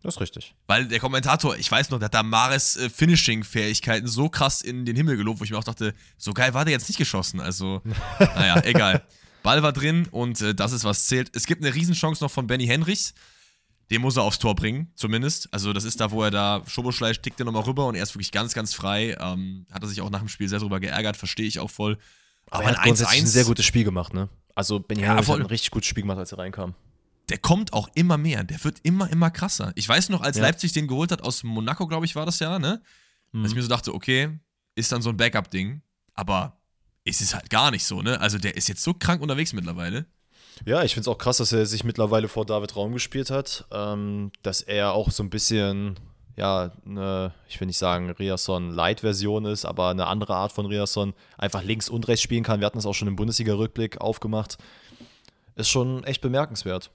Das 0.04 0.16
ist 0.16 0.22
richtig. 0.22 0.54
Weil 0.68 0.88
der 0.88 1.00
Kommentator, 1.00 1.58
ich 1.58 1.72
weiß 1.72 1.90
noch, 1.90 1.98
der 1.98 2.06
hat 2.06 2.14
da 2.14 2.24
Mares 2.24 2.76
äh, 2.76 2.90
Finishing-Fähigkeiten 2.90 4.08
so 4.08 4.28
krass 4.28 4.62
in 4.62 4.86
den 4.86 4.98
Himmel 4.98 5.16
gelobt, 5.16 5.40
wo 5.40 5.46
ich 5.46 5.52
mir 5.52 5.58
auch 5.58 5.64
dachte, 5.64 5.94
so 6.18 6.34
geil 6.34 6.54
war 6.54 6.66
der 6.66 6.74
jetzt 6.74 6.90
nicht 6.90 6.98
geschossen. 6.98 7.40
Also, 7.40 7.82
naja, 8.20 8.62
egal. 8.66 9.02
Ball 9.44 9.64
war 9.64 9.72
drin 9.72 10.08
und 10.12 10.42
äh, 10.42 10.54
das 10.54 10.74
ist, 10.74 10.84
was 10.84 11.08
zählt. 11.08 11.36
Es 11.36 11.46
gibt 11.46 11.64
eine 11.64 11.74
Riesenchance 11.74 12.24
noch 12.24 12.32
von 12.32 12.48
Benny 12.48 12.66
Henrichs. 12.66 13.14
Den 13.92 14.02
muss 14.02 14.18
er 14.18 14.24
aufs 14.24 14.40
Tor 14.40 14.56
bringen, 14.56 14.92
zumindest. 14.96 15.54
Also, 15.54 15.72
das 15.72 15.86
ist 15.86 16.00
da, 16.00 16.12
wo 16.12 16.22
er 16.24 16.32
da, 16.32 16.64
Schoboschleich 16.68 17.22
tickt 17.22 17.40
er 17.40 17.46
nochmal 17.46 17.64
rüber 17.64 17.86
und 17.86 17.96
er 17.96 18.04
ist 18.04 18.14
wirklich 18.14 18.32
ganz, 18.32 18.54
ganz 18.54 18.74
frei. 18.74 19.16
Ähm, 19.20 19.66
hat 19.72 19.84
er 19.84 19.88
sich 19.88 20.02
auch 20.02 20.10
nach 20.10 20.20
dem 20.20 20.30
Spiel 20.30 20.50
sehr 20.50 20.60
drüber 20.60 20.80
geärgert, 20.80 21.16
verstehe 21.16 21.46
ich 21.46 21.60
auch 21.60 21.70
voll. 21.70 21.98
Aber, 22.50 22.60
Aber 22.60 22.64
er 22.64 22.72
hat 22.72 22.80
ein 22.80 22.84
grundsätzlich 22.86 23.22
ein 23.22 23.28
1-1 23.28 23.30
sehr 23.30 23.46
gutes 23.46 23.66
Spiel 23.66 23.84
gemacht, 23.84 24.14
ne? 24.14 24.30
Also 24.56 24.80
Benny 24.80 25.02
Ja, 25.02 25.10
Henrich 25.10 25.28
hat 25.30 25.40
ein 25.40 25.46
richtig 25.46 25.72
gutes 25.72 25.88
Spiel 25.88 26.04
gemacht, 26.04 26.18
als 26.20 26.32
er 26.32 26.40
reinkam. 26.40 26.76
Der 27.30 27.38
kommt 27.38 27.74
auch 27.74 27.90
immer 27.96 28.18
mehr. 28.18 28.44
Der 28.44 28.64
wird 28.64 28.78
immer, 28.84 29.10
immer 29.10 29.32
krasser. 29.32 29.72
Ich 29.76 29.88
weiß 29.88 30.10
noch, 30.10 30.22
als 30.22 30.38
Ja. 30.38 30.44
Leipzig 30.44 30.74
den 30.74 30.88
geholt 30.88 31.12
hat 31.12 31.22
aus 31.22 31.44
Monaco, 31.44 31.88
glaube 31.88 32.06
ich, 32.06 32.16
war 32.16 32.26
das 32.26 32.40
ja, 32.40 32.60
ne? 32.60 32.82
Dass 33.32 33.50
ich 33.52 33.56
mir 33.56 33.64
so 33.64 33.70
dachte, 33.70 33.94
okay, 33.96 34.38
ist 34.76 34.92
dann 34.92 35.02
so 35.02 35.10
ein 35.10 35.18
Backup-Ding. 35.18 35.82
Aber 36.14 36.58
ist 37.04 37.22
es 37.22 37.34
halt 37.34 37.50
gar 37.50 37.72
nicht 37.72 37.84
so, 37.86 38.02
ne? 38.02 38.20
Also 38.20 38.38
der 38.38 38.56
ist 38.56 38.68
jetzt 38.70 38.84
so 38.84 38.94
krank 38.94 39.22
unterwegs 39.22 39.54
mittlerweile. 39.54 40.06
Ja, 40.66 40.84
ich 40.84 40.94
finde 40.94 41.02
es 41.02 41.08
auch 41.08 41.18
krass, 41.18 41.38
dass 41.38 41.52
er 41.52 41.66
sich 41.66 41.84
mittlerweile 41.84 42.28
vor 42.28 42.46
David 42.46 42.76
Raum 42.76 42.94
gespielt 42.94 43.32
hat. 43.32 43.66
Ähm, 43.72 44.32
dass 44.44 44.62
er 44.62 44.92
auch 44.94 45.10
so 45.10 45.24
ein 45.24 45.32
bisschen, 45.32 46.00
ja, 46.36 46.72
eine, 46.86 47.34
ich 47.50 47.60
will 47.60 47.66
nicht 47.66 47.80
sagen, 47.80 48.12
Riasson-Light-Version 48.12 49.46
ist, 49.46 49.66
aber 49.66 49.90
eine 49.90 50.06
andere 50.08 50.36
Art 50.36 50.52
von 50.52 50.66
Riasson 50.68 51.14
einfach 51.38 51.64
links 51.64 51.90
und 51.90 52.08
rechts 52.08 52.22
spielen 52.22 52.44
kann. 52.44 52.60
Wir 52.60 52.68
hatten 52.68 52.78
das 52.78 52.86
auch 52.86 52.94
schon 52.94 53.08
im 53.08 53.16
Bundesliga-Rückblick 53.16 54.00
aufgemacht. 54.00 54.58
Ist 55.56 55.70
schon 55.70 56.04
echt 56.04 56.22
bemerkenswert. 56.22 56.92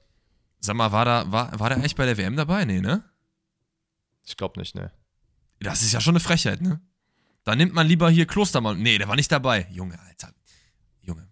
Sag 0.61 0.77
mal, 0.77 0.93
war, 0.93 1.05
da, 1.05 1.31
war, 1.31 1.59
war 1.59 1.69
der 1.69 1.79
eigentlich 1.79 1.97
bei 1.97 2.05
der 2.07 2.17
WM 2.17 2.37
dabei? 2.37 2.65
Nee, 2.65 2.81
ne? 2.81 3.05
Ich 4.27 4.37
glaube 4.37 4.59
nicht, 4.61 4.75
ne? 4.75 4.93
Das 5.61 5.83
ist 5.83 5.93
ja 5.93 6.01
schon 6.01 6.13
eine 6.13 6.21
Frechheit, 6.21 6.61
ne? 6.61 6.81
Da 7.45 7.57
nimmt 7.57 7.75
man 7.75 7.87
lieber 7.87 8.11
hier 8.11 8.27
Klostermann. 8.27 8.81
Nee, 8.81 8.99
der 8.99 9.09
war 9.09 9.17
nicht 9.17 9.33
dabei. 9.33 9.67
Junge, 9.71 9.99
Alter. 10.01 10.33
Junge. 11.01 11.27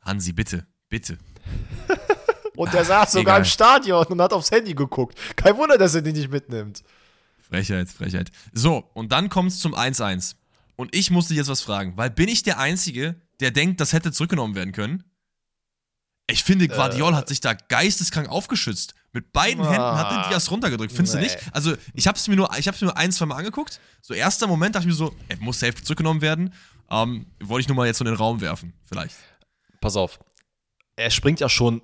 Hansi, 0.00 0.32
bitte. 0.32 0.66
Bitte. 0.88 1.18
Und 2.56 2.72
der 2.72 2.84
saß 2.84 3.12
sogar 3.12 3.36
egal. 3.36 3.40
im 3.40 3.44
Stadion 3.44 4.06
und 4.06 4.20
hat 4.20 4.32
aufs 4.32 4.50
Handy 4.50 4.74
geguckt. 4.74 5.16
Kein 5.36 5.56
Wunder, 5.56 5.78
dass 5.78 5.94
er 5.94 6.02
den 6.02 6.16
nicht 6.16 6.28
mitnimmt. 6.28 6.82
Frechheit, 7.38 7.88
Frechheit. 7.88 8.32
So, 8.52 8.90
und 8.94 9.12
dann 9.12 9.28
kommt 9.28 9.52
es 9.52 9.60
zum 9.60 9.76
1-1. 9.76 10.34
Und 10.74 10.92
ich 10.92 11.12
musste 11.12 11.34
jetzt 11.34 11.48
was 11.48 11.62
fragen, 11.62 11.96
weil 11.96 12.10
bin 12.10 12.28
ich 12.28 12.42
der 12.42 12.58
Einzige, 12.58 13.14
der 13.38 13.52
denkt, 13.52 13.80
das 13.80 13.92
hätte 13.92 14.10
zurückgenommen 14.10 14.56
werden 14.56 14.72
können? 14.72 15.04
Ich 16.30 16.44
finde, 16.44 16.68
Guardiol 16.68 17.14
hat 17.16 17.28
sich 17.28 17.40
da 17.40 17.54
geisteskrank 17.54 18.28
aufgeschützt. 18.28 18.94
Mit 19.12 19.32
beiden 19.32 19.64
Ah. 19.64 19.70
Händen 19.70 19.98
hat 19.98 20.12
er 20.12 20.28
Diaz 20.28 20.50
runtergedrückt. 20.50 20.92
Findest 20.92 21.14
Nee. 21.14 21.22
du 21.22 21.26
nicht? 21.26 21.38
Also, 21.54 21.74
ich 21.94 22.06
habe 22.06 22.18
es 22.18 22.28
mir, 22.28 22.36
nur- 22.36 22.50
ich 22.58 22.68
hab's 22.68 22.80
mir 22.80 22.88
nur 22.88 22.96
ein, 22.98 23.10
zwei 23.10 23.24
Mal 23.26 23.36
angeguckt. 23.36 23.80
So, 24.02 24.12
erster 24.12 24.46
Moment 24.46 24.74
dachte 24.74 24.84
ich 24.86 24.92
mir 24.92 24.96
so, 24.96 25.14
er 25.28 25.38
muss 25.38 25.58
safe 25.60 25.74
zurückgenommen 25.82 26.20
werden. 26.20 26.52
Ähm, 26.90 27.26
wollte 27.40 27.62
ich 27.62 27.68
nur 27.68 27.76
mal 27.76 27.86
jetzt 27.86 27.98
so 27.98 28.04
in 28.04 28.10
den 28.10 28.16
Raum 28.18 28.40
werfen, 28.42 28.74
vielleicht. 28.84 29.16
Pass 29.80 29.96
auf. 29.96 30.18
Er 30.96 31.10
springt 31.10 31.40
ja 31.40 31.48
schon 31.48 31.80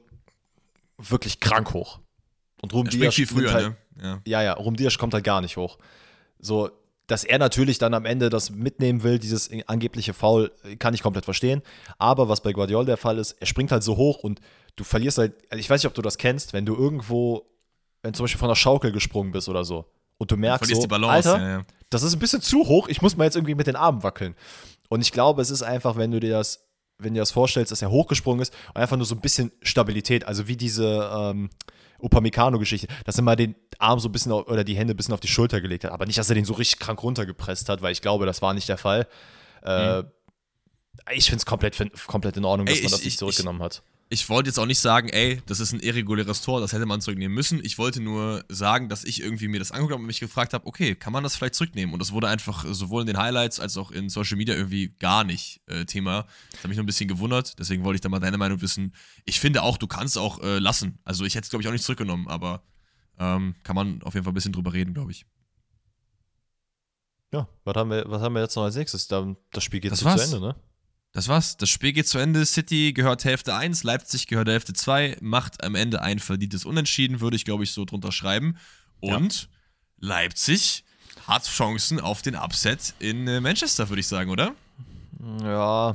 wirklich 0.98 1.40
krank 1.40 1.72
hoch. 1.72 2.00
Und 2.62 2.72
Ruhm 2.72 2.86
Er 2.86 2.92
springt 2.92 3.14
viel 3.14 3.26
früher, 3.26 3.52
halt, 3.52 3.66
ne? 3.68 3.76
Ja. 4.02 4.20
Ja, 4.26 4.42
ja, 4.42 4.52
Rumdiasch 4.54 4.98
kommt 4.98 5.14
halt 5.14 5.24
gar 5.24 5.40
nicht 5.40 5.56
hoch. 5.56 5.78
So, 6.38 6.70
dass 7.06 7.24
er 7.24 7.38
natürlich 7.38 7.78
dann 7.78 7.94
am 7.94 8.06
Ende 8.06 8.30
das 8.30 8.50
mitnehmen 8.50 9.02
will, 9.02 9.18
dieses 9.18 9.50
angebliche 9.66 10.14
Foul, 10.14 10.52
kann 10.78 10.94
ich 10.94 11.02
komplett 11.02 11.24
verstehen. 11.24 11.62
Aber 11.98 12.28
was 12.28 12.40
bei 12.40 12.52
Guardiola 12.52 12.84
der 12.84 12.96
Fall 12.96 13.18
ist, 13.18 13.32
er 13.32 13.46
springt 13.46 13.72
halt 13.72 13.82
so 13.82 13.96
hoch 13.96 14.18
und 14.18 14.40
du 14.76 14.84
verlierst 14.84 15.18
halt, 15.18 15.34
also 15.50 15.60
ich 15.60 15.68
weiß 15.68 15.82
nicht, 15.82 15.88
ob 15.88 15.94
du 15.94 16.02
das 16.02 16.18
kennst, 16.18 16.52
wenn 16.52 16.64
du 16.64 16.74
irgendwo, 16.74 17.46
wenn 18.02 18.14
zum 18.14 18.24
Beispiel 18.24 18.38
von 18.38 18.48
der 18.48 18.54
Schaukel 18.54 18.92
gesprungen 18.92 19.32
bist 19.32 19.48
oder 19.48 19.64
so 19.64 19.84
und 20.18 20.30
du 20.30 20.36
merkst 20.36 20.60
Verlierst 20.60 20.82
so, 20.82 20.86
die 20.86 20.90
Balance, 20.90 21.32
Alter, 21.32 21.44
ja, 21.44 21.58
ja. 21.58 21.62
das 21.90 22.02
ist 22.02 22.14
ein 22.14 22.18
bisschen 22.18 22.40
zu 22.40 22.66
hoch, 22.66 22.88
ich 22.88 23.02
muss 23.02 23.16
mal 23.16 23.24
jetzt 23.24 23.36
irgendwie 23.36 23.54
mit 23.54 23.66
den 23.66 23.76
Armen 23.76 24.02
wackeln. 24.02 24.34
Und 24.88 25.00
ich 25.00 25.12
glaube, 25.12 25.42
es 25.42 25.50
ist 25.50 25.62
einfach, 25.62 25.96
wenn 25.96 26.10
du 26.10 26.20
dir 26.20 26.32
das, 26.32 26.66
wenn 26.98 27.12
du 27.12 27.18
dir 27.18 27.22
das 27.22 27.32
vorstellst, 27.32 27.72
dass 27.72 27.82
er 27.82 27.90
hochgesprungen 27.90 28.40
ist 28.40 28.54
und 28.68 28.76
einfach 28.76 28.96
nur 28.96 29.06
so 29.06 29.14
ein 29.14 29.20
bisschen 29.20 29.52
Stabilität, 29.62 30.26
also 30.26 30.46
wie 30.46 30.56
diese 30.56 31.10
ähm, 31.12 31.50
Upamecano-Geschichte, 32.04 32.86
dass 33.04 33.16
er 33.16 33.22
mal 33.22 33.36
den 33.36 33.54
Arm 33.78 33.98
so 33.98 34.08
ein 34.08 34.12
bisschen 34.12 34.30
auf, 34.32 34.46
oder 34.48 34.62
die 34.64 34.76
Hände 34.76 34.94
ein 34.94 34.96
bisschen 34.96 35.14
auf 35.14 35.20
die 35.20 35.28
Schulter 35.28 35.60
gelegt 35.60 35.84
hat, 35.84 35.90
aber 35.92 36.06
nicht, 36.06 36.18
dass 36.18 36.28
er 36.28 36.34
den 36.34 36.44
so 36.44 36.54
richtig 36.54 36.78
krank 36.78 37.02
runtergepresst 37.02 37.68
hat, 37.68 37.82
weil 37.82 37.92
ich 37.92 38.02
glaube, 38.02 38.26
das 38.26 38.42
war 38.42 38.54
nicht 38.54 38.68
der 38.68 38.78
Fall. 38.78 39.06
Äh, 39.62 40.04
Ich 41.14 41.24
finde 41.26 41.38
es 41.38 41.46
komplett, 41.46 41.76
komplett 42.06 42.36
in 42.36 42.44
Ordnung, 42.44 42.66
dass 42.66 42.76
Ey, 42.76 42.82
man 42.82 42.86
ich- 42.86 42.92
das 42.92 43.00
nicht 43.00 43.08
ich- 43.14 43.18
zurückgenommen 43.18 43.62
hat. 43.62 43.82
Ich 44.14 44.28
wollte 44.28 44.48
jetzt 44.48 44.58
auch 44.58 44.66
nicht 44.66 44.78
sagen, 44.78 45.08
ey, 45.08 45.42
das 45.46 45.58
ist 45.58 45.72
ein 45.72 45.80
irreguläres 45.80 46.40
Tor, 46.40 46.60
das 46.60 46.72
hätte 46.72 46.86
man 46.86 47.00
zurücknehmen 47.00 47.34
müssen. 47.34 47.58
Ich 47.64 47.78
wollte 47.78 48.00
nur 48.00 48.44
sagen, 48.48 48.88
dass 48.88 49.02
ich 49.02 49.20
irgendwie 49.20 49.48
mir 49.48 49.58
das 49.58 49.72
angeguckt 49.72 49.92
habe 49.94 50.02
und 50.02 50.06
mich 50.06 50.20
gefragt 50.20 50.54
habe, 50.54 50.66
okay, 50.68 50.94
kann 50.94 51.12
man 51.12 51.24
das 51.24 51.34
vielleicht 51.34 51.56
zurücknehmen? 51.56 51.92
Und 51.92 51.98
das 51.98 52.12
wurde 52.12 52.28
einfach 52.28 52.64
sowohl 52.70 53.00
in 53.00 53.08
den 53.08 53.18
Highlights 53.18 53.58
als 53.58 53.76
auch 53.76 53.90
in 53.90 54.08
Social 54.08 54.36
Media 54.36 54.54
irgendwie 54.54 54.94
gar 55.00 55.24
nicht 55.24 55.60
äh, 55.66 55.84
Thema. 55.84 56.26
Das 56.52 56.60
hat 56.60 56.68
mich 56.68 56.76
nur 56.76 56.84
ein 56.84 56.86
bisschen 56.86 57.08
gewundert, 57.08 57.58
deswegen 57.58 57.82
wollte 57.82 57.96
ich 57.96 58.00
da 58.02 58.08
mal 58.08 58.20
deine 58.20 58.38
Meinung 58.38 58.62
wissen. 58.62 58.94
Ich 59.24 59.40
finde 59.40 59.62
auch, 59.62 59.78
du 59.78 59.88
kannst 59.88 60.16
auch 60.16 60.40
äh, 60.42 60.60
lassen. 60.60 61.00
Also 61.04 61.24
ich 61.24 61.34
hätte 61.34 61.46
es, 61.46 61.50
glaube 61.50 61.62
ich, 61.62 61.68
auch 61.68 61.72
nicht 61.72 61.84
zurückgenommen, 61.84 62.28
aber 62.28 62.62
ähm, 63.18 63.56
kann 63.64 63.74
man 63.74 64.00
auf 64.04 64.14
jeden 64.14 64.22
Fall 64.22 64.30
ein 64.30 64.34
bisschen 64.34 64.52
drüber 64.52 64.72
reden, 64.72 64.94
glaube 64.94 65.10
ich. 65.10 65.26
Ja, 67.32 67.48
was 67.64 67.74
haben, 67.74 67.90
wir, 67.90 68.04
was 68.06 68.22
haben 68.22 68.32
wir 68.34 68.42
jetzt 68.42 68.54
noch 68.54 68.62
als 68.62 68.76
nächstes? 68.76 69.08
Das 69.08 69.24
Spiel 69.58 69.80
geht 69.80 69.90
das 69.90 69.98
zu 69.98 70.08
Ende, 70.08 70.38
ne? 70.38 70.54
Das 71.14 71.28
war's. 71.28 71.56
Das 71.56 71.70
Spiel 71.70 71.92
geht 71.92 72.08
zu 72.08 72.18
Ende. 72.18 72.44
City 72.44 72.92
gehört 72.92 73.24
Hälfte 73.24 73.54
1, 73.54 73.84
Leipzig 73.84 74.26
gehört 74.26 74.48
Hälfte 74.48 74.72
2, 74.72 75.18
macht 75.20 75.62
am 75.62 75.76
Ende 75.76 76.02
ein 76.02 76.18
verdientes 76.18 76.64
Unentschieden, 76.64 77.20
würde 77.20 77.36
ich, 77.36 77.44
glaube 77.44 77.62
ich, 77.62 77.70
so 77.70 77.84
drunter 77.84 78.10
schreiben. 78.10 78.58
Und 78.98 79.42
ja. 79.42 79.48
Leipzig 80.00 80.84
hat 81.28 81.44
Chancen 81.44 82.00
auf 82.00 82.22
den 82.22 82.34
Upset 82.34 82.94
in 82.98 83.28
äh, 83.28 83.40
Manchester, 83.40 83.88
würde 83.88 84.00
ich 84.00 84.08
sagen, 84.08 84.28
oder? 84.28 84.56
Ja, 85.42 85.94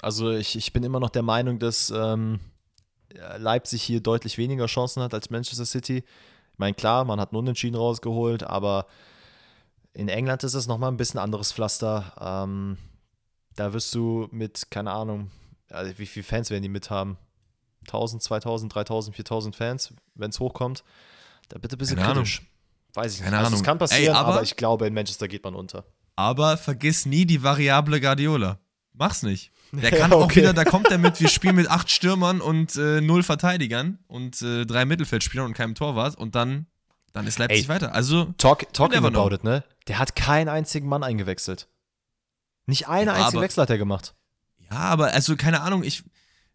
also 0.00 0.30
ich, 0.30 0.54
ich 0.54 0.72
bin 0.72 0.84
immer 0.84 1.00
noch 1.00 1.10
der 1.10 1.22
Meinung, 1.22 1.58
dass 1.58 1.90
ähm, 1.90 2.38
Leipzig 3.38 3.82
hier 3.82 4.00
deutlich 4.00 4.38
weniger 4.38 4.66
Chancen 4.66 5.02
hat 5.02 5.12
als 5.12 5.28
Manchester 5.28 5.66
City. 5.66 5.98
Ich 6.52 6.58
meine, 6.58 6.74
klar, 6.74 7.04
man 7.04 7.18
hat 7.18 7.32
einen 7.32 7.40
Unentschieden 7.40 7.76
rausgeholt, 7.76 8.44
aber 8.44 8.86
in 9.92 10.08
England 10.08 10.44
ist 10.44 10.54
es 10.54 10.68
nochmal 10.68 10.92
ein 10.92 10.96
bisschen 10.96 11.18
anderes 11.18 11.52
Pflaster. 11.52 12.12
Ähm, 12.20 12.78
da 13.56 13.72
wirst 13.72 13.94
du 13.94 14.28
mit, 14.30 14.70
keine 14.70 14.92
Ahnung, 14.92 15.30
also 15.70 15.98
wie 15.98 16.06
viele 16.06 16.24
Fans 16.24 16.50
werden 16.50 16.62
die 16.62 16.68
mit 16.68 16.90
haben? 16.90 17.16
1000, 17.86 18.22
2000, 18.22 18.74
3000, 18.74 19.16
4000 19.16 19.56
Fans, 19.56 19.94
wenn 20.14 20.30
es 20.30 20.40
hochkommt. 20.40 20.84
Da 21.48 21.58
bitte 21.58 21.76
ein 21.76 21.78
bisschen 21.78 21.96
keine 21.96 22.14
kritisch. 22.14 22.38
Ahnung. 22.38 22.48
Weiß 22.94 23.14
ich 23.14 23.20
keine 23.20 23.36
nicht. 23.36 23.44
Also, 23.44 23.56
es 23.56 23.62
kann 23.62 23.78
passieren, 23.78 24.14
Ey, 24.14 24.20
aber, 24.20 24.34
aber 24.34 24.42
ich 24.42 24.56
glaube, 24.56 24.86
in 24.86 24.94
Manchester 24.94 25.28
geht 25.28 25.44
man 25.44 25.54
unter. 25.54 25.84
Aber 26.16 26.56
vergiss 26.56 27.06
nie 27.06 27.24
die 27.24 27.42
Variable 27.42 28.00
Guardiola. 28.00 28.58
Mach's 28.92 29.22
nicht. 29.22 29.50
Der 29.72 29.90
kann 29.98 30.12
okay. 30.12 30.22
auch 30.22 30.36
wieder, 30.36 30.52
da 30.52 30.64
kommt 30.64 30.90
er 30.90 30.98
mit, 30.98 31.18
wir 31.20 31.28
spielen 31.28 31.56
mit 31.56 31.70
acht 31.70 31.90
Stürmern 31.90 32.40
und 32.40 32.76
äh, 32.76 33.00
null 33.00 33.22
Verteidigern 33.22 33.98
und 34.06 34.40
äh, 34.42 34.66
drei 34.66 34.84
Mittelfeldspielern 34.84 35.46
und 35.46 35.54
keinem 35.54 35.74
Torwart 35.74 36.16
und 36.16 36.34
dann, 36.34 36.66
dann 37.14 37.26
ist 37.26 37.38
Leipzig 37.38 37.64
Ey, 37.64 37.68
weiter. 37.68 37.94
Also, 37.94 38.26
talk, 38.36 38.72
talking 38.74 39.04
about 39.04 39.34
it, 39.34 39.42
ne? 39.42 39.64
Der 39.88 39.98
hat 39.98 40.14
keinen 40.14 40.48
einzigen 40.48 40.88
Mann 40.88 41.02
eingewechselt. 41.02 41.68
Nicht 42.66 42.88
eine 42.88 43.12
ja, 43.12 43.24
einzige 43.24 43.42
Wechsel 43.42 43.62
hat 43.62 43.70
er 43.70 43.78
gemacht. 43.78 44.14
Ja, 44.70 44.78
aber 44.78 45.12
also 45.12 45.36
keine 45.36 45.60
Ahnung, 45.60 45.82
ich 45.82 46.04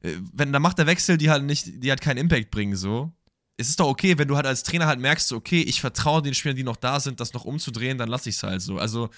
äh, 0.02 0.14
wenn 0.34 0.54
da 0.54 0.60
macht 0.60 0.78
der 0.78 0.88
Wechsel, 0.88 1.18
die 1.18 1.30
halt 1.30 1.44
nicht, 1.44 1.84
die 1.84 1.90
halt 1.90 2.02
keinen 2.02 2.18
Impact 2.18 2.52
bringen 2.52 2.76
so. 2.76 3.12
Es 3.60 3.70
ist 3.70 3.80
doch 3.80 3.88
okay, 3.88 4.20
wenn 4.20 4.28
du 4.28 4.36
halt 4.36 4.46
als 4.46 4.62
Trainer 4.62 4.86
halt 4.86 5.00
merkst, 5.00 5.34
okay, 5.34 5.62
ich 5.62 5.82
vertraue 5.82 6.22
den 6.22 6.36
Spielern, 6.36 6.56
die 6.56 6.64
noch 6.64 6.76
da 6.76 7.00
sind, 7.00 7.20
das 7.20 7.34
noch 7.34 7.44
umzudrehen, 7.44 7.98
dann 7.98 8.08
lasse 8.08 8.30
ich 8.30 8.36
es 8.36 8.44
halt 8.44 8.62
so. 8.62 8.78
Also 8.78 9.10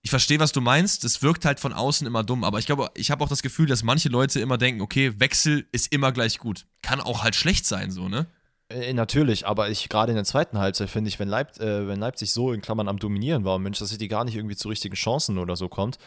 ich 0.00 0.10
verstehe, 0.10 0.40
was 0.40 0.52
du 0.52 0.62
meinst. 0.62 1.04
Es 1.04 1.22
wirkt 1.22 1.44
halt 1.44 1.60
von 1.60 1.74
außen 1.74 2.06
immer 2.06 2.24
dumm, 2.24 2.44
aber 2.44 2.58
ich 2.58 2.66
glaube, 2.66 2.90
ich 2.94 3.10
habe 3.10 3.22
auch 3.22 3.28
das 3.28 3.42
Gefühl, 3.42 3.66
dass 3.66 3.82
manche 3.82 4.08
Leute 4.08 4.40
immer 4.40 4.56
denken, 4.56 4.80
okay, 4.80 5.20
Wechsel 5.20 5.68
ist 5.70 5.92
immer 5.92 6.12
gleich 6.12 6.38
gut. 6.38 6.66
Kann 6.80 7.00
auch 7.00 7.22
halt 7.22 7.36
schlecht 7.36 7.66
sein, 7.66 7.90
so, 7.90 8.08
ne? 8.08 8.26
Äh, 8.72 8.92
natürlich, 8.92 9.46
aber 9.46 9.70
ich 9.70 9.88
gerade 9.88 10.12
in 10.12 10.16
der 10.16 10.24
zweiten 10.24 10.58
Halbzeit 10.58 10.90
finde 10.90 11.08
ich, 11.08 11.18
wenn, 11.18 11.28
Leip 11.28 11.58
äh, 11.60 11.86
wenn 11.86 12.00
Leipzig 12.00 12.32
so 12.32 12.52
in 12.52 12.62
Klammern 12.62 12.88
am 12.88 12.98
Dominieren 12.98 13.44
war 13.44 13.56
und 13.56 13.62
Manchester 13.62 13.86
City 13.86 14.08
gar 14.08 14.24
nicht 14.24 14.36
irgendwie 14.36 14.56
zu 14.56 14.68
richtigen 14.68 14.94
Chancen 14.94 15.38
oder 15.38 15.56
so 15.56 15.68
kommt, 15.68 15.98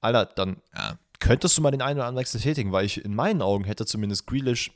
Alter, 0.00 0.26
dann 0.26 0.56
ja. 0.74 0.98
könntest 1.18 1.56
du 1.56 1.62
mal 1.62 1.70
den 1.70 1.82
einen 1.82 1.98
oder 1.98 2.06
anderen 2.06 2.22
Wechsel 2.22 2.40
tätigen, 2.40 2.72
weil 2.72 2.84
ich 2.84 3.04
in 3.04 3.14
meinen 3.14 3.42
Augen 3.42 3.64
hätte 3.64 3.86
zumindest 3.86 4.26
Grealish 4.26 4.72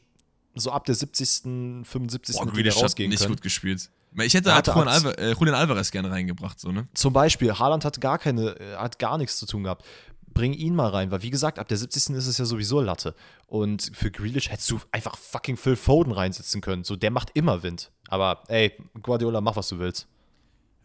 so 0.55 0.70
ab 0.70 0.84
der 0.86 0.94
70., 0.94 1.86
75. 1.86 2.36
Boah, 2.36 2.46
Grealish 2.46 2.76
rausgehen 2.76 3.09
hat 3.09 3.12
nicht 3.12 3.20
können. 3.20 3.34
gut 3.34 3.42
gespielt. 3.42 3.90
Ich 4.22 4.34
hätte 4.34 4.55
halt 4.55 4.66
Julian, 4.66 4.88
Alva 4.88 5.11
äh, 5.12 5.32
Julian 5.32 5.55
Alvarez 5.55 5.90
gerne 5.90 6.11
reingebracht, 6.11 6.59
so, 6.59 6.72
ne? 6.72 6.88
Zum 6.94 7.12
Beispiel, 7.12 7.53
Haaland 7.53 7.84
hat 7.84 8.01
gar 8.01 8.18
keine, 8.18 8.59
äh, 8.59 8.76
hat 8.76 8.99
gar 8.99 9.18
nichts 9.18 9.36
zu 9.38 9.46
tun 9.46 9.64
gehabt 9.64 9.84
bring 10.35 10.53
ihn 10.53 10.74
mal 10.74 10.89
rein, 10.89 11.11
weil 11.11 11.22
wie 11.22 11.31
gesagt, 11.31 11.59
ab 11.59 11.68
der 11.68 11.76
70. 11.76 12.16
ist 12.16 12.26
es 12.26 12.39
ja 12.39 12.45
sowieso 12.45 12.81
Latte. 12.81 13.14
Und 13.47 13.91
für 13.95 14.11
Grealish 14.11 14.51
hättest 14.51 14.70
du 14.70 14.81
einfach 14.93 15.16
fucking 15.16 15.57
Phil 15.57 15.76
Foden 15.76 16.12
reinsetzen 16.12 16.61
können. 16.61 16.85
So, 16.85 16.97
der 16.97 17.11
macht 17.11 17.31
immer 17.35 17.62
Wind. 17.62 17.91
Aber 18.09 18.43
ey, 18.49 18.72
Guardiola, 19.03 19.41
mach 19.41 19.57
was 19.57 19.68
du 19.68 19.79
willst. 19.79 20.07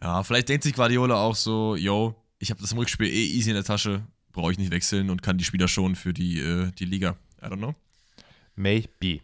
Ja, 0.02 0.22
vielleicht 0.22 0.48
denkt 0.48 0.64
sich 0.64 0.74
Guardiola 0.74 1.16
auch 1.16 1.34
so, 1.34 1.76
yo, 1.76 2.14
ich 2.38 2.50
habe 2.50 2.60
das 2.60 2.72
im 2.72 2.78
Rückspiel 2.78 3.06
eh 3.06 3.26
easy 3.26 3.50
in 3.50 3.54
der 3.54 3.64
Tasche, 3.64 4.02
brauche 4.32 4.52
ich 4.52 4.58
nicht 4.58 4.70
wechseln 4.70 5.08
und 5.08 5.22
kann 5.22 5.38
die 5.38 5.44
Spieler 5.44 5.68
schon 5.68 5.94
für 5.94 6.12
die, 6.12 6.40
äh, 6.40 6.70
die 6.72 6.84
Liga. 6.84 7.16
I 7.42 7.46
don't 7.46 7.58
know. 7.58 7.74
Maybe. 8.54 9.20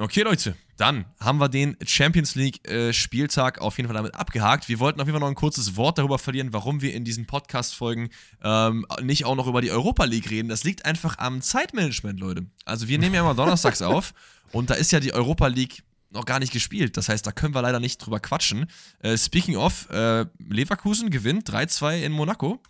Okay, 0.00 0.22
Leute, 0.22 0.54
dann 0.76 1.06
haben 1.18 1.40
wir 1.40 1.48
den 1.48 1.76
Champions 1.84 2.36
League-Spieltag 2.36 3.56
äh, 3.56 3.60
auf 3.60 3.78
jeden 3.78 3.88
Fall 3.88 3.96
damit 3.96 4.14
abgehakt. 4.14 4.68
Wir 4.68 4.78
wollten 4.78 5.00
auf 5.00 5.08
jeden 5.08 5.14
Fall 5.14 5.20
noch 5.20 5.28
ein 5.28 5.34
kurzes 5.34 5.74
Wort 5.74 5.98
darüber 5.98 6.20
verlieren, 6.20 6.52
warum 6.52 6.80
wir 6.82 6.94
in 6.94 7.04
diesen 7.04 7.26
Podcast-Folgen 7.26 8.10
ähm, 8.44 8.86
nicht 9.02 9.24
auch 9.24 9.34
noch 9.34 9.48
über 9.48 9.60
die 9.60 9.72
Europa 9.72 10.04
League 10.04 10.30
reden. 10.30 10.48
Das 10.48 10.62
liegt 10.62 10.84
einfach 10.84 11.18
am 11.18 11.40
Zeitmanagement, 11.40 12.20
Leute. 12.20 12.46
Also 12.64 12.86
wir 12.86 13.00
nehmen 13.00 13.16
ja 13.16 13.22
immer 13.22 13.34
donnerstags 13.34 13.82
auf 13.82 14.14
und 14.52 14.70
da 14.70 14.74
ist 14.74 14.92
ja 14.92 15.00
die 15.00 15.12
Europa 15.12 15.48
League 15.48 15.82
noch 16.10 16.24
gar 16.26 16.38
nicht 16.38 16.52
gespielt. 16.52 16.96
Das 16.96 17.08
heißt, 17.08 17.26
da 17.26 17.32
können 17.32 17.52
wir 17.56 17.62
leider 17.62 17.80
nicht 17.80 17.98
drüber 17.98 18.20
quatschen. 18.20 18.70
Äh, 19.00 19.18
speaking 19.18 19.56
of, 19.56 19.90
äh, 19.90 20.26
Leverkusen 20.48 21.10
gewinnt 21.10 21.50
3-2 21.50 22.02
in 22.02 22.12
Monaco 22.12 22.62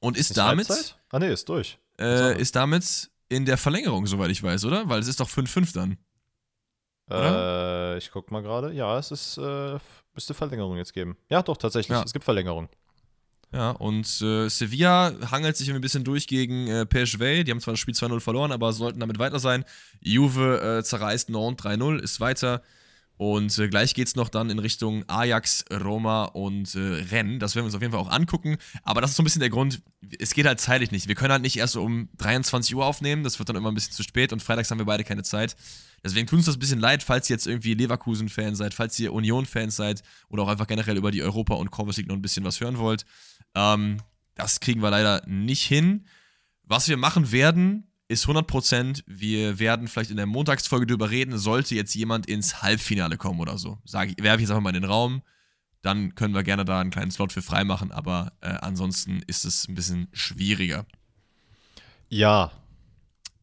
und 0.00 0.16
ist, 0.16 0.30
ist 0.30 0.38
damit. 0.38 0.66
Halbzeit? 0.70 0.96
Ah, 1.10 1.18
nee, 1.18 1.30
ist 1.30 1.46
durch. 1.46 1.78
Äh, 2.00 2.40
ist 2.40 2.56
damit 2.56 3.10
in 3.28 3.44
der 3.44 3.58
Verlängerung, 3.58 4.06
soweit 4.06 4.30
ich 4.30 4.42
weiß, 4.42 4.64
oder? 4.64 4.88
Weil 4.88 5.00
es 5.00 5.08
ist 5.08 5.20
doch 5.20 5.28
5-5 5.28 5.74
dann. 5.74 5.98
Äh, 7.14 7.98
ich 7.98 8.10
guck 8.10 8.30
mal 8.30 8.42
gerade. 8.42 8.72
Ja, 8.72 8.98
es 8.98 9.10
ist, 9.10 9.38
äh, 9.38 9.78
müsste 10.14 10.34
Verlängerung 10.34 10.76
jetzt 10.76 10.92
geben. 10.92 11.16
Ja, 11.28 11.42
doch, 11.42 11.56
tatsächlich. 11.56 11.96
Ja. 11.96 12.02
Es 12.04 12.12
gibt 12.12 12.24
Verlängerung. 12.24 12.68
Ja, 13.52 13.70
und 13.72 14.06
äh, 14.22 14.48
Sevilla 14.48 15.12
hangelt 15.30 15.58
sich 15.58 15.70
ein 15.70 15.80
bisschen 15.82 16.04
durch 16.04 16.26
gegen 16.26 16.68
äh, 16.68 16.86
PSV. 16.86 17.44
Die 17.44 17.50
haben 17.50 17.60
zwar 17.60 17.72
das 17.72 17.80
Spiel 17.80 17.94
2-0 17.94 18.20
verloren, 18.20 18.50
aber 18.50 18.72
sollten 18.72 19.00
damit 19.00 19.18
weiter 19.18 19.38
sein. 19.38 19.64
Juve 20.00 20.78
äh, 20.78 20.82
zerreißt 20.82 21.28
Nantes 21.28 21.66
3-0, 21.66 21.98
ist 21.98 22.20
weiter. 22.20 22.62
Und 23.22 23.56
äh, 23.56 23.68
gleich 23.68 23.94
geht 23.94 24.08
es 24.08 24.16
noch 24.16 24.28
dann 24.28 24.50
in 24.50 24.58
Richtung 24.58 25.08
Ajax, 25.08 25.64
Roma 25.70 26.24
und 26.24 26.74
äh, 26.74 27.04
Rennes. 27.08 27.38
Das 27.38 27.54
werden 27.54 27.62
wir 27.62 27.66
uns 27.66 27.74
auf 27.76 27.80
jeden 27.80 27.92
Fall 27.92 28.00
auch 28.00 28.10
angucken. 28.10 28.56
Aber 28.82 29.00
das 29.00 29.10
ist 29.10 29.16
so 29.16 29.22
ein 29.22 29.24
bisschen 29.24 29.38
der 29.38 29.48
Grund, 29.48 29.80
es 30.18 30.34
geht 30.34 30.44
halt 30.44 30.58
zeitlich 30.58 30.90
nicht. 30.90 31.06
Wir 31.06 31.14
können 31.14 31.30
halt 31.30 31.42
nicht 31.42 31.56
erst 31.56 31.76
um 31.76 32.08
23 32.16 32.74
Uhr 32.74 32.84
aufnehmen. 32.84 33.22
Das 33.22 33.38
wird 33.38 33.48
dann 33.48 33.54
immer 33.54 33.70
ein 33.70 33.76
bisschen 33.76 33.92
zu 33.92 34.02
spät 34.02 34.32
und 34.32 34.42
freitags 34.42 34.72
haben 34.72 34.78
wir 34.78 34.86
beide 34.86 35.04
keine 35.04 35.22
Zeit. 35.22 35.54
Deswegen 36.02 36.26
tut 36.26 36.38
uns 36.38 36.46
das 36.46 36.56
ein 36.56 36.58
bisschen 36.58 36.80
leid, 36.80 37.04
falls 37.04 37.30
ihr 37.30 37.34
jetzt 37.34 37.46
irgendwie 37.46 37.74
Leverkusen-Fan 37.74 38.56
seid, 38.56 38.74
falls 38.74 38.98
ihr 38.98 39.12
Union-Fans 39.12 39.76
seid 39.76 40.02
oder 40.28 40.42
auch 40.42 40.48
einfach 40.48 40.66
generell 40.66 40.96
über 40.96 41.12
die 41.12 41.22
Europa- 41.22 41.54
und 41.54 41.70
Conference 41.70 41.98
League 41.98 42.08
noch 42.08 42.16
ein 42.16 42.22
bisschen 42.22 42.42
was 42.42 42.60
hören 42.60 42.78
wollt. 42.78 43.06
Ähm, 43.54 43.98
das 44.34 44.58
kriegen 44.58 44.82
wir 44.82 44.90
leider 44.90 45.22
nicht 45.28 45.62
hin. 45.62 46.06
Was 46.64 46.88
wir 46.88 46.96
machen 46.96 47.30
werden, 47.30 47.86
ist 48.12 48.26
100%, 48.26 49.02
wir 49.06 49.58
werden 49.58 49.88
vielleicht 49.88 50.10
in 50.10 50.16
der 50.16 50.26
Montagsfolge 50.26 50.86
darüber 50.86 51.10
reden, 51.10 51.38
sollte 51.38 51.74
jetzt 51.74 51.94
jemand 51.94 52.26
ins 52.26 52.62
Halbfinale 52.62 53.16
kommen 53.16 53.40
oder 53.40 53.58
so. 53.58 53.78
Sage 53.84 54.14
ich, 54.16 54.22
werfe 54.22 54.36
ich 54.36 54.42
jetzt 54.42 54.50
einfach 54.50 54.62
mal 54.62 54.74
in 54.74 54.82
den 54.82 54.90
Raum. 54.90 55.22
Dann 55.80 56.14
können 56.14 56.34
wir 56.34 56.44
gerne 56.44 56.64
da 56.64 56.80
einen 56.80 56.90
kleinen 56.90 57.10
Slot 57.10 57.32
für 57.32 57.42
frei 57.42 57.64
machen, 57.64 57.90
aber 57.90 58.32
äh, 58.40 58.48
ansonsten 58.48 59.22
ist 59.26 59.44
es 59.44 59.66
ein 59.66 59.74
bisschen 59.74 60.08
schwieriger. 60.12 60.86
Ja. 62.08 62.52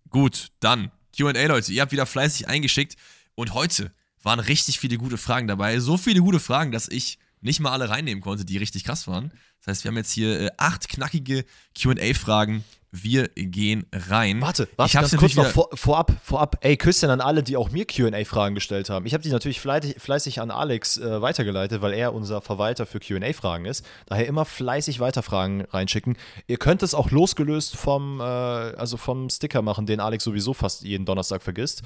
Gut, 0.09 0.49
dann 0.59 0.91
QA, 1.17 1.31
Leute. 1.47 1.73
Ihr 1.73 1.81
habt 1.81 1.91
wieder 1.91 2.05
fleißig 2.05 2.47
eingeschickt 2.47 2.95
und 3.35 3.53
heute 3.53 3.91
waren 4.23 4.39
richtig 4.39 4.79
viele 4.79 4.97
gute 4.97 5.17
Fragen 5.17 5.47
dabei. 5.47 5.79
So 5.79 5.97
viele 5.97 6.21
gute 6.21 6.39
Fragen, 6.39 6.71
dass 6.71 6.87
ich 6.87 7.19
nicht 7.41 7.59
mal 7.59 7.71
alle 7.71 7.89
reinnehmen 7.89 8.21
konnte, 8.21 8.45
die 8.45 8.57
richtig 8.57 8.83
krass 8.83 9.07
waren. 9.07 9.31
Das 9.59 9.67
heißt, 9.67 9.83
wir 9.83 9.89
haben 9.89 9.97
jetzt 9.97 10.11
hier 10.11 10.41
äh, 10.41 10.49
acht 10.57 10.87
knackige 10.89 11.45
QA-Fragen. 11.77 12.63
Wir 12.91 13.27
gehen 13.27 13.85
rein. 13.93 14.41
Warte, 14.41 14.67
warte, 14.75 14.89
ich 14.89 14.93
ganz 14.93 15.15
kurz 15.15 15.35
noch 15.35 15.45
vor, 15.45 15.69
vorab, 15.73 16.11
vorab. 16.23 16.57
Ey, 16.61 16.75
Küsschen 16.75 17.11
an 17.11 17.21
alle, 17.21 17.43
die 17.43 17.55
auch 17.55 17.69
mir 17.69 17.85
QA-Fragen 17.85 18.55
gestellt 18.55 18.89
haben. 18.89 19.05
Ich 19.05 19.13
habe 19.13 19.21
die 19.21 19.29
natürlich 19.29 19.61
fleißig, 19.61 20.01
fleißig 20.01 20.41
an 20.41 20.49
Alex 20.49 20.97
äh, 20.97 21.21
weitergeleitet, 21.21 21.83
weil 21.83 21.93
er 21.93 22.15
unser 22.15 22.41
Verwalter 22.41 22.87
für 22.87 22.99
QA-Fragen 22.99 23.65
ist. 23.65 23.85
Daher 24.07 24.25
immer 24.25 24.43
fleißig 24.43 24.99
Weiterfragen 24.99 25.61
reinschicken. 25.61 26.17
Ihr 26.47 26.57
könnt 26.57 26.81
es 26.81 26.95
auch 26.95 27.11
losgelöst 27.11 27.75
vom, 27.75 28.21
äh, 28.21 28.23
also 28.23 28.97
vom 28.97 29.29
Sticker 29.29 29.61
machen, 29.61 29.85
den 29.85 29.99
Alex 29.99 30.23
sowieso 30.23 30.55
fast 30.55 30.83
jeden 30.83 31.05
Donnerstag 31.05 31.43
vergisst. 31.43 31.83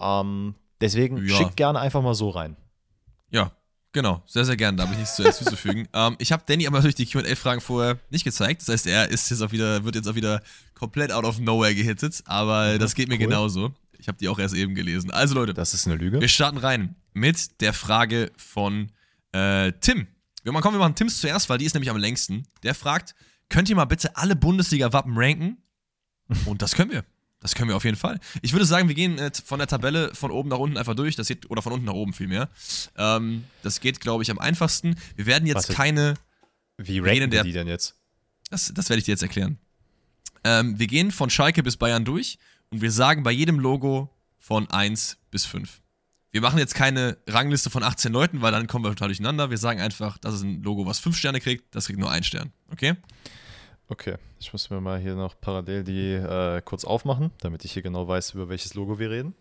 Ähm, 0.00 0.56
deswegen 0.80 1.24
ja. 1.24 1.36
schickt 1.36 1.56
gerne 1.56 1.78
einfach 1.78 2.02
mal 2.02 2.14
so 2.14 2.28
rein. 2.28 2.56
Ja, 3.30 3.52
Genau, 3.92 4.22
sehr, 4.26 4.44
sehr 4.44 4.56
gerne. 4.56 4.76
Da 4.76 4.84
habe 4.84 4.92
ich 4.92 5.00
nichts 5.00 5.16
hinzuzufügen. 5.18 5.88
ähm, 5.92 6.16
ich 6.18 6.32
habe 6.32 6.42
Danny 6.46 6.66
aber 6.66 6.76
natürlich 6.76 6.94
die 6.94 7.06
QA-Fragen 7.06 7.60
vorher 7.60 7.98
nicht 8.10 8.24
gezeigt. 8.24 8.62
Das 8.62 8.68
heißt, 8.68 8.86
er 8.86 9.10
ist 9.10 9.30
jetzt 9.30 9.42
auch 9.42 9.52
wieder, 9.52 9.84
wird 9.84 9.96
jetzt 9.96 10.08
auch 10.08 10.14
wieder 10.14 10.42
komplett 10.74 11.12
out 11.12 11.24
of 11.24 11.40
nowhere 11.40 11.74
gehittet. 11.74 12.22
Aber 12.26 12.74
mhm, 12.74 12.78
das 12.78 12.94
geht 12.94 13.08
mir 13.08 13.14
cool. 13.14 13.26
genauso. 13.26 13.74
Ich 13.98 14.08
habe 14.08 14.16
die 14.18 14.28
auch 14.28 14.38
erst 14.38 14.54
eben 14.54 14.74
gelesen. 14.74 15.10
Also, 15.10 15.34
Leute. 15.34 15.54
Das 15.54 15.74
ist 15.74 15.86
eine 15.86 15.96
Lüge. 15.96 16.20
Wir 16.20 16.28
starten 16.28 16.58
rein 16.58 16.94
mit 17.12 17.60
der 17.60 17.72
Frage 17.72 18.30
von 18.36 18.92
äh, 19.32 19.72
Tim. 19.80 20.06
Wir 20.42 20.52
machen, 20.52 20.62
komm, 20.62 20.74
wir 20.74 20.78
machen 20.78 20.94
Tims 20.94 21.20
zuerst, 21.20 21.50
weil 21.50 21.58
die 21.58 21.66
ist 21.66 21.74
nämlich 21.74 21.90
am 21.90 21.98
längsten. 21.98 22.46
Der 22.62 22.74
fragt: 22.74 23.14
Könnt 23.48 23.68
ihr 23.68 23.76
mal 23.76 23.84
bitte 23.84 24.16
alle 24.16 24.36
Bundesliga-Wappen 24.36 25.12
ranken? 25.16 25.58
Und 26.46 26.62
das 26.62 26.74
können 26.74 26.92
wir. 26.92 27.04
Das 27.40 27.54
können 27.54 27.68
wir 27.70 27.76
auf 27.76 27.84
jeden 27.84 27.96
Fall. 27.96 28.20
Ich 28.42 28.52
würde 28.52 28.66
sagen, 28.66 28.88
wir 28.88 28.94
gehen 28.94 29.18
äh, 29.18 29.30
von 29.44 29.58
der 29.58 29.66
Tabelle 29.68 30.14
von 30.14 30.30
oben 30.30 30.50
nach 30.50 30.58
unten 30.58 30.76
einfach 30.76 30.94
durch. 30.94 31.16
Das 31.16 31.26
geht, 31.28 31.50
oder 31.50 31.62
von 31.62 31.72
unten 31.72 31.86
nach 31.86 31.94
oben 31.94 32.12
vielmehr. 32.12 32.50
Ähm, 32.96 33.44
das 33.62 33.80
geht, 33.80 34.00
glaube 34.00 34.22
ich, 34.22 34.30
am 34.30 34.38
einfachsten. 34.38 34.96
Wir 35.16 35.26
werden 35.26 35.46
jetzt 35.46 35.56
Warte. 35.68 35.72
keine. 35.72 36.14
Wie 36.76 36.98
ranken 36.98 37.30
der- 37.30 37.44
die 37.44 37.52
denn 37.52 37.66
jetzt? 37.68 37.94
Das, 38.50 38.72
das 38.74 38.88
werde 38.90 38.98
ich 38.98 39.04
dir 39.04 39.12
jetzt 39.12 39.22
erklären. 39.22 39.58
Ähm, 40.44 40.78
wir 40.78 40.86
gehen 40.86 41.10
von 41.12 41.30
Schalke 41.30 41.62
bis 41.62 41.76
Bayern 41.76 42.04
durch 42.04 42.38
und 42.70 42.80
wir 42.82 42.90
sagen 42.92 43.22
bei 43.22 43.30
jedem 43.30 43.58
Logo 43.58 44.10
von 44.38 44.68
1 44.70 45.18
bis 45.30 45.44
5. 45.46 45.80
Wir 46.32 46.40
machen 46.40 46.58
jetzt 46.58 46.74
keine 46.74 47.18
Rangliste 47.26 47.70
von 47.70 47.82
18 47.82 48.12
Leuten, 48.12 48.40
weil 48.40 48.52
dann 48.52 48.66
kommen 48.66 48.84
wir 48.84 48.90
total 48.90 49.08
durcheinander. 49.08 49.50
Wir 49.50 49.58
sagen 49.58 49.80
einfach, 49.80 50.16
das 50.18 50.34
ist 50.34 50.42
ein 50.42 50.62
Logo, 50.62 50.86
was 50.86 50.98
5 50.98 51.16
Sterne 51.16 51.40
kriegt, 51.40 51.74
das 51.74 51.86
kriegt 51.86 51.98
nur 51.98 52.10
einen 52.10 52.24
Stern. 52.24 52.52
Okay? 52.70 52.94
Okay, 53.90 54.14
ich 54.38 54.52
muss 54.52 54.70
mir 54.70 54.80
mal 54.80 54.98
hier 55.00 55.14
noch 55.16 55.34
parallel 55.40 55.82
die 55.84 56.12
äh, 56.14 56.62
kurz 56.64 56.84
aufmachen, 56.84 57.32
damit 57.40 57.64
ich 57.64 57.72
hier 57.72 57.82
genau 57.82 58.06
weiß, 58.06 58.34
über 58.34 58.48
welches 58.48 58.74
Logo 58.74 58.98
wir 58.98 59.10
reden. 59.10 59.34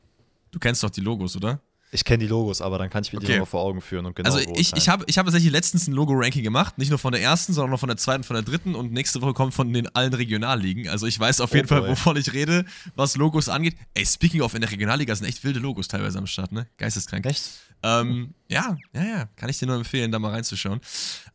Du 0.52 0.58
kennst 0.60 0.84
doch 0.84 0.90
die 0.90 1.02
Logos, 1.02 1.36
oder? 1.36 1.60
Ich 1.92 2.04
kenne 2.04 2.20
die 2.24 2.28
Logos, 2.28 2.62
aber 2.62 2.78
dann 2.78 2.90
kann 2.90 3.04
ich 3.04 3.14
mir 3.14 3.20
die 3.20 3.26
Okay. 3.26 3.34
nochmal 3.36 3.46
vor 3.48 3.62
Augen 3.62 3.82
führen 3.82 4.06
und 4.06 4.16
genau 4.16 4.28
also 4.32 4.40
ich, 4.58 4.76
ich 4.76 4.90
habe 4.90 5.06
ich 5.08 5.18
hab 5.18 5.26
tatsächlich 5.26 5.52
letztens 5.52 5.88
ein 5.88 5.94
Logo-Ranking 5.94 6.44
gemacht, 6.44 6.78
nicht 6.78 6.90
nur 6.90 7.00
von 7.00 7.12
der 7.14 7.22
ersten, 7.22 7.54
sondern 7.54 7.74
auch 7.74 7.80
von 7.80 7.90
der 7.90 7.98
zweiten, 7.98 8.24
von 8.24 8.36
der 8.36 8.44
dritten 8.44 8.76
und 8.76 8.92
nächste 8.92 9.22
Woche 9.24 9.34
kommt 9.34 9.54
von 9.56 9.72
den 9.74 9.88
allen 9.96 10.14
Regionalligen. 10.14 10.88
Also 10.90 11.08
ich 11.08 11.20
weiß 11.20 11.42
auf 11.42 11.52
Oh 11.52 11.56
jeden 11.56 11.68
Fall, 11.68 11.82
boy. 11.82 11.92
wovon 11.92 12.18
ich 12.18 12.34
rede, 12.34 12.66
was 12.96 13.16
Logos 13.18 13.50
angeht. 13.50 13.76
Ey, 13.96 14.06
speaking 14.06 14.42
of, 14.42 14.54
in 14.54 14.62
der 14.62 14.72
Regionalliga 14.72 15.16
sind 15.16 15.28
echt 15.28 15.44
wilde 15.44 15.60
Logos 15.60 15.88
teilweise 15.88 16.18
am 16.20 16.28
Start, 16.28 16.52
ne? 16.52 16.68
Geisteskrank. 16.78 17.26
Echt? 17.26 17.44
Ähm, 17.82 18.34
ja, 18.50 18.78
ja, 18.94 19.04
ja, 19.04 19.26
kann 19.36 19.50
ich 19.50 19.58
dir 19.58 19.66
nur 19.66 19.78
empfehlen, 19.78 20.12
da 20.12 20.20
mal 20.20 20.32
reinzuschauen. 20.32 20.82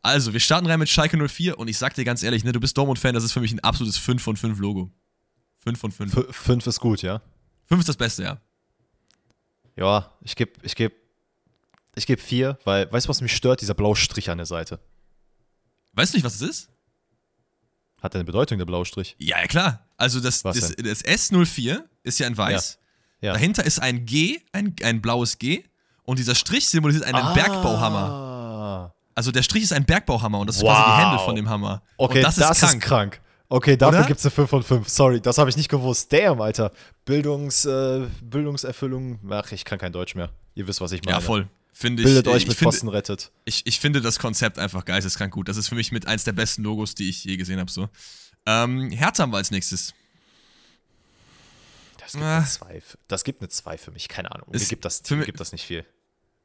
Also, 0.01 0.33
wir 0.33 0.39
starten 0.39 0.67
rein 0.67 0.79
mit 0.79 0.89
Schalke 0.89 1.17
04 1.17 1.57
und 1.57 1.67
ich 1.67 1.77
sag 1.77 1.95
dir 1.95 2.05
ganz 2.05 2.21
ehrlich, 2.21 2.43
ne, 2.43 2.51
du 2.51 2.59
bist 2.59 2.77
Dortmund-Fan, 2.77 3.13
das 3.15 3.23
ist 3.23 3.31
für 3.31 3.39
mich 3.39 3.51
ein 3.51 3.59
absolutes 3.61 3.97
5 3.97 4.21
von 4.21 4.37
5 4.37 4.59
Logo. 4.59 4.91
5 5.59 5.79
von 5.79 5.91
5. 5.91 6.17
F 6.17 6.35
fünf 6.35 6.67
ist 6.67 6.79
gut, 6.79 7.01
ja? 7.01 7.21
5 7.65 7.79
ist 7.79 7.89
das 7.89 7.97
Beste, 7.97 8.23
ja. 8.23 8.41
Ja, 9.75 10.13
ich 10.21 10.35
gebe 10.35 10.51
ich 10.61 10.75
geb, 10.75 10.93
ich 11.95 12.05
geb 12.05 12.21
vier, 12.21 12.57
weil, 12.63 12.91
weißt 12.91 13.07
du, 13.07 13.09
was 13.09 13.21
mich 13.21 13.35
stört? 13.35 13.61
Dieser 13.61 13.73
blaue 13.73 13.95
Strich 13.95 14.29
an 14.29 14.37
der 14.37 14.45
Seite. 14.45 14.79
Weißt 15.93 16.13
du 16.13 16.17
nicht, 16.17 16.23
was 16.23 16.35
es 16.35 16.41
ist? 16.41 16.69
Hat 18.01 18.13
der 18.13 18.19
eine 18.19 18.25
Bedeutung, 18.25 18.57
der 18.57 18.65
blaue 18.65 18.85
Strich? 18.85 19.15
Ja, 19.17 19.41
ja, 19.41 19.47
klar. 19.47 19.89
Also, 19.97 20.19
das, 20.19 20.43
das, 20.43 20.75
das 20.75 21.03
S04 21.03 21.83
ist 22.03 22.19
ja 22.19 22.27
in 22.27 22.37
weiß. 22.37 22.77
Ja. 23.21 23.33
Dahinter 23.33 23.65
ist 23.65 23.79
ein 23.79 24.05
G, 24.05 24.41
ein, 24.51 24.75
ein 24.83 25.01
blaues 25.01 25.39
G. 25.39 25.63
Und 26.05 26.19
dieser 26.19 26.35
Strich 26.35 26.67
symbolisiert 26.69 27.05
einen 27.05 27.17
Ah. 27.17 27.33
Bergbauhammer. 27.33 28.93
Also 29.15 29.31
der 29.31 29.43
Strich 29.43 29.63
ist 29.63 29.73
ein 29.73 29.85
Bergbauhammer 29.85 30.39
und 30.39 30.47
das 30.47 30.57
ist 30.57 30.61
Wow. 30.63 30.73
quasi 30.75 30.91
die 31.01 31.05
Hände 31.07 31.23
von 31.23 31.35
dem 31.35 31.49
Hammer. 31.49 31.81
Okay, 31.97 32.17
und 32.19 32.23
das, 32.23 32.37
ist 32.37 32.59
krank. 32.59 32.83
krank. 32.83 33.21
Okay, 33.47 33.77
dafür 33.77 34.03
gibt 34.05 34.19
es 34.19 34.25
eine 34.25 34.31
5 34.31 34.49
von 34.49 34.63
5. 34.63 34.89
Sorry, 34.89 35.21
das 35.21 35.37
habe 35.37 35.49
ich 35.49 35.55
nicht 35.55 35.69
gewusst. 35.69 36.11
Damn, 36.11 36.41
Alter. 36.41 36.71
Bildungs, 37.05 37.63
äh, 37.65 38.07
Bildungserfüllung. 38.21 39.19
Ach, 39.31 39.51
ich 39.51 39.63
kann 39.65 39.77
kein 39.79 39.93
Deutsch 39.93 40.15
mehr. 40.15 40.29
Ihr 40.55 40.67
wisst, 40.67 40.81
was 40.81 40.91
ich 40.91 41.03
meine. 41.03 41.17
ja, 41.17 41.21
voll. 41.21 41.47
Finde 41.71 42.01
ich. 42.03 42.07
Bildet 42.07 42.27
euch 42.27 42.43
ich 42.43 42.47
mit 42.47 42.57
finde, 42.57 42.71
Pfosten 42.71 42.87
rettet. 42.89 43.31
ich, 43.45 43.65
ich 43.67 43.79
finde 43.79 44.01
das 44.01 44.17
Konzept 44.19 44.57
einfach 44.59 44.83
geisteskrank 44.85 45.31
gut. 45.33 45.47
Das 45.47 45.57
ist 45.57 45.67
für 45.69 45.75
mich 45.75 45.91
mit 45.91 46.07
eins 46.07 46.23
der 46.23 46.31
besten 46.33 46.63
Logos, 46.63 46.95
die 46.95 47.09
ich 47.09 47.23
je 47.25 47.37
gesehen 47.37 47.59
habe. 47.59 47.69
So. 47.71 47.89
Ähm, 48.45 48.89
Hertha 48.91 49.23
haben 49.23 49.31
wir 49.31 49.37
als 49.37 49.51
nächstes. 49.51 49.93
Das 51.99 52.11
gibt 52.13 52.23
Ah. 52.23 52.37
eine 52.37 52.45
2. 52.45 52.83
Das 53.07 53.23
gibt 53.23 53.41
eine 53.41 53.49
2 53.49 53.77
für 53.77 53.91
mich. 53.91 54.07
Keine 54.07 54.31
Ahnung. 54.31 54.47
Mir 54.51 54.57
Es- 54.57 54.67
gibt 54.69 54.85
das, 54.85 55.01
mir 55.09 55.17
mi- 55.17 55.25
gibt 55.25 55.39
das 55.39 55.51
nicht 55.51 55.65
viel. 55.65 55.85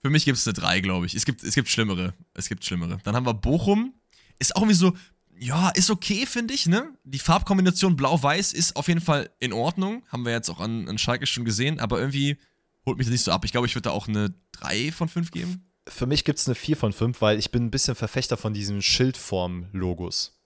Für 0.03 0.11
mich 0.11 0.25
gibt 0.25 0.39
es 0.39 0.47
eine 0.47 0.55
3, 0.55 0.81
glaube 0.81 1.07
ich. 1.07 1.15
Es 1.15 1.25
gibt, 1.25 1.43
es 1.43 1.55
gibt 1.55 1.69
schlimmere. 1.69 2.15
Es 2.35 2.49
gibt 2.49 2.65
schlimmere. 2.65 2.99
Dann 3.05 3.15
haben 3.15 3.27
wir 3.27 3.35
Bochum. 3.35 3.95
Ist 4.39 4.57
auch 4.57 4.63
irgendwie 4.63 4.77
so, 4.77 4.97
ja, 5.39 5.69
ist 5.71 5.91
okay, 5.91 6.27
finde 6.27 6.55
ich, 6.55 6.67
ne? 6.67 6.95
Die 7.05 7.19
Farbkombination 7.19 7.97
Blau-Weiß 7.97 8.53
ist 8.53 8.77
auf 8.77 8.89
jeden 8.89 9.01
Fall 9.01 9.31
in 9.39 9.53
Ordnung. 9.53 10.03
Haben 10.09 10.25
wir 10.25 10.33
jetzt 10.33 10.49
auch 10.51 10.61
an, 10.61 10.89
an 10.89 10.97
Schalke 10.99 11.27
schon 11.27 11.45
gesehen, 11.45 11.81
aber 11.81 11.99
irgendwie 11.99 12.39
holt 12.87 12.97
mich 12.99 13.07
das 13.07 13.13
nicht 13.13 13.25
so 13.25 13.33
ab. 13.33 13.45
Ich 13.45 13.53
glaube, 13.53 13.67
ich 13.67 13.75
würde 13.75 13.89
da 13.89 13.91
auch 13.91 14.09
eine 14.09 14.33
3 14.53 14.93
von 14.93 15.09
5 15.09 15.31
geben. 15.31 15.65
Für 15.89 16.07
mich 16.07 16.25
gibt 16.25 16.39
es 16.39 16.47
eine 16.47 16.55
4 16.55 16.77
von 16.77 16.93
5, 16.93 17.21
weil 17.21 17.39
ich 17.39 17.51
bin 17.51 17.65
ein 17.65 17.71
bisschen 17.71 17.95
Verfechter 17.95 18.37
von 18.37 18.55
diesen 18.55 18.81
Schildform-Logos. 18.83 20.39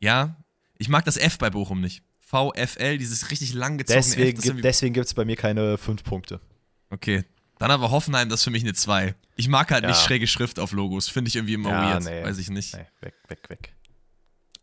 Ja, 0.00 0.36
ich 0.78 0.88
mag 0.88 1.04
das 1.04 1.16
F 1.16 1.38
bei 1.38 1.50
Bochum 1.50 1.80
nicht. 1.80 2.02
VFL, 2.20 2.98
dieses 2.98 3.30
richtig 3.30 3.52
lang 3.54 3.78
gezogene 3.78 4.00
F. 4.00 4.06
Deswegen, 4.10 4.34
gibt- 4.34 4.44
irgendwie- 4.46 4.62
deswegen 4.62 4.94
gibt 4.94 5.06
es 5.06 5.14
bei 5.14 5.24
mir 5.24 5.36
keine 5.36 5.78
5 5.78 6.02
Punkte. 6.04 6.40
okay. 6.90 7.24
Dann 7.58 7.70
aber 7.70 7.90
Hoffenheim, 7.90 8.28
das 8.28 8.40
ist 8.40 8.44
für 8.44 8.50
mich 8.50 8.62
eine 8.62 8.74
2. 8.74 9.14
Ich 9.36 9.48
mag 9.48 9.70
halt 9.70 9.84
nicht 9.86 9.96
Ja. 9.96 10.02
schräge 10.02 10.26
Schrift 10.26 10.58
auf 10.58 10.72
Logos. 10.72 11.08
Finde 11.08 11.28
ich 11.28 11.36
irgendwie 11.36 11.54
immer 11.54 11.70
Ja, 11.70 11.90
weird. 11.94 12.04
nee. 12.04 12.22
Weiß 12.24 12.38
ich 12.38 12.50
nicht. 12.50 12.74
Nee, 12.74 12.84
weg, 13.00 13.14
weg, 13.28 13.38
weg. 13.48 13.72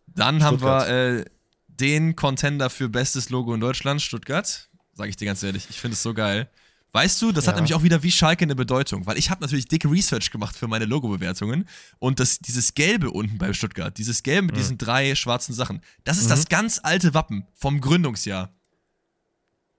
Dann 0.07 0.43
haben 0.43 0.57
Stuttgart. 0.57 0.87
wir 0.87 1.17
äh, 1.21 1.25
den 1.67 2.15
Contender 2.15 2.69
für 2.69 2.89
bestes 2.89 3.29
Logo 3.29 3.53
in 3.53 3.59
Deutschland, 3.59 4.01
Stuttgart. 4.01 4.69
Sag 4.93 5.09
ich 5.09 5.15
dir 5.15 5.25
ganz 5.25 5.41
ehrlich, 5.41 5.65
ich 5.69 5.79
finde 5.79 5.95
es 5.95 6.03
so 6.03 6.13
geil. 6.13 6.49
Weißt 6.91 7.19
du, 7.23 7.31
das 7.31 7.47
hat 7.47 7.53
Ja. 7.55 7.61
nämlich 7.61 7.73
auch 7.73 7.81
wieder 7.81 8.03
wie 8.03 8.11
Schalke 8.11 8.43
eine 8.45 8.53
Bedeutung, 8.55 9.07
weil 9.07 9.17
ich 9.17 9.31
habe 9.31 9.41
natürlich 9.41 9.67
dicke 9.67 9.89
Research 9.89 10.29
gemacht 10.29 10.55
für 10.55 10.67
meine 10.67 10.85
Logo-Bewertungen 10.85 11.67
und 11.97 12.19
das, 12.19 12.37
dieses 12.37 12.75
Gelbe 12.75 13.09
unten 13.09 13.39
bei 13.39 13.51
Stuttgart, 13.53 13.97
dieses 13.97 14.21
Gelbe 14.21 14.43
Mhm. 14.43 14.45
mit 14.47 14.57
diesen 14.57 14.77
drei 14.77 15.15
schwarzen 15.15 15.53
Sachen, 15.55 15.81
das 16.03 16.19
ist 16.19 16.29
das 16.29 16.47
ganz 16.49 16.79
alte 16.83 17.15
Wappen 17.15 17.47
vom 17.55 17.81
Gründungsjahr. 17.81 18.53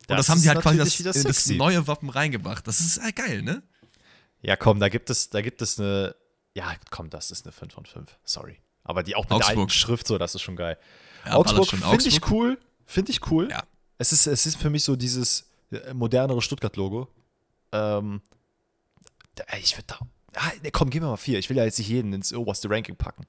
Und 0.09 0.19
das, 0.19 0.29
haben 0.29 0.41
die 0.41 0.47
ist 0.47 0.55
halt 0.55 0.61
quasi 0.61 1.03
das, 1.03 1.23
das 1.23 1.47
neue 1.49 1.87
Wappen 1.87 2.11
reingebracht. 2.11 2.67
Das 2.67 2.81
ist 2.81 3.01
halt 3.01 3.17
geil, 3.17 3.43
ne? 3.43 3.63
Ja, 4.43 4.57
komm, 4.57 4.79
da 4.79 4.89
gibt 4.89 5.09
es, 5.09 5.31
da 5.31 5.41
gibt 5.41 5.63
es 5.63 5.81
eine. 5.81 6.15
Ja, 6.55 6.75
komm, 6.91 7.11
das 7.11 7.31
ist 7.31 7.47
eine 7.47 7.53
5 7.53 7.73
von 7.73 7.87
5. 7.87 8.19
Sorry. 8.25 8.59
Aber 8.85 9.03
die 9.03 9.17
auch 9.17 9.25
mit 9.25 9.31
der 9.31 9.37
Augsburg. 9.39 9.59
alten 9.59 9.71
Schrift, 9.71 10.07
so, 10.07 10.19
das 10.19 10.35
ist 10.35 10.43
schon 10.43 10.57
geil. 10.57 10.79
Ja, 11.25 11.35
Augsburg 11.35 11.69
finde 11.69 12.09
ich 12.09 12.31
cool. 12.31 12.59
Finde 12.85 13.13
ich 13.13 13.31
cool. 13.31 13.49
Ja. 13.51 13.63
Es, 13.97 14.13
ist, 14.13 14.27
es 14.27 14.45
ist 14.45 14.57
für 14.57 14.69
mich 14.69 14.85
so 14.85 14.95
dieses 14.95 15.51
äh, 15.71 15.95
modernere 15.95 16.43
Stuttgart-Logo. 16.43 17.09
Ähm, 17.73 18.21
ich 19.59 19.77
würde 19.77 19.87
da. 19.87 19.99
Ah, 20.35 20.53
nee, 20.63 20.71
komm, 20.71 20.91
gib 20.91 21.03
mir 21.03 21.09
mal 21.09 21.17
vier. 21.17 21.39
Ich 21.39 21.49
will 21.49 21.57
ja 21.57 21.65
jetzt 21.65 21.79
nicht 21.79 21.89
jeden 21.89 22.13
ins 22.13 22.33
oberste 22.33 22.69
Ranking 22.69 22.97
packen. 22.97 23.27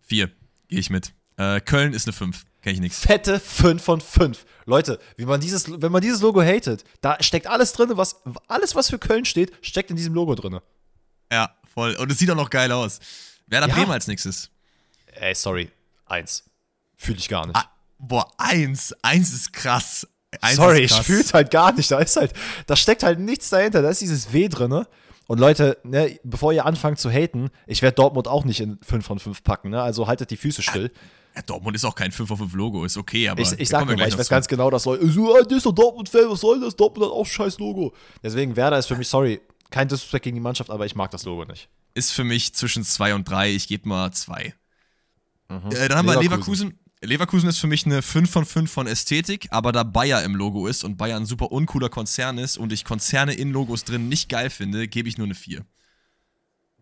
Vier, 0.00 0.30
gehe 0.68 0.80
ich 0.80 0.90
mit. 0.90 1.14
Äh, 1.36 1.60
Köln 1.60 1.92
ist 1.92 2.06
eine 2.06 2.12
5, 2.12 2.44
kenne 2.62 2.74
ich 2.74 2.80
nichts. 2.80 2.98
Fette 3.00 3.40
5 3.40 3.82
von 3.82 4.00
5. 4.00 4.44
Leute, 4.66 4.98
wie 5.16 5.24
man 5.24 5.40
dieses, 5.40 5.80
wenn 5.82 5.92
man 5.92 6.00
dieses 6.02 6.20
Logo 6.20 6.42
hatet, 6.42 6.84
da 7.00 7.16
steckt 7.22 7.46
alles 7.46 7.72
drin, 7.72 7.90
was, 7.94 8.16
alles, 8.48 8.74
was 8.74 8.90
für 8.90 8.98
Köln 8.98 9.24
steht, 9.24 9.52
steckt 9.62 9.90
in 9.90 9.96
diesem 9.96 10.14
Logo 10.14 10.34
drin. 10.34 10.60
Ja, 11.32 11.54
voll. 11.74 11.94
Und 11.96 12.10
es 12.10 12.18
sieht 12.18 12.30
auch 12.30 12.36
noch 12.36 12.50
geil 12.50 12.70
aus. 12.72 12.98
Werder 13.46 13.68
Ja. 13.68 13.74
Bremen 13.74 13.90
als 13.92 14.06
nächstes. 14.06 14.50
Ey, 15.14 15.34
sorry. 15.34 15.70
Eins. 16.06 16.44
Fühle 16.96 17.18
ich 17.18 17.28
gar 17.28 17.46
nicht. 17.46 17.56
Ah, 17.56 17.70
boah, 17.98 18.30
eins. 18.38 18.94
Eins 19.02 19.32
ist 19.32 19.52
krass. 19.52 20.06
Eins 20.40 20.56
Sorry, 20.56 20.84
ist 20.84 20.90
ich 20.90 20.96
krass. 20.96 21.06
fühl's 21.06 21.34
halt 21.34 21.50
gar 21.50 21.72
nicht. 21.72 21.90
Da 21.90 21.98
ist 21.98 22.16
halt, 22.16 22.32
da 22.66 22.76
steckt 22.76 23.02
halt 23.02 23.18
nichts 23.18 23.50
dahinter. 23.50 23.82
Da 23.82 23.90
ist 23.90 24.00
dieses 24.00 24.32
W 24.32 24.48
drin. 24.48 24.84
Und 25.26 25.38
Leute, 25.40 25.78
ne, 25.82 26.18
bevor 26.22 26.52
ihr 26.52 26.66
anfangt 26.66 26.98
zu 27.00 27.10
haten, 27.10 27.50
ich 27.66 27.82
werde 27.82 27.96
Dortmund 27.96 28.28
auch 28.28 28.44
nicht 28.44 28.60
in 28.60 28.78
5 28.82 29.04
von 29.04 29.18
5 29.18 29.42
packen. 29.42 29.70
Ne? 29.70 29.82
Also 29.82 30.06
haltet 30.06 30.30
die 30.30 30.36
Füße 30.36 30.62
still. 30.62 30.92
Ja, 31.34 31.42
Dortmund 31.42 31.76
ist 31.76 31.84
auch 31.84 31.94
kein 31.94 32.10
5 32.10 32.30
auf 32.30 32.38
5 32.38 32.54
Logo, 32.54 32.84
ist 32.84 32.96
okay, 32.96 33.28
aber. 33.28 33.40
ich 33.40 33.52
ich 33.52 33.68
sag 33.68 33.88
wir 33.88 33.96
mal, 33.96 34.08
ich 34.08 34.18
weiß 34.18 34.26
zu. 34.26 34.30
ganz 34.30 34.48
genau, 34.48 34.70
dass 34.70 34.84
Leute 34.84 35.08
so, 35.10 35.34
ah, 35.34 35.42
der 35.42 35.58
ist 35.58 35.66
doch 35.66 35.72
Dortmund-Fan, 35.72 36.28
was 36.28 36.40
soll 36.40 36.60
das? 36.60 36.74
Dortmund 36.74 37.06
hat 37.06 37.12
auch 37.12 37.24
ein 37.24 37.30
scheiß 37.30 37.58
Logo. 37.58 37.94
Deswegen, 38.22 38.56
Werder 38.56 38.78
ist 38.78 38.86
für 38.86 38.96
mich, 38.96 39.08
sorry, 39.08 39.40
kein 39.70 39.88
Disrespect 39.88 40.24
gegen 40.24 40.34
die 40.36 40.40
Mannschaft, 40.40 40.70
aber 40.70 40.86
ich 40.86 40.94
mag 40.94 41.10
das 41.12 41.24
Logo 41.24 41.44
nicht. 41.44 41.68
Ist 41.94 42.12
für 42.12 42.24
mich 42.24 42.54
zwischen 42.54 42.84
2 42.84 43.14
und 43.14 43.28
3. 43.28 43.50
Ich 43.50 43.68
gebe 43.68 43.88
mal 43.88 44.12
2. 44.12 44.54
Mhm. 45.48 45.70
Äh, 45.70 45.88
dann 45.88 45.98
haben 45.98 46.08
wir 46.08 46.20
Leverkusen. 46.20 46.68
Leverkusen. 46.68 46.80
Leverkusen 47.02 47.48
ist 47.48 47.58
für 47.58 47.66
mich 47.66 47.86
eine 47.86 48.02
5 48.02 48.30
von 48.30 48.44
5 48.44 48.70
von 48.70 48.86
Ästhetik, 48.86 49.48
aber 49.50 49.72
da 49.72 49.84
Bayer 49.84 50.22
im 50.22 50.34
Logo 50.34 50.66
ist 50.66 50.84
und 50.84 50.98
Bayer 50.98 51.16
ein 51.16 51.24
super 51.24 51.50
uncooler 51.50 51.88
Konzern 51.88 52.36
ist 52.36 52.58
und 52.58 52.72
ich 52.72 52.84
Konzerne 52.84 53.32
in 53.32 53.52
Logos 53.52 53.84
drin 53.84 54.10
nicht 54.10 54.28
geil 54.28 54.50
finde, 54.50 54.86
gebe 54.86 55.08
ich 55.08 55.16
nur 55.16 55.26
eine 55.26 55.34
4. 55.34 55.64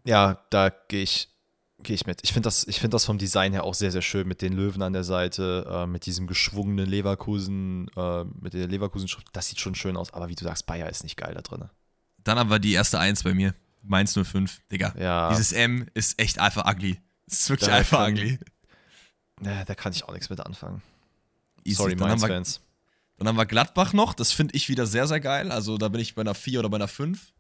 Ja, 0.05 0.45
da 0.51 0.71
gehe 0.71 1.03
ich, 1.03 1.29
geh 1.89 1.95
ich 1.95 2.07
mit. 2.07 2.21
Ich 2.23 2.33
finde 2.35 2.47
das, 2.47 2.67
ich 2.69 2.79
find 2.81 2.93
das 2.95 3.05
vom 3.07 3.17
Design 3.19 3.53
her 3.53 3.65
auch 3.65 3.73
sehr, 3.75 3.91
sehr 3.91 4.03
schön 4.03 4.29
mit 4.29 4.43
den 4.43 4.53
Löwen 4.53 4.83
an 4.83 4.93
der 4.93 5.05
Seite, 5.05 5.67
äh, 5.69 5.87
mit 5.87 6.05
diesem 6.07 6.27
geschwungenen 6.27 6.87
Leverkusen, 6.87 7.89
äh, 7.97 8.25
mit 8.41 8.53
der 8.53 8.69
Leverkusen-Schrift. 8.69 9.27
Das 9.33 9.49
sieht 9.49 9.59
schon 9.59 9.75
schön 9.75 9.97
aus, 9.97 10.13
aber 10.13 10.29
wie 10.29 10.35
du 10.35 10.45
sagst, 10.45 10.67
Bayer 10.67 10.89
ist 10.91 11.03
nicht 11.03 11.17
geil 11.17 11.33
da 11.35 11.41
drin. 11.41 11.65
Dann 12.25 12.39
haben 12.39 12.51
wir 12.51 12.59
die 12.59 12.73
erste 12.75 12.99
1 13.01 13.23
bei 13.23 13.33
mir. 13.33 13.55
Mainz 13.83 14.13
05, 14.13 14.61
Digga. 14.71 14.95
Ja. 14.99 15.31
Dieses 15.31 15.53
M 15.53 15.87
ist 15.95 16.21
echt 16.21 16.39
einfach 16.39 16.71
ugly. 16.71 17.01
Es 17.27 17.41
ist 17.41 17.51
wirklich 17.51 17.69
Da 17.71 17.77
einfach 17.77 17.99
kann- 18.05 18.13
ugly. 18.13 18.39
Ne, 19.41 19.65
da 19.67 19.75
kann 19.75 19.93
ich 19.93 20.05
auch 20.05 20.13
nichts 20.13 20.29
mit 20.29 20.41
anfangen. 20.41 20.83
Easy. 21.65 21.77
Sorry, 21.77 21.97
Mainz-Fans. 21.97 22.61
dann 23.19 23.29
haben 23.29 23.37
wir 23.37 23.47
Gladbach 23.47 23.93
noch. 23.95 24.13
Das 24.15 24.33
finde 24.33 24.55
ich 24.57 24.69
wieder 24.69 24.87
sehr, 24.87 25.07
sehr 25.07 25.21
geil. 25.21 25.51
Also 25.51 25.79
da 25.79 25.89
bin 25.89 26.01
ich 26.03 26.15
bei 26.15 26.21
einer 26.23 26.35
4 26.35 26.59
oder 26.61 26.69
bei 26.69 26.77
einer 26.77 26.89
5. 26.89 27.33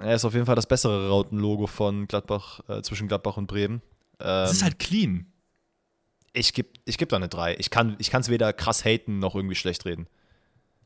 Er 0.00 0.14
ist 0.14 0.24
auf 0.24 0.34
jeden 0.34 0.46
Fall 0.46 0.56
das 0.56 0.66
bessere 0.66 1.08
Rautenlogo 1.08 1.66
von 1.66 2.06
Gladbach, 2.08 2.60
äh, 2.68 2.82
zwischen 2.82 3.08
Gladbach 3.08 3.36
und 3.36 3.46
Bremen. 3.46 3.82
Ähm, 4.20 4.26
Das 4.26 4.52
ist 4.52 4.62
halt 4.62 4.78
clean. 4.78 5.26
ich 6.32 6.52
gebe 6.54 6.68
ich 6.84 6.98
geb 6.98 7.08
da 7.10 7.16
eine 7.16 7.28
3. 7.28 7.56
Ich 7.58 7.70
kann 7.70 7.96
es 7.98 8.28
weder 8.28 8.52
krass 8.52 8.84
haten 8.84 9.18
noch 9.18 9.34
irgendwie 9.34 9.54
schlecht 9.56 9.84
reden. 9.84 10.06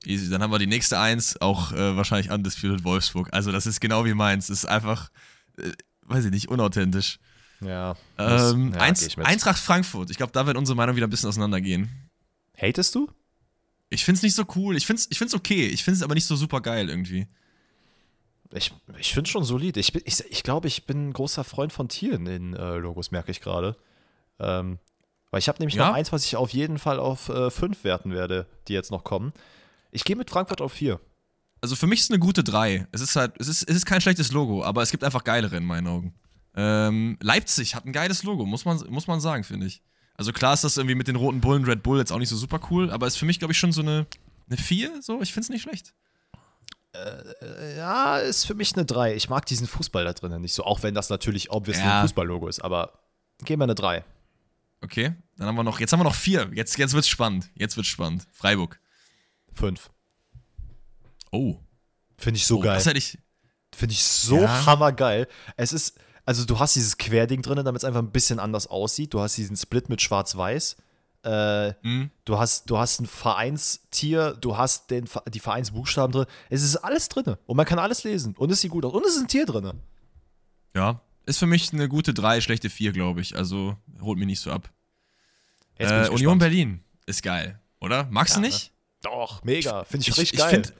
Easy. 0.05 0.29
Dann 0.31 0.43
haben 0.43 0.51
wir 0.53 0.59
die 0.59 0.67
nächste 0.67 0.99
1, 0.99 1.41
auch 1.41 1.73
äh, 1.73 1.97
wahrscheinlich 1.97 2.31
Undisputed 2.31 2.85
Wolfsburg. 2.85 3.29
Also 3.33 3.51
das 3.53 3.67
ist 3.67 3.81
genau 3.81 4.05
wie 4.05 4.15
meins. 4.15 4.49
Das 4.49 4.59
ist 4.59 4.65
einfach, 4.67 5.11
äh, 5.59 5.71
weiß 6.03 6.25
ich 6.27 6.31
nicht, 6.31 6.49
unauthentisch. 6.49 7.19
Ja. 7.61 7.97
Ähm, 8.19 8.73
ja, 8.75 8.81
Einz- 8.81 9.17
mit. 9.17 9.27
Eintracht 9.27 9.59
Frankfurt. 9.59 10.11
Ich 10.11 10.17
glaube, 10.17 10.33
da 10.33 10.47
wird 10.47 10.57
unsere 10.57 10.77
Meinung 10.77 10.95
wieder 10.97 11.07
ein 11.07 11.11
bisschen 11.11 11.29
auseinandergehen. 11.29 11.89
Hatest 12.61 12.95
du? 12.95 13.11
Ich 13.89 14.05
find's 14.05 14.23
nicht 14.23 14.35
so 14.35 14.45
cool. 14.57 14.77
Ich 14.77 14.87
find's, 14.87 15.07
ich 15.11 15.19
find's 15.19 15.35
okay. 15.35 15.67
Ich 15.69 15.83
find's 15.85 16.03
aber 16.03 16.15
nicht 16.15 16.27
so 16.27 16.37
super 16.37 16.61
geil 16.61 16.89
irgendwie. 16.91 17.27
Ich, 18.53 18.73
ich 18.99 19.13
finde 19.15 19.29
schon 19.31 19.45
solid. 19.45 19.77
Ich, 19.77 19.95
ich, 19.95 20.25
ich 20.31 20.43
glaube, 20.43 20.69
ich 20.69 20.87
bin 20.87 21.09
ein 21.09 21.13
großer 21.13 21.45
Freund 21.45 21.73
von 21.73 21.89
Tieren 21.89 22.27
in 22.27 22.55
äh, 22.55 22.77
Logos, 22.77 23.11
merke 23.11 23.31
ich 23.31 23.41
gerade. 23.41 23.77
Ähm, 24.39 24.79
weil 25.31 25.41
ich 25.41 25.49
habe 25.49 25.59
nämlich 25.59 25.75
Ja? 25.75 25.89
noch 25.89 25.95
eins, 25.95 26.13
was 26.13 26.25
ich 26.25 26.37
auf 26.37 26.51
jeden 26.51 26.79
Fall 26.79 26.99
auf 26.99 27.31
5 27.49 27.85
werten 27.85 28.13
werde, 28.13 28.47
die 28.69 28.73
jetzt 28.73 28.91
noch 28.91 29.05
kommen. 29.05 29.33
Ich 29.91 30.05
gehe 30.05 30.17
mit 30.17 30.31
Frankfurt 30.31 30.61
auf 30.61 30.73
4. 30.73 31.01
Also 31.61 31.75
für 31.75 31.87
mich 31.87 32.01
ist 32.01 32.05
es 32.07 32.11
eine 32.11 32.19
gute 32.21 32.45
3. 32.45 32.87
Es 32.93 33.01
ist 33.01 33.17
halt, 33.17 33.33
es 33.41 33.49
ist, 33.49 33.69
es 33.69 33.77
ist 33.77 33.87
kein 33.87 34.01
schlechtes 34.01 34.31
Logo, 34.31 34.63
aber 34.63 34.83
es 34.83 34.91
gibt 34.91 35.03
einfach 35.05 35.25
geilere 35.25 35.57
in 35.57 35.65
meinen 35.65 35.89
Augen. 35.89 36.15
Ähm, 36.55 37.19
Leipzig 37.21 37.75
hat 37.75 37.85
ein 37.87 37.93
geiles 37.93 38.23
Logo, 38.23 38.47
muss 38.47 38.65
man, 38.65 38.79
muss 38.89 39.07
man 39.07 39.21
sagen, 39.21 39.43
finde 39.45 39.67
ich. 39.67 39.83
Also 40.15 40.33
klar 40.33 40.55
ist 40.55 40.65
das 40.65 40.77
irgendwie 40.77 40.95
mit 40.95 41.09
den 41.09 41.17
roten 41.17 41.41
Bullen 41.41 41.65
Red 41.65 41.83
Bull 41.83 41.99
jetzt 41.99 42.13
auch 42.13 42.19
nicht 42.19 42.29
so 42.31 42.37
super 42.37 42.61
cool, 42.71 42.91
aber 42.91 43.07
ist 43.07 43.17
für 43.17 43.27
mich, 43.27 43.39
glaube 43.39 43.53
ich, 43.53 43.59
schon 43.59 43.73
so 43.73 43.83
eine, 43.83 44.07
eine 44.49 44.57
4. 44.57 45.03
So, 45.03 45.21
ich 45.21 45.33
finde 45.33 45.45
es 45.47 45.49
nicht 45.51 45.63
schlecht. 45.63 45.93
Ja, 47.77 48.19
ist 48.19 48.47
für 48.47 48.55
mich 48.55 48.75
eine 48.75 48.85
3. 48.85 49.15
Ich 49.15 49.29
mag 49.29 49.47
diesen 49.47 49.67
Fußball 49.67 50.05
da 50.05 50.13
drinnen 50.13 50.41
nicht 50.43 50.55
so, 50.55 50.65
auch 50.65 50.83
wenn 50.83 50.95
das 50.95 51.09
natürlich 51.11 51.51
obviously 51.51 51.85
Ja. 51.85 52.01
ein 52.01 52.03
Fußballlogo 52.03 52.49
ist, 52.49 52.61
aber 52.61 52.99
gehen 53.45 53.59
wir 53.59 53.65
eine 53.65 53.75
3. 53.75 54.05
Okay, 54.83 55.15
dann 55.37 55.49
haben 55.49 55.55
wir 55.57 55.63
noch, 55.65 55.81
jetzt 55.81 55.93
haben 55.93 56.01
wir 56.01 56.05
noch 56.05 56.15
vier. 56.15 56.51
Jetzt, 56.55 56.77
jetzt 56.79 56.95
wird's 56.95 57.09
spannend. 57.09 57.51
Jetzt 57.55 57.77
wird's 57.77 57.89
spannend. 57.89 58.27
Freiburg. 58.33 58.79
5. 59.55 59.91
Oh. 61.33 61.57
Finde 62.19 62.39
ich 62.39 62.47
so 62.47 62.59
oh 62.59 62.61
geil. 62.61 62.75
Das 62.75 62.87
hätte 62.87 62.99
ich. 62.99 63.19
Finde 63.75 63.93
ich 63.95 64.03
so 64.03 64.41
Ja. 64.43 64.67
hammergeil. 64.67 65.27
Es 65.57 65.73
ist, 65.73 65.99
also 66.25 66.45
du 66.45 66.59
hast 66.59 66.77
dieses 66.77 66.97
Querding 66.99 67.43
drin, 67.43 67.57
damit 67.65 67.81
es 67.81 67.85
einfach 67.85 68.01
ein 68.01 68.11
bisschen 68.13 68.39
anders 68.39 68.67
aussieht. 68.67 69.13
Du 69.15 69.21
hast 69.21 69.37
diesen 69.37 69.57
Split 69.57 69.89
mit 69.89 70.01
Schwarz-Weiß. 70.03 70.77
Äh, 71.27 71.75
Hm, 71.83 72.11
du, 72.25 72.39
hast, 72.39 72.71
du 72.71 72.79
hast 72.79 73.01
ein 73.01 73.07
Vereinstier, 73.07 74.37
du 74.41 74.57
hast 74.57 74.91
den, 74.91 75.09
die 75.33 75.41
Vereinsbuchstaben 75.41 76.13
drin. 76.13 76.27
Es 76.51 76.63
ist 76.63 76.77
alles 76.77 77.09
drin. 77.09 77.37
Und 77.47 77.57
man 77.57 77.67
kann 77.67 77.79
alles 77.79 78.05
lesen. 78.05 78.35
Und 78.37 78.51
es 78.53 78.61
sieht 78.61 78.71
gut 78.71 78.85
aus. 78.85 78.93
Und 78.95 79.05
es 79.05 79.17
ist 79.17 79.23
ein 79.23 79.29
Tier 79.29 79.47
drin. 79.47 79.73
ja. 80.75 81.01
Ist 81.29 81.39
für 81.41 81.47
mich 81.49 81.73
eine 81.73 81.89
gute 81.89 82.15
3, 82.15 82.41
schlechte 82.41 82.71
4, 82.71 82.93
glaube 82.93 83.21
ich. 83.21 83.37
Also 83.37 83.77
holt 84.01 84.17
mich 84.17 84.29
nicht 84.29 84.39
so 84.39 84.53
ab. 84.53 84.71
Äh, 85.77 86.09
Union. 86.11 86.39
Berlin 86.39 86.85
ist 87.07 87.25
geil, 87.25 87.59
oder? 87.81 88.07
Magst 88.13 88.35
Ja, 88.35 88.37
du 88.37 88.41
ne? 88.43 88.47
nicht? 88.47 88.73
Doch, 89.03 89.43
mega. 89.43 89.83
Finde 89.83 90.03
ich, 90.03 90.09
Ich, 90.11 90.19
richtig 90.19 90.35
ich 90.35 90.45
geil. 90.45 90.51
finde, 90.51 90.73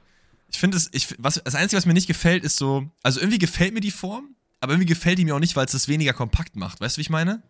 ich 0.49 0.59
finde 0.61 0.77
es, 0.77 0.89
ich, 0.93 1.17
was, 1.19 1.43
das 1.45 1.57
Einzige, 1.57 1.79
was 1.79 1.85
mir 1.87 1.95
nicht 1.95 2.07
gefällt, 2.07 2.45
ist 2.45 2.59
so, 2.59 2.89
also 3.03 3.19
irgendwie 3.19 3.41
gefällt 3.41 3.75
mir 3.75 3.81
die 3.81 3.91
Form, 3.91 4.37
aber 4.61 4.73
irgendwie 4.75 4.87
gefällt 4.87 5.19
die 5.19 5.25
mir 5.25 5.35
auch 5.35 5.41
nicht, 5.41 5.57
weil 5.57 5.67
es 5.67 5.73
das 5.73 5.89
weniger 5.89 6.13
kompakt 6.13 6.55
macht. 6.55 6.81
Weißt 6.81 6.97
du, 6.97 6.99
wie 6.99 7.03
ich 7.03 7.11
meine? 7.11 7.43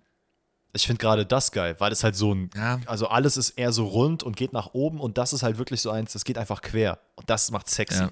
Ich 0.72 0.86
finde 0.86 0.98
gerade 1.00 1.24
das 1.24 1.52
geil, 1.52 1.74
weil 1.78 1.90
es 1.92 2.04
halt 2.04 2.16
so 2.16 2.34
ein. 2.34 2.50
Ja. 2.54 2.80
Also 2.86 3.08
alles 3.08 3.36
ist 3.36 3.50
eher 3.50 3.72
so 3.72 3.86
rund 3.86 4.22
und 4.22 4.36
geht 4.36 4.52
nach 4.52 4.74
oben 4.74 5.00
und 5.00 5.16
das 5.16 5.32
ist 5.32 5.42
halt 5.42 5.56
wirklich 5.58 5.80
so 5.80 5.90
eins, 5.90 6.12
das 6.12 6.24
geht 6.24 6.36
einfach 6.38 6.60
quer. 6.60 6.98
Und 7.14 7.30
das 7.30 7.50
macht 7.50 7.70
sexy. 7.70 8.00
Ja. 8.00 8.10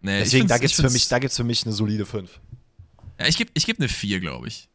Nee, 0.00 0.18
Deswegen, 0.20 0.48
da 0.48 0.58
gibt 0.58 0.72
es 0.72 0.80
für, 0.80 0.90
mich- 0.90 1.08
da 1.08 1.18
gibt's 1.18 1.36
für 1.36 1.44
mich 1.44 1.64
eine 1.64 1.72
solide 1.72 2.04
5. 2.06 2.40
Ja, 3.20 3.26
ich 3.26 3.36
gebe 3.36 3.50
ich 3.54 3.64
geb 3.66 3.78
eine 3.78 3.88
4, 3.88 4.20
glaube 4.20 4.48
ich. 4.48 4.68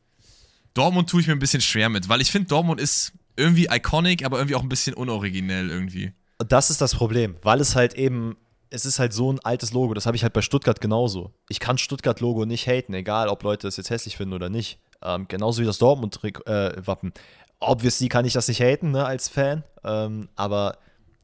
Dortmund 0.74 1.10
tue 1.10 1.22
ich 1.22 1.28
mir 1.28 1.34
ein 1.34 1.40
bisschen 1.40 1.62
schwer 1.62 1.90
mit, 1.90 2.10
weil 2.10 2.22
ich 2.22 2.32
finde, 2.32 2.48
Dortmund 2.48 2.80
ist 2.80 3.12
irgendwie 3.36 3.68
iconic, 3.72 4.24
aber 4.26 4.38
irgendwie 4.38 4.56
auch 4.56 4.62
ein 4.64 4.70
bisschen 4.70 4.94
unoriginell 4.94 5.70
irgendwie. 5.70 6.14
Und 6.38 6.52
das 6.52 6.70
ist 6.70 6.80
das 6.82 6.96
Problem, 6.96 7.36
weil 7.42 7.60
es 7.60 7.76
halt 7.76 7.96
eben, 7.96 8.38
es 8.70 8.86
ist 8.86 9.00
halt 9.00 9.14
so 9.14 9.32
ein 9.32 9.40
altes 9.40 9.74
Logo. 9.74 9.94
Das 9.94 10.06
habe 10.06 10.16
ich 10.16 10.24
halt 10.24 10.34
bei 10.34 10.42
Stuttgart 10.42 10.80
genauso. 10.80 11.34
Ich 11.50 11.60
kann 11.60 11.78
Stuttgart-Logo 11.78 12.46
nicht 12.46 12.68
haten, 12.68 12.94
egal 12.94 13.28
ob 13.30 13.44
Leute 13.44 13.68
das 13.68 13.78
jetzt 13.78 13.90
hässlich 13.90 14.16
finden 14.16 14.34
oder 14.34 14.50
nicht. 14.50 14.80
Ähm, 15.02 15.28
genauso 15.28 15.62
wie 15.62 15.66
das 15.66 15.78
Dortmund-Wappen. 15.78 17.14
Obviously 17.60 18.10
kann 18.10 18.26
ich 18.26 18.34
das 18.34 18.48
nicht 18.48 18.62
haten, 18.62 18.92
ne, 18.92 19.06
als 19.06 19.30
Fan. 19.30 19.64
Ähm, 19.84 20.30
aber 20.36 20.78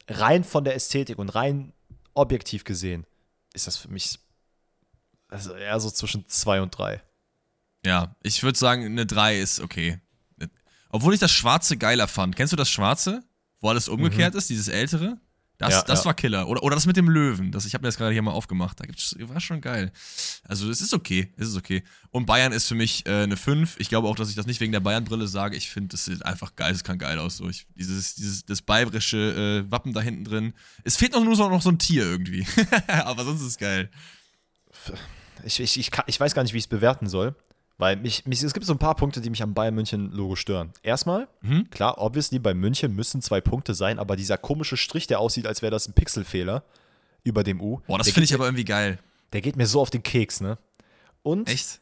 rein 0.07 0.43
von 0.43 0.63
der 0.63 0.75
Ästhetik 0.75 1.17
und 1.17 1.29
rein 1.29 1.73
objektiv 2.13 2.63
gesehen 2.63 3.05
ist 3.53 3.67
das 3.67 3.77
für 3.77 3.89
mich 3.89 4.19
also 5.29 5.53
eher 5.55 5.79
so 5.79 5.89
zwischen 5.89 6.27
zwei 6.27 6.61
und 6.61 6.77
drei. 6.77 7.01
Ja, 7.85 8.15
ich 8.23 8.43
würde 8.43 8.57
sagen, 8.57 8.85
eine 8.85 9.05
3 9.05 9.39
ist 9.39 9.59
okay. 9.59 9.99
Obwohl 10.89 11.13
ich 11.13 11.19
das 11.19 11.31
Schwarze 11.31 11.77
geiler 11.77 12.07
fand. 12.07 12.35
Kennst 12.35 12.53
du 12.53 12.57
das 12.57 12.69
Schwarze? 12.69 13.23
Wo 13.59 13.69
alles 13.69 13.87
umgekehrt 13.87 14.33
ist, 14.35 14.49
dieses 14.49 14.67
ältere? 14.67 15.17
Das, 15.57 15.71
Ja, 15.71 15.81
das 15.83 15.99
ja. 15.99 16.05
war 16.05 16.13
Killer. 16.13 16.47
Oder, 16.47 16.63
oder 16.63 16.75
das 16.75 16.85
mit 16.85 16.97
dem 16.97 17.09
Löwen. 17.09 17.51
Das, 17.51 17.65
ich 17.65 17.73
habe 17.73 17.83
mir 17.83 17.87
das 17.87 17.97
gerade 17.97 18.11
hier 18.11 18.21
mal 18.21 18.31
aufgemacht. 18.31 18.79
Da 18.79 18.85
gibt's, 18.85 19.15
war 19.19 19.39
schon 19.39 19.61
geil. 19.61 19.91
Also, 20.43 20.69
es 20.69 20.81
ist 20.81 20.93
okay. 20.93 21.31
Es 21.37 21.47
ist 21.47 21.55
okay. 21.55 21.83
Und 22.11 22.25
Bayern 22.25 22.51
ist 22.51 22.67
für 22.67 22.75
mich 22.75 23.05
äh, 23.05 23.23
eine 23.23 23.37
5. 23.37 23.75
Ich 23.79 23.89
glaube 23.89 24.07
auch, 24.07 24.15
dass 24.15 24.29
ich 24.29 24.35
das 24.35 24.45
nicht 24.45 24.59
wegen 24.59 24.73
der 24.73 24.81
Bayern-Brille 24.81 25.27
sage. 25.27 25.55
Ich 25.55 25.69
finde, 25.69 25.89
das 25.89 26.05
sieht 26.05 26.25
einfach 26.25 26.55
geil. 26.55 26.73
Es 26.73 26.83
kann 26.83 26.97
geil 26.97 27.19
aus. 27.19 27.37
So. 27.37 27.47
Ich, 27.47 27.67
dieses, 27.75 28.15
dieses, 28.15 28.45
das 28.45 28.61
bayerische 28.61 29.63
äh, 29.65 29.71
Wappen 29.71 29.93
da 29.93 30.01
hinten 30.01 30.25
drin. 30.25 30.53
Es 30.83 30.97
fehlt 30.97 31.13
noch 31.13 31.23
nur 31.23 31.35
so, 31.35 31.47
noch 31.49 31.61
so 31.61 31.69
ein 31.69 31.79
Tier 31.79 32.03
irgendwie. 32.03 32.45
Aber 32.87 33.23
sonst 33.23 33.41
ist 33.41 33.47
es 33.47 33.57
geil. 33.57 33.89
Ich, 35.43 35.59
ich, 35.59 35.79
ich, 35.79 35.91
kann, 35.91 36.05
ich 36.07 36.19
weiß 36.19 36.33
gar 36.33 36.43
nicht, 36.43 36.53
wie 36.53 36.57
ich 36.57 36.65
es 36.65 36.69
bewerten 36.69 37.07
soll. 37.07 37.35
Weil 37.77 37.97
mich, 37.97 38.25
mich, 38.25 38.41
es 38.41 38.53
gibt 38.53 38.65
so 38.65 38.73
ein 38.73 38.79
paar 38.79 38.95
Punkte, 38.95 39.19
die 39.19 39.29
mich 39.29 39.43
am 39.43 39.53
Bayern 39.53 39.75
München-Logo 39.75 40.35
stören. 40.37 40.71
Erstmal, 40.81 41.27
Mhm. 41.41 41.69
klar, 41.69 41.97
obviously, 41.97 42.39
bei 42.39 42.53
München 42.53 42.95
müssen 42.95 43.21
zwei 43.21 43.41
Punkte 43.41 43.73
sein, 43.73 43.99
aber 43.99 44.15
dieser 44.15 44.37
komische 44.37 44.77
Strich, 44.77 45.07
der 45.07 45.19
aussieht, 45.19 45.45
als 45.45 45.61
wäre 45.61 45.71
das 45.71 45.87
ein 45.87 45.93
Pixelfehler 45.93 46.63
über 47.23 47.43
dem 47.43 47.59
U. 47.59 47.81
Boah, 47.87 47.97
das 47.97 48.09
finde 48.11 48.25
ich 48.25 48.33
aber 48.33 48.45
irgendwie 48.45 48.63
geil. 48.65 48.99
Der 49.33 49.41
geht 49.41 49.57
mir 49.57 49.67
so 49.67 49.81
auf 49.81 49.89
den 49.89 50.03
Keks, 50.03 50.39
ne? 50.39 50.57
Und 51.21 51.49
Echt? 51.49 51.81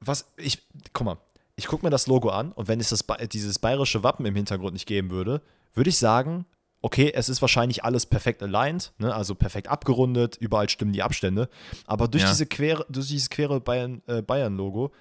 was, 0.00 0.26
ich, 0.36 0.62
guck 0.92 1.04
mal, 1.04 1.18
ich 1.54 1.66
gucke 1.68 1.84
mir 1.86 1.90
das 1.90 2.06
Logo 2.08 2.30
an 2.30 2.50
und 2.50 2.66
wenn 2.66 2.80
es 2.80 2.88
das, 2.88 3.04
dieses 3.32 3.58
bayerische 3.60 4.02
Wappen 4.02 4.26
im 4.26 4.34
Hintergrund 4.34 4.72
nicht 4.72 4.86
geben 4.86 5.10
würde, 5.10 5.42
würde 5.74 5.90
ich 5.90 5.98
sagen, 5.98 6.44
okay, 6.82 7.12
es 7.14 7.28
ist 7.28 7.40
wahrscheinlich 7.40 7.84
alles 7.84 8.06
perfekt 8.06 8.42
aligned, 8.42 8.92
ne? 8.98 9.14
also 9.14 9.34
perfekt 9.34 9.68
abgerundet, 9.68 10.36
überall 10.36 10.68
stimmen 10.68 10.92
die 10.92 11.02
Abstände, 11.02 11.48
aber 11.86 12.08
durch, 12.08 12.24
Ja. 12.24 12.30
diese 12.30 12.44
quere, 12.46 12.84
durch 12.90 13.08
dieses 13.08 13.30
quere 13.30 13.60
Bayern, 13.60 14.02
äh, 14.06 14.20
Bayern-Logo, 14.22 14.92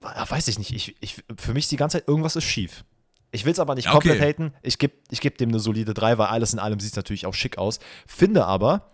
wa- 0.00 0.26
weiß 0.28 0.48
ich 0.48 0.58
nicht, 0.58 0.72
ich, 0.74 0.96
ich, 1.00 1.22
für 1.38 1.52
mich 1.54 1.64
ist 1.64 1.72
die 1.72 1.76
ganze 1.76 1.98
Zeit, 1.98 2.08
irgendwas 2.08 2.36
ist 2.36 2.44
schief. 2.44 2.84
Ich 3.32 3.44
will 3.44 3.52
es 3.52 3.58
aber 3.58 3.74
nicht 3.74 3.86
Ja, 3.86 3.92
komplett 3.92 4.18
okay. 4.18 4.28
haten, 4.28 4.52
ich 4.62 4.78
gebe 4.78 4.94
ich 5.10 5.20
geb 5.20 5.38
dem 5.38 5.50
eine 5.50 5.60
solide 5.60 5.92
3, 5.92 6.18
weil 6.18 6.28
alles 6.28 6.52
in 6.52 6.58
allem 6.58 6.80
sieht 6.80 6.96
natürlich 6.96 7.26
auch 7.26 7.34
schick 7.34 7.58
aus, 7.58 7.80
finde 8.06 8.46
aber, 8.46 8.88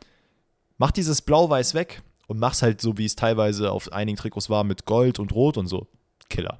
mach 0.78 0.90
dieses 0.90 1.22
Blau-Weiß 1.22 1.74
weg 1.74 2.02
und 2.26 2.38
mach's 2.38 2.62
halt 2.62 2.80
so, 2.80 2.96
wie 2.98 3.04
es 3.04 3.16
teilweise 3.16 3.70
auf 3.70 3.92
einigen 3.92 4.16
Trikots 4.16 4.48
war, 4.50 4.64
mit 4.64 4.84
Gold 4.86 5.18
und 5.18 5.32
Rot 5.32 5.56
und 5.58 5.66
so. 5.66 5.86
Killer. 6.28 6.58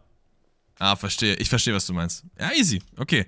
Ah, 0.79 0.97
verstehe. 0.97 1.35
Ich 1.37 1.49
verstehe, 1.49 1.75
was 1.75 1.87
du 1.87 1.93
meinst. 1.93 2.25
Ja, 2.39 2.51
easy. 2.53 2.83
Okay. 2.99 3.27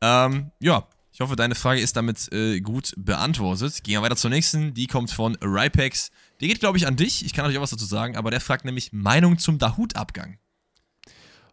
Ähm, 0.00 0.50
ja, 0.60 0.86
ich 1.12 1.20
hoffe, 1.20 1.36
deine 1.36 1.54
Frage 1.54 1.80
ist 1.80 1.96
damit 1.96 2.32
äh, 2.32 2.60
gut 2.60 2.94
beantwortet. 2.96 3.84
Gehen 3.84 3.94
wir 3.94 4.02
weiter 4.02 4.16
zur 4.16 4.30
nächsten. 4.30 4.72
Die 4.72 4.86
kommt 4.86 5.10
von 5.10 5.36
Rypex. 5.42 6.10
Die 6.40 6.48
geht, 6.48 6.60
glaube 6.60 6.78
ich, 6.78 6.86
an 6.86 6.96
dich. 6.96 7.24
Ich 7.24 7.34
kann 7.34 7.44
natürlich 7.44 7.58
auch 7.58 7.62
was 7.62 7.70
dazu 7.70 7.84
sagen, 7.84 8.16
aber 8.16 8.30
der 8.30 8.40
fragt 8.40 8.64
nämlich 8.64 8.92
Meinung 8.92 9.38
zum 9.38 9.58
Dahut-Abgang. 9.58 10.38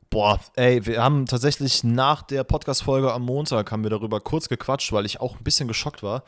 Boah, 0.09 0.39
ey, 0.55 0.85
wir 0.85 1.03
haben 1.03 1.25
tatsächlich 1.25 1.83
nach 1.83 2.23
der 2.23 2.43
Podcast-Folge 2.43 3.13
am 3.13 3.23
Montag 3.23 3.71
haben 3.71 3.83
wir 3.83 3.91
darüber 3.91 4.21
kurz 4.21 4.47
gequatscht, 4.47 4.91
weil 4.93 5.05
ich 5.05 5.19
auch 5.19 5.37
ein 5.37 5.43
bisschen 5.43 5.67
geschockt 5.67 6.01
war. 6.03 6.23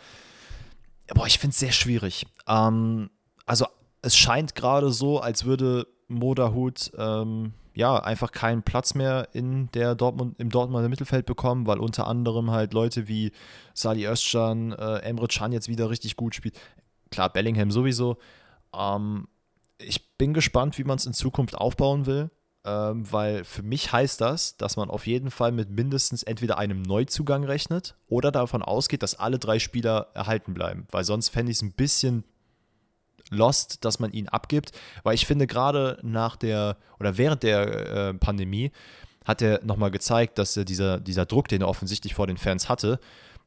Boah, 1.08 1.26
ich 1.26 1.40
finde 1.40 1.54
es 1.54 1.60
sehr 1.60 1.72
schwierig. 1.72 2.28
Ähm, 2.48 3.10
also, 3.46 3.66
es 4.02 4.18
scheint 4.18 4.56
gerade 4.56 4.92
so, 4.92 5.20
als 5.20 5.46
würde 5.46 5.88
Moderhut 6.10 6.92
ähm, 6.98 7.54
ja 7.82 7.98
einfach 7.98 8.32
keinen 8.32 8.62
Platz 8.62 8.94
mehr 8.94 9.28
in 9.34 9.70
der 9.72 9.96
Dortmund, 9.96 10.40
im 10.40 10.50
Dortmunder 10.50 10.88
Mittelfeld 10.88 11.26
bekommen, 11.26 11.66
weil 11.66 11.80
unter 11.80 12.08
anderem 12.08 12.52
halt 12.52 12.74
Leute 12.74 13.08
wie 13.08 13.32
Sali 13.74 14.08
Özcan, 14.08 14.72
äh, 14.74 15.00
Emre 15.00 15.28
Can 15.28 15.52
jetzt 15.52 15.68
wieder 15.68 15.90
richtig 15.90 16.16
gut 16.16 16.36
spielt. 16.36 16.60
Klar, 17.10 17.34
Bellingham 17.34 17.72
sowieso. 17.72 18.18
Ähm, 18.74 19.28
ich 19.80 20.16
bin 20.18 20.34
gespannt, 20.34 20.78
wie 20.78 20.84
man 20.84 20.98
es 20.98 21.08
in 21.08 21.14
Zukunft 21.14 21.56
aufbauen 21.56 22.06
will, 22.06 22.30
ähm, 22.66 23.12
weil 23.12 23.44
für 23.44 23.64
mich 23.64 23.92
heißt 23.92 24.22
das, 24.22 24.58
dass 24.58 24.78
man 24.78 24.92
auf 24.92 25.08
jeden 25.08 25.32
Fall 25.32 25.52
mit 25.52 25.72
mindestens 25.72 26.22
entweder 26.22 26.60
einem 26.60 26.84
Neuzugang 26.84 27.44
rechnet 27.44 27.96
oder 28.08 28.32
davon 28.32 28.62
ausgeht, 28.62 29.02
dass 29.02 29.16
alle 29.16 29.40
drei 29.40 29.58
Spieler 29.58 30.10
erhalten 30.14 30.54
bleiben, 30.54 30.88
weil 30.92 31.04
sonst 31.04 31.30
fände 31.30 31.52
ich 31.52 31.58
es 31.58 31.64
ein 31.64 31.74
bisschen 31.74 32.26
lost, 33.32 33.84
dass 33.84 34.00
man 34.00 34.12
ihn 34.12 34.28
abgibt, 34.28 34.72
weil 35.02 35.16
ich 35.16 35.26
finde 35.26 35.48
gerade 35.48 35.98
nach 36.04 36.36
der 36.36 36.78
oder 37.00 37.18
während 37.18 37.42
der 37.42 38.10
äh, 38.10 38.14
Pandemie 38.14 38.72
hat 39.26 39.42
er 39.42 39.64
nochmal 39.64 39.92
gezeigt, 39.92 40.38
dass 40.38 40.56
er 40.58 40.66
dieser, 40.66 41.00
dieser 41.00 41.26
Druck, 41.26 41.48
den 41.48 41.62
er 41.62 41.68
offensichtlich 41.68 42.14
vor 42.14 42.28
den 42.28 42.38
Fans 42.38 42.70
hatte, 42.70 43.00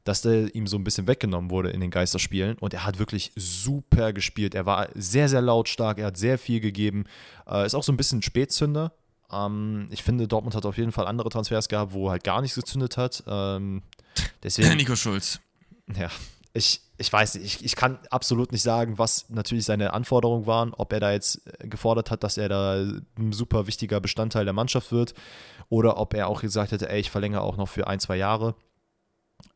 dass 0.03 0.21
der 0.21 0.53
ihm 0.53 0.67
so 0.67 0.77
ein 0.77 0.83
bisschen 0.83 1.07
weggenommen 1.07 1.49
wurde 1.49 1.69
in 1.69 1.81
den 1.81 1.91
Geisterspielen 1.91 2.57
und 2.59 2.73
er 2.73 2.85
hat 2.85 2.99
wirklich 2.99 3.31
super 3.35 4.13
gespielt. 4.13 4.55
Er 4.55 4.65
war 4.65 4.89
sehr, 4.93 5.29
sehr 5.29 5.41
lautstark, 5.41 5.99
er 5.99 6.07
hat 6.07 6.17
sehr 6.17 6.37
viel 6.37 6.59
gegeben, 6.59 7.05
äh, 7.49 7.65
ist 7.65 7.75
auch 7.75 7.83
so 7.83 7.91
ein 7.91 7.97
bisschen 7.97 8.21
Spätzünder. 8.21 8.93
Ähm, 9.31 9.87
ich 9.89 10.03
finde, 10.03 10.27
Dortmund 10.27 10.55
hat 10.55 10.65
auf 10.65 10.77
jeden 10.77 10.91
Fall 10.91 11.07
andere 11.07 11.29
Transfers 11.29 11.67
gehabt, 11.67 11.93
wo 11.93 12.11
halt 12.11 12.23
gar 12.23 12.41
nichts 12.41 12.55
gezündet 12.55 12.97
hat. 12.97 13.23
Ähm, 13.27 13.81
deswegen, 14.43 14.77
Nico 14.77 14.95
Schulz. 14.95 15.39
ja, 15.97 16.09
ich, 16.55 16.81
ich 16.97 17.11
weiß 17.11 17.35
nicht, 17.35 17.45
ich, 17.45 17.65
ich 17.65 17.75
kann 17.75 17.99
absolut 18.09 18.51
nicht 18.53 18.61
sagen, 18.61 18.97
was 18.97 19.29
natürlich 19.29 19.65
seine 19.65 19.93
Anforderungen 19.93 20.47
waren, 20.47 20.73
ob 20.73 20.93
er 20.93 21.01
da 21.01 21.11
jetzt 21.11 21.41
äh, 21.59 21.67
gefordert 21.67 22.11
hat, 22.11 22.23
dass 22.23 22.37
er 22.37 22.47
da 22.47 22.75
ein 23.17 23.33
super 23.33 23.67
wichtiger 23.67 23.99
Bestandteil 23.99 24.45
der 24.45 24.53
Mannschaft 24.53 24.91
wird 24.91 25.13
oder 25.67 25.97
ob 25.97 26.13
er 26.13 26.27
auch 26.27 26.41
gesagt 26.41 26.71
hätte, 26.71 26.89
ey, 26.89 27.01
ich 27.01 27.11
verlängere 27.11 27.41
auch 27.41 27.57
noch 27.57 27.67
für 27.67 27.87
ein, 27.87 27.99
zwei 27.99 28.15
Jahre. 28.15 28.55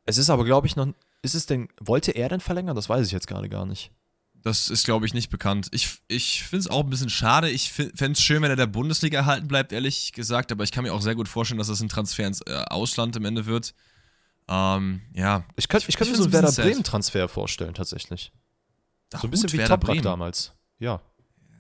Es 0.06 0.18
ist 0.18 0.30
aber, 0.30 0.44
glaube 0.44 0.68
ich, 0.68 0.76
noch 0.76 0.94
ist 1.22 1.36
es 1.36 1.46
denn, 1.46 1.70
wollte 1.80 2.12
er 2.12 2.30
denn 2.30 2.40
verlängern? 2.42 2.76
Das 2.76 2.90
weiß 2.90 3.06
ich 3.06 3.12
jetzt 3.12 3.28
gerade 3.28 3.50
gar 3.50 3.66
nicht. 3.66 3.92
Das 4.42 4.70
ist, 4.70 4.86
glaube 4.86 5.06
ich, 5.06 5.14
nicht 5.14 5.30
bekannt. 5.30 5.68
Ich, 5.72 6.00
ich 6.08 6.44
finde 6.44 6.60
es 6.62 6.68
auch 6.68 6.84
ein 6.84 6.90
bisschen 6.90 7.10
schade. 7.10 7.50
Ich 7.50 7.72
fände 7.72 8.12
es 8.12 8.22
schön, 8.22 8.42
wenn 8.42 8.50
er 8.50 8.56
der 8.56 8.68
Bundesliga 8.68 9.20
erhalten 9.20 9.50
bleibt, 9.50 9.74
ehrlich 9.74 10.14
gesagt. 10.14 10.52
Aber 10.54 10.64
ich 10.64 10.72
kann 10.72 10.84
mir 10.84 10.94
auch 10.94 11.02
sehr 11.02 11.16
gut 11.16 11.28
vorstellen, 11.28 11.58
dass 11.58 11.68
das 11.68 11.82
ein 11.82 11.90
Transfer 11.90 12.26
ins 12.26 12.42
äh, 12.42 12.64
Ausland 12.70 13.18
am 13.18 13.26
Ende 13.26 13.46
wird. 13.46 13.74
Ähm, 14.50 15.02
ja. 15.14 15.44
Ich 15.56 15.68
könnte 15.68 15.86
ich 15.90 15.96
könnt 15.98 16.10
mir 16.10 16.18
so 16.18 16.24
einen 16.24 16.34
Werder 16.34 16.52
Bremen-Transfer 16.52 17.28
vorstellen, 17.30 17.74
tatsächlich. 17.76 18.32
Ach, 19.14 19.22
so 19.22 19.28
ein 19.28 19.32
bisschen 19.32 19.44
gut, 19.48 19.54
wie 19.54 19.58
Werder 19.60 19.76
Toprak 19.76 19.92
Bremen. 19.94 20.04
damals. 20.04 20.54
Ja. 20.80 21.02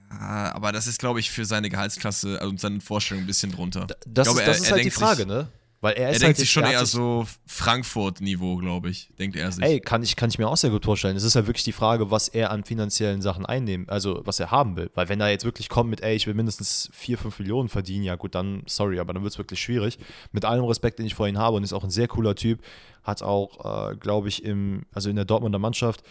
Ah, 0.09 0.51
aber 0.53 0.71
das 0.71 0.87
ist, 0.87 0.99
glaube 0.99 1.19
ich, 1.19 1.29
für 1.29 1.45
seine 1.45 1.69
Gehaltsklasse 1.69 2.39
und 2.39 2.59
seine 2.59 2.81
Vorstellung 2.81 3.23
ein 3.23 3.27
bisschen 3.27 3.51
drunter. 3.51 3.85
Das 4.07 4.25
glaube, 4.25 4.39
ist, 4.41 4.47
das 4.47 4.57
er- 4.57 4.63
ist 4.63 4.71
halt 4.71 4.85
die 4.85 4.89
Frage, 4.91 5.17
sich- 5.17 5.27
ne? 5.27 5.47
Weil 5.81 5.93
er 5.93 6.07
Er 6.07 6.11
ist 6.11 6.21
denkt 6.21 6.25
halt 6.27 6.37
sich 6.37 6.51
schon 6.51 6.63
er 6.63 6.71
eher 6.71 6.85
so 6.85 7.25
Frankfurt-Niveau, 7.45 8.57
glaube 8.57 8.89
ich. 8.89 9.09
Denkt 9.17 9.37
er 9.37 9.49
sich. 9.51 9.63
Ey, 9.63 9.79
kann 9.79 10.03
ich, 10.03 10.17
kann 10.17 10.29
ich 10.29 10.37
mir 10.37 10.47
auch 10.47 10.57
sehr 10.57 10.71
gut 10.71 10.83
vorstellen. 10.83 11.15
Es 11.15 11.23
ist 11.23 11.35
halt 11.35 11.47
wirklich 11.47 11.63
die 11.63 11.71
Frage, 11.71 12.11
was 12.11 12.27
er 12.27 12.51
an 12.51 12.65
finanziellen 12.65 13.21
Sachen 13.21 13.45
einnehmen, 13.45 13.87
also 13.87 14.21
was 14.25 14.41
er 14.41 14.51
haben 14.51 14.75
will. 14.75 14.91
Weil 14.93 15.07
wenn 15.07 15.21
er 15.21 15.29
jetzt 15.29 15.45
wirklich 15.45 15.69
kommt 15.69 15.89
mit, 15.89 16.01
ey, 16.01 16.15
ich 16.15 16.27
will 16.27 16.33
mindestens 16.33 16.89
4, 16.91 17.17
5 17.17 17.39
Millionen 17.39 17.69
verdienen, 17.69 18.03
ja 18.03 18.15
gut, 18.15 18.35
dann, 18.35 18.63
sorry, 18.65 18.99
aber 18.99 19.13
dann 19.13 19.23
wird 19.23 19.31
es 19.31 19.37
wirklich 19.37 19.61
schwierig. 19.61 19.99
Mit 20.33 20.43
allem 20.43 20.65
Respekt, 20.65 20.99
den 20.99 21.05
ich 21.05 21.15
vor 21.15 21.27
ihm 21.27 21.37
habe 21.37 21.55
und 21.55 21.63
ist 21.63 21.73
auch 21.73 21.85
ein 21.85 21.91
sehr 21.91 22.09
cooler 22.09 22.35
Typ, 22.35 22.61
hat 23.03 23.23
auch, 23.23 23.91
äh, 23.91 23.95
glaube 23.95 24.27
ich, 24.27 24.43
im, 24.43 24.83
also 24.91 25.09
in 25.09 25.15
der 25.15 25.25
Dortmunder 25.25 25.59
Mannschaft, 25.59 26.03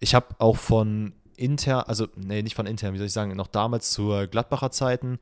ich 0.00 0.14
habe 0.16 0.34
auch 0.38 0.56
von 0.56 1.12
intern, 1.36 1.84
also, 1.86 2.08
nee, 2.16 2.42
nicht 2.42 2.56
von 2.56 2.66
intern, 2.66 2.92
wie 2.94 2.98
soll 2.98 3.06
ich 3.06 3.12
sagen, 3.12 3.36
noch 3.36 3.46
damals 3.46 3.92
zur 3.92 4.26
Gladbacher 4.26 4.72
Zeiten, 4.72 5.18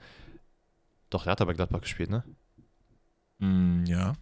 doch, 1.11 1.27
er 1.27 1.33
hat 1.33 1.41
aber 1.41 1.55
Gladbach 1.55 1.83
gespielt, 1.83 2.11
ne? 2.11 2.25
Mm, 3.39 3.85
ja. 3.87 4.15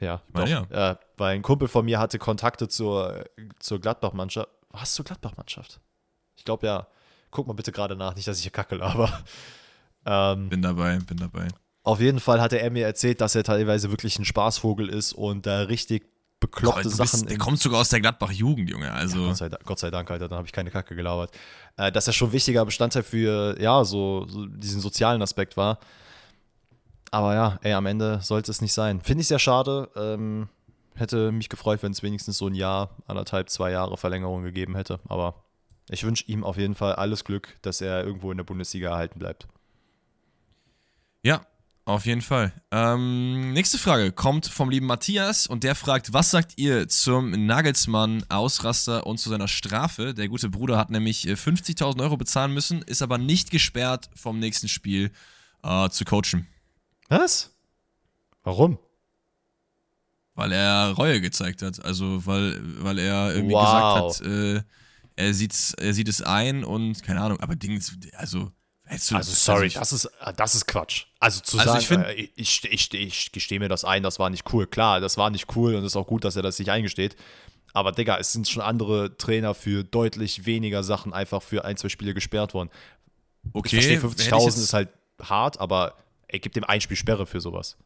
Ja, 0.00 0.22
meine, 0.32 0.66
doch. 0.68 0.76
Äh, 0.76 0.96
weil 1.16 1.34
ein 1.34 1.42
Kumpel 1.42 1.66
von 1.68 1.84
mir 1.84 1.98
hatte 1.98 2.18
Kontakte 2.18 2.68
zur, 2.68 3.24
zur 3.58 3.80
Gladbach-Mannschaft. 3.80 4.48
Was 4.70 4.94
zur 4.94 5.04
Gladbach-Mannschaft? 5.04 5.80
Ich 6.36 6.44
glaube 6.44 6.66
ja. 6.66 6.86
Guck 7.30 7.46
mal 7.46 7.52
bitte 7.52 7.72
gerade 7.72 7.94
nach, 7.96 8.14
nicht, 8.14 8.26
dass 8.28 8.36
ich 8.38 8.42
hier 8.44 8.52
kacke 8.52 8.76
laber. 8.76 9.12
Ähm, 10.06 10.48
Bin 10.48 10.62
dabei, 10.62 10.98
bin 11.00 11.18
dabei. 11.18 11.48
auf 11.82 12.00
jeden 12.00 12.20
Fall 12.20 12.40
hatte 12.40 12.58
er 12.60 12.70
mir 12.70 12.86
erzählt, 12.86 13.20
dass 13.20 13.34
er 13.34 13.42
teilweise 13.42 13.90
wirklich 13.90 14.18
ein 14.18 14.24
Spaßvogel 14.24 14.88
ist 14.88 15.12
und 15.12 15.44
da 15.44 15.62
richtig 15.62 16.06
bekloppte 16.40 16.84
bist, 16.84 16.96
Sachen. 16.96 17.26
der 17.26 17.36
kommt 17.36 17.58
sogar 17.58 17.80
aus 17.80 17.90
der 17.90 18.00
Gladbach-Jugend, 18.00 18.70
Junge. 18.70 18.90
Also, 18.92 19.26
Gott, 19.26 19.36
sei, 19.36 19.48
Dank- 19.50 19.64
Gott 19.66 19.78
sei 19.80 19.90
Dank, 19.90 20.10
Alter, 20.10 20.28
dann 20.28 20.38
habe 20.38 20.46
ich 20.46 20.52
keine 20.52 20.70
Kacke 20.70 20.94
gelabert. 20.94 21.36
Äh, 21.76 21.90
dass 21.92 22.06
er 22.06 22.12
schon 22.14 22.28
ein 22.30 22.32
wichtiger 22.32 22.64
Bestandteil 22.64 23.02
für, 23.02 23.60
ja, 23.60 23.84
so, 23.84 24.26
so 24.28 24.46
diesen 24.46 24.80
sozialen 24.80 25.20
Aspekt 25.20 25.56
war. 25.58 25.78
Aber 27.10 27.34
ja, 27.34 27.58
ey, 27.62 27.72
am 27.72 27.86
Ende 27.86 28.20
sollte 28.22 28.50
es 28.50 28.60
nicht 28.60 28.72
sein. 28.72 29.00
Finde 29.00 29.22
ich 29.22 29.28
sehr 29.28 29.38
schade. 29.38 29.88
Ähm, 29.96 30.48
hätte 30.94 31.32
mich 31.32 31.48
gefreut, 31.48 31.82
wenn 31.82 31.92
es 31.92 32.02
wenigstens 32.02 32.38
so 32.38 32.48
ein 32.48 32.54
Jahr, 32.54 32.90
anderthalb, 33.06 33.48
zwei 33.50 33.70
Jahre 33.70 33.96
Verlängerung 33.96 34.42
gegeben 34.42 34.76
hätte. 34.76 35.00
Aber 35.08 35.42
ich 35.90 36.04
wünsche 36.04 36.24
ihm 36.26 36.44
auf 36.44 36.58
jeden 36.58 36.74
Fall 36.74 36.94
alles 36.94 37.24
Glück, 37.24 37.56
dass 37.62 37.80
er 37.80 38.04
irgendwo 38.04 38.30
in 38.30 38.36
der 38.36 38.44
Bundesliga 38.44 38.90
erhalten 38.90 39.18
bleibt. 39.18 39.48
ja, 41.22 41.40
auf 41.88 42.04
jeden 42.04 42.20
Fall. 42.20 42.52
Ähm, 42.70 43.54
nächste 43.54 43.78
Frage 43.78 44.12
kommt 44.12 44.44
vom 44.44 44.68
lieben 44.68 44.84
Matthias 44.84 45.46
und 45.46 45.64
der 45.64 45.74
fragt, 45.74 46.12
was 46.12 46.30
sagt 46.30 46.58
ihr 46.58 46.86
zum 46.86 47.46
Nagelsmann-Ausraster 47.46 49.06
und 49.06 49.16
zu 49.16 49.30
seiner 49.30 49.48
Strafe? 49.48 50.12
Der 50.12 50.28
gute 50.28 50.50
Bruder 50.50 50.76
hat 50.76 50.90
nämlich 50.90 51.26
äh, 51.26 51.32
50.000 51.32 52.02
Euro 52.02 52.18
bezahlen 52.18 52.52
müssen, 52.52 52.82
ist 52.82 53.00
aber 53.00 53.16
nicht 53.16 53.50
gesperrt 53.50 54.10
vom 54.14 54.38
nächsten 54.38 54.68
Spiel 54.68 55.10
äh, 55.62 55.88
zu 55.88 56.04
coachen, 56.04 56.46
Was? 57.08 57.50
Warum? 58.44 58.78
weil 60.34 60.52
er 60.52 60.92
Reue 60.92 61.20
gezeigt 61.20 61.62
hat. 61.62 61.84
Also, 61.84 62.24
weil, 62.24 62.60
weil 62.84 63.00
er 63.00 63.34
irgendwie 63.34 63.54
Wow. 63.56 64.06
gesagt 64.16 64.20
hat, 64.24 64.32
äh, 64.32 64.62
er, 65.16 65.34
sieht's, 65.34 65.74
er 65.74 65.92
sieht 65.92 66.06
es 66.06 66.22
ein 66.22 66.62
und 66.62 67.02
keine 67.02 67.20
Ahnung, 67.22 67.40
aber 67.40 67.56
Dings, 67.56 67.92
also, 68.16 68.52
du 68.88 69.16
Also 69.16 69.32
sorry, 69.32 69.66
ich- 69.66 69.74
das 69.74 69.92
ist, 69.92 70.08
das 70.36 70.54
ist 70.54 70.66
Quatsch. 70.68 71.06
Also 71.18 71.40
zu 71.40 71.58
Also 71.58 71.70
sagen, 71.70 71.80
ich 71.80 71.88
find- 71.88 72.04
äh, 72.04 72.12
ich, 72.36 72.62
ich, 72.64 72.92
ich, 72.92 72.94
ich 72.94 73.32
gestehe 73.32 73.58
mir 73.58 73.68
das 73.68 73.84
ein, 73.84 74.04
das 74.04 74.20
war 74.20 74.30
nicht 74.30 74.44
cool. 74.52 74.68
Klar, 74.68 75.00
das 75.00 75.16
war 75.18 75.28
nicht 75.30 75.56
cool 75.56 75.74
und 75.74 75.80
es 75.80 75.86
ist 75.92 75.96
auch 75.96 76.06
gut, 76.06 76.22
dass 76.24 76.36
er 76.36 76.42
das 76.42 76.56
sich 76.56 76.70
eingesteht. 76.70 77.16
Aber 77.72 77.90
Digga, 77.90 78.18
es 78.18 78.30
sind 78.30 78.48
schon 78.48 78.62
andere 78.62 79.16
Trainer 79.18 79.54
für 79.54 79.82
deutlich 79.82 80.46
weniger 80.46 80.84
Sachen 80.84 81.12
einfach 81.12 81.42
für 81.42 81.64
ein, 81.64 81.76
zwei 81.76 81.88
Spiele 81.88 82.14
gesperrt 82.14 82.54
worden. 82.54 82.70
okay, 83.54 83.66
ich 83.66 83.72
verstehe, 83.72 83.96
hätte 83.96 84.06
ich 84.22 84.28
50.000 84.28 84.44
jetzt- 84.46 84.58
ist 84.58 84.72
halt 84.72 84.88
hart, 85.20 85.58
aber 85.58 85.94
ey, 86.28 86.38
gib 86.38 86.52
dem 86.52 86.64
ein 86.64 86.80
Spiel 86.80 86.96
Sperre 86.96 87.26
für 87.26 87.40
sowas. 87.40 87.76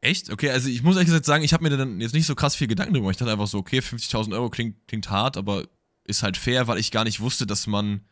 Echt? 0.00 0.30
Okay, 0.30 0.50
also 0.50 0.68
ich 0.68 0.82
muss 0.82 0.94
ehrlich 0.94 1.08
gesagt 1.08 1.24
sagen, 1.24 1.42
ich 1.42 1.52
habe 1.52 1.64
mir 1.64 1.76
dann 1.76 2.00
jetzt 2.00 2.14
nicht 2.14 2.26
so 2.26 2.34
krass 2.34 2.54
viel 2.54 2.68
Gedanken 2.68 2.94
drüber. 2.94 3.04
gemacht. 3.04 3.16
Ich 3.16 3.18
dachte 3.18 3.32
einfach 3.32 3.48
so, 3.48 3.58
okay, 3.58 3.80
50.000 3.80 4.32
Euro 4.32 4.48
klingt, 4.48 4.86
klingt 4.86 5.10
hart, 5.10 5.36
aber 5.36 5.64
ist 6.04 6.22
halt 6.22 6.36
fair, 6.36 6.68
weil 6.68 6.78
ich 6.78 6.90
gar 6.90 7.04
nicht 7.04 7.20
wusste, 7.20 7.46
dass 7.46 7.66
man. 7.66 8.02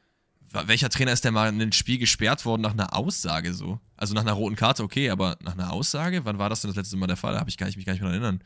Welcher 0.53 0.89
Trainer 0.89 1.13
ist 1.13 1.25
denn 1.25 1.35
mal 1.35 1.49
in 1.49 1.61
ein 1.61 1.73
Spiel 1.73 1.99
gesperrt 1.99 2.45
worden 2.47 2.63
nach 2.63 2.73
einer 2.73 2.97
Aussage 2.97 3.53
so? 3.53 3.81
Also 3.97 4.15
nach 4.15 4.23
einer 4.23 4.33
roten 4.33 4.55
Karte, 4.55 4.85
okay, 4.85 5.11
aber 5.11 5.37
nach 5.43 5.53
einer 5.55 5.73
Aussage? 5.73 6.25
Wann 6.25 6.39
war 6.39 6.49
das 6.49 6.63
denn 6.63 6.71
das 6.71 6.77
letzte 6.77 6.97
Mal 6.97 7.09
der 7.09 7.17
Fall? 7.17 7.35
Da 7.35 7.41
habe 7.41 7.51
ich 7.51 7.59
mich 7.59 7.85
gar 7.85 7.93
nicht 7.93 8.01
mehr 8.01 8.11
erinnern. 8.11 8.43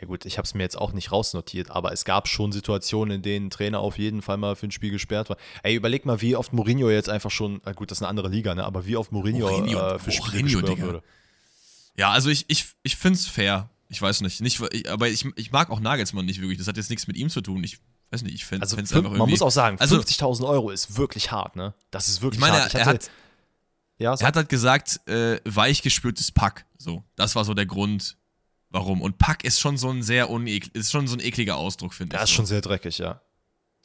Ja 0.00 0.06
gut, 0.06 0.24
ich 0.26 0.38
habe 0.38 0.44
es 0.46 0.54
mir 0.54 0.62
jetzt 0.62 0.76
auch 0.76 0.92
nicht 0.92 1.12
rausnotiert, 1.12 1.70
aber 1.70 1.92
es 1.92 2.04
gab 2.04 2.28
schon 2.28 2.52
Situationen, 2.52 3.16
in 3.16 3.22
denen 3.22 3.46
ein 3.46 3.50
Trainer 3.50 3.80
auf 3.80 3.98
jeden 3.98 4.22
Fall 4.22 4.36
mal 4.36 4.56
für 4.56 4.66
ein 4.66 4.70
Spiel 4.70 4.90
gesperrt 4.90 5.30
war. 5.30 5.36
Ey, 5.62 5.74
überleg 5.74 6.04
mal, 6.04 6.20
wie 6.20 6.36
oft 6.36 6.52
Mourinho 6.52 6.90
jetzt 6.90 7.08
einfach 7.08 7.30
schon, 7.30 7.60
gut, 7.76 7.90
das 7.90 7.98
ist 7.98 8.02
eine 8.02 8.08
andere 8.08 8.28
Liga, 8.28 8.54
ne? 8.54 8.64
aber 8.64 8.86
wie 8.86 8.96
oft 8.96 9.12
Mourinho, 9.12 9.48
Mourinho, 9.48 9.78
äh, 9.78 9.98
für 9.98 10.10
Spiele 10.10 10.42
Mourinho, 10.42 10.58
gesperrt 10.60 10.68
Digga. 10.78 10.82
würde. 10.86 11.02
Ja, 11.96 12.10
also 12.10 12.28
ich, 12.30 12.44
ich, 12.48 12.66
ich 12.82 12.96
finde 12.96 13.18
es 13.18 13.26
fair. 13.26 13.70
Ich 13.88 14.00
weiß 14.02 14.22
nicht. 14.22 14.40
nicht 14.40 14.60
ich, 14.72 14.90
aber 14.90 15.08
ich, 15.08 15.26
ich 15.36 15.52
mag 15.52 15.70
auch 15.70 15.78
Nagelsmann 15.78 16.24
nicht 16.26 16.40
wirklich. 16.40 16.58
Das 16.58 16.66
hat 16.66 16.76
jetzt 16.76 16.90
nichts 16.90 17.06
mit 17.06 17.16
ihm 17.16 17.28
zu 17.30 17.40
tun. 17.40 17.62
Ich 17.62 17.78
weiß 18.10 18.22
nicht, 18.22 18.34
ich 18.34 18.44
fände 18.44 18.64
es 18.64 18.72
Also 18.72 18.80
einfach 18.80 18.96
irgendwie. 18.96 19.18
man 19.18 19.30
muss 19.30 19.42
auch 19.42 19.50
sagen, 19.50 19.78
also, 19.78 19.96
50.000 19.98 20.46
Euro 20.48 20.70
ist 20.70 20.96
wirklich 20.96 21.30
hart, 21.30 21.54
ne? 21.54 21.74
Das 21.90 22.08
ist 22.08 22.20
wirklich 22.22 22.38
Ich 22.38 22.40
meine, 22.40 22.62
hart. 22.62 22.74
er, 22.74 22.80
er 22.80 22.86
hat, 22.86 23.10
ja, 23.98 24.14
Er 24.14 24.26
hat 24.26 24.36
halt 24.36 24.48
gesagt, 24.48 25.00
äh, 25.06 25.40
weichgespültes 25.44 26.32
Pack. 26.32 26.66
So, 26.78 27.04
das 27.14 27.36
war 27.36 27.44
so 27.44 27.54
der 27.54 27.66
Grund, 27.66 28.16
warum. 28.74 29.00
Und 29.00 29.18
Pack 29.18 29.44
ist 29.44 29.60
schon 29.60 29.76
so 29.76 29.88
ein 29.88 30.02
sehr 30.02 30.28
ist 30.74 30.92
schon 30.92 31.06
so 31.06 31.16
ein 31.16 31.20
ekliger 31.20 31.56
Ausdruck, 31.56 31.94
finde 31.94 32.14
ich. 32.14 32.20
das 32.20 32.28
ist 32.28 32.34
so. 32.34 32.36
schon 32.36 32.46
sehr 32.46 32.60
dreckig, 32.60 32.98
ja. 32.98 33.20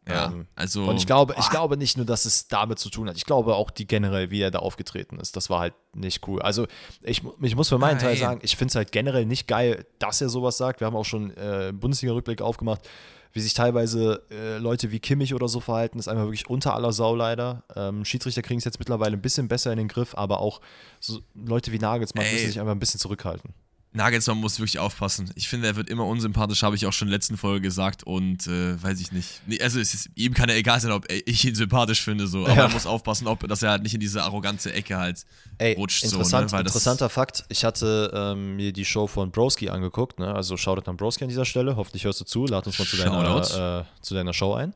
Ja, 0.07 0.27
ähm, 0.27 0.47
also. 0.55 0.85
Und 0.85 0.97
ich 0.97 1.05
glaube, 1.05 1.35
ich 1.37 1.49
glaube 1.49 1.77
nicht 1.77 1.97
nur, 1.97 2.05
dass 2.05 2.25
es 2.25 2.47
damit 2.47 2.79
zu 2.79 2.89
tun 2.89 3.07
hat. 3.07 3.17
Ich 3.17 3.25
glaube 3.25 3.55
auch 3.55 3.69
die 3.69 3.85
generell, 3.85 4.31
wie 4.31 4.41
er 4.41 4.49
da 4.49 4.59
aufgetreten 4.59 5.19
ist. 5.19 5.35
Das 5.35 5.49
war 5.49 5.59
halt 5.59 5.73
nicht 5.93 6.27
cool. 6.27 6.41
Also 6.41 6.65
ich, 7.01 7.21
ich 7.41 7.55
muss 7.55 7.69
für 7.69 7.77
meinen 7.77 7.97
Ja, 7.97 8.07
Teil 8.07 8.17
sagen, 8.17 8.39
ich 8.41 8.55
finde 8.55 8.71
es 8.71 8.75
halt 8.75 8.91
generell 8.91 9.25
nicht 9.25 9.47
geil, 9.47 9.85
dass 9.99 10.21
er 10.21 10.29
sowas 10.29 10.57
sagt. 10.57 10.79
Wir 10.79 10.87
haben 10.87 10.95
auch 10.95 11.05
schon 11.05 11.35
äh, 11.37 11.71
Bundesliga-Rückblick 11.73 12.41
aufgemacht, 12.41 12.87
wie 13.33 13.41
sich 13.41 13.53
teilweise 13.53 14.23
äh, 14.31 14.57
Leute 14.57 14.91
wie 14.91 14.99
Kimmich 14.99 15.35
oder 15.35 15.47
so 15.47 15.59
verhalten. 15.59 15.97
Das 15.97 16.07
ist 16.07 16.11
einfach 16.11 16.23
wirklich 16.25 16.49
unter 16.49 16.73
aller 16.73 16.93
Sau 16.93 17.13
leider. 17.13 17.63
Ähm, 17.75 18.03
Schiedsrichter 18.03 18.41
kriegen 18.41 18.57
es 18.57 18.65
jetzt 18.65 18.79
mittlerweile 18.79 19.15
ein 19.15 19.21
bisschen 19.21 19.47
besser 19.47 19.71
in 19.71 19.77
den 19.77 19.89
Griff, 19.89 20.15
aber 20.15 20.39
auch 20.39 20.61
so 20.99 21.19
Leute 21.35 21.71
wie 21.71 21.77
Nagelsmann 21.77 22.25
Ey. 22.25 22.33
müssen 22.33 22.47
sich 22.47 22.59
einfach 22.59 22.71
ein 22.73 22.79
bisschen 22.79 22.99
zurückhalten. 22.99 23.53
Nagelsmann 23.91 24.37
muss 24.37 24.59
wirklich 24.59 24.77
aufpassen. 24.77 25.31
Ich 25.35 25.47
finde, 25.49 25.67
er 25.67 25.75
wird 25.75 25.89
immer 25.89 26.05
unsympathisch, 26.05 26.61
habe 26.61 26.75
ich 26.75 26.85
auch 26.85 26.93
schon 26.93 27.07
in 27.07 27.11
der 27.11 27.17
letzten 27.17 27.37
Folge 27.37 27.61
gesagt 27.61 28.03
und 28.03 28.45
äh, 28.45 28.81
weiß 28.81 28.99
ich 29.01 29.11
nicht. 29.11 29.41
Nee, 29.47 29.59
also 29.61 29.79
es 29.79 29.95
ist, 29.95 30.09
ihm 30.13 30.35
kann 30.35 30.47
ja 30.47 30.55
egal 30.55 30.79
sein, 30.79 30.91
ob 30.91 31.11
ich 31.11 31.43
ihn 31.43 31.55
sympathisch 31.55 32.01
finde, 32.01 32.27
so. 32.27 32.45
Aber 32.45 32.55
Ja. 32.55 32.63
er 32.65 32.69
muss 32.69 32.85
aufpassen, 32.85 33.25
ob, 33.27 33.47
dass 33.47 33.63
er 33.63 33.71
halt 33.71 33.81
nicht 33.83 33.95
in 33.95 33.99
diese 33.99 34.21
arrogante 34.23 34.71
Ecke 34.71 34.97
halt 34.97 35.25
Ey, 35.57 35.73
rutscht. 35.73 36.03
interessant, 36.03 36.51
so, 36.51 36.55
ne? 36.57 36.61
Interessanter 36.61 37.09
Fakt. 37.09 37.45
Ich 37.49 37.65
hatte 37.65 38.11
ähm, 38.13 38.55
mir 38.57 38.73
die 38.73 38.85
Show 38.85 39.07
von 39.07 39.31
Broski 39.31 39.69
angeguckt, 39.69 40.19
ne? 40.19 40.35
also 40.35 40.55
Shoutout 40.55 40.87
an 40.89 40.95
Broski 40.95 41.23
an 41.23 41.29
dieser 41.29 41.45
Stelle. 41.45 41.75
Hoffentlich 41.75 42.03
hörst 42.03 42.21
du 42.21 42.25
zu. 42.25 42.45
Lad 42.45 42.67
uns 42.67 42.77
mal 42.77 42.85
zu 42.85 42.95
deiner, 42.97 43.79
äh, 43.81 44.03
zu 44.03 44.13
deiner 44.13 44.33
Show 44.33 44.53
ein. 44.53 44.75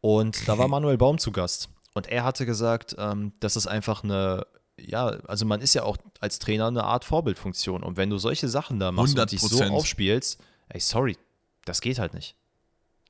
Und 0.00 0.46
da 0.46 0.56
war 0.56 0.68
Manuel 0.68 0.98
Baum 0.98 1.18
zu 1.18 1.32
Gast. 1.32 1.68
Und 1.94 2.06
er 2.08 2.22
hatte 2.24 2.46
gesagt, 2.46 2.94
ähm, 2.96 3.32
dass 3.40 3.56
es 3.56 3.66
einfach 3.66 4.04
eine, 4.04 4.46
ja, 4.78 5.06
also 5.06 5.44
man 5.46 5.60
ist 5.60 5.74
ja 5.74 5.82
auch 5.84 5.96
als 6.20 6.38
Trainer 6.38 6.66
eine 6.68 6.84
Art 6.84 7.04
Vorbildfunktion. 7.04 7.82
Und 7.82 7.96
wenn 7.96 8.10
du 8.10 8.18
solche 8.18 8.48
Sachen 8.48 8.78
da 8.80 8.92
machst 8.92 9.18
und 9.18 9.32
dich 9.32 9.40
so 9.40 9.58
100%. 9.58 9.70
aufspielst, 9.70 10.40
ey, 10.68 10.80
sorry, 10.80 11.16
das 11.64 11.80
geht 11.80 11.98
halt 11.98 12.14
nicht. 12.14 12.34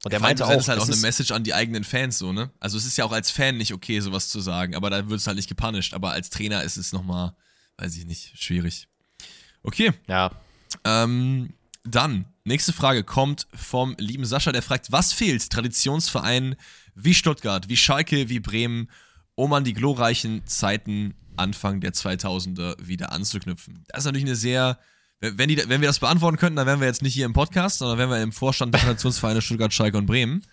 Und 0.05 0.12
er 0.12 0.16
allem, 0.16 0.22
meinte 0.22 0.43
du 0.43 0.47
auch, 0.47 0.51
sendest 0.51 0.68
halt 0.68 0.80
auch 0.80 0.84
eine 0.84 0.94
ist- 0.94 1.02
Message 1.02 1.30
an 1.30 1.44
die 1.44 1.55
eigenen 1.55 1.84
Fans, 1.84 2.18
so, 2.18 2.32
ne? 2.32 2.51
Also 2.59 2.76
es 2.76 2.84
ist 2.86 2.97
ja 2.98 3.05
auch 3.05 3.12
als 3.12 3.30
Fan 3.30 3.56
nicht 3.56 3.72
okay, 3.72 4.01
sowas 4.01 4.28
zu 4.28 4.40
sagen, 4.40 4.74
aber 4.74 4.90
da 4.90 5.09
wird 5.09 5.20
es 5.20 5.26
halt 5.26 5.36
nicht 5.36 5.48
gepunished. 5.48 5.94
Aber 5.94 6.10
als 6.10 6.28
Trainer 6.30 6.62
ist 6.64 6.76
es 6.76 6.93
nochmal, 6.93 7.34
weiß 7.78 7.97
ich 7.97 8.05
nicht, 8.05 8.36
schwierig. 8.43 8.89
Okay, 9.62 9.93
ja, 10.09 10.32
ähm, 10.84 11.55
dann, 11.84 12.24
nächste 12.44 12.72
Frage 12.72 13.05
kommt 13.05 13.47
vom 13.55 13.94
lieben 13.98 14.24
Sascha, 14.24 14.51
der 14.52 14.62
fragt, 14.62 14.90
was 14.90 15.12
fehlt 15.12 15.51
Traditionsvereinen 15.51 16.56
wie 16.94 17.14
Stuttgart, 17.14 17.68
wie 17.68 17.76
Schalke, 17.76 18.28
wie 18.28 18.40
Bremen, 18.40 18.90
um 19.36 19.52
an 19.52 19.64
die 19.64 19.72
glorreichen 19.72 20.44
Zeiten 20.47 21.14
Anfang 21.36 21.80
der 21.80 21.92
2000er 21.92 22.76
wieder 22.86 23.12
anzuknüpfen? 23.12 23.84
Das 23.88 24.00
ist 24.00 24.04
natürlich 24.06 24.26
eine 24.26 24.36
sehr, 24.36 24.78
wenn, 25.20 25.48
die, 25.48 25.56
wenn 25.68 25.80
wir 25.80 25.88
das 25.88 26.00
beantworten 26.00 26.36
könnten, 26.36 26.56
dann 26.56 26.66
wären 26.66 26.80
wir 26.80 26.86
jetzt 26.86 27.02
nicht 27.02 27.14
hier 27.14 27.26
im 27.26 27.32
Podcast, 27.32 27.78
sondern 27.78 27.98
wären 27.98 28.10
wir 28.10 28.22
im 28.22 28.32
Vorstand 28.32 28.74
der 28.74 28.80
Traditionsvereine 28.80 29.42
Stuttgart, 29.42 29.72
Schalke 29.72 29.98
und 29.98 30.06
Bremen. 30.06 30.44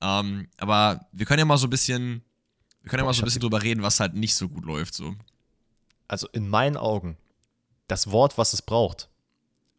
Ähm, 0.00 0.48
aber 0.58 1.06
wir 1.12 1.26
können 1.26 1.38
ja 1.38 1.44
mal 1.44 1.58
so 1.58 1.66
ein 1.66 1.70
bisschen, 1.70 2.22
wir 2.82 2.90
können 2.90 3.00
ja 3.00 3.06
mal 3.06 3.14
so 3.14 3.22
ein 3.22 3.24
bisschen 3.24 3.40
drüber 3.40 3.62
reden, 3.62 3.82
was 3.82 4.00
halt 4.00 4.14
nicht 4.14 4.34
so 4.34 4.48
gut 4.48 4.64
läuft, 4.64 4.94
so. 4.94 5.14
also 6.08 6.28
in 6.32 6.48
meinen 6.48 6.76
Augen, 6.76 7.16
das 7.88 8.10
Wort, 8.10 8.36
was 8.36 8.52
es 8.52 8.62
braucht, 8.62 9.08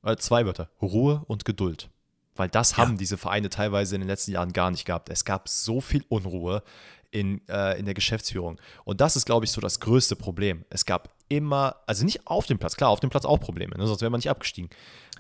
äh, 0.04 0.16
zwei 0.16 0.46
Wörter, 0.46 0.70
Ruhe 0.82 1.24
und 1.28 1.46
Geduld. 1.46 1.90
Weil 2.36 2.50
das 2.50 2.72
ja. 2.72 2.78
haben 2.78 2.98
diese 2.98 3.18
Vereine 3.18 3.50
teilweise 3.50 3.96
in 3.96 4.02
den 4.02 4.08
letzten 4.08 4.32
Jahren 4.32 4.54
gar 4.54 4.72
nicht 4.72 4.86
gehabt. 4.86 5.10
Es 5.10 5.26
gab 5.26 5.50
so 5.50 5.82
viel 5.82 6.06
Unruhe 6.08 6.64
in, 7.12 7.48
äh, 7.48 7.80
in 7.80 7.86
der 7.86 7.94
Geschäftsführung. 7.94 8.60
Und 8.84 9.02
das 9.02 9.16
ist, 9.16 9.26
glaube 9.26 9.46
ich, 9.46 9.52
so 9.52 9.62
das 9.62 9.80
größte 9.80 10.16
Problem. 10.16 10.66
Es 10.70 10.86
gab 10.86 11.10
immer, 11.30 11.78
also 11.86 12.04
nicht 12.06 12.28
auf 12.28 12.46
dem 12.46 12.60
Platz, 12.60 12.76
klar, 12.76 12.90
auf 12.90 13.00
dem 13.00 13.10
Platz 13.10 13.26
auch 13.26 13.40
Probleme, 13.40 13.78
ne? 13.78 13.88
sonst 13.88 14.02
wäre 14.02 14.12
man 14.12 14.20
nicht 14.20 14.30
abgestiegen. 14.30 14.70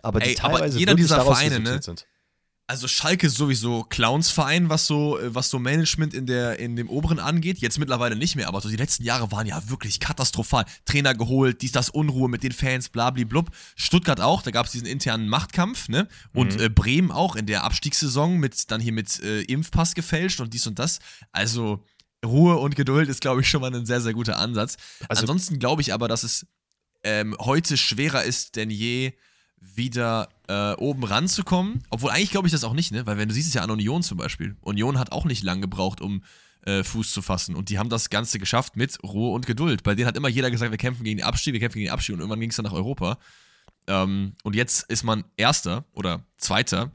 Aber 0.01 0.19
die 0.19 0.29
Ey, 0.29 0.35
teilweise 0.35 0.63
aber 0.63 0.79
jeder 0.79 0.95
dieser 0.95 1.23
Vereine, 1.23 1.59
ne? 1.59 1.81
sind. 1.81 2.07
Also 2.69 2.89
Schalke 2.89 3.27
ist 3.27 3.37
sowieso 3.37 3.85
Clownsverein, 3.85 4.67
was 4.69 4.87
so, 4.87 5.17
was 5.21 5.49
so 5.49 5.57
Management 5.57 6.13
in, 6.13 6.25
der, 6.25 6.59
in 6.59 6.75
dem 6.75 6.89
oberen 6.89 7.17
angeht. 7.17 7.59
Jetzt 7.59 7.79
mittlerweile 7.79 8.17
nicht 8.17 8.35
mehr, 8.35 8.49
aber 8.49 8.59
so 8.59 8.67
die 8.67 8.75
letzten 8.75 9.05
Jahre 9.05 9.31
waren 9.31 9.47
ja 9.47 9.69
wirklich 9.69 10.01
katastrophal. 10.01 10.65
Trainer 10.83 11.15
geholt, 11.15 11.61
dies, 11.61 11.71
das, 11.71 11.89
Unruhe 11.89 12.27
mit 12.27 12.43
den 12.43 12.51
Fans, 12.51 12.89
blablablub. 12.89 13.51
Stuttgart 13.77 14.19
auch, 14.19 14.41
da 14.41 14.51
gab 14.51 14.65
es 14.65 14.73
diesen 14.73 14.85
internen 14.85 15.29
Machtkampf, 15.29 15.87
ne? 15.87 16.09
Und 16.33 16.55
mhm. 16.55 16.63
äh, 16.63 16.69
Bremen 16.69 17.09
auch 17.09 17.37
in 17.37 17.45
der 17.45 17.63
Abstiegssaison 17.63 18.37
mit 18.37 18.69
dann 18.69 18.81
hier 18.81 18.91
mit 18.91 19.17
äh, 19.21 19.43
Impfpass 19.43 19.95
gefälscht 19.95 20.41
und 20.41 20.53
dies 20.53 20.67
und 20.67 20.77
das. 20.77 20.99
Also 21.31 21.85
Ruhe 22.25 22.57
und 22.57 22.75
Geduld 22.75 23.07
ist, 23.07 23.21
glaube 23.21 23.41
ich, 23.41 23.49
schon 23.49 23.61
mal 23.61 23.73
ein 23.73 23.85
sehr, 23.85 24.01
sehr 24.01 24.13
guter 24.13 24.39
Ansatz. 24.39 24.75
Also, 25.07 25.21
Ansonsten 25.21 25.59
glaube 25.59 25.81
ich 25.81 25.93
aber, 25.93 26.09
dass 26.09 26.23
es 26.23 26.45
ähm, 27.03 27.33
heute 27.39 27.77
schwerer 27.77 28.23
ist 28.23 28.57
denn 28.57 28.69
je, 28.69 29.13
wieder 29.59 30.29
äh, 30.47 30.73
oben 30.73 31.03
ranzukommen. 31.03 31.83
Obwohl 31.89 32.11
eigentlich 32.11 32.31
glaube 32.31 32.47
ich 32.47 32.51
das 32.51 32.63
auch 32.63 32.73
nicht, 32.73 32.91
ne? 32.91 33.05
Weil 33.05 33.17
wenn 33.17 33.29
du 33.29 33.33
siehst 33.33 33.47
es 33.47 33.53
ja 33.53 33.61
an 33.61 33.71
Union 33.71 34.03
zum 34.03 34.17
Beispiel. 34.17 34.55
Union 34.61 34.97
hat 34.97 35.11
auch 35.11 35.25
nicht 35.25 35.43
lange 35.43 35.61
gebraucht, 35.61 36.01
um 36.01 36.23
äh, 36.65 36.83
Fuß 36.83 37.11
zu 37.11 37.21
fassen. 37.21 37.55
Und 37.55 37.69
die 37.69 37.79
haben 37.79 37.89
das 37.89 38.09
Ganze 38.09 38.39
geschafft 38.39 38.75
mit 38.75 39.01
Ruhe 39.03 39.33
und 39.33 39.45
Geduld. 39.45 39.83
Bei 39.83 39.95
denen 39.95 40.07
hat 40.07 40.17
immer 40.17 40.27
jeder 40.27 40.51
gesagt, 40.51 40.71
wir 40.71 40.77
kämpfen 40.77 41.03
gegen 41.03 41.17
den 41.17 41.25
Abstieg, 41.25 41.53
wir 41.53 41.59
kämpfen 41.59 41.77
gegen 41.77 41.87
den 41.87 41.93
Abstieg 41.93 42.13
und 42.13 42.19
irgendwann 42.19 42.39
ging 42.39 42.49
es 42.49 42.55
dann 42.55 42.65
nach 42.65 42.73
Europa. 42.73 43.17
Ähm, 43.87 44.33
und 44.43 44.55
jetzt 44.55 44.89
ist 44.91 45.03
man 45.03 45.23
Erster 45.37 45.85
oder 45.93 46.25
Zweiter 46.37 46.91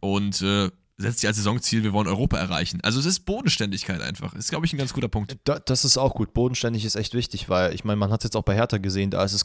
und 0.00 0.40
äh, 0.42 0.70
setzt 0.98 1.20
sich 1.20 1.28
als 1.28 1.36
Saisonziel, 1.36 1.82
wir 1.82 1.92
wollen 1.92 2.06
Europa 2.06 2.38
erreichen. 2.38 2.80
Also 2.82 3.00
es 3.00 3.06
ist 3.06 3.20
Bodenständigkeit 3.20 4.00
einfach. 4.00 4.32
Ist, 4.34 4.50
glaube 4.50 4.64
ich, 4.64 4.72
ein 4.72 4.78
ganz 4.78 4.92
guter 4.92 5.08
Punkt. 5.08 5.36
das 5.44 5.84
ist 5.84 5.98
auch 5.98 6.14
gut. 6.14 6.32
Bodenständig 6.32 6.84
ist 6.84 6.94
echt 6.94 7.14
wichtig, 7.14 7.48
weil 7.48 7.74
ich 7.74 7.84
meine, 7.84 7.96
man 7.96 8.10
hat 8.10 8.20
es 8.20 8.24
jetzt 8.24 8.36
auch 8.36 8.44
bei 8.44 8.54
Hertha 8.54 8.78
gesehen, 8.78 9.10
da 9.10 9.22
ist 9.24 9.32
es 9.32 9.44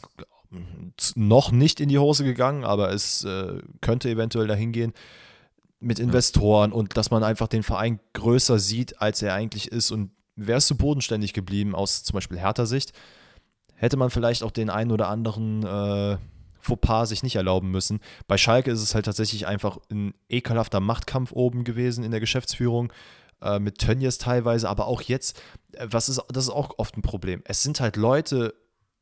noch 1.14 1.50
nicht 1.50 1.80
in 1.80 1.88
die 1.88 1.98
Hose 1.98 2.24
gegangen, 2.24 2.64
aber 2.64 2.92
es 2.92 3.24
äh, 3.24 3.58
könnte 3.80 4.10
eventuell 4.10 4.46
dahin 4.46 4.72
gehen 4.72 4.92
mit 5.80 5.98
Investoren 5.98 6.70
ja. 6.70 6.76
und 6.76 6.96
dass 6.96 7.10
man 7.10 7.24
einfach 7.24 7.48
den 7.48 7.62
Verein 7.62 8.00
größer 8.12 8.58
sieht, 8.58 9.00
als 9.00 9.22
er 9.22 9.34
eigentlich 9.34 9.68
ist. 9.72 9.90
Und 9.90 10.10
wärst 10.36 10.70
du 10.70 10.76
bodenständig 10.76 11.32
geblieben 11.32 11.74
aus 11.74 12.04
zum 12.04 12.14
Beispiel 12.14 12.38
Hertha-Sicht, 12.38 12.92
hätte 13.74 13.96
man 13.96 14.10
vielleicht 14.10 14.42
auch 14.42 14.50
den 14.50 14.70
einen 14.70 14.92
oder 14.92 15.08
anderen 15.08 15.64
äh, 15.64 16.16
Fauxpas 16.60 17.06
sich 17.06 17.22
nicht 17.22 17.36
erlauben 17.36 17.70
müssen. 17.70 18.00
Bei 18.28 18.38
Schalke 18.38 18.70
ist 18.70 18.80
es 18.80 18.94
halt 18.94 19.06
tatsächlich 19.06 19.46
einfach 19.46 19.78
ein 19.90 20.14
ekelhafter 20.28 20.80
Machtkampf 20.80 21.32
oben 21.32 21.64
gewesen 21.64 22.04
in 22.04 22.12
der 22.12 22.20
Geschäftsführung 22.20 22.92
äh, 23.42 23.58
mit 23.58 23.78
Tönnies 23.78 24.18
teilweise, 24.18 24.68
aber 24.68 24.86
auch 24.86 25.02
jetzt, 25.02 25.42
äh, 25.72 25.88
was 25.90 26.08
ist, 26.08 26.22
das 26.28 26.44
ist 26.44 26.50
auch 26.50 26.78
oft 26.78 26.96
ein 26.96 27.02
Problem. 27.02 27.42
Es 27.44 27.62
sind 27.62 27.80
halt 27.80 27.96
Leute 27.96 28.54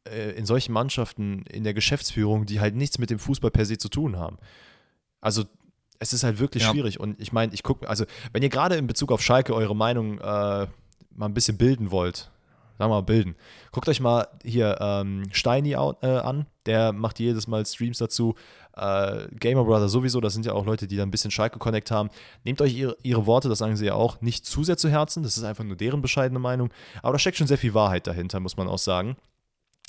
äh, 0.08 0.30
in 0.32 0.46
solchen 0.46 0.72
Mannschaften 0.72 1.42
in 1.50 1.64
der 1.64 1.74
Geschäftsführung, 1.74 2.46
die 2.46 2.60
halt 2.60 2.74
nichts 2.74 2.98
mit 2.98 3.10
dem 3.10 3.18
Fußball 3.18 3.50
per 3.50 3.64
se 3.64 3.78
zu 3.78 3.88
tun 3.88 4.16
haben. 4.18 4.38
Also 5.20 5.44
es 5.98 6.12
ist 6.12 6.24
halt 6.24 6.38
wirklich 6.38 6.64
ja. 6.64 6.70
schwierig. 6.70 6.98
Und 6.98 7.20
ich 7.20 7.32
meine, 7.32 7.52
ich 7.54 7.62
gucke, 7.62 7.88
also 7.88 8.04
wenn 8.32 8.42
ihr 8.42 8.48
gerade 8.48 8.76
in 8.76 8.86
Bezug 8.86 9.12
auf 9.12 9.22
Schalke 9.22 9.54
eure 9.54 9.76
Meinung 9.76 10.18
äh, 10.18 10.22
mal 10.22 11.26
ein 11.26 11.34
bisschen 11.34 11.58
bilden 11.58 11.90
wollt, 11.90 12.30
sagen 12.78 12.90
wir 12.90 12.96
mal 12.96 13.02
bilden, 13.02 13.36
guckt 13.72 13.88
euch 13.88 14.00
mal 14.00 14.26
hier 14.42 14.78
ähm, 14.80 15.24
Steini 15.32 15.72
äh, 15.72 15.76
an, 15.76 16.46
der 16.64 16.92
macht 16.92 17.18
jedes 17.18 17.46
Mal 17.46 17.66
Streams 17.66 17.98
dazu. 17.98 18.34
Äh, 18.74 19.28
Gamer 19.38 19.64
Brother 19.64 19.90
sowieso, 19.90 20.22
das 20.22 20.32
sind 20.32 20.46
ja 20.46 20.54
auch 20.54 20.64
Leute, 20.64 20.86
die 20.86 20.96
da 20.96 21.02
ein 21.02 21.10
bisschen 21.10 21.30
Schalke-Connect 21.30 21.90
haben. 21.90 22.08
Nehmt 22.44 22.62
euch 22.62 22.74
ihre, 22.74 22.96
ihre, 23.02 23.26
Worte, 23.26 23.50
das 23.50 23.58
sagen 23.58 23.76
sie 23.76 23.84
ja 23.84 23.94
auch, 23.94 24.22
nicht 24.22 24.46
zu 24.46 24.64
sehr 24.64 24.78
zu 24.78 24.88
Herzen, 24.88 25.22
das 25.22 25.36
ist 25.36 25.44
einfach 25.44 25.64
nur 25.64 25.76
deren 25.76 26.00
bescheidene 26.00 26.38
Meinung. 26.38 26.70
Aber 27.02 27.12
da 27.12 27.18
steckt 27.18 27.36
schon 27.36 27.46
sehr 27.46 27.58
viel 27.58 27.74
Wahrheit 27.74 28.06
dahinter, 28.06 28.40
muss 28.40 28.56
man 28.56 28.68
auch 28.68 28.78
sagen. 28.78 29.16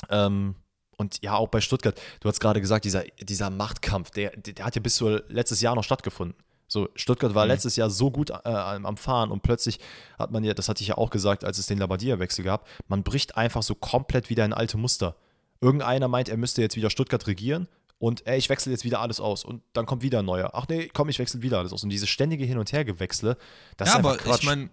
Ähm, 0.10 0.56
und 0.98 1.22
ja, 1.24 1.36
auch 1.36 1.50
bei 1.50 1.62
Stuttgart, 1.62 2.00
du 2.20 2.30
hast 2.30 2.40
gerade 2.40 2.62
gesagt, 2.62 2.86
dieser, 2.86 3.04
dieser 3.20 3.50
Machtkampf, 3.50 4.12
der, 4.12 4.38
der 4.38 4.66
hat 4.66 4.76
ja 4.76 4.82
bis 4.82 4.96
zu 4.96 5.10
letztes 5.28 5.62
Jahr 5.62 5.76
noch 5.76 5.84
stattgefunden. 5.84 6.36
So, 6.68 6.88
Stuttgart 6.96 7.36
war 7.36 7.46
mhm. 7.46 7.52
letztes 7.52 7.76
Jahr 7.76 7.90
so 7.90 8.12
gut 8.12 8.30
äh, 8.30 8.34
am 8.48 8.96
Fahren 8.96 9.30
und 9.30 9.42
plötzlich 9.42 9.80
hat 10.18 10.32
man 10.32 10.44
ja, 10.44 10.54
das 10.54 10.70
hatte 10.70 10.82
ich 10.82 10.88
ja 10.88 10.98
auch 10.98 11.10
gesagt, 11.10 11.44
als 11.44 11.58
es 11.58 11.66
den 11.66 11.78
Labadia-Wechsel 11.80 12.46
gab, 12.46 12.68
man 12.88 13.04
bricht 13.04 13.36
einfach 13.36 13.62
so 13.62 13.76
komplett 13.76 14.30
wieder 14.30 14.46
in 14.46 14.54
alte 14.54 14.78
Muster. 14.78 15.16
Irgendeiner 15.60 16.08
meint, 16.08 16.30
er 16.30 16.38
müsste 16.38 16.62
jetzt 16.62 16.78
wieder 16.78 16.90
Stuttgart 16.90 17.28
regieren 17.28 17.68
und 18.00 18.26
ey, 18.26 18.38
ich 18.38 18.50
wechsle 18.50 18.72
jetzt 18.72 18.84
wieder 18.84 19.02
alles 19.02 19.20
aus 19.20 19.44
und 19.44 19.62
dann 19.74 19.86
kommt 19.86 20.02
wieder 20.02 20.20
ein 20.20 20.26
neuer. 20.26 20.52
Ach 20.54 20.66
nee, 20.70 20.90
komm, 20.94 21.10
ich 21.10 21.20
wechsle 21.20 21.42
wieder 21.42 21.60
alles 21.60 21.74
aus. 21.74 21.84
Und 21.84 21.90
diese 21.90 22.08
ständige 22.08 22.46
Hin- 22.46 22.58
und 22.58 22.72
Hergewechsle, 22.72 23.38
das 23.76 23.90
ja, 23.90 23.94
ist 23.94 23.98
einfach 23.98 24.10
aber 24.12 24.18
Quatsch. 24.18 24.40
ich 24.40 24.46
meine, 24.46 24.70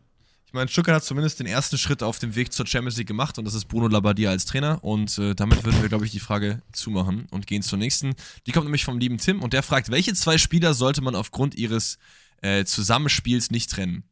ich 0.48 0.54
meine, 0.54 0.66
Stuttgart 0.66 0.96
hat 0.96 1.04
zumindest 1.04 1.40
den 1.40 1.46
ersten 1.46 1.76
Schritt 1.76 2.02
auf 2.02 2.18
dem 2.18 2.34
Weg 2.34 2.54
zur 2.54 2.66
Champions 2.66 2.96
League 2.96 3.06
gemacht 3.06 3.36
und 3.36 3.44
das 3.44 3.52
ist 3.52 3.66
Bruno 3.66 3.86
Labbadia 3.86 4.30
als 4.30 4.46
Trainer. 4.46 4.82
Und 4.82 5.18
äh, 5.18 5.34
damit 5.34 5.62
würden 5.62 5.82
wir, 5.82 5.90
glaube 5.90 6.06
ich, 6.06 6.10
die 6.10 6.20
Frage 6.20 6.62
zumachen 6.72 7.26
und 7.30 7.46
gehen 7.46 7.60
zur 7.60 7.78
nächsten. 7.78 8.14
Die 8.46 8.52
kommt 8.52 8.64
nämlich 8.64 8.86
vom 8.86 8.98
lieben 8.98 9.18
Tim 9.18 9.42
und 9.42 9.52
der 9.52 9.62
fragt, 9.62 9.90
welche 9.90 10.14
zwei 10.14 10.38
Spieler 10.38 10.72
sollte 10.72 11.02
man 11.02 11.14
aufgrund 11.14 11.54
ihres 11.54 11.98
äh, 12.40 12.64
Zusammenspiels 12.64 13.50
nicht 13.50 13.70
trennen? 13.70 14.04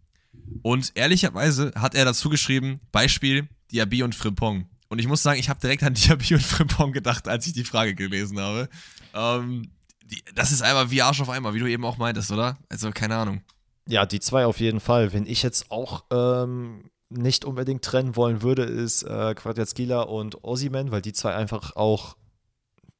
Und 0.60 0.92
ehrlicherweise 0.94 1.72
hat 1.74 1.94
er 1.94 2.04
dazu 2.04 2.28
geschrieben, 2.28 2.80
Beispiel 2.92 3.48
Diaby 3.72 4.02
und 4.02 4.14
Frimpong. 4.14 4.68
Und 4.88 4.98
ich 4.98 5.08
muss 5.08 5.22
sagen, 5.22 5.40
ich 5.40 5.48
habe 5.48 5.60
direkt 5.60 5.84
an 5.84 5.94
Diaby 5.94 6.34
und 6.34 6.42
Frimpong 6.42 6.92
gedacht, 6.92 7.28
als 7.28 7.46
ich 7.46 7.54
die 7.54 7.64
Frage 7.64 7.94
gelesen 7.94 8.38
habe. 8.38 8.68
Ähm, 9.14 9.70
die, 10.04 10.22
das 10.34 10.52
ist 10.52 10.60
einfach 10.60 10.90
wie 10.90 11.00
Arsch 11.00 11.22
auf 11.22 11.30
einmal, 11.30 11.54
wie 11.54 11.60
du 11.60 11.66
eben 11.66 11.86
auch 11.86 11.96
meintest, 11.96 12.30
oder? 12.30 12.58
Also 12.68 12.90
keine 12.90 13.16
Ahnung. 13.16 13.40
Ja, 13.88 14.06
die 14.06 14.20
zwei 14.20 14.46
auf 14.46 14.60
jeden 14.60 14.80
Fall. 14.80 15.12
Wenn 15.12 15.26
ich 15.26 15.42
jetzt 15.42 15.70
auch 15.70 16.04
ähm, 16.10 16.90
nicht 17.08 17.44
unbedingt 17.44 17.84
trennen 17.84 18.16
wollen 18.16 18.42
würde, 18.42 18.64
ist 18.64 19.02
äh, 19.04 19.34
Quadratskila 19.34 20.02
und 20.02 20.42
Ossiman, 20.44 20.90
weil 20.90 21.02
die 21.02 21.12
zwei 21.12 21.34
einfach 21.34 21.76
auch, 21.76 22.16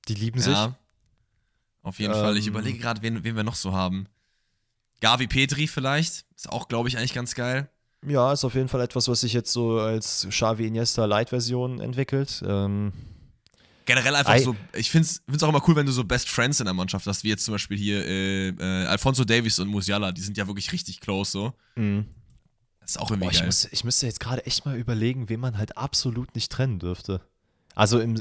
die 0.08 0.14
lieben 0.14 0.40
sich. 0.40 0.54
Ja, 0.54 0.76
auf 1.82 1.98
jeden 1.98 2.14
ähm, 2.14 2.20
Fall. 2.20 2.36
Ich 2.36 2.46
ähm, 2.46 2.52
überlege 2.52 2.78
gerade, 2.78 3.02
wen, 3.02 3.24
wen 3.24 3.36
wir 3.36 3.44
noch 3.44 3.56
so 3.56 3.72
haben. 3.72 4.06
Gavi 5.00 5.26
Petri 5.26 5.66
vielleicht. 5.66 6.24
Ist 6.34 6.48
auch, 6.48 6.68
glaube 6.68 6.88
ich, 6.88 6.98
eigentlich 6.98 7.14
ganz 7.14 7.34
geil. 7.34 7.68
Ja, 8.06 8.32
ist 8.32 8.44
auf 8.44 8.54
jeden 8.54 8.68
Fall 8.68 8.80
etwas, 8.80 9.08
was 9.08 9.20
sich 9.20 9.32
jetzt 9.32 9.52
so 9.52 9.80
als 9.80 10.26
Xavi 10.28 10.66
Iniesta 10.66 11.04
Light-Version 11.04 11.80
entwickelt. 11.80 12.42
Ähm, 12.46 12.92
Generell 13.86 14.16
einfach 14.16 14.34
I 14.34 14.40
so, 14.40 14.56
ich 14.74 14.90
finde 14.90 15.08
es 15.08 15.42
auch 15.42 15.48
immer 15.48 15.62
cool, 15.66 15.76
wenn 15.76 15.86
du 15.86 15.92
so 15.92 16.04
Best 16.04 16.28
Friends 16.28 16.58
in 16.58 16.66
der 16.66 16.74
Mannschaft 16.74 17.06
hast, 17.06 17.22
wie 17.22 17.28
jetzt 17.28 17.44
zum 17.44 17.52
Beispiel 17.52 17.78
hier 17.78 18.04
äh, 18.04 18.48
äh, 18.48 18.86
Alfonso 18.86 19.24
Davies 19.24 19.60
und 19.60 19.68
Musiala, 19.68 20.10
die 20.10 20.20
sind 20.20 20.36
ja 20.36 20.46
wirklich 20.48 20.72
richtig 20.72 21.00
close 21.00 21.30
so. 21.30 21.52
Mhm. 21.76 22.06
Das 22.80 22.90
ist 22.90 22.96
auch 22.98 23.10
irgendwie 23.10 23.28
Boah, 23.28 23.32
geil. 23.32 23.40
Ich, 23.40 23.46
muss, 23.46 23.64
ich 23.70 23.84
müsste 23.84 24.06
jetzt 24.06 24.20
gerade 24.20 24.44
echt 24.44 24.66
mal 24.66 24.76
überlegen, 24.76 25.28
wen 25.28 25.40
man 25.40 25.56
halt 25.56 25.76
absolut 25.76 26.34
nicht 26.34 26.50
trennen 26.50 26.80
dürfte. 26.80 27.20
Also 27.76 28.00
im. 28.00 28.20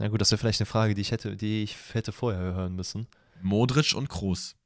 Na 0.00 0.08
gut, 0.08 0.20
das 0.20 0.30
wäre 0.32 0.38
vielleicht 0.38 0.60
eine 0.60 0.66
Frage, 0.66 0.94
die 0.94 1.00
ich 1.00 1.12
hätte, 1.12 1.36
die 1.36 1.62
ich 1.62 1.76
hätte 1.92 2.12
vorher 2.12 2.40
hören 2.40 2.74
müssen. 2.74 3.06
Modric 3.42 3.94
und 3.94 4.08
Kroos. 4.08 4.56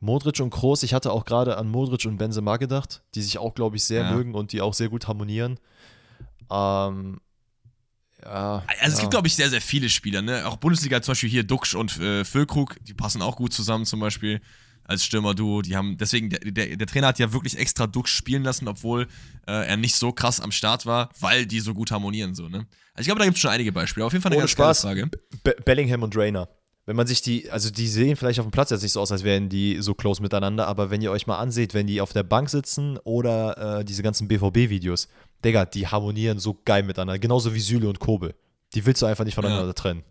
Modric 0.00 0.40
und 0.40 0.50
Kroos, 0.50 0.82
ich 0.82 0.94
hatte 0.94 1.12
auch 1.12 1.24
gerade 1.24 1.56
an 1.56 1.68
Modric 1.68 2.04
und 2.06 2.18
Benzema 2.18 2.56
gedacht, 2.56 3.02
die 3.14 3.22
sich 3.22 3.38
auch, 3.38 3.54
glaube 3.54 3.76
ich, 3.76 3.84
sehr 3.84 4.02
ja. 4.02 4.12
mögen 4.12 4.34
und 4.34 4.52
die 4.52 4.60
auch 4.60 4.74
sehr 4.74 4.88
gut 4.88 5.06
harmonieren. 5.08 5.58
Ähm, 6.50 7.20
ja, 8.24 8.64
also 8.80 8.94
es 8.94 9.00
gibt, 9.00 9.10
glaube 9.10 9.28
ich, 9.28 9.34
sehr, 9.34 9.50
sehr 9.50 9.60
viele 9.60 9.88
Spieler, 9.88 10.22
ne? 10.22 10.46
Auch 10.46 10.56
Bundesliga 10.56 11.02
zum 11.02 11.12
Beispiel 11.12 11.30
hier 11.30 11.42
Duxch 11.42 11.74
und 11.74 11.98
äh, 12.00 12.24
Füllkrug, 12.24 12.76
die 12.82 12.94
passen 12.94 13.22
auch 13.22 13.36
gut 13.36 13.52
zusammen 13.52 13.84
zum 13.84 14.00
Beispiel 14.00 14.40
als 14.84 15.04
Stürmer-Duo. 15.04 15.62
Die 15.62 15.76
haben, 15.76 15.96
deswegen, 15.96 16.30
der, 16.30 16.40
der, 16.40 16.76
der, 16.76 16.86
Trainer 16.86 17.08
hat 17.08 17.18
ja 17.18 17.32
wirklich 17.32 17.58
extra 17.58 17.86
Duxch 17.86 18.14
spielen 18.14 18.42
lassen, 18.42 18.68
obwohl 18.68 19.08
äh, 19.46 19.66
er 19.66 19.76
nicht 19.76 19.94
so 19.96 20.12
krass 20.12 20.40
am 20.40 20.52
Start 20.52 20.86
war, 20.86 21.10
weil 21.20 21.46
die 21.46 21.60
so 21.60 21.74
gut 21.74 21.90
harmonieren, 21.90 22.34
so, 22.34 22.48
ne? 22.48 22.66
Also 22.94 23.02
ich 23.02 23.06
glaube, 23.06 23.20
da 23.20 23.24
gibt 23.24 23.36
es 23.36 23.40
schon 23.40 23.50
einige 23.50 23.72
Beispiele. 23.72 24.04
Auf 24.04 24.12
jeden 24.12 24.22
Fall 24.22 24.30
eine 24.32 24.36
Ohne 24.36 24.42
ganz 24.42 24.50
Spaß, 24.50 24.80
Frage. 24.82 25.08
Be 25.42 25.56
Bellingham 25.64 26.02
und 26.02 26.16
Rainer. 26.16 26.48
Wenn 26.84 26.96
man 26.96 27.06
sich 27.06 27.22
die, 27.22 27.48
also 27.50 27.70
die 27.70 27.86
sehen 27.86 28.16
vielleicht 28.16 28.40
auf 28.40 28.46
dem 28.46 28.50
Platz 28.50 28.70
jetzt 28.70 28.82
nicht 28.82 28.92
so 28.92 29.00
aus, 29.00 29.12
als 29.12 29.22
wären 29.22 29.48
die 29.48 29.80
so 29.80 29.94
close 29.94 30.20
miteinander, 30.20 30.66
aber 30.66 30.90
wenn 30.90 31.00
ihr 31.00 31.12
euch 31.12 31.28
mal 31.28 31.38
anseht, 31.38 31.74
wenn 31.74 31.86
die 31.86 32.00
auf 32.00 32.12
der 32.12 32.24
Bank 32.24 32.50
sitzen 32.50 32.98
oder 33.04 33.78
äh, 33.78 33.84
diese 33.84 34.02
ganzen 34.02 34.26
BVB-Videos, 34.26 35.08
Digga, 35.44 35.64
die 35.64 35.86
harmonieren 35.86 36.38
so 36.38 36.58
geil 36.64 36.82
miteinander. 36.82 37.18
Genauso 37.18 37.54
wie 37.54 37.60
Süle 37.60 37.88
und 37.88 37.98
Kobel. 37.98 38.34
Die 38.74 38.86
willst 38.86 39.02
du 39.02 39.06
einfach 39.06 39.24
nicht 39.24 39.34
voneinander 39.34 39.66
ja. 39.66 39.72
trennen. 39.72 40.04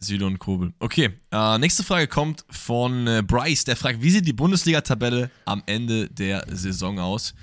Süle 0.00 0.26
und 0.26 0.38
Kobel. 0.38 0.72
Okay, 0.78 1.10
äh, 1.32 1.58
nächste 1.58 1.82
Frage 1.82 2.06
kommt 2.06 2.44
von 2.50 3.06
äh, 3.06 3.22
Bryce, 3.26 3.64
der 3.64 3.76
fragt, 3.76 4.00
wie 4.00 4.10
sieht 4.10 4.26
die 4.26 4.32
Bundesliga-Tabelle 4.32 5.30
am 5.44 5.62
Ende 5.66 6.08
der 6.08 6.44
Saison 6.48 7.00
aus? 7.00 7.34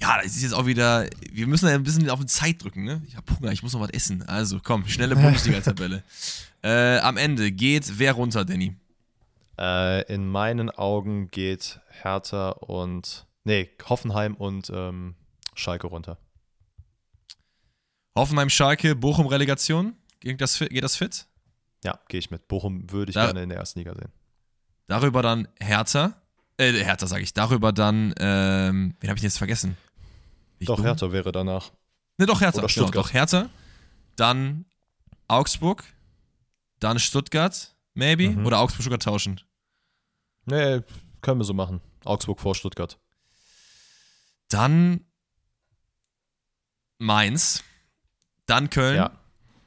Ja, 0.00 0.16
das 0.22 0.36
ist 0.36 0.42
jetzt 0.42 0.54
auch 0.54 0.66
wieder, 0.66 1.06
wir 1.32 1.46
müssen 1.46 1.68
ja 1.68 1.74
ein 1.74 1.82
bisschen 1.82 2.08
auf 2.08 2.20
die 2.20 2.26
Zeit 2.26 2.62
drücken, 2.62 2.84
ne? 2.84 3.02
Ich 3.08 3.16
hab 3.16 3.28
Hunger, 3.30 3.52
ich 3.52 3.62
muss 3.62 3.72
noch 3.72 3.80
was 3.80 3.90
essen. 3.90 4.22
Also 4.22 4.60
komm, 4.62 4.86
schnelle 4.86 5.16
Bundesliga-Tabelle. 5.16 6.02
äh, 6.62 6.98
am 6.98 7.16
Ende 7.16 7.52
geht 7.52 7.98
wer 7.98 8.12
runter, 8.12 8.44
Danny? 8.44 8.74
Äh, 9.58 10.02
in 10.12 10.28
meinen 10.28 10.70
Augen 10.70 11.30
geht 11.30 11.80
Hertha 11.90 12.50
und, 12.50 13.26
nee, 13.44 13.68
Hoffenheim 13.88 14.34
und 14.34 14.70
ähm, 14.72 15.14
Schalke 15.54 15.88
runter. 15.88 16.16
Hoffenheim, 18.18 18.50
Schalke, 18.50 18.96
Bochum 18.96 19.28
Relegation. 19.28 19.94
Geht 20.20 20.40
das, 20.40 20.58
geht 20.58 20.82
das 20.82 20.96
fit? 20.96 21.26
Ja, 21.84 22.00
gehe 22.08 22.18
ich 22.18 22.30
mit. 22.30 22.48
Bochum 22.48 22.90
würde 22.90 23.10
ich 23.10 23.14
da, 23.14 23.26
gerne 23.26 23.44
in 23.44 23.48
der 23.48 23.58
ersten 23.58 23.78
Liga 23.78 23.94
sehen. 23.94 24.10
darüber 24.88 25.22
dann 25.22 25.46
Hertha, 25.60 26.20
äh, 26.56 26.72
Hertha 26.72 27.06
sage 27.06 27.22
ich, 27.22 27.32
darüber 27.32 27.72
dann, 27.72 28.12
ähm, 28.18 28.96
wen 29.00 29.08
habe 29.08 29.18
ich 29.18 29.22
jetzt 29.22 29.38
vergessen? 29.38 29.76
Ich 30.58 30.66
doch, 30.66 30.76
dumm? 30.76 30.86
Hertha 30.86 31.12
wäre 31.12 31.30
danach. 31.30 31.70
Ne, 32.16 32.26
doch, 32.26 32.40
Hertha, 32.40 32.58
Oder 32.58 32.68
Stuttgart. 32.68 32.96
Doch, 32.96 33.02
doch, 33.04 33.12
Hertha, 33.12 33.50
dann 34.16 34.64
Augsburg, 35.28 35.84
dann 36.80 36.98
Stuttgart, 36.98 37.76
maybe, 37.94 38.30
mhm. 38.30 38.46
oder 38.46 38.58
Augsburg 38.58 38.82
sogar 38.82 38.98
tauschen. 38.98 39.40
Nee, 40.44 40.80
können 41.20 41.38
wir 41.38 41.44
so 41.44 41.54
machen. 41.54 41.80
Augsburg 42.04 42.40
vor 42.40 42.56
Stuttgart. 42.56 42.98
Dann 44.48 45.04
Mainz, 46.98 47.62
dann 48.48 48.70
Köln, 48.70 48.96
ja. 48.96 49.10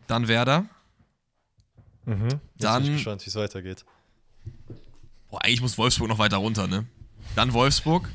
dann 0.07 0.27
Werder. 0.27 0.65
Mhm. 2.05 2.23
Jetzt 2.23 2.41
dann, 2.57 2.83
bin 2.83 2.91
ich 2.91 2.97
gespannt, 2.97 3.25
wie 3.25 3.29
es 3.29 3.35
weitergeht. 3.35 3.85
Boah, 5.29 5.43
eigentlich 5.43 5.61
muss 5.61 5.77
Wolfsburg 5.77 6.09
noch 6.09 6.17
weiter 6.17 6.37
runter, 6.37 6.67
ne? 6.67 6.85
Dann 7.35 7.53
Wolfsburg, 7.53 8.09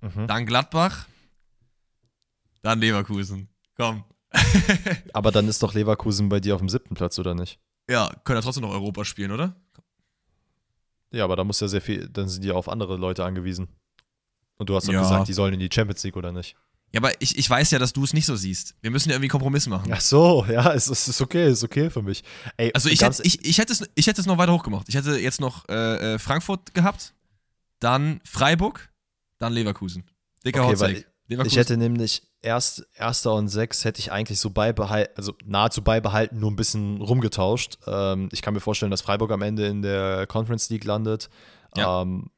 mhm. 0.00 0.26
dann 0.26 0.44
Gladbach, 0.44 1.06
dann 2.62 2.80
Leverkusen. 2.80 3.48
Komm. 3.76 4.04
Aber 5.12 5.30
dann 5.30 5.48
ist 5.48 5.62
doch 5.62 5.72
Leverkusen 5.72 6.28
bei 6.28 6.40
dir 6.40 6.54
auf 6.54 6.60
dem 6.60 6.68
siebten 6.68 6.94
Platz, 6.94 7.18
oder 7.18 7.34
nicht? 7.34 7.58
Ja, 7.88 8.12
können 8.24 8.38
ja 8.38 8.42
trotzdem 8.42 8.62
noch 8.62 8.70
Europa 8.70 9.04
spielen, 9.04 9.32
oder? 9.32 9.56
Ja, 11.10 11.24
aber 11.24 11.36
da 11.36 11.44
muss 11.44 11.60
ja 11.60 11.68
sehr 11.68 11.82
viel, 11.82 12.08
dann 12.08 12.26
sind 12.28 12.42
die 12.42 12.52
auf 12.52 12.70
andere 12.70 12.96
Leute 12.96 13.22
angewiesen. 13.24 13.68
Und 14.56 14.70
du 14.70 14.76
hast 14.76 14.88
doch 14.88 14.94
ja. 14.94 15.02
gesagt, 15.02 15.28
die 15.28 15.34
sollen 15.34 15.52
in 15.52 15.60
die 15.60 15.68
Champions 15.70 16.02
League 16.04 16.16
oder 16.16 16.32
nicht? 16.32 16.56
Ja, 16.92 17.00
aber 17.00 17.12
ich, 17.20 17.38
ich 17.38 17.48
weiß 17.48 17.70
ja, 17.70 17.78
dass 17.78 17.92
du 17.92 18.04
es 18.04 18.12
nicht 18.12 18.26
so 18.26 18.36
siehst. 18.36 18.74
Wir 18.82 18.90
müssen 18.90 19.08
ja 19.08 19.14
irgendwie 19.14 19.26
einen 19.26 19.30
Kompromiss 19.30 19.66
machen. 19.66 19.90
Ach 19.92 20.00
so, 20.00 20.44
ja, 20.48 20.72
es 20.74 20.88
ist, 20.88 21.08
ist 21.08 21.20
okay, 21.22 21.50
ist 21.50 21.64
okay 21.64 21.88
für 21.88 22.02
mich. 22.02 22.22
Ey, 22.58 22.70
also 22.74 22.90
ich 22.90 23.00
hätte, 23.00 23.22
ich, 23.22 23.44
ich, 23.44 23.58
hätte 23.58 23.72
es, 23.72 23.88
ich 23.94 24.06
hätte 24.06 24.20
es 24.20 24.26
noch 24.26 24.36
weiter 24.36 24.52
hochgemacht. 24.52 24.88
Ich 24.88 24.94
hätte 24.94 25.18
jetzt 25.18 25.40
noch 25.40 25.68
äh, 25.68 26.14
äh 26.14 26.18
Frankfurt 26.18 26.74
gehabt, 26.74 27.14
dann 27.80 28.20
Freiburg, 28.24 28.90
dann 29.38 29.54
Leverkusen. 29.54 30.04
Dicker 30.44 30.66
okay, 30.66 30.76
Hot 30.76 31.04
Leverkusen. 31.28 31.46
Ich 31.46 31.56
hätte 31.56 31.76
nämlich 31.78 32.22
erst 32.42 32.86
Erster 32.94 33.34
und 33.34 33.48
Sechs 33.48 33.84
hätte 33.84 34.00
ich 34.00 34.12
eigentlich 34.12 34.38
so 34.38 34.50
beibehalten, 34.50 35.14
also 35.16 35.34
nahezu 35.44 35.82
beibehalten, 35.82 36.40
nur 36.40 36.50
ein 36.50 36.56
bisschen 36.56 37.00
rumgetauscht. 37.00 37.78
Ähm, 37.86 38.28
ich 38.32 38.42
kann 38.42 38.52
mir 38.52 38.60
vorstellen, 38.60 38.90
dass 38.90 39.00
Freiburg 39.00 39.30
am 39.30 39.42
Ende 39.42 39.66
in 39.66 39.80
der 39.80 40.26
Conference 40.26 40.68
League 40.68 40.84
landet. 40.84 41.30
Ja. 41.76 42.02
Ähm, 42.02 42.30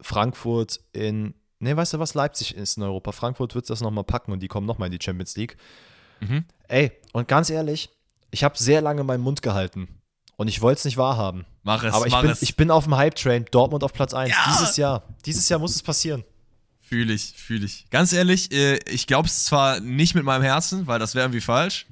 Frankfurt 0.00 0.80
in, 0.92 1.34
ne, 1.64 1.76
weißt 1.76 1.94
du 1.94 1.98
was, 1.98 2.14
Leipzig 2.14 2.54
ist 2.54 2.76
in 2.76 2.82
Europa. 2.82 3.12
Frankfurt 3.12 3.54
wird 3.54 3.68
das 3.68 3.80
nochmal 3.80 4.04
packen 4.04 4.32
und 4.32 4.40
die 4.40 4.48
kommen 4.48 4.66
nochmal 4.66 4.86
in 4.86 4.98
die 4.98 5.04
Champions 5.04 5.36
League. 5.36 5.56
Mhm. 6.20 6.44
Ey, 6.68 6.92
und 7.12 7.26
ganz 7.26 7.50
ehrlich, 7.50 7.90
ich 8.30 8.44
habe 8.44 8.56
sehr 8.56 8.80
lange 8.80 9.02
meinen 9.02 9.22
Mund 9.22 9.42
gehalten. 9.42 9.88
Und 10.36 10.48
ich 10.48 10.60
wollte 10.60 10.78
es 10.78 10.84
nicht 10.84 10.96
wahrhaben. 10.96 11.46
Mach 11.62 11.82
es, 11.84 11.94
Aber 11.94 12.06
ich, 12.06 12.12
mach 12.12 12.22
bin, 12.22 12.30
es. 12.30 12.42
ich 12.42 12.56
bin 12.56 12.70
auf 12.70 12.84
dem 12.84 12.96
Hype-Train, 12.96 13.46
Dortmund 13.50 13.84
auf 13.84 13.92
Platz 13.92 14.14
1. 14.14 14.30
Ja. 14.30 14.36
Dieses 14.48 14.76
Jahr. 14.76 15.02
Dieses 15.24 15.48
Jahr 15.48 15.60
muss 15.60 15.74
es 15.74 15.82
passieren. 15.82 16.24
Fühle 16.80 17.12
ich, 17.14 17.32
fühle 17.36 17.64
ich. 17.64 17.88
Ganz 17.90 18.12
ehrlich, 18.12 18.52
äh, 18.52 18.78
ich 18.88 19.06
glaube 19.06 19.28
es 19.28 19.44
zwar 19.44 19.80
nicht 19.80 20.14
mit 20.14 20.24
meinem 20.24 20.42
Herzen, 20.42 20.86
weil 20.86 20.98
das 20.98 21.14
wäre 21.14 21.24
irgendwie 21.24 21.40
falsch, 21.40 21.86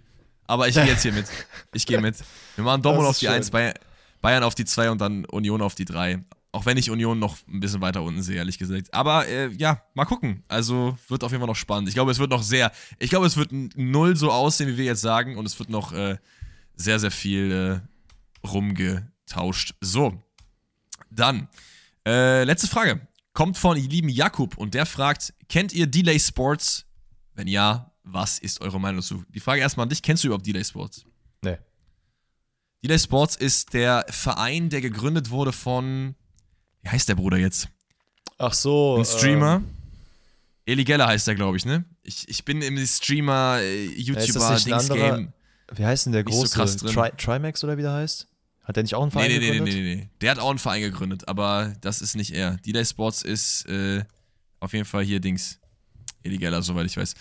aber 0.47 0.69
ich 0.69 0.75
gehe 0.75 0.85
jetzt 0.85 1.03
hier 1.03 1.13
mit. 1.13 1.27
Ich 1.73 1.87
gehe 1.87 2.01
mit. 2.01 2.17
Wir 2.57 2.65
machen 2.65 2.83
Dortmund 2.83 3.09
auf 3.09 3.19
die 3.19 3.29
1, 3.29 3.51
Bayern 3.51 4.43
auf 4.43 4.55
die 4.55 4.65
2 4.65 4.91
und 4.91 5.01
dann 5.01 5.25
Union 5.25 5.63
auf 5.63 5.75
die 5.75 5.87
3. 5.87 6.23
Auch 6.55 6.67
wenn 6.67 6.77
ich 6.77 6.91
Union 6.91 7.19
noch 7.19 7.39
ein 7.49 7.61
bisschen 7.61 7.81
weiter 7.81 8.03
unten 8.03 8.23
sehe, 8.23 8.37
ehrlich 8.37 8.59
gesagt. 8.59 8.93
Aber 8.93 9.27
äh, 9.27 9.49
ja, 9.53 9.83
mal 9.95 10.05
gucken. 10.05 10.45
Also 10.49 10.99
wird 11.09 11.25
auf 11.25 11.33
jeden 11.33 11.41
Fall 11.41 11.49
noch 11.49 11.57
spannend. 11.57 11.89
Ich 11.89 11.95
glaube, 11.95 12.11
es 12.11 12.19
wird 12.19 12.31
noch 12.31 12.43
sehr, 12.43 12.71
ich 12.99 13.09
glaube, 13.09 13.27
es 13.27 13.39
wird 13.39 13.53
null 13.53 14.17
so 14.17 14.31
aussehen, 14.31 14.69
wie 14.69 14.77
wir 14.77 14.85
jetzt 14.85 15.01
sagen. 15.01 15.39
Und 15.39 15.47
es 15.47 15.59
wird 15.59 15.71
noch 15.71 15.93
äh, 15.93 16.19
sehr, 16.75 17.01
sehr 17.01 17.11
viel 17.11 17.83
äh, 17.83 18.47
rumgetauscht. 18.47 19.75
So, 19.81 20.23
dann, 21.11 21.49
äh, 22.07 22.45
letzte 22.45 22.69
Frage 22.69 23.07
kommt 23.33 23.57
von 23.57 23.77
lieben 23.77 24.09
Jakub 24.09 24.59
und 24.59 24.75
der 24.75 24.87
fragt: 24.87 25.33
Kennt 25.49 25.73
ihr 25.73 25.87
Delay 25.87 26.19
Sports? 26.19 26.87
Wenn 27.35 27.49
ja, 27.49 27.93
was 28.03 28.39
ist 28.39 28.61
eure 28.61 28.81
Meinung 28.81 29.01
dazu? 29.01 29.25
Die 29.29 29.41
Frage 29.41 29.61
erstmal 29.61 29.85
an 29.85 29.91
dich: 29.91 30.03
Kennst 30.03 30.25
du 30.25 30.29
überhaupt 30.29 30.47
Delay 30.47 30.65
Sports? 30.65 31.05
Nee. 31.43 31.59
Delay 32.83 32.99
Sports 32.99 33.37
ist 33.37 33.73
der 33.75 34.05
Verein, 34.09 34.69
der 34.69 34.81
gegründet 34.81 35.31
wurde 35.31 35.53
von. 35.53 36.15
Wie 36.83 36.89
heißt 36.89 37.09
der 37.09 37.15
Bruder 37.15 37.39
jetzt? 37.39 37.69
Ach 38.39 38.53
so. 38.53 38.97
Ein 38.99 39.05
Streamer. 39.05 39.57
Ähm, 39.57 39.67
Eli 40.65 40.85
Geller 40.85 41.07
heißt 41.07 41.27
der, 41.27 41.35
glaube 41.35 41.57
ich, 41.57 41.65
ne? 41.65 41.85
Ich, 42.03 42.29
ich 42.29 42.45
bin 42.45 42.63
im 42.63 42.79
Streamer, 42.87 43.59
äh, 43.61 43.87
YouTuber, 43.87 44.57
Dings 44.57 44.89
Game. 44.89 45.33
Wie 45.75 45.85
heißt 45.85 46.07
denn 46.07 46.13
der 46.13 46.25
große? 46.25 46.67
So 46.67 46.89
Tri 46.89 47.11
Trimax 47.17 47.65
oder 47.65 47.77
wie 47.77 47.83
der 47.83 47.93
heißt? 47.93 48.29
Hat 48.65 48.77
der 48.77 48.85
nicht 48.85 48.95
auch 48.95 49.03
einen 49.03 49.11
Verein 49.11 49.29
nee, 49.29 49.39
nee, 49.39 49.51
gegründet? 49.51 49.75
Nee, 49.75 49.81
nee, 49.81 49.95
nee, 49.97 50.03
nee. 50.03 50.11
Der 50.21 50.31
hat 50.31 50.39
auch 50.39 50.51
einen 50.51 50.59
Verein 50.59 50.83
gegründet, 50.83 51.27
aber 51.27 51.73
das 51.81 52.01
ist 52.01 52.15
nicht 52.15 52.33
er. 52.33 52.59
D-Day 52.59 52.85
Sports 52.85 53.23
ist 53.23 53.67
äh, 53.67 54.05
auf 54.61 54.73
jeden 54.73 54.85
Fall 54.85 55.03
hier 55.03 55.19
Dings. 55.19 55.59
Illegaler, 56.23 56.63
soweit 56.63 56.87
ich 56.87 56.97
weiß. 56.97 57.15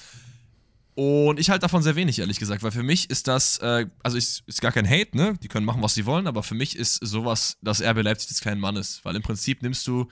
Und 0.93 1.39
ich 1.39 1.49
halte 1.49 1.61
davon 1.61 1.81
sehr 1.81 1.95
wenig, 1.95 2.19
ehrlich 2.19 2.39
gesagt, 2.39 2.63
weil 2.63 2.71
für 2.71 2.83
mich 2.83 3.09
ist 3.09 3.27
das, 3.27 3.57
äh, 3.59 3.87
also 4.03 4.17
ist, 4.17 4.43
ist 4.45 4.61
gar 4.61 4.73
kein 4.73 4.87
Hate, 4.87 5.15
ne? 5.15 5.37
Die 5.41 5.47
können 5.47 5.65
machen, 5.65 5.81
was 5.81 5.93
sie 5.93 6.05
wollen, 6.05 6.27
aber 6.27 6.43
für 6.43 6.55
mich 6.55 6.75
ist 6.75 6.95
sowas 6.95 7.57
das 7.61 7.81
RB 7.81 8.03
Leipzig 8.03 8.27
des 8.27 8.41
kleinen 8.41 8.59
Mannes, 8.59 8.99
weil 9.03 9.15
im 9.15 9.21
Prinzip 9.21 9.61
nimmst 9.61 9.87
du 9.87 10.09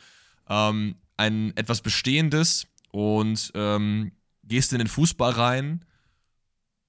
ähm, 0.48 0.96
ein 1.18 1.56
etwas 1.58 1.82
Bestehendes 1.82 2.66
und 2.92 3.52
ähm, 3.56 4.14
gehst 4.44 4.72
in 4.72 4.80
den 4.80 4.88
Fußball 4.88 5.32
rein 5.32 5.86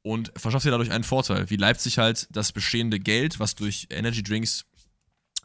und 0.02 0.32
verschafft 0.36 0.64
dir 0.64 0.70
dadurch 0.70 0.92
einen 0.92 1.04
Vorteil, 1.04 1.50
wie 1.50 1.56
Leipzig 1.56 1.98
halt 1.98 2.28
das 2.30 2.52
bestehende 2.52 3.00
Geld, 3.00 3.40
was 3.40 3.56
durch 3.56 3.88
Energy 3.90 4.22
Drinks 4.22 4.64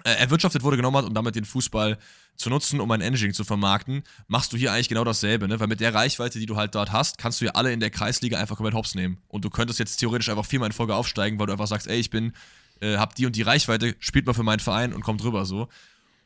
äh, 0.03 0.11
erwirtschaftet 0.11 0.63
wurde, 0.63 0.77
genommen 0.77 0.97
hat, 0.97 1.05
um 1.05 1.13
damit 1.13 1.35
den 1.35 1.45
Fußball 1.45 1.97
zu 2.35 2.49
nutzen, 2.49 2.79
um 2.79 2.91
ein 2.91 2.99
Drink 2.99 3.33
zu 3.33 3.43
vermarkten, 3.43 4.03
machst 4.27 4.51
du 4.53 4.57
hier 4.57 4.71
eigentlich 4.71 4.89
genau 4.89 5.03
dasselbe, 5.03 5.47
ne? 5.47 5.59
Weil 5.59 5.67
mit 5.67 5.79
der 5.79 5.93
Reichweite, 5.93 6.39
die 6.39 6.45
du 6.45 6.55
halt 6.55 6.75
dort 6.75 6.91
hast, 6.91 7.17
kannst 7.17 7.41
du 7.41 7.45
ja 7.45 7.51
alle 7.51 7.71
in 7.71 7.79
der 7.79 7.89
Kreisliga 7.89 8.39
einfach 8.39 8.57
komplett 8.57 8.75
hops 8.75 8.95
nehmen. 8.95 9.17
Und 9.27 9.45
du 9.45 9.49
könntest 9.49 9.79
jetzt 9.79 9.97
theoretisch 9.97 10.29
einfach 10.29 10.45
viermal 10.45 10.67
in 10.67 10.73
Folge 10.73 10.95
aufsteigen, 10.95 11.39
weil 11.39 11.47
du 11.47 11.53
einfach 11.53 11.67
sagst, 11.67 11.87
ey, 11.87 11.99
ich 11.99 12.09
bin, 12.09 12.33
äh, 12.81 12.97
hab 12.97 13.15
die 13.15 13.25
und 13.25 13.35
die 13.35 13.41
Reichweite, 13.41 13.95
spielt 13.99 14.25
mal 14.25 14.33
für 14.33 14.43
meinen 14.43 14.59
Verein 14.59 14.93
und 14.93 15.01
kommt 15.01 15.23
rüber 15.23 15.45
so. 15.45 15.69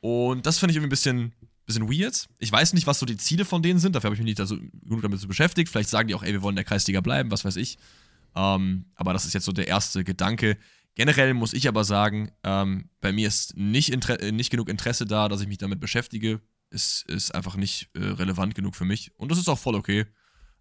Und 0.02 0.46
das 0.46 0.60
finde 0.60 0.72
ich 0.72 0.78
irgendwie 0.78 0.88
ein 0.88 0.90
bisschen, 0.90 1.34
bisschen 1.66 1.90
weird. 1.90 2.28
Ich 2.40 2.52
weiß 2.52 2.74
nicht, 2.74 2.88
was 2.88 3.00
so 3.00 3.06
die 3.06 3.18
Ziele 3.18 3.46
von 3.46 3.62
denen 3.62 3.80
sind, 3.80 3.96
dafür 3.96 4.08
habe 4.08 4.16
ich 4.16 4.22
mich 4.22 4.38
nicht 4.38 4.48
so 4.48 4.58
genug 4.58 5.02
damit 5.02 5.20
so 5.20 5.28
beschäftigt. 5.28 5.70
Vielleicht 5.70 5.90
sagen 5.90 6.08
die 6.08 6.16
auch, 6.16 6.24
ey, 6.24 6.34
wir 6.34 6.42
wollen 6.42 6.54
in 6.54 6.58
der 6.58 6.66
Kreisliga 6.66 7.02
bleiben, 7.02 7.32
was 7.32 7.46
weiß 7.46 7.58
ich. 7.58 7.78
Ähm, 8.36 8.86
aber 8.96 9.14
das 9.14 9.26
ist 9.26 9.34
jetzt 9.34 9.46
so 9.46 9.52
der 9.52 9.68
erste 9.68 10.04
Gedanke. 10.04 10.58
Generell 11.00 11.34
muss 11.34 11.54
ich 11.54 11.70
aber 11.70 11.86
sagen, 11.86 12.30
ähm, 12.44 12.90
bei 13.00 13.14
mir 13.14 13.30
ist 13.30 13.56
nicht, 13.56 13.90
äh, 14.10 14.32
nicht 14.34 14.50
genug 14.50 14.68
Interesse 14.68 15.06
da, 15.06 15.30
dass 15.30 15.40
ich 15.40 15.48
mich 15.48 15.58
damit 15.58 15.80
beschäftige. 15.80 16.42
Es 16.72 17.06
ist 17.08 17.34
einfach 17.34 17.56
nicht 17.56 17.90
äh, 17.94 18.00
relevant 18.00 18.54
genug 18.54 18.76
für 18.76 18.84
mich. 18.84 19.14
Und 19.16 19.32
das 19.32 19.38
ist 19.38 19.48
auch 19.48 19.58
voll 19.58 19.76
okay. 19.76 20.08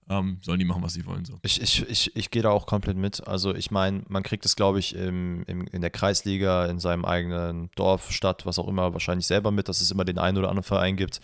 Ähm, 0.09 0.39
sollen 0.41 0.61
die 0.61 0.65
machen, 0.65 0.81
was 0.81 0.93
sie 0.93 1.05
wollen. 1.07 1.25
So. 1.25 1.41
Ich, 1.43 1.61
ich, 1.61 1.89
ich, 1.89 2.15
ich 2.15 2.31
gehe 2.31 2.43
da 2.43 2.51
auch 2.51 2.67
komplett 2.67 2.97
mit. 2.97 3.27
Also 3.27 3.53
ich 3.53 3.73
meine, 3.73 4.05
man 4.07 4.23
kriegt 4.23 4.47
es, 4.47 4.55
glaube 4.55 4.79
ich, 4.79 4.95
im, 4.95 5.43
im, 5.49 5.67
in 5.67 5.81
der 5.81 5.91
Kreisliga, 5.91 6.67
in 6.67 6.79
seinem 6.79 7.05
eigenen 7.05 7.73
Dorf, 7.75 8.13
Stadt, 8.13 8.47
was 8.47 8.61
auch 8.61 8.69
immer, 8.69 8.93
wahrscheinlich 8.93 9.27
selber 9.27 9.51
mit, 9.51 9.69
dass 9.69 9.81
es 9.81 9.91
immer 9.91 10.05
den 10.05 10.21
einen 10.21 10.39
oder 10.39 10.51
anderen 10.51 10.63
Verein 10.63 10.95
gibt, 10.95 11.21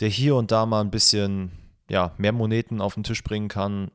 der 0.00 0.08
hier 0.08 0.36
und 0.36 0.52
da 0.52 0.64
mal 0.64 0.80
ein 0.80 0.90
bisschen 0.90 1.52
ja, 1.90 2.14
mehr 2.16 2.32
Moneten 2.32 2.80
auf 2.80 2.94
den 2.94 3.04
Tisch 3.04 3.22
bringen 3.22 3.48
kann, 3.48 3.90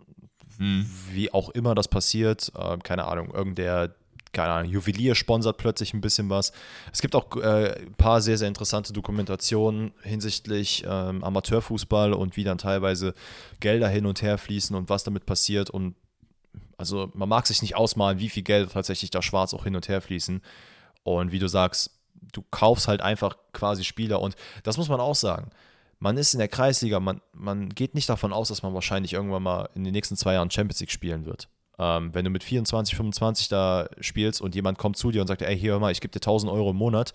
hm. 0.57 0.85
Wie 1.11 1.33
auch 1.33 1.49
immer 1.49 1.75
das 1.75 1.87
passiert, 1.87 2.51
äh, 2.55 2.77
keine 2.77 3.05
Ahnung, 3.05 3.33
irgendein 3.33 3.89
keine 4.33 4.51
Ahnung, 4.51 4.71
Juwelier 4.71 5.15
sponsert 5.15 5.57
plötzlich 5.57 5.93
ein 5.93 6.01
bisschen 6.01 6.29
was. 6.29 6.51
Es 6.91 7.01
gibt 7.01 7.15
auch 7.15 7.35
äh, 7.37 7.75
ein 7.79 7.93
paar 7.93 8.21
sehr, 8.21 8.37
sehr 8.37 8.47
interessante 8.47 8.91
Dokumentationen 8.91 9.93
hinsichtlich 10.01 10.83
ähm, 10.87 11.23
Amateurfußball 11.23 12.13
und 12.13 12.35
wie 12.35 12.43
dann 12.43 12.57
teilweise 12.57 13.13
Gelder 13.59 13.87
hin 13.87 14.05
und 14.05 14.21
her 14.21 14.37
fließen 14.37 14.75
und 14.75 14.89
was 14.89 15.03
damit 15.03 15.25
passiert. 15.25 15.69
Und 15.69 15.95
also 16.77 17.11
man 17.13 17.29
mag 17.29 17.47
sich 17.47 17.61
nicht 17.61 17.75
ausmalen, 17.75 18.19
wie 18.19 18.29
viel 18.29 18.43
Geld 18.43 18.71
tatsächlich 18.71 19.11
da 19.11 19.21
schwarz 19.21 19.53
auch 19.53 19.63
hin 19.63 19.75
und 19.75 19.87
her 19.87 20.01
fließen. 20.01 20.41
Und 21.03 21.31
wie 21.31 21.39
du 21.39 21.47
sagst, 21.47 21.91
du 22.33 22.43
kaufst 22.51 22.87
halt 22.87 23.01
einfach 23.01 23.37
quasi 23.53 23.83
Spieler 23.83 24.19
und 24.21 24.35
das 24.63 24.77
muss 24.77 24.89
man 24.89 24.99
auch 24.99 25.15
sagen 25.15 25.51
man 26.03 26.17
ist 26.17 26.33
in 26.33 26.39
der 26.39 26.49
Kreisliga, 26.49 26.99
man, 26.99 27.21
man 27.31 27.69
geht 27.69 27.95
nicht 27.95 28.09
davon 28.09 28.33
aus, 28.33 28.49
dass 28.49 28.61
man 28.61 28.73
wahrscheinlich 28.73 29.13
irgendwann 29.13 29.41
mal 29.41 29.69
in 29.73 29.85
den 29.85 29.93
nächsten 29.93 30.17
zwei 30.17 30.33
Jahren 30.33 30.51
Champions 30.51 30.81
League 30.81 30.91
spielen 30.91 31.25
wird. 31.25 31.47
Ähm, 31.79 32.13
wenn 32.13 32.23
du 32.23 32.29
mit 32.29 32.43
24, 32.43 32.95
25 32.95 33.49
da 33.49 33.89
spielst 33.99 34.41
und 34.41 34.55
jemand 34.55 34.77
kommt 34.77 34.97
zu 34.97 35.11
dir 35.11 35.21
und 35.21 35.27
sagt, 35.27 35.41
ey, 35.41 35.57
hier 35.57 35.73
hör 35.73 35.79
mal, 35.79 35.91
ich 35.91 36.01
gebe 36.01 36.11
dir 36.11 36.19
1000 36.19 36.51
Euro 36.51 36.71
im 36.71 36.75
Monat, 36.75 37.13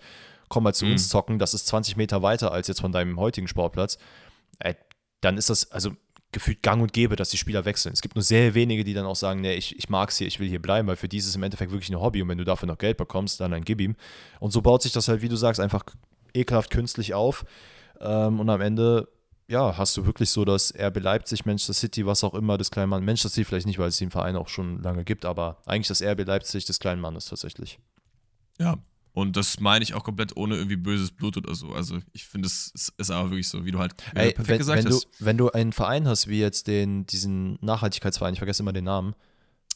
komm 0.49 0.63
mal 0.63 0.73
zu 0.73 0.85
mhm. 0.85 0.93
uns 0.93 1.09
zocken, 1.09 1.39
das 1.39 1.53
ist 1.53 1.67
20 1.67 1.95
Meter 1.95 2.21
weiter 2.21 2.51
als 2.51 2.67
jetzt 2.67 2.81
von 2.81 2.91
deinem 2.91 3.19
heutigen 3.19 3.47
Sportplatz, 3.47 3.97
ey, 4.59 4.75
dann 5.21 5.37
ist 5.37 5.49
das 5.49 5.71
also 5.71 5.91
gefühlt 6.31 6.61
gang 6.61 6.81
und 6.81 6.93
gäbe, 6.93 7.15
dass 7.15 7.29
die 7.29 7.37
Spieler 7.37 7.65
wechseln. 7.65 7.93
Es 7.93 8.01
gibt 8.01 8.15
nur 8.15 8.21
sehr 8.21 8.53
wenige, 8.53 8.83
die 8.83 8.93
dann 8.93 9.05
auch 9.05 9.15
sagen, 9.15 9.41
nee, 9.41 9.55
ich, 9.55 9.77
ich 9.77 9.89
mag 9.89 10.09
es 10.09 10.17
hier, 10.17 10.27
ich 10.27 10.39
will 10.39 10.47
hier 10.47 10.61
bleiben, 10.61 10.87
weil 10.87 10.95
für 10.95 11.07
die 11.07 11.17
ist 11.17 11.27
es 11.27 11.35
im 11.35 11.43
Endeffekt 11.43 11.71
wirklich 11.71 11.89
ein 11.89 11.99
Hobby 11.99 12.21
und 12.21 12.27
wenn 12.27 12.37
du 12.37 12.43
dafür 12.43 12.67
noch 12.67 12.77
Geld 12.77 12.97
bekommst, 12.97 13.39
dann, 13.39 13.51
dann 13.51 13.63
gib 13.63 13.81
ihm. 13.81 13.95
Und 14.39 14.51
so 14.51 14.61
baut 14.61 14.83
sich 14.83 14.91
das 14.91 15.07
halt, 15.07 15.21
wie 15.21 15.29
du 15.29 15.35
sagst, 15.35 15.59
einfach 15.59 15.83
ekelhaft 16.33 16.69
künstlich 16.69 17.13
auf. 17.13 17.45
Ähm, 17.99 18.39
und 18.39 18.49
am 18.49 18.61
Ende, 18.61 19.07
ja, 19.49 19.77
hast 19.77 19.97
du 19.97 20.05
wirklich 20.05 20.29
so 20.29 20.45
das 20.45 20.73
RB 20.77 20.99
Leipzig, 20.99 21.45
Manchester 21.45 21.73
City, 21.73 22.05
was 22.05 22.23
auch 22.23 22.35
immer 22.35 22.57
des 22.57 22.69
kleinen 22.71 22.89
Mannes, 22.89 23.05
Manchester 23.05 23.29
City 23.29 23.45
vielleicht 23.45 23.65
nicht, 23.67 23.79
weil 23.79 23.89
es 23.89 23.97
den 23.97 24.11
Verein 24.11 24.35
auch 24.35 24.47
schon 24.47 24.81
lange 24.83 25.03
gibt, 25.03 25.25
aber 25.25 25.57
eigentlich 25.65 25.87
das 25.87 26.01
RB 26.03 26.25
Leipzig 26.25 26.65
des 26.65 26.79
kleinen 26.79 27.01
Mannes 27.01 27.25
tatsächlich. 27.25 27.79
Ja, 28.59 28.77
Und 29.13 29.35
das 29.35 29.59
meine 29.59 29.83
ich 29.83 29.93
auch 29.95 30.03
komplett 30.03 30.37
ohne 30.37 30.55
irgendwie 30.55 30.75
böses 30.75 31.11
Blut 31.11 31.35
oder 31.35 31.55
so. 31.55 31.69
Also 31.71 31.97
ich 32.13 32.25
finde, 32.25 32.47
es 32.47 32.71
ist, 32.73 32.93
ist 32.97 33.11
aber 33.11 33.31
wirklich 33.31 33.49
so, 33.49 33.65
wie 33.65 33.71
du 33.71 33.79
halt 33.79 33.93
Ey, 34.13 34.33
perfekt 34.33 34.47
wenn, 34.49 34.57
gesagt 34.59 34.83
wenn 34.85 34.91
hast. 34.93 35.03
Du, 35.03 35.25
wenn 35.25 35.37
du 35.37 35.49
einen 35.51 35.73
Verein 35.73 36.07
hast, 36.07 36.27
wie 36.27 36.39
jetzt 36.39 36.67
den, 36.67 37.05
diesen 37.05 37.57
Nachhaltigkeitsverein, 37.61 38.33
ich 38.33 38.39
vergesse 38.39 38.61
immer 38.61 38.73
den 38.73 38.85
Namen. 38.85 39.15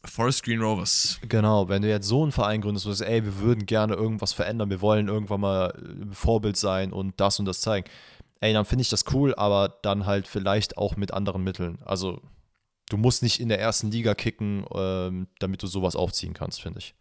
Forest 0.05 0.43
Green 0.43 0.61
Rovers. 0.61 1.19
Genau, 1.27 1.69
wenn 1.69 1.81
du 1.81 1.89
jetzt 1.89 2.07
so 2.07 2.23
einen 2.23 2.33
Verein 2.33 2.61
gründest, 2.61 2.85
wo 2.85 2.89
du 2.89 2.95
sagst, 2.95 3.09
ey, 3.09 3.23
wir 3.23 3.39
würden 3.39 3.65
gerne 3.65 3.93
irgendwas 3.93 4.33
verändern, 4.33 4.69
wir 4.69 4.81
wollen 4.81 5.07
irgendwann 5.07 5.41
mal 5.41 5.73
Vorbild 6.11 6.57
sein 6.57 6.91
und 6.91 7.19
das 7.19 7.39
und 7.39 7.45
das 7.45 7.61
zeigen. 7.61 7.89
Ey, 8.43 8.51
dann 8.51 8.65
finde 8.65 8.81
ich 8.81 8.89
das 8.89 9.05
cool, 9.13 9.33
aber 9.35 9.79
dann 9.83 10.05
halt 10.05 10.27
vielleicht 10.27 10.77
auch 10.77 10.97
mit 10.97 11.13
anderen 11.13 11.45
Mitteln. 11.45 11.79
Also 11.85 12.21
du 12.89 12.97
musst 12.97 13.23
nicht 13.23 13.39
in 13.39 13.47
der 13.47 13.61
ersten 13.61 13.89
Liga 13.89 14.15
kicken, 14.15 14.65
ähm, 14.75 15.27
damit 15.39 15.63
du 15.63 15.67
sowas 15.67 15.95
aufziehen 15.95 16.33
kannst, 16.33 16.61
finde 16.61 16.79
ich. 16.79 16.93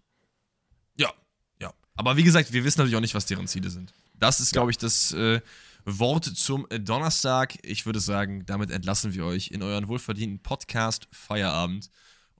Ja, 0.96 1.12
ja. 1.60 1.74
Aber 1.96 2.16
wie 2.16 2.22
gesagt, 2.22 2.52
wir 2.52 2.62
wissen 2.62 2.78
natürlich 2.78 2.94
auch 2.94 3.00
nicht, 3.00 3.16
was 3.16 3.26
deren 3.26 3.48
Ziele 3.48 3.70
sind. 3.70 3.92
Das 4.14 4.38
ist, 4.38 4.52
glaube 4.52 4.70
ich, 4.70 4.78
das 4.78 5.10
äh, 5.14 5.40
Wort 5.84 6.26
zum 6.26 6.68
Donnerstag. 6.70 7.58
Ich 7.64 7.86
würde 7.86 7.98
sagen, 7.98 8.46
damit 8.46 8.70
entlassen 8.70 9.12
wir 9.12 9.24
euch 9.24 9.50
in 9.50 9.64
euren 9.64 9.88
wohlverdienten 9.88 10.44
Podcast 10.44 11.08
Feierabend. 11.10 11.90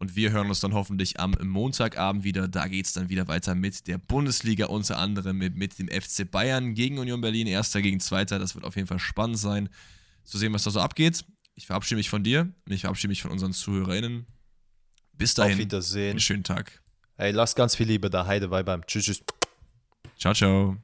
Und 0.02 0.16
wir 0.16 0.32
hören 0.32 0.48
uns 0.48 0.58
dann 0.58 0.74
hoffentlich 0.74 1.20
am 1.20 1.36
Montagabend 1.40 2.24
wieder. 2.24 2.48
Da 2.48 2.66
geht 2.66 2.86
es 2.86 2.92
dann 2.92 3.08
wieder 3.08 3.28
weiter 3.28 3.54
mit 3.54 3.86
der 3.86 3.98
Bundesliga, 3.98 4.66
unter 4.66 4.98
anderem 4.98 5.38
mit, 5.38 5.54
mit 5.54 5.78
dem 5.78 5.86
FC 5.86 6.28
Bayern 6.28 6.74
gegen 6.74 6.98
Union 6.98 7.20
Berlin, 7.20 7.46
erster 7.46 7.80
gegen 7.82 8.00
zweiter. 8.00 8.40
Das 8.40 8.56
wird 8.56 8.64
auf 8.64 8.74
jeden 8.74 8.88
Fall 8.88 8.98
spannend 8.98 9.38
sein, 9.38 9.68
zu 10.24 10.38
sehen, 10.38 10.52
was 10.52 10.64
da 10.64 10.72
so 10.72 10.80
abgeht. 10.80 11.24
Ich 11.54 11.66
verabschiede 11.66 11.98
mich 11.98 12.10
von 12.10 12.24
dir 12.24 12.52
und 12.66 12.72
ich 12.72 12.80
verabschiede 12.80 13.10
mich 13.10 13.22
von 13.22 13.30
unseren 13.30 13.52
ZuhörerInnen. 13.52 14.26
Bis 15.12 15.34
dahin. 15.34 15.52
Auf 15.52 15.58
Wiedersehen. 15.60 16.10
Einen 16.10 16.18
schönen 16.18 16.42
Tag. 16.42 16.82
Ey, 17.16 17.30
lass 17.30 17.54
ganz 17.54 17.76
viel 17.76 17.86
Liebe 17.86 18.10
da. 18.10 18.26
Heide, 18.26 18.48
bye, 18.48 18.64
bye. 18.64 18.80
Tschüss, 18.84 19.04
tschüss. 19.04 19.22
Ciao, 20.18 20.34
ciao. 20.34 20.78